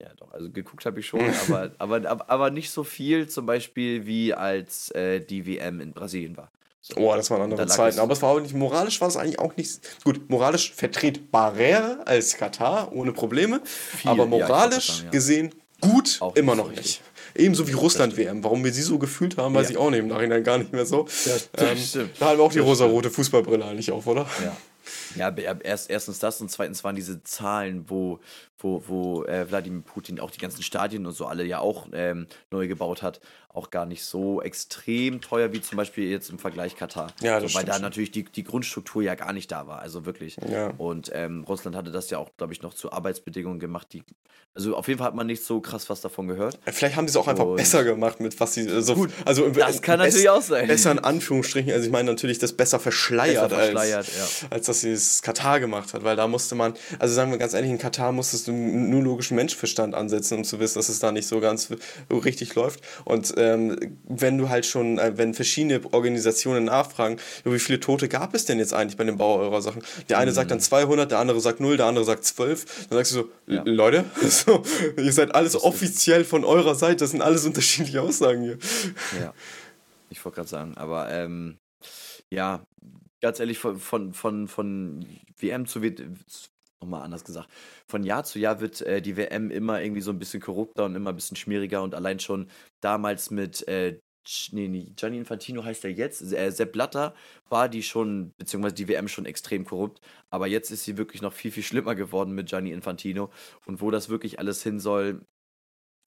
ja, 0.00 0.14
doch, 0.16 0.32
also 0.32 0.50
geguckt 0.50 0.86
habe 0.86 1.00
ich 1.00 1.06
schon, 1.06 1.20
aber, 1.48 1.72
aber, 1.78 2.30
aber, 2.30 2.50
nicht 2.50 2.70
so 2.70 2.84
viel, 2.84 3.28
zum 3.28 3.46
Beispiel 3.46 4.06
wie 4.06 4.32
als 4.32 4.90
äh, 4.92 5.20
die 5.20 5.46
WM 5.46 5.80
in 5.80 5.92
Brasilien 5.92 6.36
war. 6.36 6.50
Oh, 6.96 7.14
das 7.14 7.30
waren 7.30 7.42
andere 7.42 7.66
Zeiten. 7.66 7.98
Aber 7.98 8.12
es 8.12 8.22
war 8.22 8.30
auch 8.30 8.40
nicht, 8.40 8.54
moralisch 8.54 9.00
war 9.00 9.08
es 9.08 9.16
eigentlich 9.16 9.38
auch 9.38 9.56
nicht. 9.56 9.80
Gut, 10.04 10.28
moralisch 10.30 10.72
vertretbarer 10.74 12.00
als 12.04 12.36
Katar, 12.36 12.92
ohne 12.92 13.12
Probleme. 13.12 13.60
Viel, 13.64 14.10
aber 14.10 14.26
moralisch 14.26 14.88
ja, 14.88 14.94
sagen, 14.94 15.04
ja. 15.06 15.10
gesehen 15.10 15.54
gut 15.80 16.18
auch 16.20 16.34
immer 16.36 16.54
noch 16.54 16.70
richtig. 16.70 16.84
nicht. 16.84 17.02
Ebenso 17.34 17.68
wie 17.68 17.72
Russland-WM. 17.72 18.42
Warum 18.42 18.64
wir 18.64 18.72
sie 18.72 18.82
so 18.82 18.98
gefühlt 18.98 19.36
haben, 19.36 19.54
weiß 19.54 19.68
ja. 19.68 19.72
ich 19.72 19.76
auch 19.76 19.90
nicht 19.90 20.00
im 20.00 20.08
Nachhinein 20.08 20.42
gar 20.42 20.58
nicht 20.58 20.72
mehr 20.72 20.86
so. 20.86 21.06
Ähm, 21.56 21.78
da 22.18 22.26
haben 22.26 22.38
wir 22.38 22.44
auch 22.44 22.52
die 22.52 22.58
rosa-rote 22.58 23.10
Fußballbrille 23.10 23.64
eigentlich 23.64 23.92
auf, 23.92 24.06
oder? 24.06 24.26
Ja. 24.42 24.56
Ja, 25.16 25.34
erst, 25.62 25.90
erstens 25.90 26.18
das 26.18 26.40
und 26.40 26.50
zweitens 26.50 26.82
waren 26.84 26.96
diese 26.96 27.22
Zahlen, 27.22 27.84
wo, 27.88 28.20
wo, 28.58 28.82
wo 28.86 29.24
äh, 29.24 29.48
Wladimir 29.48 29.82
Putin 29.82 30.20
auch 30.20 30.30
die 30.30 30.40
ganzen 30.40 30.62
Stadien 30.62 31.06
und 31.06 31.12
so 31.12 31.26
alle 31.26 31.44
ja 31.44 31.60
auch 31.60 31.88
ähm, 31.92 32.26
neu 32.50 32.68
gebaut 32.68 33.02
hat, 33.02 33.20
auch 33.58 33.70
gar 33.70 33.86
nicht 33.86 34.04
so 34.04 34.42
extrem 34.42 35.20
teuer 35.20 35.52
wie 35.52 35.60
zum 35.60 35.76
Beispiel 35.76 36.08
jetzt 36.08 36.30
im 36.30 36.38
Vergleich 36.38 36.76
Katar. 36.76 37.12
Ja, 37.20 37.40
das 37.40 37.52
so, 37.52 37.58
Weil 37.58 37.64
da 37.64 37.78
natürlich 37.78 38.10
die, 38.10 38.24
die 38.24 38.44
Grundstruktur 38.44 39.02
ja 39.02 39.14
gar 39.14 39.32
nicht 39.32 39.50
da 39.50 39.66
war, 39.66 39.80
also 39.80 40.06
wirklich. 40.06 40.36
Ja. 40.50 40.72
Und 40.78 41.10
ähm, 41.14 41.44
Russland 41.48 41.76
hatte 41.76 41.90
das 41.90 42.10
ja 42.10 42.18
auch, 42.18 42.30
glaube 42.36 42.52
ich, 42.52 42.62
noch 42.62 42.74
zu 42.74 42.92
Arbeitsbedingungen 42.92 43.58
gemacht, 43.58 43.88
die. 43.92 44.02
Also 44.54 44.74
auf 44.74 44.88
jeden 44.88 44.98
Fall 44.98 45.08
hat 45.08 45.14
man 45.14 45.28
nicht 45.28 45.44
so 45.44 45.60
krass 45.60 45.88
was 45.88 46.00
davon 46.00 46.26
gehört. 46.26 46.58
Vielleicht 46.64 46.96
haben 46.96 47.06
die 47.06 47.10
es 47.10 47.16
auch 47.16 47.28
einfach 47.28 47.44
und 47.44 47.56
besser 47.56 47.84
gemacht 47.84 48.18
mit 48.18 48.38
was 48.40 48.54
sie 48.54 48.66
äh, 48.66 48.80
so. 48.80 48.94
Gut, 48.94 49.10
also 49.24 49.48
das 49.50 49.82
kann 49.82 49.98
natürlich 49.98 50.28
auch 50.30 50.42
sein. 50.42 50.66
Besser 50.66 50.90
in 50.90 50.98
Anführungsstrichen, 50.98 51.72
also 51.72 51.86
ich 51.86 51.92
meine 51.92 52.10
natürlich 52.10 52.38
das 52.38 52.52
besser 52.52 52.80
verschleiert, 52.80 53.50
besser 53.50 53.62
verschleiert 53.62 53.98
als, 53.98 54.40
ja. 54.42 54.48
als 54.50 54.66
dass 54.66 54.80
sie 54.80 54.90
es 54.90 55.22
Katar 55.22 55.60
gemacht 55.60 55.94
hat, 55.94 56.02
weil 56.02 56.16
da 56.16 56.26
musste 56.26 56.54
man, 56.54 56.74
also 56.98 57.14
sagen 57.14 57.30
wir 57.30 57.38
ganz 57.38 57.54
ehrlich, 57.54 57.70
in 57.70 57.78
Katar 57.78 58.10
musstest 58.10 58.47
du 58.47 58.47
nur 58.52 59.02
logischen 59.02 59.36
Menschverstand 59.36 59.94
ansetzen, 59.94 60.38
um 60.38 60.44
zu 60.44 60.60
wissen, 60.60 60.78
dass 60.78 60.88
es 60.88 60.98
da 60.98 61.12
nicht 61.12 61.26
so 61.26 61.40
ganz 61.40 61.68
richtig 62.10 62.54
läuft. 62.54 62.80
Und 63.04 63.34
ähm, 63.36 63.98
wenn 64.04 64.38
du 64.38 64.48
halt 64.48 64.66
schon, 64.66 64.98
äh, 64.98 65.16
wenn 65.16 65.34
verschiedene 65.34 65.80
Organisationen 65.92 66.64
nachfragen, 66.64 67.18
wie 67.44 67.58
viele 67.58 67.80
Tote 67.80 68.08
gab 68.08 68.34
es 68.34 68.44
denn 68.44 68.58
jetzt 68.58 68.74
eigentlich 68.74 68.96
bei 68.96 69.04
dem 69.04 69.18
Bau 69.18 69.38
eurer 69.38 69.62
Sachen? 69.62 69.82
Der 70.08 70.18
eine 70.18 70.30
mhm. 70.30 70.34
sagt 70.34 70.50
dann 70.50 70.60
200, 70.60 71.10
der 71.10 71.18
andere 71.18 71.40
sagt 71.40 71.60
0, 71.60 71.76
der 71.76 71.86
andere 71.86 72.04
sagt 72.04 72.24
12. 72.24 72.88
Dann 72.88 72.98
sagst 72.98 73.12
du 73.12 73.16
so, 73.16 73.28
ja. 73.46 73.62
Leute, 73.64 74.04
so, 74.28 74.62
ihr 74.96 75.12
seid 75.12 75.34
alles 75.34 75.56
offiziell 75.56 76.24
von 76.24 76.44
eurer 76.44 76.74
Seite, 76.74 76.96
das 76.96 77.10
sind 77.10 77.22
alles 77.22 77.44
unterschiedliche 77.44 78.02
Aussagen 78.02 78.42
hier. 78.42 78.58
Ja, 79.20 79.34
ich 80.10 80.24
wollte 80.24 80.36
gerade 80.36 80.48
sagen, 80.48 80.76
aber 80.76 81.10
ähm, 81.10 81.58
ja, 82.30 82.62
ganz 83.20 83.40
ehrlich, 83.40 83.58
von, 83.58 83.78
von, 83.78 84.12
von, 84.12 84.48
von 84.48 85.06
WM 85.38 85.66
zu 85.66 85.82
WM, 85.82 86.18
nochmal 86.80 87.02
anders 87.02 87.24
gesagt, 87.24 87.48
von 87.88 88.02
Jahr 88.04 88.24
zu 88.24 88.38
Jahr 88.38 88.60
wird 88.60 88.80
äh, 88.82 89.02
die 89.02 89.16
WM 89.16 89.50
immer 89.50 89.82
irgendwie 89.82 90.00
so 90.00 90.10
ein 90.10 90.18
bisschen 90.18 90.40
korrupter 90.40 90.84
und 90.84 90.94
immer 90.94 91.10
ein 91.10 91.16
bisschen 91.16 91.36
schmieriger 91.36 91.82
und 91.82 91.94
allein 91.94 92.20
schon 92.20 92.48
damals 92.80 93.30
mit 93.30 93.66
äh, 93.68 93.98
nee, 94.52 94.68
nee, 94.68 94.92
Gianni 94.94 95.18
Infantino 95.18 95.64
heißt 95.64 95.84
er 95.84 95.90
jetzt, 95.90 96.32
äh, 96.32 96.50
Sepp 96.50 96.72
Blatter 96.72 97.14
war 97.48 97.68
die 97.68 97.82
schon, 97.82 98.32
beziehungsweise 98.36 98.74
die 98.74 98.88
WM 98.88 99.08
schon 99.08 99.26
extrem 99.26 99.64
korrupt, 99.64 100.00
aber 100.30 100.46
jetzt 100.46 100.70
ist 100.70 100.84
sie 100.84 100.98
wirklich 100.98 101.22
noch 101.22 101.32
viel, 101.32 101.50
viel 101.50 101.62
schlimmer 101.62 101.94
geworden 101.94 102.34
mit 102.34 102.48
Gianni 102.48 102.72
Infantino 102.72 103.30
und 103.66 103.80
wo 103.80 103.90
das 103.90 104.08
wirklich 104.08 104.38
alles 104.38 104.62
hin 104.62 104.80
soll, 104.80 105.22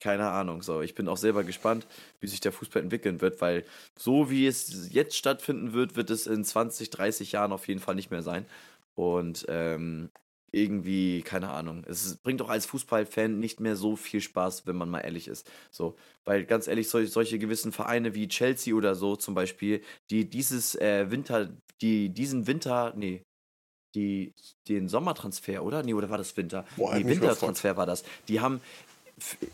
keine 0.00 0.30
Ahnung. 0.30 0.62
So, 0.62 0.82
ich 0.82 0.94
bin 0.96 1.08
auch 1.08 1.16
selber 1.16 1.44
gespannt, 1.44 1.86
wie 2.20 2.26
sich 2.26 2.40
der 2.40 2.52
Fußball 2.52 2.82
entwickeln 2.82 3.20
wird, 3.20 3.40
weil 3.40 3.64
so 3.96 4.30
wie 4.30 4.46
es 4.46 4.92
jetzt 4.92 5.16
stattfinden 5.16 5.72
wird, 5.74 5.96
wird 5.96 6.10
es 6.10 6.26
in 6.26 6.44
20, 6.44 6.90
30 6.90 7.32
Jahren 7.32 7.52
auf 7.52 7.68
jeden 7.68 7.80
Fall 7.80 7.94
nicht 7.94 8.10
mehr 8.10 8.22
sein. 8.22 8.46
Und 8.94 9.46
ähm, 9.48 10.10
irgendwie, 10.52 11.22
keine 11.22 11.50
Ahnung. 11.50 11.84
Es 11.88 12.16
bringt 12.16 12.42
auch 12.42 12.50
als 12.50 12.66
Fußballfan 12.66 13.38
nicht 13.38 13.58
mehr 13.58 13.74
so 13.74 13.96
viel 13.96 14.20
Spaß, 14.20 14.66
wenn 14.66 14.76
man 14.76 14.90
mal 14.90 15.00
ehrlich 15.00 15.26
ist. 15.26 15.50
So, 15.70 15.96
weil 16.24 16.44
ganz 16.44 16.68
ehrlich, 16.68 16.88
sol 16.88 17.06
solche 17.06 17.38
gewissen 17.38 17.72
Vereine 17.72 18.14
wie 18.14 18.28
Chelsea 18.28 18.74
oder 18.74 18.94
so 18.94 19.16
zum 19.16 19.34
Beispiel, 19.34 19.82
die 20.10 20.28
dieses 20.28 20.74
äh, 20.76 21.10
Winter, 21.10 21.50
die 21.80 22.10
diesen 22.10 22.46
Winter, 22.46 22.92
nee, 22.96 23.22
die, 23.94 24.34
den 24.68 24.88
Sommertransfer, 24.88 25.62
oder? 25.62 25.82
Nee, 25.82 25.94
oder 25.94 26.10
war 26.10 26.18
das 26.18 26.36
Winter? 26.36 26.64
Boah, 26.76 26.94
nee, 26.94 27.06
Wintertransfer 27.06 27.76
war 27.76 27.86
das. 27.86 28.04
Die 28.28 28.40
haben 28.40 28.60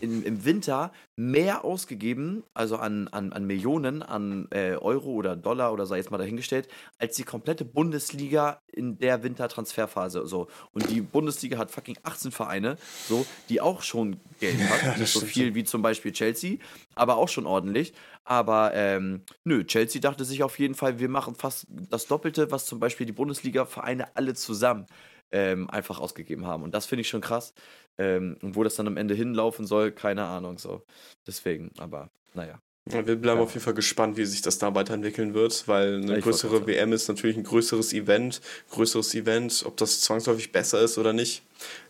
in, 0.01 0.23
im 0.23 0.45
Winter 0.45 0.93
mehr 1.17 1.65
ausgegeben, 1.65 2.45
also 2.55 2.77
an, 2.77 3.09
an, 3.09 3.33
an 3.33 3.45
Millionen, 3.45 4.03
an 4.03 4.47
äh, 4.51 4.75
Euro 4.77 5.11
oder 5.11 5.37
Dollar 5.37 5.73
oder 5.73 5.87
sei 5.87 5.97
jetzt 5.97 6.11
mal 6.11 6.19
dahingestellt, 6.19 6.69
als 6.99 7.17
die 7.17 7.25
komplette 7.25 7.65
Bundesliga 7.65 8.61
in 8.73 8.99
der 8.99 9.23
Wintertransferphase. 9.23 10.27
So. 10.27 10.49
Und 10.73 10.89
die 10.91 11.01
Bundesliga 11.01 11.59
hat 11.59 11.71
fucking 11.71 11.99
18 12.03 12.31
Vereine, 12.31 12.77
so, 13.09 13.27
die 13.49 13.61
auch 13.61 13.83
schon 13.83 14.21
Geld 14.41 14.59
hat. 14.61 14.99
Nicht 14.99 15.13
so 15.13 15.21
viel 15.21 15.55
wie 15.55 15.65
zum 15.65 15.83
Beispiel 15.83 16.13
Chelsea, 16.13 16.59
aber 16.95 17.17
auch 17.17 17.29
schon 17.29 17.47
ordentlich. 17.47 17.93
Aber 18.25 18.73
ähm, 18.75 19.23
nö, 19.45 19.65
Chelsea 19.65 20.01
dachte 20.01 20.25
sich 20.25 20.43
auf 20.43 20.59
jeden 20.59 20.75
Fall, 20.75 20.99
wir 20.99 21.09
machen 21.09 21.35
fast 21.35 21.67
das 21.69 22.07
Doppelte, 22.07 22.51
was 22.51 22.67
zum 22.67 22.79
Beispiel 22.79 23.07
die 23.07 23.13
Bundesliga-Vereine 23.13 24.17
alle 24.17 24.35
zusammen 24.35 24.87
ähm, 25.33 25.69
einfach 25.71 25.99
ausgegeben 26.01 26.47
haben. 26.47 26.63
Und 26.63 26.75
das 26.75 26.87
finde 26.87 27.03
ich 27.03 27.09
schon 27.09 27.21
krass. 27.21 27.55
Ähm, 27.99 28.39
und 28.43 28.57
wo 28.57 28.65
das 28.65 28.77
dann 28.77 28.87
am 28.87 28.97
Ende 28.97 29.15
hinlaufen 29.15 29.67
soll, 29.67 29.93
keine 29.93 30.25
Ahnung 30.27 30.59
so. 30.59 30.85
Deswegen, 31.27 31.71
aber 31.79 32.11
naja. 32.35 32.61
Ja, 32.93 33.07
wir 33.07 33.17
bleiben 33.17 33.39
ja. 33.39 33.45
auf 33.45 33.53
jeden 33.53 33.65
Fall 33.65 33.75
gespannt, 33.75 34.17
wie 34.17 34.25
sich 34.25 34.43
das 34.43 34.59
da 34.59 34.75
weiterentwickeln 34.75 35.35
wird, 35.35 35.67
weil 35.67 35.97
eine 35.97 36.15
ja, 36.15 36.21
größere 36.21 36.67
WM 36.67 36.93
ist 36.93 37.09
natürlich 37.09 37.37
ein 37.37 37.45
größeres 37.45 37.93
Event, 37.93 38.41
größeres 38.71 39.15
Event, 39.15 39.63
ob 39.67 39.77
das 39.77 40.01
zwangsläufig 40.01 40.53
besser 40.53 40.81
ist 40.81 40.97
oder 40.97 41.13
nicht, 41.13 41.43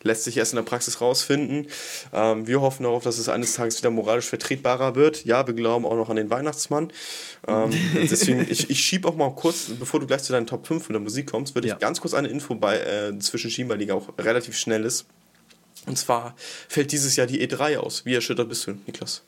lässt 0.03 0.25
sich 0.25 0.37
erst 0.37 0.53
in 0.53 0.57
der 0.57 0.65
Praxis 0.65 1.01
rausfinden. 1.01 1.69
Ähm, 2.13 2.47
wir 2.47 2.61
hoffen 2.61 2.83
darauf, 2.83 3.05
dass 3.05 3.19
es 3.19 3.29
eines 3.29 3.55
Tages 3.55 3.79
wieder 3.79 3.91
moralisch 3.91 4.27
vertretbarer 4.27 4.95
wird. 4.95 5.25
Ja, 5.25 5.47
wir 5.47 5.55
glauben 5.55 5.85
auch 5.85 5.97
noch 5.97 6.11
an 6.11 6.17
den 6.17 6.31
Weihnachtsmann. 6.31 6.93
Ähm, 7.47 7.71
deswegen, 7.95 8.47
ich, 8.51 8.71
ich 8.71 8.81
schiebe 8.81 9.09
auch 9.09 9.15
mal 9.15 9.31
kurz, 9.35 9.71
bevor 9.79 10.01
du 10.01 10.07
gleich 10.07 10.23
zu 10.23 10.33
deinen 10.33 10.47
Top 10.47 10.67
5 10.67 10.85
von 10.85 10.95
der 10.95 11.01
Musik 11.01 11.31
kommst, 11.31 11.55
würde 11.55 11.69
ich 11.69 11.79
ganz 11.79 12.01
kurz 12.01 12.15
eine 12.15 12.29
Info 12.29 12.55
bei, 12.55 12.79
äh, 12.79 13.19
zwischen 13.19 13.51
schieben, 13.51 13.71
weil 13.71 13.79
die 13.79 13.93
auch 13.93 14.09
relativ 14.19 14.57
schnell 14.57 14.85
ist. 14.85 15.07
Und 15.87 15.97
zwar 15.97 16.35
fällt 16.69 16.93
dieses 16.93 17.17
Jahr 17.17 17.27
die 17.27 17.47
E3 17.47 17.79
aus. 17.79 18.05
Wie 18.05 18.15
erschüttert 18.15 18.49
bist 18.49 18.67
du, 18.67 18.73
Niklas? 18.87 19.23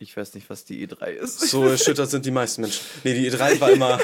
Ich 0.00 0.16
weiß 0.16 0.34
nicht, 0.34 0.48
was 0.48 0.64
die 0.64 0.86
E3 0.86 1.08
ist. 1.08 1.40
So 1.40 1.66
erschüttert 1.66 2.08
sind 2.08 2.24
die 2.24 2.30
meisten 2.30 2.60
Menschen. 2.60 2.84
Nee, 3.02 3.14
die 3.14 3.32
E3 3.32 3.60
war 3.60 3.72
immer. 3.72 3.98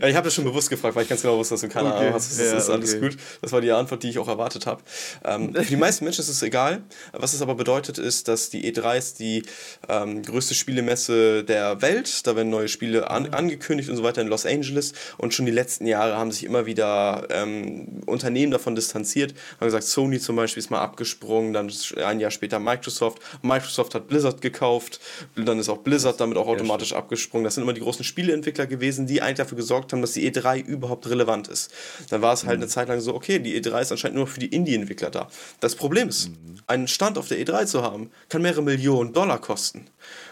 ja, 0.00 0.06
ich 0.06 0.14
habe 0.14 0.26
das 0.26 0.34
schon 0.34 0.44
bewusst 0.44 0.70
gefragt, 0.70 0.94
weil 0.94 1.02
ich 1.02 1.08
ganz 1.08 1.22
genau 1.22 1.36
wusste, 1.38 1.54
dass 1.54 1.62
du 1.62 1.68
keine. 1.68 1.92
Ahnung 1.92 2.12
hast. 2.12 2.30
Das 2.30 2.38
ja, 2.38 2.56
ist 2.56 2.70
alles 2.70 2.94
okay. 2.94 3.00
gut. 3.00 3.16
Das 3.42 3.50
war 3.50 3.60
die 3.60 3.72
Antwort, 3.72 4.04
die 4.04 4.10
ich 4.10 4.20
auch 4.20 4.28
erwartet 4.28 4.66
habe. 4.66 4.80
Ähm, 5.24 5.52
für 5.52 5.64
die 5.64 5.74
meisten 5.74 6.04
Menschen 6.04 6.20
ist 6.20 6.28
es 6.28 6.40
egal. 6.44 6.82
Was 7.10 7.34
es 7.34 7.42
aber 7.42 7.56
bedeutet, 7.56 7.98
ist, 7.98 8.28
dass 8.28 8.50
die 8.50 8.72
E3 8.72 8.96
ist 8.96 9.18
die 9.18 9.42
ähm, 9.88 10.22
größte 10.22 10.54
Spielemesse 10.54 11.42
der 11.42 11.82
Welt. 11.82 12.28
Da 12.28 12.36
werden 12.36 12.50
neue 12.50 12.68
Spiele 12.68 13.10
an, 13.10 13.34
angekündigt 13.34 13.90
und 13.90 13.96
so 13.96 14.04
weiter 14.04 14.20
in 14.20 14.28
Los 14.28 14.46
Angeles. 14.46 14.92
Und 15.18 15.34
schon 15.34 15.46
die 15.46 15.52
letzten 15.52 15.84
Jahre 15.84 16.16
haben 16.16 16.30
sich 16.30 16.44
immer 16.44 16.66
wieder 16.66 17.26
ähm, 17.28 18.02
Unternehmen 18.06 18.52
davon 18.52 18.76
distanziert. 18.76 19.34
Haben 19.58 19.66
gesagt, 19.66 19.82
Sony 19.82 20.20
zum 20.20 20.36
Beispiel 20.36 20.60
ist 20.60 20.70
mal 20.70 20.80
abgesprungen, 20.80 21.52
dann 21.52 21.72
ein 21.96 22.20
Jahr 22.20 22.30
später 22.30 22.60
Microsoft. 22.60 23.18
Microsoft 23.42 23.96
hat 23.96 24.06
Blizzard 24.06 24.40
gekauft 24.42 25.00
dann 25.44 25.58
ist 25.58 25.68
auch 25.68 25.78
Blizzard 25.78 26.20
damit 26.20 26.36
auch 26.36 26.46
automatisch 26.46 26.92
abgesprungen. 26.92 27.44
Das 27.44 27.54
sind 27.54 27.62
immer 27.62 27.72
die 27.72 27.80
großen 27.80 28.04
Spieleentwickler 28.04 28.66
gewesen, 28.66 29.06
die 29.06 29.22
eigentlich 29.22 29.38
dafür 29.38 29.56
gesorgt 29.56 29.92
haben, 29.92 30.00
dass 30.00 30.12
die 30.12 30.30
E3 30.30 30.64
überhaupt 30.64 31.08
relevant 31.08 31.48
ist. 31.48 31.70
Dann 32.10 32.22
war 32.22 32.32
es 32.32 32.44
halt 32.44 32.58
mhm. 32.58 32.64
eine 32.64 32.68
Zeit 32.68 32.88
lang 32.88 33.00
so, 33.00 33.14
okay, 33.14 33.38
die 33.38 33.60
E3 33.60 33.82
ist 33.82 33.92
anscheinend 33.92 34.16
nur 34.16 34.26
für 34.26 34.40
die 34.40 34.48
Indie-Entwickler 34.48 35.10
da. 35.10 35.28
Das 35.60 35.74
Problem 35.74 36.08
ist, 36.08 36.28
mhm. 36.28 36.56
einen 36.66 36.88
Stand 36.88 37.18
auf 37.18 37.28
der 37.28 37.38
E3 37.38 37.66
zu 37.66 37.82
haben, 37.82 38.10
kann 38.28 38.42
mehrere 38.42 38.62
Millionen 38.62 39.12
Dollar 39.12 39.40
kosten. 39.40 39.86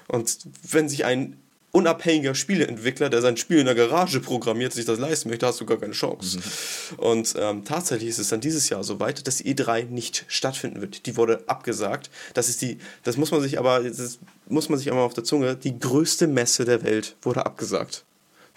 Und 0.08 0.38
wenn 0.70 0.88
sich 0.88 1.04
ein 1.04 1.36
unabhängiger 1.70 2.34
Spieleentwickler, 2.34 3.10
der 3.10 3.20
sein 3.20 3.36
Spiel 3.36 3.58
in 3.58 3.66
der 3.66 3.74
Garage 3.74 4.20
programmiert, 4.20 4.72
sich 4.72 4.86
das 4.86 4.98
leisten 4.98 5.28
möchte, 5.28 5.46
hast 5.46 5.60
du 5.60 5.66
gar 5.66 5.78
keine 5.78 5.92
Chance. 5.92 6.38
Mhm. 6.38 6.98
Und 6.98 7.34
ähm, 7.38 7.64
tatsächlich 7.64 8.08
ist 8.08 8.18
es 8.18 8.28
dann 8.28 8.40
dieses 8.40 8.68
Jahr 8.68 8.82
so 8.82 9.00
weit, 9.00 9.26
dass 9.26 9.36
die 9.36 9.54
E3 9.54 9.84
nicht 9.84 10.24
stattfinden 10.28 10.80
wird. 10.80 11.06
Die 11.06 11.16
wurde 11.16 11.44
abgesagt. 11.46 12.10
Das 12.34 12.48
ist 12.48 12.62
die, 12.62 12.78
das 13.04 13.16
muss 13.16 13.30
man 13.30 13.42
sich 13.42 13.58
aber, 13.58 13.80
das 13.80 14.18
muss 14.48 14.68
man 14.68 14.78
sich 14.78 14.90
einmal 14.90 15.04
auf 15.04 15.14
der 15.14 15.24
Zunge, 15.24 15.56
die 15.56 15.78
größte 15.78 16.26
Messe 16.26 16.64
der 16.64 16.82
Welt 16.82 17.16
wurde 17.22 17.44
abgesagt. 17.44 18.04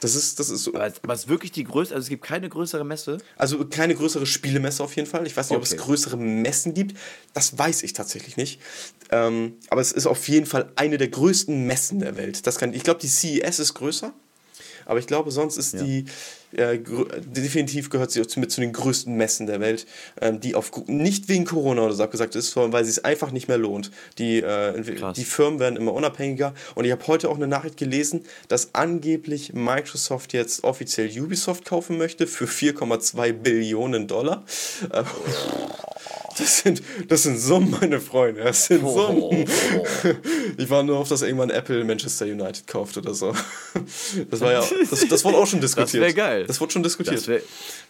Das 0.02 0.16
ist, 0.16 0.40
das 0.40 0.50
ist 0.50 0.64
so. 0.64 0.74
Aber, 0.74 0.92
aber 1.04 1.14
es 1.14 1.22
ist 1.22 1.30
wirklich 1.30 1.52
die 1.52 1.64
größte, 1.64 1.94
also 1.94 2.06
es 2.06 2.10
gibt 2.10 2.24
keine 2.24 2.50
größere 2.50 2.84
Messe? 2.84 3.20
Also 3.38 3.64
keine 3.66 3.94
größere 3.94 4.26
Spielemesse 4.26 4.84
auf 4.84 4.96
jeden 4.96 5.08
Fall. 5.08 5.28
Ich 5.28 5.38
weiß 5.38 5.52
nicht, 5.52 5.58
okay. 5.58 5.68
ob 5.74 5.80
es 5.80 5.86
größere 5.86 6.18
Messen 6.18 6.74
gibt. 6.74 6.98
Das 7.34 7.58
weiß 7.58 7.84
ich 7.84 7.94
tatsächlich 7.94 8.36
nicht. 8.36 8.60
Ähm, 9.12 9.58
aber 9.70 9.80
es 9.80 9.92
ist 9.92 10.08
auf 10.08 10.28
jeden 10.28 10.48
Fall 10.48 10.72
eine 10.76 10.98
der 10.98 11.08
größten 11.08 11.68
Messen 11.68 12.00
der 12.00 12.18
Welt. 12.18 12.48
Das 12.48 12.58
kann, 12.58 12.74
ich 12.74 12.84
glaube, 12.84 13.00
die 13.00 13.08
CES 13.08 13.60
ist 13.60 13.76
größer. 13.76 14.12
Aber 14.86 14.98
ich 14.98 15.06
glaube, 15.06 15.30
sonst 15.30 15.58
ist 15.58 15.76
ja. 15.76 15.84
die, 15.84 16.06
äh, 16.54 16.80
definitiv 16.80 17.90
gehört 17.90 18.12
sie 18.12 18.22
mit 18.38 18.52
zu 18.52 18.62
den 18.62 18.74
größten 18.74 19.14
Messen 19.16 19.48
der 19.48 19.60
Welt, 19.60 19.86
ähm, 20.20 20.40
die 20.40 20.56
auf, 20.56 20.72
nicht 20.88 21.30
wegen 21.30 21.46
Corona 21.46 21.84
oder 21.84 21.94
so 21.94 22.04
abgesagt 22.04 22.36
ist, 22.36 22.52
sondern 22.52 22.74
weil 22.74 22.84
sie 22.84 22.92
es 22.92 23.04
einfach 23.04 23.32
nicht 23.32 23.48
mehr 23.48 23.58
lohnt. 23.58 23.92
Die, 24.18 24.40
äh, 24.42 25.14
die 25.14 25.24
Firmen 25.24 25.60
werden 25.60 25.78
immer 25.78 25.94
unabhängiger. 25.94 26.54
Und 26.76 26.86
ich 26.86 26.92
habe 26.92 27.06
heute 27.08 27.30
auch 27.30 27.36
eine 27.36 27.48
Nachricht 27.48 27.78
gelesen, 27.78 28.26
dass 28.48 28.74
angeblich 28.74 29.54
Microsoft 29.54 30.34
jetzt 30.34 30.64
offiziell 30.64 31.10
Ubisoft 31.22 31.66
kaufen 31.66 31.98
möchte 31.98 32.28
für 32.28 32.46
4,2 32.46 33.34
Billionen 33.34 34.08
Dollar. 34.08 34.44
Äh, 34.92 35.04
das 36.38 36.60
sind, 36.60 36.82
das 37.08 37.24
sind 37.24 37.38
Summen, 37.38 37.72
meine 37.80 38.00
Freunde. 38.00 38.44
Das 38.44 38.66
sind 38.66 38.82
Summen. 38.82 39.46
Ich 40.58 40.70
war 40.70 40.84
nur 40.84 40.98
auf, 40.98 41.10
dass 41.10 41.22
irgendwann 41.22 41.50
Apple 41.50 41.84
Manchester 41.84 42.26
United 42.26 42.68
kauft 42.68 42.98
oder 42.98 43.14
so. 43.14 43.34
Das 44.30 44.42
war 44.42 44.52
ja, 44.52 44.64
das, 44.90 45.08
das 45.08 45.24
wurde 45.24 45.38
auch 45.38 45.48
schon 45.48 45.62
diskutiert. 45.62 45.88
Das 45.88 46.02
wäre 46.02 46.14
geil. 46.14 46.46
Das 46.46 46.60
wurde 46.60 46.74
schon 46.74 46.84
diskutiert. 46.84 47.18
Das 47.18 47.28
wär, 47.28 47.42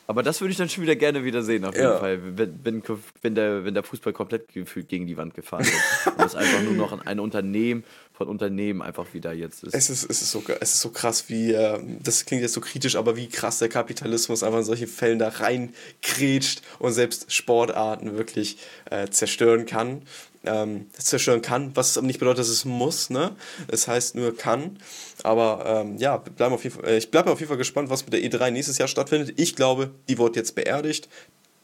aber 0.08 0.24
das 0.24 0.42
würde 0.42 0.52
ich 0.52 0.58
dann 0.58 0.70
schon 0.70 0.84
wieder 0.84 0.96
gerne 0.96 1.24
wieder 1.24 1.42
sehen, 1.42 1.66
auf 1.66 1.74
jeden 1.74 1.88
ja. 1.88 1.98
Fall. 1.98 2.20
Wenn, 2.38 2.60
wenn, 2.64 2.84
wenn, 3.22 3.36
der, 3.36 3.66
wenn 3.66 3.74
der 3.74 3.84
Fußball 3.84 4.14
komplett 4.14 4.54
gefühlt 4.54 4.90
gegen 4.90 5.08
die 5.08 5.18
Wand 5.18 5.34
gefahren 5.34 5.66
wird. 5.66 6.18
und 6.18 6.26
es 6.26 6.36
einfach 6.36 6.62
nur 6.62 6.74
noch 6.74 7.06
ein 7.06 7.20
Unternehmen 7.20 7.84
von 8.14 8.28
Unternehmen 8.28 8.82
einfach 8.82 9.14
wieder 9.14 9.34
jetzt 9.34 9.64
ist. 9.64 9.74
Es 9.74 9.90
ist, 9.90 10.10
es 10.10 10.22
ist, 10.22 10.32
so, 10.32 10.44
es 10.60 10.74
ist 10.74 10.82
so 10.82 10.90
krass, 10.90 11.26
wie, 11.30 11.54
äh, 11.54 11.80
das 12.04 12.26
klingt 12.26 12.42
jetzt 12.42 12.54
so 12.54 12.62
kritisch, 12.62 12.96
aber 12.96 13.16
wie 13.16 13.28
krass 13.28 13.60
der 13.60 13.70
Kapitalismus 13.70 14.44
einfach 14.44 14.60
in 14.60 14.66
solche 14.66 14.88
Fällen 14.88 15.20
da 15.20 15.30
reinkrätscht 15.30 16.62
und 16.80 16.94
selbst 16.94 17.32
Sportarten 17.32 18.18
wirklich 18.18 18.58
äh, 18.90 19.08
zerstören 19.10 19.66
kann. 19.66 20.04
Ähm, 20.44 20.88
zerstören 20.98 21.44
kann, 21.44 21.76
was 21.76 22.02
nicht 22.02 22.18
bedeutet, 22.18 22.40
dass 22.40 22.50
es 22.50 22.66
muss, 22.66 23.12
ne? 23.12 23.36
Es 23.68 23.88
heißt 23.88 24.16
nur 24.16 24.36
kann. 24.36 24.80
Aber 25.22 25.64
ähm, 25.68 25.98
ja, 25.98 26.18
bleiben 26.18 26.56
auf 26.56 26.64
jeden 26.64 26.76
Fall, 26.78 26.90
äh, 26.90 26.98
ich 26.98 27.12
bleibe 27.12 27.32
auf 27.32 27.40
jeden 27.40 27.50
Fall 27.50 27.60
gespannt, 27.60 27.92
was 27.92 28.04
mit 28.06 28.14
der 28.14 28.22
E3 28.22 28.50
nächstes 28.50 28.80
Jahr 28.80 28.88
stattfindet. 28.88 29.40
Ich 29.40 29.56
glaube, 29.56 29.92
die 30.10 30.18
wird 30.18 30.36
jetzt 30.36 30.56
beerdigt. 30.56 31.10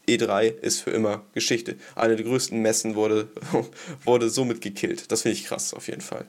E3 0.08 0.46
ist 0.46 0.80
für 0.80 0.90
immer 0.90 1.22
Geschichte. 1.34 1.76
Eine 1.94 2.16
der 2.16 2.24
größten 2.24 2.60
Messen 2.60 2.94
wurde, 2.94 3.28
wurde 4.04 4.30
somit 4.30 4.60
gekillt. 4.60 5.12
Das 5.12 5.22
finde 5.22 5.36
ich 5.36 5.44
krass, 5.44 5.74
auf 5.74 5.88
jeden 5.88 6.00
Fall. 6.00 6.26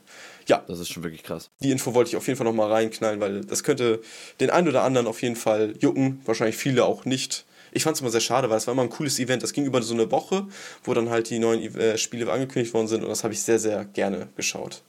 Ja. 0.47 0.63
Das 0.67 0.79
ist 0.79 0.91
schon 0.91 1.03
wirklich 1.03 1.23
krass. 1.23 1.49
Die 1.61 1.71
Info 1.71 1.93
wollte 1.93 2.09
ich 2.09 2.15
auf 2.17 2.27
jeden 2.27 2.37
Fall 2.37 2.45
nochmal 2.45 2.71
reinknallen, 2.71 3.19
weil 3.19 3.41
das 3.41 3.63
könnte 3.63 4.01
den 4.39 4.49
einen 4.49 4.67
oder 4.67 4.83
anderen 4.83 5.07
auf 5.07 5.21
jeden 5.21 5.35
Fall 5.35 5.75
jucken. 5.79 6.21
Wahrscheinlich 6.25 6.57
viele 6.57 6.85
auch 6.85 7.05
nicht. 7.05 7.45
Ich 7.71 7.83
fand 7.83 7.95
es 7.95 8.01
immer 8.01 8.09
sehr 8.09 8.21
schade, 8.21 8.49
weil 8.49 8.57
es 8.57 8.67
war 8.67 8.73
immer 8.73 8.83
ein 8.83 8.89
cooles 8.89 9.19
Event. 9.19 9.43
Das 9.43 9.53
ging 9.53 9.65
über 9.65 9.81
so 9.81 9.93
eine 9.93 10.11
Woche, 10.11 10.47
wo 10.83 10.93
dann 10.93 11.09
halt 11.09 11.29
die 11.29 11.39
neuen 11.39 11.61
äh, 11.75 11.97
Spiele 11.97 12.31
angekündigt 12.31 12.73
worden 12.73 12.87
sind 12.87 13.03
und 13.03 13.09
das 13.09 13.23
habe 13.23 13.33
ich 13.33 13.41
sehr, 13.41 13.59
sehr 13.59 13.85
gerne 13.85 14.29
geschaut. 14.35 14.81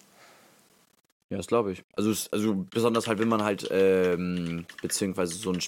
Ja, 1.31 1.37
das 1.37 1.47
glaube 1.47 1.73
ich. 1.73 1.85
Also, 1.93 2.13
also 2.33 2.67
besonders 2.71 3.07
halt, 3.07 3.21
wenn 3.21 3.29
man 3.29 3.45
halt, 3.45 3.69
ähm, 3.71 4.67
beziehungsweise 4.83 5.35
so 5.35 5.53
ein 5.53 5.61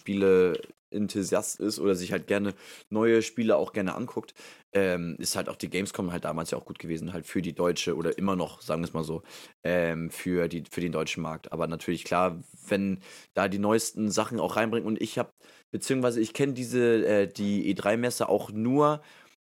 Spiele-Enthusiast 0.93 1.61
ist 1.61 1.79
oder 1.81 1.95
sich 1.95 2.13
halt 2.13 2.27
gerne 2.27 2.55
neue 2.91 3.23
Spiele 3.23 3.57
auch 3.57 3.73
gerne 3.73 3.95
anguckt, 3.95 4.35
ähm, 4.73 5.17
ist 5.19 5.37
halt 5.37 5.49
auch 5.49 5.57
die 5.57 5.69
Gamescom 5.69 6.13
halt 6.13 6.25
damals 6.25 6.51
ja 6.51 6.59
auch 6.59 6.65
gut 6.65 6.79
gewesen, 6.79 7.13
halt 7.13 7.27
für 7.27 7.43
die 7.43 7.55
deutsche 7.55 7.97
oder 7.97 8.17
immer 8.17 8.37
noch, 8.37 8.61
sagen 8.63 8.83
wir 8.83 8.87
es 8.89 8.95
mal 8.95 9.05
so, 9.05 9.23
ähm, 9.65 10.11
für, 10.11 10.49
die, 10.49 10.65
für 10.71 10.81
den 10.81 10.93
deutschen 10.93 11.23
Markt. 11.23 11.53
Aber 11.53 11.67
natürlich 11.67 12.05
klar, 12.05 12.43
wenn 12.69 13.01
da 13.35 13.49
die 13.49 13.59
neuesten 13.59 14.11
Sachen 14.11 14.41
auch 14.41 14.57
reinbringen 14.57 14.87
und 14.87 15.01
ich 15.01 15.19
habe, 15.19 15.33
beziehungsweise 15.71 16.21
ich 16.21 16.33
kenne 16.33 16.53
diese, 16.53 17.07
äh, 17.07 17.27
die 17.27 17.75
E3-Messe 17.75 18.29
auch 18.29 18.51
nur 18.51 19.03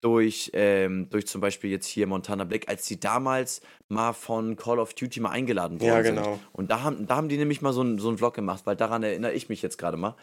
durch, 0.01 0.53
ähm, 0.55 1.09
durch 1.11 1.27
zum 1.27 1.41
Beispiel 1.41 1.71
jetzt 1.71 1.87
hier 1.87 2.07
Montana 2.07 2.45
Black, 2.45 2.69
als 2.69 2.87
sie 2.87 3.01
damals 3.01 3.61
mal 3.89 4.13
von 4.13 4.55
Call 4.55 4.79
of 4.79 4.95
Duty 4.95 5.19
mal 5.19 5.31
eingeladen 5.31 5.81
worden 5.81 5.91
ja, 5.91 6.03
genau. 6.03 6.23
sind. 6.23 6.41
Und 6.53 6.71
da 6.71 6.83
haben, 6.83 7.07
da 7.09 7.17
haben 7.17 7.29
die 7.29 7.37
nämlich 7.37 7.63
mal 7.63 7.73
so, 7.73 7.83
ein, 7.83 7.99
so 7.99 8.09
einen 8.09 8.19
Vlog 8.19 8.35
gemacht, 8.35 8.63
weil 8.65 8.77
daran 8.77 9.03
erinnere 9.03 9.33
ich 9.33 9.49
mich 9.49 9.61
jetzt 9.61 9.77
gerade 9.77 9.97
mal. 9.97 10.15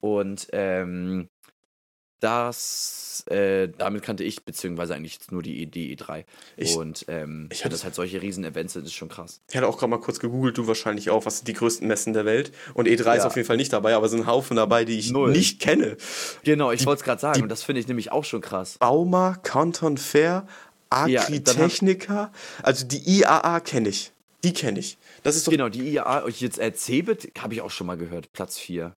Und 0.00 0.48
ähm, 0.52 1.28
das, 2.20 3.24
äh, 3.28 3.68
damit 3.68 4.02
kannte 4.02 4.24
ich 4.24 4.44
beziehungsweise 4.44 4.94
eigentlich 4.94 5.18
nur 5.30 5.42
die, 5.42 5.66
die 5.66 5.96
E3. 5.96 6.24
Ich, 6.56 6.76
und 6.76 7.04
ähm, 7.08 7.48
ich 7.52 7.60
hatte 7.64 7.72
das 7.72 7.84
halt 7.84 7.94
solche 7.94 8.20
Riesen-Events 8.20 8.72
sind, 8.72 8.86
ist 8.86 8.94
schon 8.94 9.08
krass. 9.08 9.40
Ich 9.48 9.56
hatte 9.56 9.68
auch 9.68 9.78
gerade 9.78 9.90
mal 9.90 10.00
kurz 10.00 10.18
gegoogelt, 10.18 10.58
du 10.58 10.66
wahrscheinlich 10.66 11.10
auch, 11.10 11.26
was 11.26 11.38
sind 11.38 11.48
die 11.48 11.52
größten 11.52 11.86
Messen 11.86 12.12
der 12.14 12.24
Welt. 12.24 12.52
Und 12.74 12.88
E3 12.88 13.04
ja. 13.04 13.14
ist 13.14 13.24
auf 13.24 13.36
jeden 13.36 13.46
Fall 13.46 13.56
nicht 13.56 13.72
dabei, 13.72 13.94
aber 13.94 14.06
es 14.06 14.12
sind 14.12 14.26
Haufen 14.26 14.56
dabei, 14.56 14.84
die 14.84 14.98
ich 14.98 15.12
Null. 15.12 15.30
nicht 15.30 15.60
kenne. 15.60 15.96
Genau, 16.42 16.72
ich 16.72 16.86
wollte 16.86 17.00
es 17.00 17.04
gerade 17.04 17.20
sagen 17.20 17.42
und 17.42 17.48
das 17.48 17.62
finde 17.62 17.80
ich 17.80 17.88
nämlich 17.88 18.10
auch 18.10 18.24
schon 18.24 18.40
krass. 18.40 18.78
Bauma, 18.78 19.36
Canton 19.42 19.96
Fair, 19.96 20.46
Agritechnica, 20.90 22.14
ja, 22.14 22.32
also 22.62 22.86
die 22.86 23.20
IAA 23.20 23.60
kenne 23.60 23.90
ich. 23.90 24.12
Die 24.44 24.52
kenne 24.52 24.78
ich. 24.80 24.98
Das 25.22 25.36
ist 25.36 25.46
doch 25.46 25.52
genau, 25.52 25.68
die 25.68 25.88
IAA, 25.92 26.28
jetzt 26.28 26.58
äh, 26.58 26.72
Cebit 26.72 27.32
habe 27.38 27.54
ich 27.54 27.60
auch 27.60 27.70
schon 27.70 27.86
mal 27.86 27.96
gehört, 27.96 28.32
Platz 28.32 28.58
4. 28.58 28.94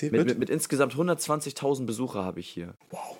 Mit, 0.00 0.12
mit, 0.12 0.38
mit, 0.38 0.50
insgesamt 0.50 0.94
120.000 0.94 1.86
Besucher 1.86 2.24
habe 2.24 2.40
ich 2.40 2.48
hier. 2.48 2.74
Wow. 2.90 3.18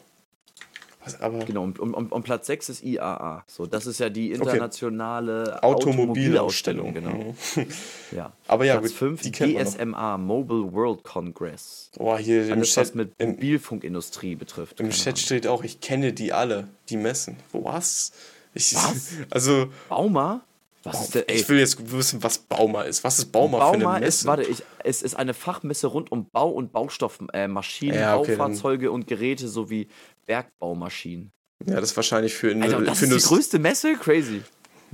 Was, 1.04 1.20
aber 1.20 1.40
genau, 1.40 1.64
und, 1.64 1.80
und, 1.80 1.94
und, 1.94 2.22
Platz 2.22 2.46
6 2.46 2.68
ist 2.68 2.84
IAA. 2.84 3.44
So, 3.48 3.66
das 3.66 3.86
ist 3.86 3.98
ja 3.98 4.08
die 4.08 4.30
internationale 4.30 5.54
okay. 5.56 5.66
Automobilausstellung. 5.66 6.94
Genau. 6.94 7.34
Mhm. 7.56 7.66
ja. 8.12 8.32
Aber 8.46 8.64
ja, 8.64 8.78
Platz 8.78 8.92
5 8.92 9.32
GSMA, 9.32 10.16
Mobile 10.18 10.72
World 10.72 11.02
Congress. 11.02 11.90
Boah, 11.96 12.18
hier 12.18 12.52
Alles, 12.52 12.74
Chat, 12.74 12.84
was 12.84 12.94
mit 12.94 13.20
Mobilfunkindustrie 13.20 14.36
betrifft. 14.36 14.78
Im 14.78 14.90
Chat 14.90 15.18
steht 15.18 15.48
auch, 15.48 15.64
ich 15.64 15.80
kenne 15.80 16.12
die 16.12 16.32
alle, 16.32 16.68
die 16.88 16.96
Messen. 16.96 17.36
Was? 17.52 18.12
Ich, 18.54 18.74
was? 18.74 19.12
Also. 19.30 19.72
Bauma? 19.88 20.44
Was 20.84 21.02
ist 21.02 21.14
denn, 21.14 21.24
ey? 21.28 21.36
Ich 21.36 21.48
will 21.48 21.58
jetzt 21.58 21.92
wissen, 21.92 22.22
was 22.22 22.38
Bauma 22.38 22.82
ist. 22.82 23.04
Was 23.04 23.18
ist 23.18 23.32
Bauma, 23.32 23.58
Bauma 23.58 23.78
für 23.78 23.90
eine 23.90 24.00
Messe? 24.00 24.18
Ist, 24.20 24.26
warte, 24.26 24.42
ich, 24.42 24.62
es 24.82 25.02
ist 25.02 25.14
eine 25.14 25.34
Fachmesse 25.34 25.86
rund 25.86 26.10
um 26.10 26.28
Bau- 26.30 26.50
und 26.50 26.72
Baustoffmaschinen, 26.72 27.94
äh, 27.94 28.00
ja, 28.00 28.16
okay, 28.16 28.36
Baufahrzeuge 28.36 28.90
und 28.90 29.06
Geräte 29.06 29.48
sowie 29.48 29.88
Bergbaumaschinen. 30.26 31.32
Ja, 31.66 31.76
das 31.76 31.90
ist 31.90 31.96
wahrscheinlich 31.96 32.34
für, 32.34 32.50
eine, 32.50 32.64
Alter, 32.64 32.80
das 32.82 32.98
für 32.98 33.06
ist 33.06 33.24
die 33.24 33.28
größte 33.28 33.58
Messe? 33.58 33.94
Crazy. 33.94 34.42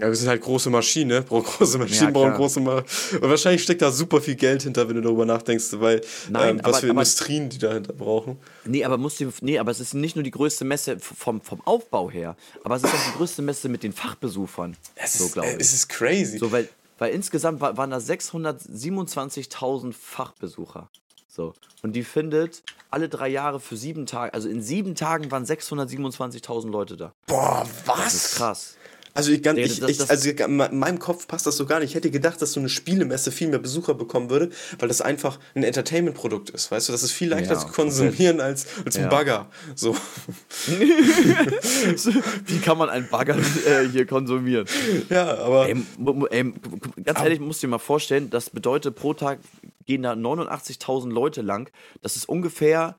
Ja, 0.01 0.07
wir 0.07 0.15
sind 0.15 0.29
halt 0.29 0.43
große 0.43 0.71
Maschinen, 0.71 1.09
ne? 1.09 1.23
Brauchen 1.23 1.45
große 1.45 1.79
Maschinen, 1.79 2.05
ja, 2.05 2.11
brauchen 2.11 2.35
große 2.35 2.61
Ma 2.61 2.77
Und 2.77 3.23
wahrscheinlich 3.23 3.63
steckt 3.63 3.83
da 3.83 3.91
super 3.91 4.21
viel 4.21 4.37
Geld 4.37 4.63
hinter, 4.63 4.89
wenn 4.89 4.95
du 4.97 5.03
darüber 5.03 5.27
nachdenkst, 5.27 5.67
weil 5.81 6.01
Nein, 6.31 6.59
ähm, 6.59 6.61
was 6.63 6.77
aber, 6.77 6.81
für 6.81 6.89
Industrien 6.89 7.49
die 7.49 7.59
dahinter 7.59 7.93
brauchen. 7.93 8.39
Nee, 8.65 8.85
aber 8.85 8.97
musst 8.97 9.19
du, 9.21 9.33
nee, 9.41 9.59
aber 9.59 9.73
es 9.73 9.81
ist 9.81 9.95
nicht 9.95 10.15
nur 10.15 10.23
die 10.23 10.31
größte 10.31 10.65
Messe 10.65 10.99
vom, 11.01 11.41
vom 11.41 11.61
Aufbau 11.63 12.11
her, 12.11 12.37
aber 12.63 12.77
es 12.77 12.85
ist 12.85 12.95
auch 12.95 13.13
die 13.13 13.17
größte 13.19 13.43
Messe 13.43 13.69
mit 13.69 13.83
den 13.83 13.93
Fachbesuchern. 13.93 14.77
Es 14.95 15.19
so, 15.19 15.29
glaube 15.29 15.49
äh, 15.49 15.55
ich. 15.57 15.61
Es 15.63 15.73
ist 15.73 15.89
crazy. 15.89 16.39
So, 16.39 16.53
weil, 16.53 16.69
weil 16.99 17.13
insgesamt 17.13 17.61
waren 17.61 17.91
da 17.91 17.99
627.000 17.99 19.93
Fachbesucher. 19.93 20.89
So. 21.27 21.55
Und 21.83 21.95
die 21.95 22.03
findet 22.03 22.63
alle 22.91 23.09
drei 23.09 23.29
Jahre 23.29 23.61
für 23.61 23.77
sieben 23.77 24.07
Tage, 24.07 24.33
also 24.35 24.49
in 24.49 24.63
sieben 24.63 24.95
Tagen 24.95 25.31
waren 25.31 25.45
627.000 25.45 26.71
Leute 26.71 26.97
da. 26.97 27.13
Boah, 27.27 27.67
was? 27.85 28.05
Das 28.05 28.15
ist 28.15 28.35
krass. 28.35 28.78
Also, 29.19 29.33
ich, 29.33 29.43
ganz, 29.43 29.59
ich, 29.59 29.83
ich, 29.83 30.11
also 30.11 30.31
in 30.31 30.57
meinem 30.57 30.99
Kopf 30.99 31.27
passt 31.27 31.47
das 31.47 31.57
so 31.57 31.67
gar 31.67 31.81
nicht. 31.81 31.91
Ich 31.91 31.95
hätte 31.95 32.11
gedacht, 32.11 32.41
dass 32.41 32.53
so 32.53 32.61
eine 32.61 32.69
Spielemesse 32.69 33.33
viel 33.33 33.49
mehr 33.49 33.59
Besucher 33.59 33.95
bekommen 33.95 34.31
würde, 34.31 34.51
weil 34.79 34.89
das 34.89 35.01
einfach 35.01 35.39
ein 35.55 35.65
Entertainment-Produkt 35.65 36.51
ist. 36.51 36.71
Weißt 36.71 36.89
du, 36.89 36.93
das 36.93 37.03
ist 37.03 37.13
viel 37.13 37.29
leichter 37.29 37.55
Ja, 37.55 37.59
zu 37.61 37.67
konsumieren 37.69 38.41
als, 38.41 38.67
als 38.85 38.97
ein 38.97 39.03
Ja. 39.03 39.09
Bagger. 39.09 39.51
So. 39.75 39.97
Wie 42.47 42.59
kann 42.59 42.79
man 42.79 42.89
einen 42.91 43.09
Bagger 43.09 43.37
äh, 43.37 43.89
hier 43.91 44.07
konsumieren? 44.07 44.67
Ja, 45.11 45.37
aber. 45.39 45.69
Ey, 45.69 46.53
ganz 47.05 47.21
ehrlich, 47.21 47.41
musst 47.41 47.63
du 47.63 47.67
dir 47.67 47.73
mal 47.73 47.79
vorstellen, 47.79 48.31
das 48.31 48.51
bedeutet, 48.51 48.95
pro 48.95 49.15
Tag 49.15 49.41
gehen 49.87 50.03
da 50.03 50.13
89.000 50.13 51.11
Leute 51.11 51.43
lang. 51.43 51.71
Das 52.03 52.17
ist 52.17 52.29
ungefähr, 52.29 52.97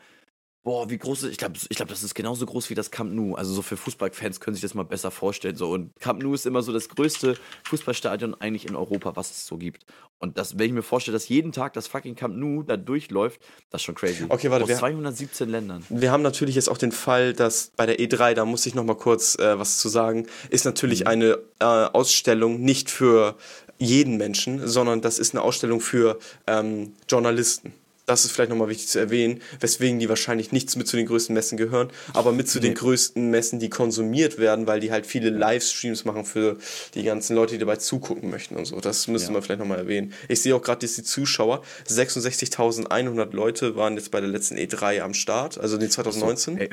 boah, 0.64 0.90
wie 0.90 0.98
groß 0.98 1.24
ist, 1.24 1.32
ich 1.32 1.38
glaube, 1.38 1.56
ich 1.70 1.78
glaub, 1.78 1.88
das 1.90 2.04
ist 2.04 2.14
genauso 2.16 2.46
groß 2.46 2.70
wie 2.70 2.76
das 2.76 2.92
Camp 2.92 3.14
Nou. 3.14 3.36
Also 3.36 3.54
so 3.54 3.62
für 3.62 3.78
Fußballfans 3.78 4.40
können 4.40 4.56
sich 4.56 4.62
das 4.62 4.74
mal 4.74 4.84
besser 4.84 5.10
vorstellen. 5.12 5.56
So. 5.56 5.72
Und 5.72 5.96
Camp 6.00 6.22
Nou 6.22 6.34
ist 6.34 6.46
immer 6.46 6.62
so 6.62 6.72
das 6.74 6.90
größte 6.90 7.38
Fußballstadion 7.66 8.36
eigentlich 8.36 8.68
in 8.68 8.76
Europa, 8.76 9.16
was 9.16 9.32
es 9.32 9.46
so 9.48 9.58
gibt. 9.58 9.86
Und 10.20 10.38
das, 10.38 10.58
wenn 10.60 10.68
ich 10.68 10.74
mir 10.74 10.82
vorstelle, 10.84 11.16
dass 11.16 11.30
jeden 11.30 11.52
Tag 11.54 11.74
das 11.74 11.88
fucking 11.88 12.16
Camp 12.16 12.36
Nou 12.36 12.64
da 12.64 12.78
durchläuft, 12.78 13.40
das 13.70 13.82
ist 13.82 13.86
schon 13.86 13.96
crazy. 13.96 14.26
Okay, 14.28 14.52
warte, 14.52 14.64
Aus 14.66 14.70
wir- 14.70 14.78
217 14.78 15.50
Ländern. 15.50 15.84
Wir 15.90 16.12
haben 16.12 16.24
natürlich 16.24 16.56
jetzt 16.56 16.70
auch 16.70 16.78
den 16.78 16.92
Fall, 16.92 17.34
dass 17.34 17.72
bei 17.76 17.86
der 17.86 18.00
E3, 18.00 18.34
da 18.34 18.46
muss 18.46 18.66
ich 18.66 18.76
noch 18.76 18.84
mal 18.84 18.98
kurz 18.98 19.36
äh, 19.40 19.58
was 19.58 19.78
zu 19.78 19.88
sagen, 19.90 20.28
ist 20.50 20.66
natürlich 20.66 21.08
eine 21.08 21.40
äh, 21.60 21.66
Ausstellung 21.66 22.60
nicht 22.62 22.90
für 22.90 23.38
jeden 23.78 24.18
Menschen, 24.18 24.68
sondern 24.68 25.02
das 25.02 25.20
ist 25.20 25.34
eine 25.34 25.42
Ausstellung 25.42 25.80
für 25.80 26.20
ähm, 26.48 26.94
Journalisten. 27.08 27.74
Das 28.10 28.26
ist 28.26 28.32
vielleicht 28.32 28.50
nochmal 28.50 28.70
wichtig 28.70 28.88
zu 28.88 28.98
erwähnen, 28.98 29.40
weswegen 29.60 30.00
die 30.00 30.10
wahrscheinlich 30.10 30.52
nichts 30.52 30.76
mit 30.76 30.88
zu 30.88 30.98
den 30.98 31.06
größten 31.06 31.32
Messen 31.34 31.58
gehören, 31.60 31.90
aber 32.14 32.32
mit 32.32 32.50
zu 32.50 32.60
den 32.60 32.74
größten 32.74 33.30
Messen, 33.30 33.60
die 33.60 33.70
konsumiert 33.70 34.40
werden, 34.40 34.66
weil 34.66 34.80
die 34.80 34.92
halt 34.92 35.06
viele 35.06 35.30
Livestreams 35.30 36.06
machen 36.06 36.26
für 36.26 36.58
die 36.96 37.04
ganzen 37.04 37.36
Leute, 37.36 37.54
die 37.54 37.60
dabei 37.60 37.76
zugucken 37.76 38.32
möchten 38.32 38.56
und 38.56 38.66
so. 38.66 38.80
Das 38.80 39.08
müssen 39.08 39.28
Ja. 39.30 39.34
wir 39.36 39.42
vielleicht 39.44 39.60
nochmal 39.60 39.78
erwähnen. 39.78 40.12
Ich 40.28 40.42
sehe 40.42 40.56
auch 40.56 40.62
gerade, 40.64 40.80
dass 40.88 40.96
die 40.96 41.04
Zuschauer, 41.04 41.62
66.100 41.88 43.36
Leute 43.36 43.76
waren 43.76 43.96
jetzt 43.96 44.10
bei 44.10 44.20
der 44.22 44.30
letzten 44.30 44.56
E3 44.58 45.02
am 45.02 45.14
Start, 45.14 45.60
also 45.60 45.78
den 45.78 45.92
2019. 45.92 46.58
ey. 46.58 46.70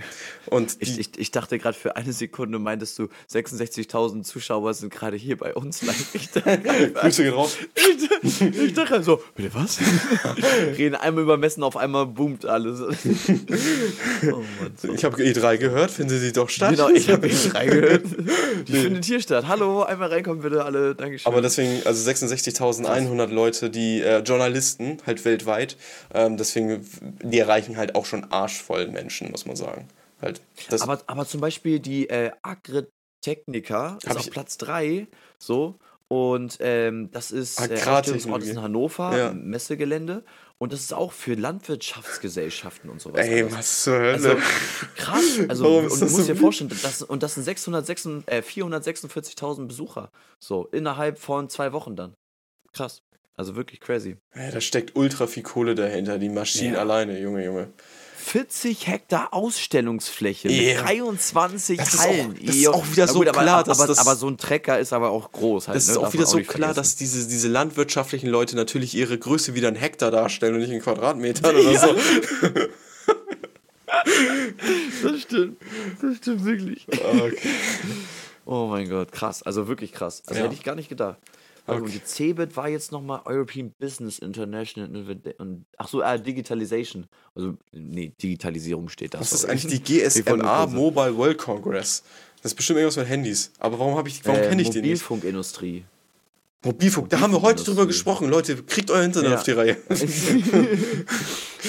Und 0.46 0.76
Ich, 0.78 0.94
die, 0.94 1.00
ich, 1.02 1.10
ich 1.18 1.30
dachte 1.32 1.58
gerade 1.58 1.76
für 1.76 1.96
eine 1.96 2.14
Sekunde, 2.14 2.58
meintest 2.58 2.98
du, 2.98 3.08
66.000 3.30 4.22
Zuschauer 4.22 4.72
sind 4.72 4.90
gerade 4.90 5.16
hier 5.18 5.36
bei 5.36 5.52
uns 5.54 5.82
live. 5.82 6.14
Ich 6.14 6.30
dachte, 6.30 6.58
Grüße 6.94 7.22
gehen 7.24 7.34
raus. 7.34 7.56
ich 8.40 8.72
dachte 8.72 9.02
so, 9.02 9.22
bitte 9.34 9.52
was? 9.52 9.78
Reden 10.78 10.94
einmal 10.94 11.25
über 11.26 11.36
Messen, 11.36 11.62
auf 11.62 11.76
einmal 11.76 12.06
boomt 12.06 12.46
alles. 12.46 12.80
oh 12.80 12.86
Mann. 14.24 14.72
So. 14.76 14.92
Ich 14.92 15.04
habe 15.04 15.16
E3 15.16 15.58
gehört, 15.58 15.90
finden 15.90 16.18
Sie 16.18 16.32
doch 16.32 16.48
statt. 16.48 16.70
Genau, 16.70 16.88
ich 16.88 17.10
habe 17.10 17.26
mich 17.26 17.52
reingehört. 17.52 18.04
Die 18.68 18.72
findet 18.72 19.04
hier 19.04 19.20
statt. 19.20 19.46
Hallo, 19.48 19.82
einmal 19.82 20.08
reinkommen 20.08 20.42
bitte 20.42 20.64
alle. 20.64 20.94
Dankeschön. 20.94 21.30
Aber 21.30 21.42
deswegen, 21.42 21.84
also 21.84 22.08
66.100 22.08 23.26
Leute, 23.26 23.70
die 23.70 24.00
äh, 24.00 24.20
Journalisten 24.20 24.98
halt 25.04 25.24
weltweit, 25.24 25.76
ähm, 26.14 26.36
deswegen, 26.36 26.86
die 27.22 27.38
erreichen 27.38 27.76
halt 27.76 27.96
auch 27.96 28.06
schon 28.06 28.30
arschvoll 28.30 28.86
Menschen, 28.86 29.30
muss 29.32 29.46
man 29.46 29.56
sagen. 29.56 29.88
Halt, 30.22 30.40
aber, 30.80 31.00
aber 31.08 31.26
zum 31.26 31.40
Beispiel 31.40 31.80
die 31.80 32.08
äh, 32.08 32.30
Agritechnica 32.42 33.98
ist 34.02 34.16
auf 34.16 34.30
Platz 34.30 34.56
3, 34.58 35.08
so. 35.38 35.78
Und 36.08 36.58
ähm, 36.60 37.10
das 37.10 37.32
ist 37.32 37.60
äh. 37.60 37.74
Ausstellungsort 37.74 38.42
ist 38.42 38.50
in 38.50 38.62
Hannover, 38.62 39.16
Ja. 39.16 39.32
Messegelände. 39.32 40.22
Und 40.58 40.72
das 40.72 40.80
ist 40.80 40.94
auch 40.94 41.12
für 41.12 41.34
Landwirtschaftsgesellschaften 41.34 42.88
und 42.88 43.00
sowas. 43.00 43.26
ey, 43.26 43.42
alles. 43.42 43.52
was 43.54 43.82
zur 43.84 43.94
Hölle. 43.98 44.12
Also, 44.12 44.36
krass. 44.96 45.22
Also, 45.48 45.64
Warum 45.64 45.84
und 45.84 46.00
du 46.00 46.04
musst 46.04 46.16
so 46.16 46.24
dir 46.24 46.36
vorstellen, 46.36 46.70
das, 46.82 47.02
und 47.02 47.22
das 47.22 47.34
sind 47.34 47.44
646, 47.44 48.22
äh, 48.26 48.40
446.000 48.42 49.66
Besucher. 49.66 50.10
So, 50.38 50.66
innerhalb 50.72 51.18
von 51.18 51.48
zwei 51.50 51.72
Wochen 51.72 51.94
dann. 51.96 52.14
Krass. 52.72 53.02
Also 53.34 53.54
wirklich 53.54 53.80
crazy. 53.80 54.16
Ey, 54.32 54.50
da 54.50 54.62
steckt 54.62 54.96
ultra 54.96 55.26
viel 55.26 55.42
Kohle 55.42 55.74
dahinter, 55.74 56.18
die 56.18 56.30
Maschinen 56.30 56.72
Ja. 56.74 56.80
alleine, 56.80 57.18
Junge, 57.20 57.44
Junge. 57.44 57.68
40 58.28 58.88
Hektar 58.88 59.32
Ausstellungsfläche 59.32 60.48
Ja. 60.50 60.74
mit 60.80 60.84
23 60.84 61.78
Das 61.78 61.94
ist 61.94 62.00
Hallen. 62.00 62.30
auch- 62.32 62.44
das 62.44 62.54
ist 62.56 62.60
Ja, 62.62 62.70
auch 62.70 62.84
wieder 62.90 63.06
na 63.06 63.12
so 63.12 63.18
gut, 63.20 63.28
aber, 63.28 63.42
klar, 63.42 63.58
aber, 63.68 63.86
das- 63.86 63.98
aber 63.98 64.16
so 64.16 64.26
ein 64.28 64.36
Trecker 64.36 64.80
ist 64.80 64.92
aber 64.92 65.10
auch 65.10 65.30
groß. 65.30 65.68
Halt, 65.68 65.76
Das 65.76 65.86
ne? 65.86 65.92
ist 65.92 65.98
auch 65.98 66.02
Darf 66.02 66.12
wieder 66.14 66.24
man 66.24 66.30
so 66.32 66.38
klar, 66.38 66.48
vergessen. 66.74 66.74
dass 66.76 66.96
diese, 66.96 67.28
diese 67.28 67.46
landwirtschaftlichen 67.46 68.28
Leute 68.28 68.56
natürlich 68.56 68.96
ihre 68.96 69.16
Größe 69.16 69.54
wieder 69.54 69.68
in 69.68 69.76
Hektar 69.76 70.10
darstellen 70.10 70.54
und 70.54 70.60
nicht 70.60 70.70
in 70.72 70.80
Quadratmetern 70.82 71.54
oder 71.56 71.78
so. 71.78 71.94
Das 75.02 75.20
stimmt. 75.22 75.58
Das 76.02 76.16
stimmt 76.16 76.44
wirklich. 76.44 76.86
Okay. 76.88 77.36
Oh 78.44 78.66
mein 78.66 78.88
Gott, 78.88 79.12
krass. 79.12 79.42
Also 79.42 79.68
wirklich 79.68 79.92
krass. 79.92 80.22
Also 80.26 80.40
Ja. 80.40 80.46
hätte 80.46 80.54
ich 80.56 80.64
gar 80.64 80.74
nicht 80.74 80.88
gedacht. 80.88 81.16
Also 81.66 81.82
Okay. 81.82 81.92
Und 81.92 81.94
die 81.94 82.04
CeBIT 82.04 82.56
war 82.56 82.68
jetzt 82.68 82.92
nochmal 82.92 83.20
European 83.24 83.72
Business 83.78 84.18
International 84.20 84.88
und 85.38 85.64
ach 85.76 85.88
so, 85.88 86.00
äh, 86.00 86.20
Digitalization. 86.20 87.06
Also, 87.34 87.54
nee, 87.72 88.12
Digitalisierung 88.22 88.88
steht 88.88 89.14
da. 89.14 89.20
Was 89.20 89.32
ist 89.32 89.44
eigentlich 89.46 89.82
die 89.82 89.98
GSMA 90.00 90.66
Mobile 90.66 91.16
World 91.16 91.38
Congress? 91.38 92.02
Das 92.42 92.52
ist 92.52 92.56
bestimmt 92.56 92.78
irgendwas 92.78 92.96
mit 92.96 93.08
Handys. 93.08 93.50
Aber 93.58 93.78
warum 93.78 93.96
habe 93.96 94.08
ich, 94.08 94.24
warum 94.24 94.40
Äh, 94.40 94.48
kenne 94.48 94.62
ich 94.62 94.70
den 94.70 94.82
nicht? 94.82 94.90
Mobilfunkindustrie. 94.92 95.84
Mobilfunk, 96.64 97.10
da 97.10 97.20
haben 97.20 97.32
wir 97.32 97.42
heute 97.42 97.62
drüber 97.64 97.86
gesprochen. 97.86 98.28
Leute, 98.28 98.62
kriegt 98.62 98.90
euer 98.90 99.02
Internet 99.02 99.30
Ja. 99.30 99.36
auf 99.36 99.42
die 99.44 99.50
Reihe. 99.52 99.76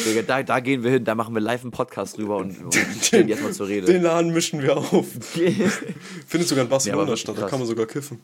Digga, 0.05 0.21
da, 0.25 0.43
da 0.43 0.59
gehen 0.59 0.83
wir 0.83 0.91
hin, 0.91 1.03
da 1.05 1.15
machen 1.15 1.33
wir 1.33 1.41
live 1.41 1.61
einen 1.61 1.71
Podcast 1.71 2.17
drüber 2.17 2.37
und, 2.37 2.57
und 2.63 2.75
stellen 3.01 3.27
jetzt 3.27 3.41
mal 3.43 3.51
zur 3.53 3.67
Rede. 3.67 3.85
Den 3.87 4.03
Laden 4.03 4.31
mischen 4.33 4.61
wir 4.61 4.77
auf. 4.77 5.05
Findet 6.27 6.47
sogar 6.47 6.63
in 6.63 6.69
Barcelona 6.69 7.01
wirklich 7.07 7.21
statt, 7.21 7.35
da 7.35 7.41
krass. 7.41 7.49
kann 7.49 7.59
man 7.59 7.67
sogar 7.67 7.85
kiffen. 7.85 8.19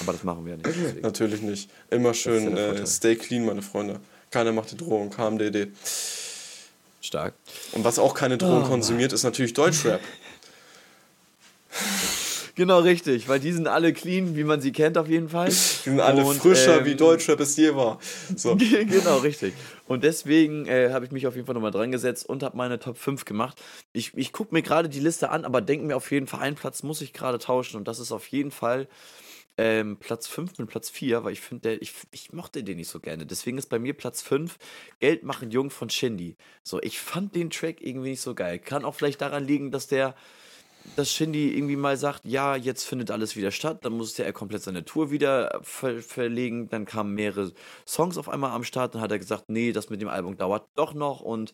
Aber 0.00 0.12
das 0.12 0.24
machen 0.24 0.44
wir 0.44 0.52
ja 0.52 0.56
nicht. 0.58 0.66
Deswegen. 0.66 1.00
Natürlich 1.00 1.42
nicht. 1.42 1.70
Immer 1.90 2.14
schön 2.14 2.56
äh, 2.56 2.86
stay 2.86 3.16
clean, 3.16 3.44
meine 3.44 3.62
Freunde. 3.62 4.00
Keiner 4.30 4.52
macht 4.52 4.70
die 4.72 4.76
Drohung, 4.76 5.10
KMDD. 5.10 5.68
Stark. 7.00 7.34
Und 7.72 7.82
was 7.84 7.98
auch 7.98 8.14
keine 8.14 8.36
Drohung 8.36 8.62
Oh, 8.64 8.68
konsumiert, 8.68 9.12
ist 9.12 9.22
natürlich 9.22 9.54
Deutschrap. 9.54 10.00
Genau, 12.56 12.80
richtig, 12.80 13.26
weil 13.26 13.40
die 13.40 13.52
sind 13.52 13.68
alle 13.68 13.94
clean, 13.94 14.36
wie 14.36 14.44
man 14.44 14.60
sie 14.60 14.70
kennt 14.72 14.98
auf 14.98 15.08
jeden 15.08 15.30
Fall. 15.30 15.48
Die 15.48 15.52
sind 15.52 16.00
alle 16.00 16.22
Und, 16.22 16.36
frischer, 16.36 16.80
ähm, 16.80 16.84
wie 16.84 16.94
Deutschrap 16.94 17.40
es 17.40 17.56
je 17.56 17.74
war. 17.74 17.98
So. 18.36 18.54
genau, 18.86 19.18
richtig. 19.18 19.54
Und 19.86 20.04
deswegen 20.04 20.66
äh, 20.66 20.90
habe 20.92 21.06
ich 21.06 21.10
mich 21.10 21.26
auf 21.26 21.36
jeden 21.36 21.46
Fall 21.46 21.54
nochmal 21.54 21.70
dran 21.70 21.90
gesetzt 21.90 22.28
und 22.28 22.42
habe 22.42 22.58
meine 22.58 22.78
Top 22.78 22.98
5 22.98 23.24
gemacht. 23.24 23.62
Ich, 23.94 24.12
ich 24.14 24.32
gucke 24.32 24.52
mir 24.52 24.60
gerade 24.60 24.90
die 24.90 25.00
Liste 25.00 25.30
an, 25.30 25.46
aber 25.46 25.62
denke 25.62 25.86
mir 25.86 25.96
auf 25.96 26.10
jeden 26.10 26.26
Fall, 26.26 26.40
einen 26.40 26.56
Platz 26.56 26.82
muss 26.82 27.00
ich 27.00 27.14
gerade 27.14 27.38
tauschen 27.38 27.78
und 27.78 27.88
das 27.88 27.98
ist 27.98 28.12
auf 28.12 28.26
jeden 28.26 28.50
Fall 28.50 28.88
ähm, 29.62 29.98
Platz 29.98 30.26
5 30.26 30.56
mit 30.56 30.70
Platz 30.70 30.88
4, 30.88 31.22
weil 31.22 31.34
ich 31.34 31.42
finde, 31.42 31.74
ich, 31.74 31.92
ich 32.12 32.32
mochte 32.32 32.64
den 32.64 32.78
nicht 32.78 32.88
so 32.88 32.98
gerne. 32.98 33.26
Deswegen 33.26 33.58
ist 33.58 33.66
bei 33.66 33.78
mir 33.78 33.92
Platz 33.92 34.22
5 34.22 34.56
Geld 35.00 35.22
machen 35.22 35.50
Jung 35.50 35.68
von 35.68 35.90
Shindy. 35.90 36.38
So, 36.62 36.80
ich 36.80 36.98
fand 36.98 37.34
den 37.34 37.50
Track 37.50 37.82
irgendwie 37.82 38.08
nicht 38.10 38.22
so 38.22 38.34
geil. 38.34 38.58
Kann 38.58 38.86
auch 38.86 38.94
vielleicht 38.94 39.20
daran 39.20 39.46
liegen, 39.46 39.70
dass 39.70 39.86
der 39.86 40.14
dass 40.96 41.12
Shindy 41.12 41.56
irgendwie 41.56 41.76
mal 41.76 41.96
sagt, 41.96 42.24
ja, 42.24 42.56
jetzt 42.56 42.84
findet 42.84 43.10
alles 43.10 43.36
wieder 43.36 43.50
statt, 43.50 43.84
dann 43.84 43.94
musste 43.94 44.24
er 44.24 44.32
komplett 44.32 44.62
seine 44.62 44.84
Tour 44.84 45.10
wieder 45.10 45.60
ver 45.62 46.02
verlegen, 46.02 46.68
dann 46.68 46.84
kamen 46.84 47.14
mehrere 47.14 47.52
Songs 47.86 48.18
auf 48.18 48.28
einmal 48.28 48.50
am 48.52 48.64
Start, 48.64 48.94
dann 48.94 49.00
hat 49.02 49.10
er 49.10 49.18
gesagt, 49.18 49.44
nee, 49.48 49.72
das 49.72 49.90
mit 49.90 50.00
dem 50.00 50.08
Album 50.08 50.36
dauert 50.36 50.68
doch 50.74 50.94
noch 50.94 51.20
und 51.20 51.52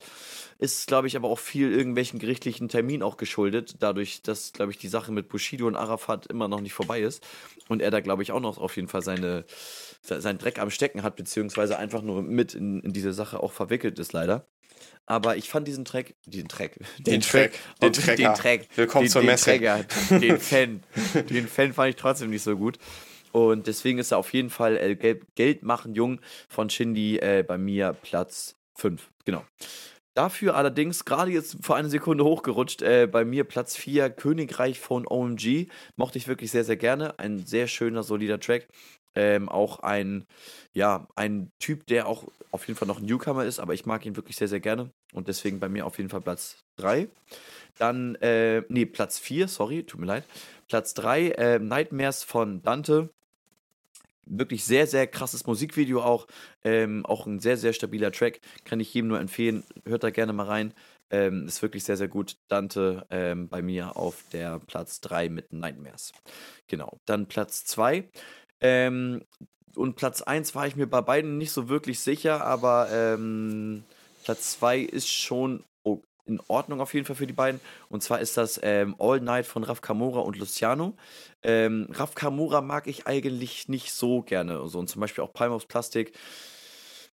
ist, 0.59 0.87
glaube 0.87 1.07
ich, 1.07 1.17
aber 1.17 1.29
auch 1.29 1.39
viel 1.39 1.73
irgendwelchen 1.73 2.19
gerichtlichen 2.19 2.69
Termin 2.69 3.03
auch 3.03 3.17
geschuldet, 3.17 3.77
dadurch, 3.81 4.23
dass, 4.23 4.53
glaube 4.53 4.73
ich, 4.73 4.79
die 4.79 4.89
Sache 4.89 5.13
mit 5.13 5.29
Bushido 5.29 5.67
und 5.67 5.77
Arafat 5.77 6.27
immer 6.27 6.49
noch 6.49 6.61
nicht 6.61 6.75
vorbei 6.75 7.01
ist 7.01 7.27
und 7.69 7.83
er 7.83 7.91
da, 7.91 8.01
glaube 8.01 8.23
ich, 8.23 8.33
auch 8.33 8.41
noch 8.41 8.59
auf 8.59 8.77
jeden 8.77 8.89
Fall 8.89 9.03
seine, 9.03 9.45
se- 10.03 10.21
seinen 10.21 10.39
Dreck 10.39 10.59
am 10.59 10.71
Stecken 10.71 11.03
hat, 11.03 11.17
beziehungsweise 11.17 11.79
einfach 11.79 12.03
nur 12.03 12.23
mit 12.23 12.55
in, 12.55 12.81
in 12.81 12.93
diese 12.93 13.13
Sache 13.13 13.41
auch 13.43 13.53
verwickelt 13.53 13.99
ist, 13.99 14.13
leider. 14.13 14.47
Aber 15.07 15.37
ich 15.37 15.49
fand 15.49 15.69
diesen 15.69 15.85
Track, 15.85 16.15
diesen 16.25 16.49
Track, 16.49 16.79
Den 16.99 17.21
Track, 17.21 17.53
den 17.81 17.93
den 17.93 18.03
Tracker. 18.03 18.35
Track, 18.35 18.69
Willkommen 18.75 19.05
den, 19.05 19.11
zur 19.11 19.23
den 19.23 19.27
Messe. 19.27 19.59
Tracker, 19.59 19.85
den 20.19 20.41
Fan, 20.41 20.83
den 21.31 21.47
Fan 21.47 21.73
fand 21.73 21.91
ich 21.91 21.97
trotzdem 21.97 22.31
nicht 22.31 22.43
so 22.43 22.57
gut. 22.57 22.79
Und 23.31 23.67
deswegen 23.67 23.99
ist 23.99 24.13
er 24.13 24.19
auf 24.19 24.33
jeden 24.33 24.51
Fall 24.51 24.77
äh, 24.77 24.97
Geld, 24.97 25.35
Geld 25.37 25.63
machen 25.63 25.95
jung 25.95 26.21
von 26.49 26.71
Shindy 26.71 27.19
äh, 27.19 27.45
bei 27.47 27.59
mir 27.59 27.93
Platz 27.93 28.57
5. 28.77 29.11
Genau. 29.25 29.45
Dafür 30.15 30.57
allerdings 30.57 31.05
gerade 31.05 31.31
jetzt 31.31 31.59
vor 31.61 31.77
einer 31.77 31.91
Sekunde 31.91 32.25
hochgerutscht, 32.25 32.81
äh, 32.81 33.07
bei 33.07 33.27
mir 33.27 33.45
Platz 33.45 33.77
4, 33.77 34.09
Königreich 34.09 34.81
von 34.81 35.07
OMG. 35.07 35.67
Mochte 35.97 36.17
ich 36.17 36.27
wirklich 36.27 36.51
sehr, 36.51 36.65
sehr 36.65 36.77
gerne. 36.77 37.19
Ein 37.19 37.45
sehr 37.45 37.67
schöner, 37.69 38.03
solider 38.03 38.41
Track. 38.41 38.67
Ähm, 39.17 39.49
auch 39.49 39.81
ein, 39.81 40.27
ja, 40.75 41.09
ein 41.17 41.51
Typ, 41.59 41.87
der 41.87 42.07
auch 42.07 42.25
auf 42.53 42.67
jeden 42.69 42.79
Fall 42.79 42.89
noch 42.89 43.01
ein 43.01 43.07
Newcomer 43.07 43.45
ist, 43.45 43.59
aber 43.59 43.75
ich 43.75 43.87
mag 43.87 44.07
ihn 44.07 44.17
wirklich 44.17 44.37
sehr, 44.37 44.49
sehr 44.49 44.61
gerne. 44.61 44.91
Und 45.13 45.29
deswegen 45.29 45.61
bei 45.61 45.69
mir 45.69 45.87
auf 45.87 45.99
jeden 45.99 46.11
Fall 46.11 46.21
Platz 46.21 46.59
3. 46.77 47.09
Dann, 47.79 48.15
äh, 48.17 48.63
nee, 48.69 48.87
Platz 48.87 49.19
4, 49.19 49.49
sorry, 49.49 49.85
tut 49.85 50.01
mir 50.01 50.07
leid. 50.07 50.25
Platz 50.69 50.95
3, 50.95 51.31
äh, 51.31 51.59
Nightmares 51.59 52.25
von 52.25 52.63
Dante. 52.63 53.11
wirklich 54.29 54.65
sehr, 54.65 54.87
sehr 54.87 55.07
krasses 55.07 55.47
Musikvideo 55.47 56.03
auch. 56.03 56.27
Ähm, 56.65 57.07
auch 57.07 57.27
ein 57.27 57.39
sehr, 57.41 57.57
sehr 57.57 57.73
stabiler 57.73 58.11
Track. 58.13 58.41
Kann 58.65 58.81
ich 58.81 58.93
jedem 58.93 59.09
nur 59.09 59.21
empfehlen. 59.21 59.65
Hört 59.85 60.03
da 60.05 60.11
gerne 60.11 60.33
mal 60.33 60.47
rein. 60.47 60.75
Ähm, 61.11 61.47
ist 61.47 61.63
wirklich 61.63 61.85
sehr, 61.85 61.97
sehr 61.97 62.09
gut. 62.09 62.37
Dante 62.49 63.07
ähm, 63.11 63.49
bei 63.49 63.63
mir 63.63 63.97
auf 63.97 64.25
der 64.33 64.59
Platz 64.59 65.01
3 65.01 65.29
mit 65.29 65.53
Nightmares. 65.53 66.13
Genau. 66.67 66.99
Dann 67.07 67.27
Platz 67.29 67.65
2. 67.65 68.09
Ähm, 68.61 69.23
und 69.75 69.97
Platz 69.97 70.23
1 70.23 70.55
war 70.55 70.67
ich 70.67 70.77
mir 70.77 70.87
bei 70.87 71.03
beiden 71.03 71.39
nicht 71.39 71.53
so 71.53 71.69
wirklich 71.69 72.01
sicher, 72.01 72.45
aber 72.45 72.89
ähm, 72.91 73.85
Platz 74.25 74.53
2 74.59 74.81
ist 74.81 75.09
schon 75.09 75.63
in 76.27 76.41
Ordnung 76.49 76.81
auf 76.81 76.93
jeden 76.93 77.07
Fall 77.07 77.17
für 77.17 77.27
die 77.27 77.33
beiden. 77.33 77.61
Und 77.89 78.03
zwar 78.03 78.21
ist 78.21 78.37
das 78.37 78.61
ähm, 78.63 78.97
All 78.99 79.21
Night 79.21 79.47
von 79.47 79.65
Raf 79.65 79.81
Kamora 79.81 80.21
und 80.21 80.37
Luciano. 80.37 80.95
Ähm, 81.43 81.89
Raf 81.93 82.15
Kamora 82.15 82.61
mag 82.61 82.87
ich 82.89 83.07
eigentlich 83.07 83.69
nicht 83.69 83.93
so 83.93 84.23
gerne. 84.23 84.69
So, 84.69 84.79
und 84.79 84.89
zum 84.89 85.01
Beispiel 85.01 85.23
auch 85.23 85.33
Palm 85.33 85.53
aus 85.53 85.67
Plastik 85.67 86.13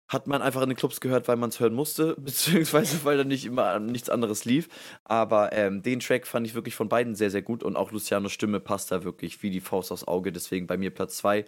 hat 0.09 0.27
man 0.27 0.43
einfach 0.43 0.63
in 0.63 0.69
den 0.69 0.77
Clubs 0.77 1.01
gehört, 1.01 1.29
weil 1.29 1.37
man 1.37 1.51
es 1.51 1.61
hören 1.61 1.75
musste, 1.75 2.17
beziehungsweise 2.21 3.05
weil 3.05 3.17
da 3.17 3.25
nicht 3.25 3.45
immer 3.45 3.79
nichts 3.79 4.11
anderes 4.11 4.45
lief. 4.45 4.69
Aber 5.05 5.53
ähm, 5.53 5.83
den 5.83 6.01
Track 6.01 6.27
fand 6.27 6.47
ich 6.47 6.55
wirklich 6.55 6.75
von 6.75 6.89
beiden 6.89 7.15
sehr, 7.15 7.31
sehr 7.31 7.43
gut 7.43 7.63
und 7.63 7.77
auch 7.77 7.93
Lucianos 7.93 8.33
Stimme 8.33 8.61
passt 8.61 8.93
da 8.93 9.05
wirklich 9.05 9.43
wie 9.43 9.51
die 9.51 9.61
Faust 9.61 9.93
aufs 9.93 10.07
Auge, 10.07 10.33
deswegen 10.33 10.67
bei 10.67 10.77
mir 10.77 10.91
Platz 10.91 11.17
2. 11.19 11.45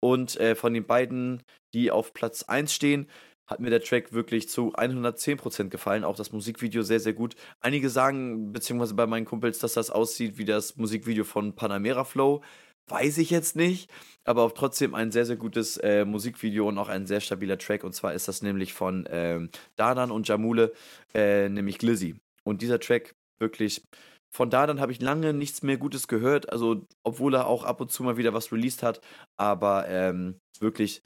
Und 0.00 0.38
äh, 0.38 0.54
von 0.54 0.74
den 0.74 0.86
beiden, 0.86 1.42
die 1.74 1.90
auf 1.90 2.12
Platz 2.14 2.44
1 2.44 2.72
stehen, 2.72 3.08
hat 3.48 3.60
mir 3.60 3.70
der 3.70 3.82
Track 3.82 4.12
wirklich 4.12 4.48
zu 4.48 4.74
110% 4.74 5.70
gefallen. 5.70 6.04
Auch 6.04 6.16
das 6.16 6.32
Musikvideo 6.32 6.82
sehr, 6.82 7.00
sehr 7.00 7.14
gut. 7.14 7.34
Einige 7.60 7.88
sagen, 7.88 8.52
beziehungsweise 8.52 8.94
bei 8.94 9.06
meinen 9.06 9.24
Kumpels, 9.24 9.58
dass 9.58 9.72
das 9.72 9.90
aussieht 9.90 10.36
wie 10.36 10.44
das 10.44 10.76
Musikvideo 10.76 11.24
von 11.24 11.54
Panamera 11.54 12.04
Flow. 12.04 12.42
Weiß 12.88 13.18
ich 13.18 13.30
jetzt 13.30 13.54
nicht, 13.54 13.90
aber 14.24 14.42
auch 14.42 14.52
trotzdem 14.52 14.94
ein 14.94 15.12
sehr, 15.12 15.26
sehr 15.26 15.36
gutes 15.36 15.76
äh, 15.78 16.04
Musikvideo 16.04 16.68
und 16.68 16.78
auch 16.78 16.88
ein 16.88 17.06
sehr 17.06 17.20
stabiler 17.20 17.58
Track. 17.58 17.84
Und 17.84 17.94
zwar 17.94 18.14
ist 18.14 18.28
das 18.28 18.40
nämlich 18.42 18.72
von 18.72 19.06
ähm, 19.10 19.50
Dadan 19.76 20.10
und 20.10 20.26
Jamule, 20.26 20.72
äh, 21.14 21.48
nämlich 21.48 21.78
Glizzy. 21.78 22.16
Und 22.44 22.62
dieser 22.62 22.80
Track 22.80 23.14
wirklich 23.38 23.82
von 24.30 24.50
da 24.50 24.66
dann 24.66 24.80
habe 24.80 24.92
ich 24.92 25.00
lange 25.00 25.32
nichts 25.32 25.62
mehr 25.62 25.78
Gutes 25.78 26.06
gehört, 26.06 26.52
also 26.52 26.86
obwohl 27.02 27.34
er 27.34 27.46
auch 27.46 27.64
ab 27.64 27.80
und 27.80 27.90
zu 27.90 28.02
mal 28.02 28.16
wieder 28.18 28.34
was 28.34 28.52
released 28.52 28.82
hat, 28.82 29.00
aber 29.38 29.88
ähm, 29.88 30.38
wirklich 30.60 31.02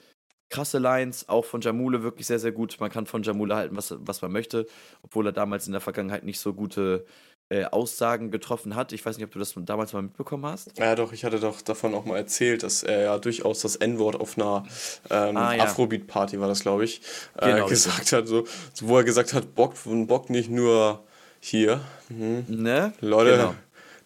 krasse 0.49 0.77
Lines, 0.77 1.29
auch 1.29 1.45
von 1.45 1.61
Jamule 1.61 2.03
wirklich 2.03 2.27
sehr, 2.27 2.37
sehr 2.39 2.51
gut. 2.51 2.77
Man 2.79 2.91
kann 2.91 3.07
von 3.07 3.23
Jamule 3.23 3.55
halten, 3.55 3.75
was, 3.75 3.95
was 3.99 4.21
man 4.21 4.31
möchte, 4.31 4.67
obwohl 5.01 5.25
er 5.27 5.31
damals 5.31 5.65
in 5.65 5.71
der 5.71 5.81
Vergangenheit 5.81 6.23
nicht 6.23 6.39
so 6.39 6.53
gute 6.53 7.05
äh, 7.49 7.65
Aussagen 7.65 8.31
getroffen 8.31 8.75
hat. 8.75 8.93
Ich 8.93 9.05
weiß 9.05 9.17
nicht, 9.17 9.25
ob 9.25 9.31
du 9.31 9.39
das 9.39 9.53
damals 9.55 9.93
mal 9.93 10.01
mitbekommen 10.01 10.45
hast. 10.45 10.77
Ja, 10.77 10.95
doch, 10.95 11.13
ich 11.13 11.23
hatte 11.23 11.39
doch 11.39 11.61
davon 11.61 11.93
auch 11.93 12.05
mal 12.05 12.17
erzählt, 12.17 12.63
dass 12.63 12.83
er 12.83 13.01
ja 13.01 13.17
durchaus 13.17 13.61
das 13.61 13.75
N-Wort 13.75 14.15
auf 14.19 14.37
einer 14.37 14.65
ähm, 15.09 15.37
ah, 15.37 15.53
ja. 15.53 15.63
Afrobeat-Party 15.63 16.39
war 16.39 16.47
das, 16.47 16.61
glaube 16.61 16.85
ich, 16.85 17.01
äh, 17.37 17.51
genau, 17.53 17.65
gesagt 17.69 18.11
hat, 18.11 18.27
so, 18.27 18.45
wo 18.81 18.97
er 18.97 19.03
gesagt 19.03 19.33
hat, 19.33 19.55
Bock 19.55 19.73
und 19.85 20.07
Bock 20.07 20.29
nicht 20.29 20.49
nur 20.49 21.03
hier. 21.39 21.81
Mhm. 22.09 22.45
Ne? 22.47 22.93
Leute, 23.01 23.31
genau. 23.31 23.55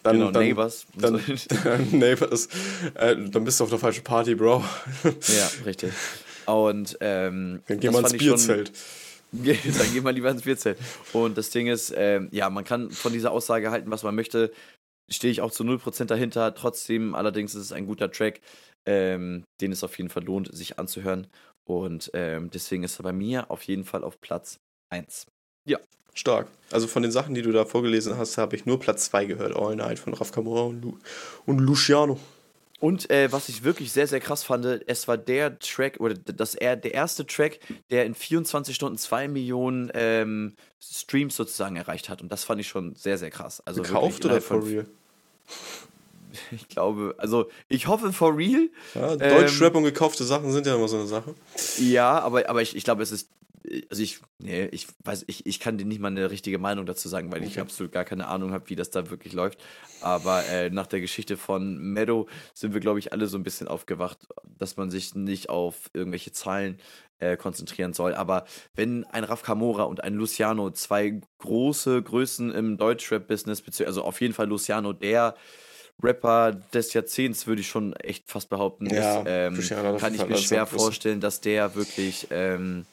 Dann, 0.03 0.19
genau, 0.19 0.31
dann, 0.31 0.43
Neighbors. 0.43 0.85
Dann, 0.95 1.21
dann 1.63 1.99
Neighbors. 1.99 2.47
Äh, 2.95 3.15
dann 3.29 3.43
bist 3.43 3.59
du 3.59 3.65
auf 3.65 3.69
der 3.69 3.79
falschen 3.79 4.03
Party, 4.03 4.35
Bro. 4.35 4.63
ja, 5.03 5.49
richtig. 5.65 5.91
Und 6.45 6.97
ähm, 7.01 7.61
dann 7.67 7.79
gehen 7.79 7.93
wir 7.93 7.99
ins 7.99 8.13
Bierzelt. 8.13 8.71
Dann 9.31 9.93
gehen 9.93 10.03
wir 10.03 10.11
lieber 10.11 10.29
ins 10.29 10.43
Bierzelt. 10.43 10.77
Und 11.13 11.37
das 11.37 11.49
Ding 11.49 11.67
ist, 11.67 11.93
ähm, 11.95 12.29
ja, 12.31 12.49
man 12.49 12.63
kann 12.63 12.91
von 12.91 13.13
dieser 13.13 13.31
Aussage 13.31 13.71
halten, 13.71 13.91
was 13.91 14.03
man 14.03 14.15
möchte. 14.15 14.51
Stehe 15.09 15.31
ich 15.31 15.41
auch 15.41 15.51
zu 15.51 15.63
0% 15.63 16.05
dahinter. 16.05 16.53
Trotzdem, 16.55 17.15
allerdings 17.15 17.55
ist 17.55 17.63
es 17.63 17.71
ein 17.71 17.85
guter 17.85 18.11
Track, 18.11 18.41
ähm, 18.85 19.43
den 19.61 19.71
es 19.71 19.83
auf 19.83 19.97
jeden 19.97 20.09
Fall 20.09 20.23
lohnt, 20.23 20.53
sich 20.55 20.79
anzuhören. 20.79 21.27
Und 21.67 22.11
ähm, 22.13 22.49
deswegen 22.49 22.83
ist 22.83 22.99
er 22.99 23.03
bei 23.03 23.13
mir 23.13 23.51
auf 23.51 23.63
jeden 23.63 23.83
Fall 23.83 24.03
auf 24.03 24.19
Platz 24.21 24.59
1. 24.89 25.27
Ja. 25.65 25.79
Stark. 26.13 26.47
Also 26.71 26.87
von 26.87 27.03
den 27.03 27.11
Sachen, 27.11 27.35
die 27.35 27.41
du 27.43 27.51
da 27.51 27.65
vorgelesen 27.65 28.17
hast, 28.17 28.37
habe 28.37 28.55
ich 28.55 28.65
nur 28.65 28.79
Platz 28.79 29.05
2 29.05 29.25
gehört. 29.25 29.55
All 29.55 29.75
Night 29.75 29.99
von 29.99 30.13
Raf 30.13 30.31
Kamura 30.31 30.61
und, 30.61 30.81
Lu 30.81 30.97
und 31.45 31.59
Luciano. 31.59 32.19
Und 32.79 33.09
äh, 33.09 33.31
was 33.31 33.49
ich 33.49 33.63
wirklich 33.63 33.91
sehr, 33.91 34.05
sehr 34.05 34.19
krass 34.19 34.43
fand, 34.43 34.65
es 34.65 35.07
war 35.07 35.17
der 35.17 35.57
Track, 35.57 35.99
oder 35.99 36.13
das 36.13 36.53
er, 36.53 36.75
der 36.75 36.93
erste 36.93 37.25
Track, 37.25 37.59
der 37.89 38.05
in 38.05 38.13
24 38.13 38.75
Stunden 38.75 38.97
2 38.97 39.27
Millionen 39.27 39.91
ähm, 39.95 40.53
Streams 40.79 41.35
sozusagen 41.35 41.75
erreicht 41.75 42.07
hat. 42.07 42.21
Und 42.21 42.31
das 42.31 42.43
fand 42.43 42.61
ich 42.61 42.67
schon 42.67 42.95
sehr, 42.95 43.17
sehr 43.17 43.31
krass. 43.31 43.61
Also 43.65 43.81
Gekauft 43.81 44.25
oder 44.25 44.41
for 44.41 44.63
real? 44.65 44.85
Ich 46.51 46.67
glaube, 46.67 47.15
also 47.17 47.49
ich 47.67 47.87
hoffe 47.87 48.13
for 48.13 48.37
real. 48.37 48.69
Ja, 48.93 49.15
Deutschrap 49.15 49.73
ähm, 49.73 49.77
und 49.77 49.83
gekaufte 49.85 50.23
Sachen 50.23 50.51
sind 50.51 50.67
ja 50.67 50.75
immer 50.75 50.87
so 50.87 50.97
eine 50.97 51.07
Sache. 51.07 51.33
Ja, 51.79 52.19
aber, 52.19 52.47
aber 52.47 52.61
ich, 52.61 52.75
ich 52.75 52.83
glaube, 52.83 53.01
es 53.01 53.11
ist 53.11 53.29
also 53.89 54.03
ich, 54.03 54.19
nee, 54.39 54.65
ich 54.67 54.87
weiß, 55.03 55.25
ich, 55.27 55.45
ich 55.45 55.59
kann 55.59 55.77
dir 55.77 55.85
nicht 55.85 55.99
mal 55.99 56.09
eine 56.09 56.31
richtige 56.31 56.57
Meinung 56.57 56.85
dazu 56.85 57.09
sagen, 57.09 57.31
weil 57.31 57.39
okay. 57.39 57.49
ich 57.49 57.59
absolut 57.59 57.91
gar 57.91 58.05
keine 58.05 58.27
Ahnung 58.27 58.51
habe, 58.51 58.69
wie 58.69 58.75
das 58.75 58.91
da 58.91 59.09
wirklich 59.09 59.33
läuft. 59.33 59.59
Aber 60.01 60.45
äh, 60.45 60.69
nach 60.69 60.87
der 60.87 61.01
Geschichte 61.01 61.37
von 61.37 61.77
Meadow 61.77 62.27
sind 62.53 62.73
wir, 62.73 62.79
glaube 62.79 62.99
ich, 62.99 63.11
alle 63.11 63.27
so 63.27 63.37
ein 63.37 63.43
bisschen 63.43 63.67
aufgewacht, 63.67 64.27
dass 64.57 64.77
man 64.77 64.89
sich 64.89 65.15
nicht 65.15 65.49
auf 65.49 65.89
irgendwelche 65.93 66.31
Zahlen 66.31 66.79
äh, 67.19 67.35
konzentrieren 67.35 67.93
soll. 67.93 68.13
Aber 68.13 68.45
wenn 68.75 69.03
ein 69.05 69.23
Raf 69.23 69.43
Kamora 69.43 69.83
und 69.83 70.03
ein 70.03 70.13
Luciano, 70.13 70.71
zwei 70.71 71.19
große 71.39 72.01
Größen 72.01 72.51
im 72.51 72.77
Deutschrap-Business, 72.77 73.63
also 73.81 74.03
auf 74.03 74.21
jeden 74.21 74.33
Fall 74.33 74.47
Luciano, 74.47 74.93
der 74.93 75.35
Rapper 76.01 76.51
des 76.51 76.93
Jahrzehnts, 76.93 77.47
würde 77.47 77.61
ich 77.61 77.67
schon 77.67 77.93
echt 77.93 78.29
fast 78.29 78.49
behaupten, 78.49 78.85
ja, 78.93 79.21
ist, 79.21 79.25
ähm, 79.27 79.97
kann 79.97 80.13
ich 80.13 80.27
mir 80.27 80.37
schwer 80.37 80.67
vorstellen, 80.67 81.19
dass 81.19 81.41
der 81.41 81.73
wirklich 81.73 82.27
ähm, 82.29 82.85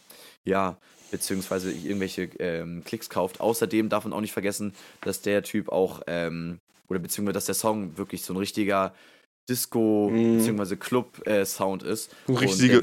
ja, 0.44 0.78
beziehungsweise 1.10 1.72
irgendwelche 1.72 2.24
ähm, 2.38 2.82
Klicks 2.84 3.08
kauft. 3.08 3.40
Außerdem 3.40 3.88
darf 3.88 4.04
man 4.04 4.12
auch 4.12 4.20
nicht 4.20 4.32
vergessen, 4.32 4.74
dass 5.00 5.20
der 5.22 5.42
Typ 5.42 5.68
auch, 5.68 6.02
ähm, 6.06 6.58
oder 6.88 6.98
beziehungsweise 6.98 7.34
dass 7.34 7.46
der 7.46 7.54
Song 7.54 7.96
wirklich 7.96 8.22
so 8.22 8.34
ein 8.34 8.36
richtiger 8.36 8.94
Disco- 9.48 10.10
mm. 10.10 10.38
bzw. 10.38 10.76
Club-Sound 10.76 11.82
äh, 11.82 11.92
ist. 11.92 12.14
Ein 12.28 12.36
richtiger. 12.36 12.80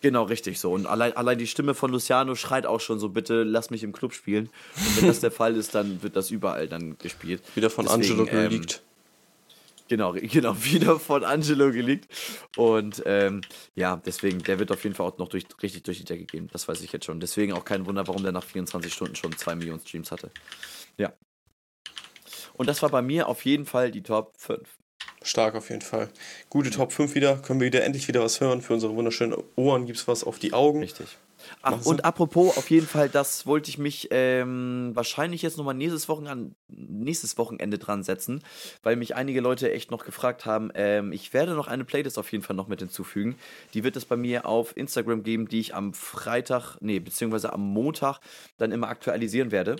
genau, 0.00 0.24
richtig 0.24 0.58
so. 0.58 0.72
Und 0.72 0.86
allein, 0.86 1.16
allein 1.16 1.38
die 1.38 1.46
Stimme 1.46 1.74
von 1.74 1.90
Luciano 1.90 2.34
schreit 2.34 2.66
auch 2.66 2.80
schon 2.80 2.98
so: 2.98 3.10
bitte 3.10 3.44
lass 3.44 3.70
mich 3.70 3.82
im 3.82 3.92
Club 3.92 4.12
spielen. 4.12 4.50
Und 4.76 5.00
wenn 5.00 5.08
das 5.08 5.20
der 5.20 5.30
Fall 5.30 5.56
ist, 5.56 5.74
dann 5.74 6.02
wird 6.02 6.16
das 6.16 6.30
überall 6.30 6.66
dann 6.66 6.98
gespielt. 6.98 7.42
Wieder 7.54 7.70
von 7.70 7.86
Deswegen, 7.86 8.02
Angelo 8.02 8.26
geleakt. 8.26 8.82
Genau, 9.90 10.12
genau, 10.22 10.54
wieder 10.62 11.00
von 11.00 11.24
Angelo 11.24 11.72
geleakt. 11.72 12.06
Und 12.56 13.02
ähm, 13.06 13.40
ja, 13.74 13.96
deswegen, 13.96 14.38
der 14.38 14.60
wird 14.60 14.70
auf 14.70 14.84
jeden 14.84 14.94
Fall 14.94 15.08
auch 15.08 15.18
noch 15.18 15.28
durch, 15.28 15.44
richtig 15.62 15.82
durch 15.82 15.98
die 15.98 16.04
Decke 16.04 16.24
gehen. 16.24 16.48
Das 16.52 16.68
weiß 16.68 16.80
ich 16.82 16.92
jetzt 16.92 17.04
schon. 17.04 17.18
Deswegen 17.18 17.52
auch 17.52 17.64
kein 17.64 17.84
Wunder, 17.86 18.06
warum 18.06 18.22
der 18.22 18.30
nach 18.30 18.44
24 18.44 18.94
Stunden 18.94 19.16
schon 19.16 19.36
2 19.36 19.56
Millionen 19.56 19.80
Streams 19.80 20.12
hatte. 20.12 20.30
Ja. 20.96 21.12
Und 22.54 22.68
das 22.68 22.82
war 22.82 22.90
bei 22.90 23.02
mir 23.02 23.26
auf 23.26 23.44
jeden 23.44 23.66
Fall 23.66 23.90
die 23.90 24.02
Top 24.02 24.34
5. 24.38 24.62
Stark 25.22 25.56
auf 25.56 25.68
jeden 25.70 25.82
Fall. 25.82 26.08
Gute 26.50 26.70
Top 26.70 26.92
5 26.92 27.16
wieder. 27.16 27.38
Können 27.38 27.58
wir 27.58 27.66
wieder 27.66 27.82
endlich 27.82 28.06
wieder 28.06 28.22
was 28.22 28.40
hören. 28.40 28.62
Für 28.62 28.74
unsere 28.74 28.94
wunderschönen 28.94 29.34
Ohren 29.56 29.86
gibt 29.86 29.98
es 29.98 30.06
was 30.06 30.22
auf 30.22 30.38
die 30.38 30.52
Augen. 30.52 30.80
Richtig. 30.80 31.18
Ach, 31.62 31.84
und 31.84 32.04
apropos, 32.04 32.56
auf 32.56 32.70
jeden 32.70 32.86
Fall, 32.86 33.08
das 33.08 33.46
wollte 33.46 33.70
ich 33.70 33.78
mich 33.78 34.08
ähm, 34.10 34.90
wahrscheinlich 34.94 35.42
jetzt 35.42 35.58
nochmal 35.58 35.74
nächstes, 35.74 36.08
Wochen 36.08 36.54
nächstes 36.68 37.36
Wochenende 37.38 37.78
dran 37.78 38.02
setzen, 38.02 38.42
weil 38.82 38.96
mich 38.96 39.14
einige 39.16 39.40
Leute 39.40 39.70
echt 39.70 39.90
noch 39.90 40.04
gefragt 40.04 40.46
haben. 40.46 40.70
Ähm, 40.74 41.12
ich 41.12 41.32
werde 41.32 41.54
noch 41.54 41.68
eine 41.68 41.84
Playlist 41.84 42.18
auf 42.18 42.30
jeden 42.32 42.44
Fall 42.44 42.56
noch 42.56 42.68
mit 42.68 42.80
hinzufügen. 42.80 43.36
Die 43.74 43.84
wird 43.84 43.96
es 43.96 44.04
bei 44.04 44.16
mir 44.16 44.46
auf 44.46 44.76
Instagram 44.76 45.22
geben, 45.22 45.48
die 45.48 45.60
ich 45.60 45.74
am 45.74 45.92
Freitag, 45.94 46.76
nee, 46.80 46.98
beziehungsweise 46.98 47.52
am 47.52 47.62
Montag 47.62 48.20
dann 48.58 48.72
immer 48.72 48.88
aktualisieren 48.88 49.50
werde. 49.50 49.76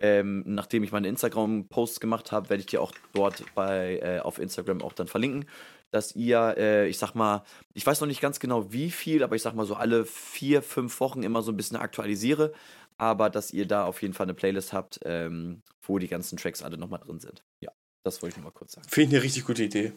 Ähm, 0.00 0.44
nachdem 0.46 0.84
ich 0.84 0.92
meine 0.92 1.08
Instagram-Posts 1.08 1.98
gemacht 1.98 2.30
habe, 2.30 2.50
werde 2.50 2.60
ich 2.60 2.66
die 2.66 2.78
auch 2.78 2.92
dort 3.14 3.42
bei, 3.56 3.98
äh, 3.98 4.20
auf 4.20 4.38
Instagram 4.38 4.80
auch 4.80 4.92
dann 4.92 5.08
verlinken 5.08 5.46
dass 5.90 6.14
ihr, 6.14 6.54
äh, 6.58 6.88
ich 6.88 6.98
sag 6.98 7.14
mal, 7.14 7.44
ich 7.74 7.86
weiß 7.86 8.00
noch 8.00 8.08
nicht 8.08 8.20
ganz 8.20 8.40
genau 8.40 8.72
wie 8.72 8.90
viel, 8.90 9.22
aber 9.22 9.36
ich 9.36 9.42
sag 9.42 9.54
mal 9.54 9.66
so 9.66 9.74
alle 9.74 10.04
vier, 10.04 10.62
fünf 10.62 11.00
Wochen 11.00 11.22
immer 11.22 11.42
so 11.42 11.52
ein 11.52 11.56
bisschen 11.56 11.76
aktualisiere. 11.76 12.52
Aber 12.98 13.30
dass 13.30 13.52
ihr 13.52 13.66
da 13.66 13.84
auf 13.84 14.02
jeden 14.02 14.12
Fall 14.12 14.24
eine 14.24 14.34
Playlist 14.34 14.72
habt, 14.72 15.00
ähm, 15.04 15.62
wo 15.82 15.98
die 15.98 16.08
ganzen 16.08 16.36
Tracks 16.36 16.62
alle 16.62 16.76
nochmal 16.76 17.00
drin 17.00 17.20
sind. 17.20 17.44
Ja, 17.60 17.70
das 18.02 18.20
wollte 18.20 18.32
ich 18.32 18.36
nur 18.38 18.50
mal 18.50 18.56
kurz 18.56 18.72
sagen. 18.72 18.88
Finde 18.88 19.08
ich 19.08 19.14
eine 19.14 19.24
richtig 19.24 19.44
gute 19.44 19.62
Idee. 19.62 19.92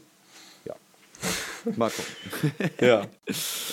Ja. 0.66 0.76
Mal 1.76 1.90
gucken. 1.90 2.72
ja. 2.80 3.08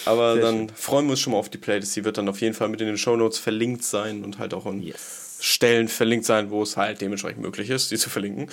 Aber 0.07 0.35
Sehr 0.35 0.43
dann 0.43 0.57
schön. 0.69 0.69
freuen 0.71 1.07
wir 1.07 1.11
uns 1.11 1.21
schon 1.21 1.35
mal 1.35 1.39
auf 1.39 1.51
die 1.51 1.59
Playlist. 1.59 1.95
Die 1.95 2.05
wird 2.05 2.17
dann 2.17 2.29
auf 2.29 2.41
jeden 2.41 2.55
Fall 2.55 2.69
mit 2.69 2.81
in 2.81 2.87
den 2.87 2.99
Show 2.99 3.17
Notes 3.17 3.39
verlinkt 3.39 3.85
sein 3.85 4.25
und 4.25 4.39
halt 4.39 4.55
auch 4.55 4.65
an 4.65 4.81
yes. 4.81 5.37
Stellen 5.41 5.89
verlinkt 5.89 6.25
sein, 6.25 6.51
wo 6.51 6.63
es 6.63 6.79
halt 6.79 7.03
dementsprechend 7.03 7.43
möglich 7.43 7.69
ist, 7.69 7.91
die 7.91 7.99
zu 7.99 8.09
verlinken. 8.09 8.51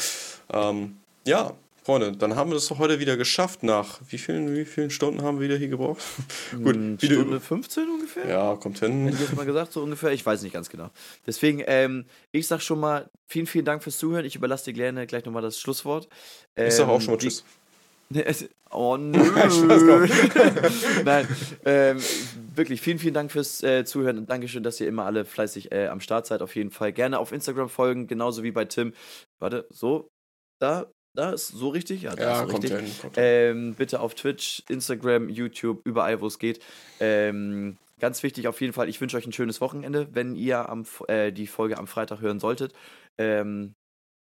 Ähm, 0.52 0.98
ja, 1.26 1.56
Freunde, 1.86 2.14
dann 2.14 2.36
haben 2.36 2.50
wir 2.50 2.56
das 2.56 2.66
doch 2.66 2.80
heute 2.80 3.00
wieder 3.00 3.16
geschafft. 3.16 3.62
Nach 3.62 4.00
wie 4.10 4.18
vielen, 4.18 4.56
wie 4.56 4.66
vielen 4.66 4.90
Stunden 4.90 5.22
haben 5.22 5.40
wir 5.40 5.48
wieder 5.48 5.58
hier 5.58 5.68
gebraucht? 5.68 6.02
Gut, 6.52 6.76
wieder 6.76 7.14
Stunde 7.14 7.40
15 7.40 7.88
ungefähr? 7.88 8.28
Ja, 8.28 8.56
kommt 8.56 8.80
hin. 8.80 9.04
Hätte 9.04 9.18
ich 9.18 9.22
jetzt 9.22 9.36
mal 9.36 9.46
gesagt, 9.46 9.72
so 9.72 9.84
ungefähr. 9.84 10.12
Ich 10.12 10.26
weiß 10.26 10.42
nicht 10.42 10.54
ganz 10.54 10.70
genau. 10.70 10.90
Deswegen, 11.28 11.62
ähm, 11.68 12.06
ich 12.32 12.48
sag 12.48 12.64
schon 12.64 12.80
mal 12.80 13.08
vielen, 13.28 13.46
vielen 13.46 13.66
Dank 13.66 13.84
fürs 13.84 14.00
Zuhören. 14.00 14.26
Ich 14.26 14.36
überlasse 14.36 14.66
dir 14.66 14.74
gerne 14.74 15.06
gleich 15.06 15.26
nochmal 15.26 15.44
das 15.44 15.60
Schlusswort. 15.60 16.10
Ähm, 16.56 16.70
ich 16.70 16.74
sag 16.74 16.88
auch 16.88 17.00
schon 17.00 17.14
mal 17.14 17.24
ähm, 17.24 17.30
Tschüss. 17.30 17.44
oh 18.72 18.98
nö. 19.00 20.08
Nein, 21.06 21.28
ähm, 21.66 21.98
wirklich 22.56 22.82
vielen, 22.82 22.98
vielen 22.98 23.14
Dank 23.14 23.32
fürs 23.32 23.62
äh, 23.62 23.86
Zuhören 23.86 24.18
und 24.18 24.28
Dankeschön, 24.28 24.64
dass 24.64 24.82
ihr 24.82 24.88
immer 24.88 25.06
alle 25.06 25.24
fleißig 25.24 25.72
äh, 25.72 25.86
am 25.90 26.00
Start 26.00 26.26
seid. 26.26 26.42
Auf 26.42 26.56
jeden 26.56 26.72
Fall 26.72 26.94
gerne 26.94 27.20
auf 27.20 27.32
Instagram 27.32 27.70
folgen, 27.70 28.08
genauso 28.08 28.42
wie 28.42 28.52
bei 28.52 28.66
Tim. 28.66 28.94
Warte, 29.40 29.68
so, 29.70 30.10
da, 30.60 30.88
da 31.16 31.32
ist 31.32 31.48
so 31.48 31.70
richtig? 31.70 32.04
Ja, 32.04 32.16
da 32.16 32.24
ja, 32.24 32.44
ist 32.44 32.50
so 32.50 32.58
richtig. 32.58 33.02
Hin, 33.02 33.12
ähm, 33.16 33.76
bitte 33.76 34.00
auf 34.00 34.16
Twitch, 34.16 34.64
Instagram, 34.70 35.30
YouTube, 35.30 35.82
überall, 35.86 36.22
wo 36.22 36.28
es 36.28 36.40
geht. 36.40 36.60
Ähm, 37.00 37.78
ganz 38.00 38.24
wichtig 38.24 38.48
auf 38.48 38.62
jeden 38.62 38.74
Fall, 38.74 38.90
ich 38.90 39.00
wünsche 39.02 39.18
euch 39.18 39.26
ein 39.26 39.34
schönes 39.34 39.62
Wochenende, 39.62 40.08
wenn 40.12 40.36
ihr 40.36 40.70
am, 40.70 40.86
äh, 41.08 41.32
die 41.32 41.48
Folge 41.48 41.78
am 41.78 41.88
Freitag 41.88 42.22
hören 42.22 42.40
solltet. 42.40 42.74
Ähm, 43.18 43.76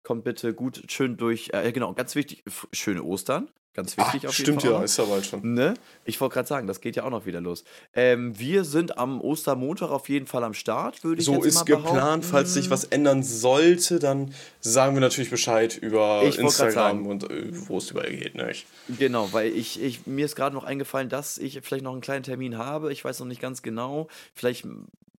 kommt 0.02 0.24
bitte 0.24 0.54
gut 0.54 0.82
schön 0.88 1.16
durch. 1.16 1.50
Äh, 1.52 1.72
genau, 1.72 1.94
ganz 1.94 2.14
wichtig, 2.14 2.44
schöne 2.72 3.02
Ostern. 3.02 3.48
Ganz 3.74 3.96
wichtig 3.96 4.22
Ach, 4.24 4.28
auf 4.28 4.38
jeden 4.38 4.52
Fall. 4.52 4.60
Stimmt 4.60 4.62
ja, 4.64 4.82
ist 4.82 4.98
ja 4.98 5.04
bald 5.04 5.24
schon. 5.24 5.54
Ne? 5.54 5.74
Ich 6.04 6.20
wollte 6.20 6.34
gerade 6.34 6.48
sagen, 6.48 6.66
das 6.66 6.82
geht 6.82 6.94
ja 6.96 7.04
auch 7.04 7.10
noch 7.10 7.24
wieder 7.24 7.40
los. 7.40 7.64
Ähm, 7.94 8.38
wir 8.38 8.64
sind 8.64 8.98
am 8.98 9.20
Ostermontag 9.20 9.90
auf 9.90 10.10
jeden 10.10 10.26
Fall 10.26 10.44
am 10.44 10.52
Start, 10.52 11.02
würde 11.04 11.20
ich 11.20 11.26
so 11.26 11.42
jetzt 11.42 11.54
mal 11.54 11.64
behaupten. 11.64 11.84
So 11.84 11.88
ist 11.88 11.94
geplant. 11.94 12.24
Falls 12.26 12.52
sich 12.52 12.68
was 12.68 12.84
ändern 12.84 13.22
sollte, 13.22 13.98
dann 13.98 14.34
sagen 14.60 14.94
wir 14.94 15.00
natürlich 15.00 15.30
Bescheid 15.30 15.76
über 15.78 16.22
ich 16.24 16.38
Instagram 16.38 17.06
und 17.06 17.30
äh, 17.30 17.50
wo 17.68 17.78
es 17.78 17.90
überall 17.90 18.10
geht. 18.10 18.34
Ne? 18.34 18.52
Genau, 18.98 19.32
weil 19.32 19.50
ich, 19.52 19.82
ich, 19.82 20.06
mir 20.06 20.26
ist 20.26 20.36
gerade 20.36 20.54
noch 20.54 20.64
eingefallen, 20.64 21.08
dass 21.08 21.38
ich 21.38 21.58
vielleicht 21.62 21.84
noch 21.84 21.92
einen 21.92 22.02
kleinen 22.02 22.24
Termin 22.24 22.58
habe. 22.58 22.92
Ich 22.92 23.02
weiß 23.02 23.20
noch 23.20 23.26
nicht 23.26 23.40
ganz 23.40 23.62
genau. 23.62 24.08
Vielleicht 24.34 24.66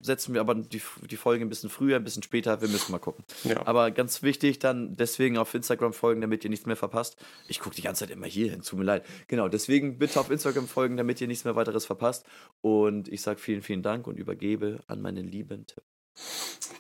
setzen 0.04 0.34
wir 0.34 0.42
aber 0.42 0.56
die, 0.56 0.82
die 1.10 1.18
Folge 1.18 1.46
ein 1.46 1.50
bisschen 1.50 1.70
früher, 1.70 1.96
ein 1.96 2.04
bisschen 2.04 2.24
später. 2.24 2.62
Wir 2.62 2.68
müssen 2.68 2.92
mal 2.92 3.00
gucken. 3.00 3.24
Ja. 3.44 3.66
Aber 3.66 3.92
ganz 3.92 4.22
wichtig, 4.22 4.60
dann 4.60 4.96
deswegen 4.96 5.38
auf 5.38 5.54
Instagram 5.54 5.94
folgen, 5.94 6.22
damit 6.22 6.44
ihr 6.44 6.50
nichts 6.50 6.66
mehr 6.66 6.76
verpasst. 6.76 7.18
Ich 7.48 7.60
gucke 7.60 7.76
die 7.76 7.82
ganze 7.82 8.06
Zeit 8.06 8.12
immer 8.12 8.28
hier 8.28 8.52
hin, 8.52 8.62
tut 8.62 8.80
mir 8.80 8.86
leid. 8.86 9.06
Genau, 9.28 9.48
deswegen 9.48 9.98
bitte 9.98 10.20
auf 10.20 10.30
Instagram 10.30 10.68
folgen, 10.68 10.98
damit 10.98 11.22
ihr 11.22 11.28
nichts 11.28 11.46
mehr 11.46 11.56
weiteres 11.56 11.86
verpasst. 11.86 12.26
Und 12.62 13.08
ich 13.08 13.22
sage 13.22 13.40
vielen, 13.40 13.62
vielen 13.62 13.84
Dank 13.84 14.08
und 14.08 14.18
übergebe 14.18 14.84
an 14.88 15.02
meinen 15.02 15.28
lieben 15.28 15.66
Tipp. 15.66 15.84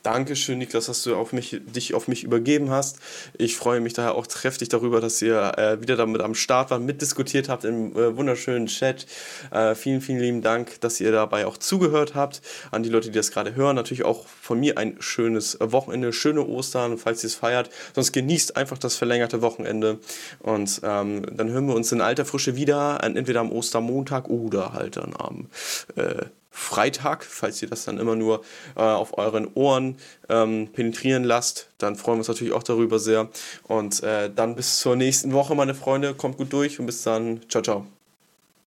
Dankeschön, 0.03 0.57
Niklas, 0.57 0.87
dass 0.87 1.01
du 1.03 1.15
auf 1.15 1.31
mich, 1.31 1.61
dich 1.65 1.93
auf 1.93 2.09
mich 2.09 2.25
übergeben 2.25 2.69
hast. 2.69 2.99
Ich 3.37 3.55
freue 3.55 3.79
mich 3.79 3.93
daher 3.93 4.15
auch 4.15 4.27
kräftig 4.27 4.67
darüber, 4.67 4.99
dass 4.99 5.21
ihr 5.21 5.57
äh, 5.57 5.81
wieder 5.81 5.95
damit 5.95 6.21
am 6.21 6.35
Start 6.35 6.71
wart, 6.71 6.81
mitdiskutiert 6.81 7.47
habt 7.47 7.63
im 7.63 7.95
äh, 7.95 8.17
wunderschönen 8.17 8.67
Chat. 8.67 9.07
Äh, 9.49 9.75
vielen, 9.75 10.01
vielen 10.01 10.19
lieben 10.19 10.41
Dank, 10.41 10.81
dass 10.81 10.99
ihr 10.99 11.13
dabei 11.13 11.45
auch 11.45 11.55
zugehört 11.55 12.15
habt. 12.15 12.41
An 12.69 12.83
die 12.83 12.89
Leute, 12.89 13.11
die 13.11 13.17
das 13.17 13.31
gerade 13.31 13.55
hören, 13.55 13.77
natürlich 13.77 14.03
auch 14.03 14.27
von 14.27 14.59
mir 14.59 14.77
ein 14.77 14.97
schönes 14.99 15.57
Wochenende, 15.61 16.11
schöne 16.11 16.45
Ostern, 16.45 16.97
falls 16.97 17.23
ihr 17.23 17.27
es 17.27 17.35
feiert. 17.35 17.69
Sonst 17.95 18.11
genießt 18.11 18.57
einfach 18.57 18.77
das 18.77 18.97
verlängerte 18.97 19.41
Wochenende. 19.41 19.99
Und 20.39 20.81
ähm, 20.83 21.25
dann 21.31 21.49
hören 21.49 21.67
wir 21.67 21.75
uns 21.75 21.93
in 21.93 22.01
alter 22.01 22.25
Frische 22.25 22.57
wieder, 22.57 23.01
entweder 23.01 23.39
am 23.39 23.53
Ostermontag 23.53 24.27
oder 24.27 24.73
halt 24.73 24.97
dann 24.97 25.13
am 25.17 25.47
äh, 25.95 26.25
Freitag, 26.55 27.25
falls 27.25 27.61
ihr 27.63 27.67
das 27.67 27.83
dann 27.83 27.97
immer 27.97 28.15
nur 28.15 28.43
äh, 28.75 28.81
auf 28.81 29.17
euren 29.17 29.47
Ohren 29.55 29.97
ähm, 30.29 30.69
penetrieren 30.71 31.23
lasst, 31.23 31.69
dann 31.79 31.95
freuen 31.95 32.17
wir 32.17 32.19
uns 32.19 32.27
natürlich 32.27 32.53
auch 32.53 32.61
darüber 32.61 32.99
sehr. 32.99 33.27
Und 33.63 34.03
äh, 34.03 34.29
dann 34.33 34.55
bis 34.55 34.79
zur 34.79 34.95
nächsten 34.95 35.33
Woche, 35.33 35.55
meine 35.55 35.73
Freunde. 35.73 36.13
Kommt 36.13 36.37
gut 36.37 36.53
durch 36.53 36.79
und 36.79 36.85
bis 36.85 37.01
dann. 37.01 37.41
Ciao, 37.49 37.63
ciao. 37.63 37.87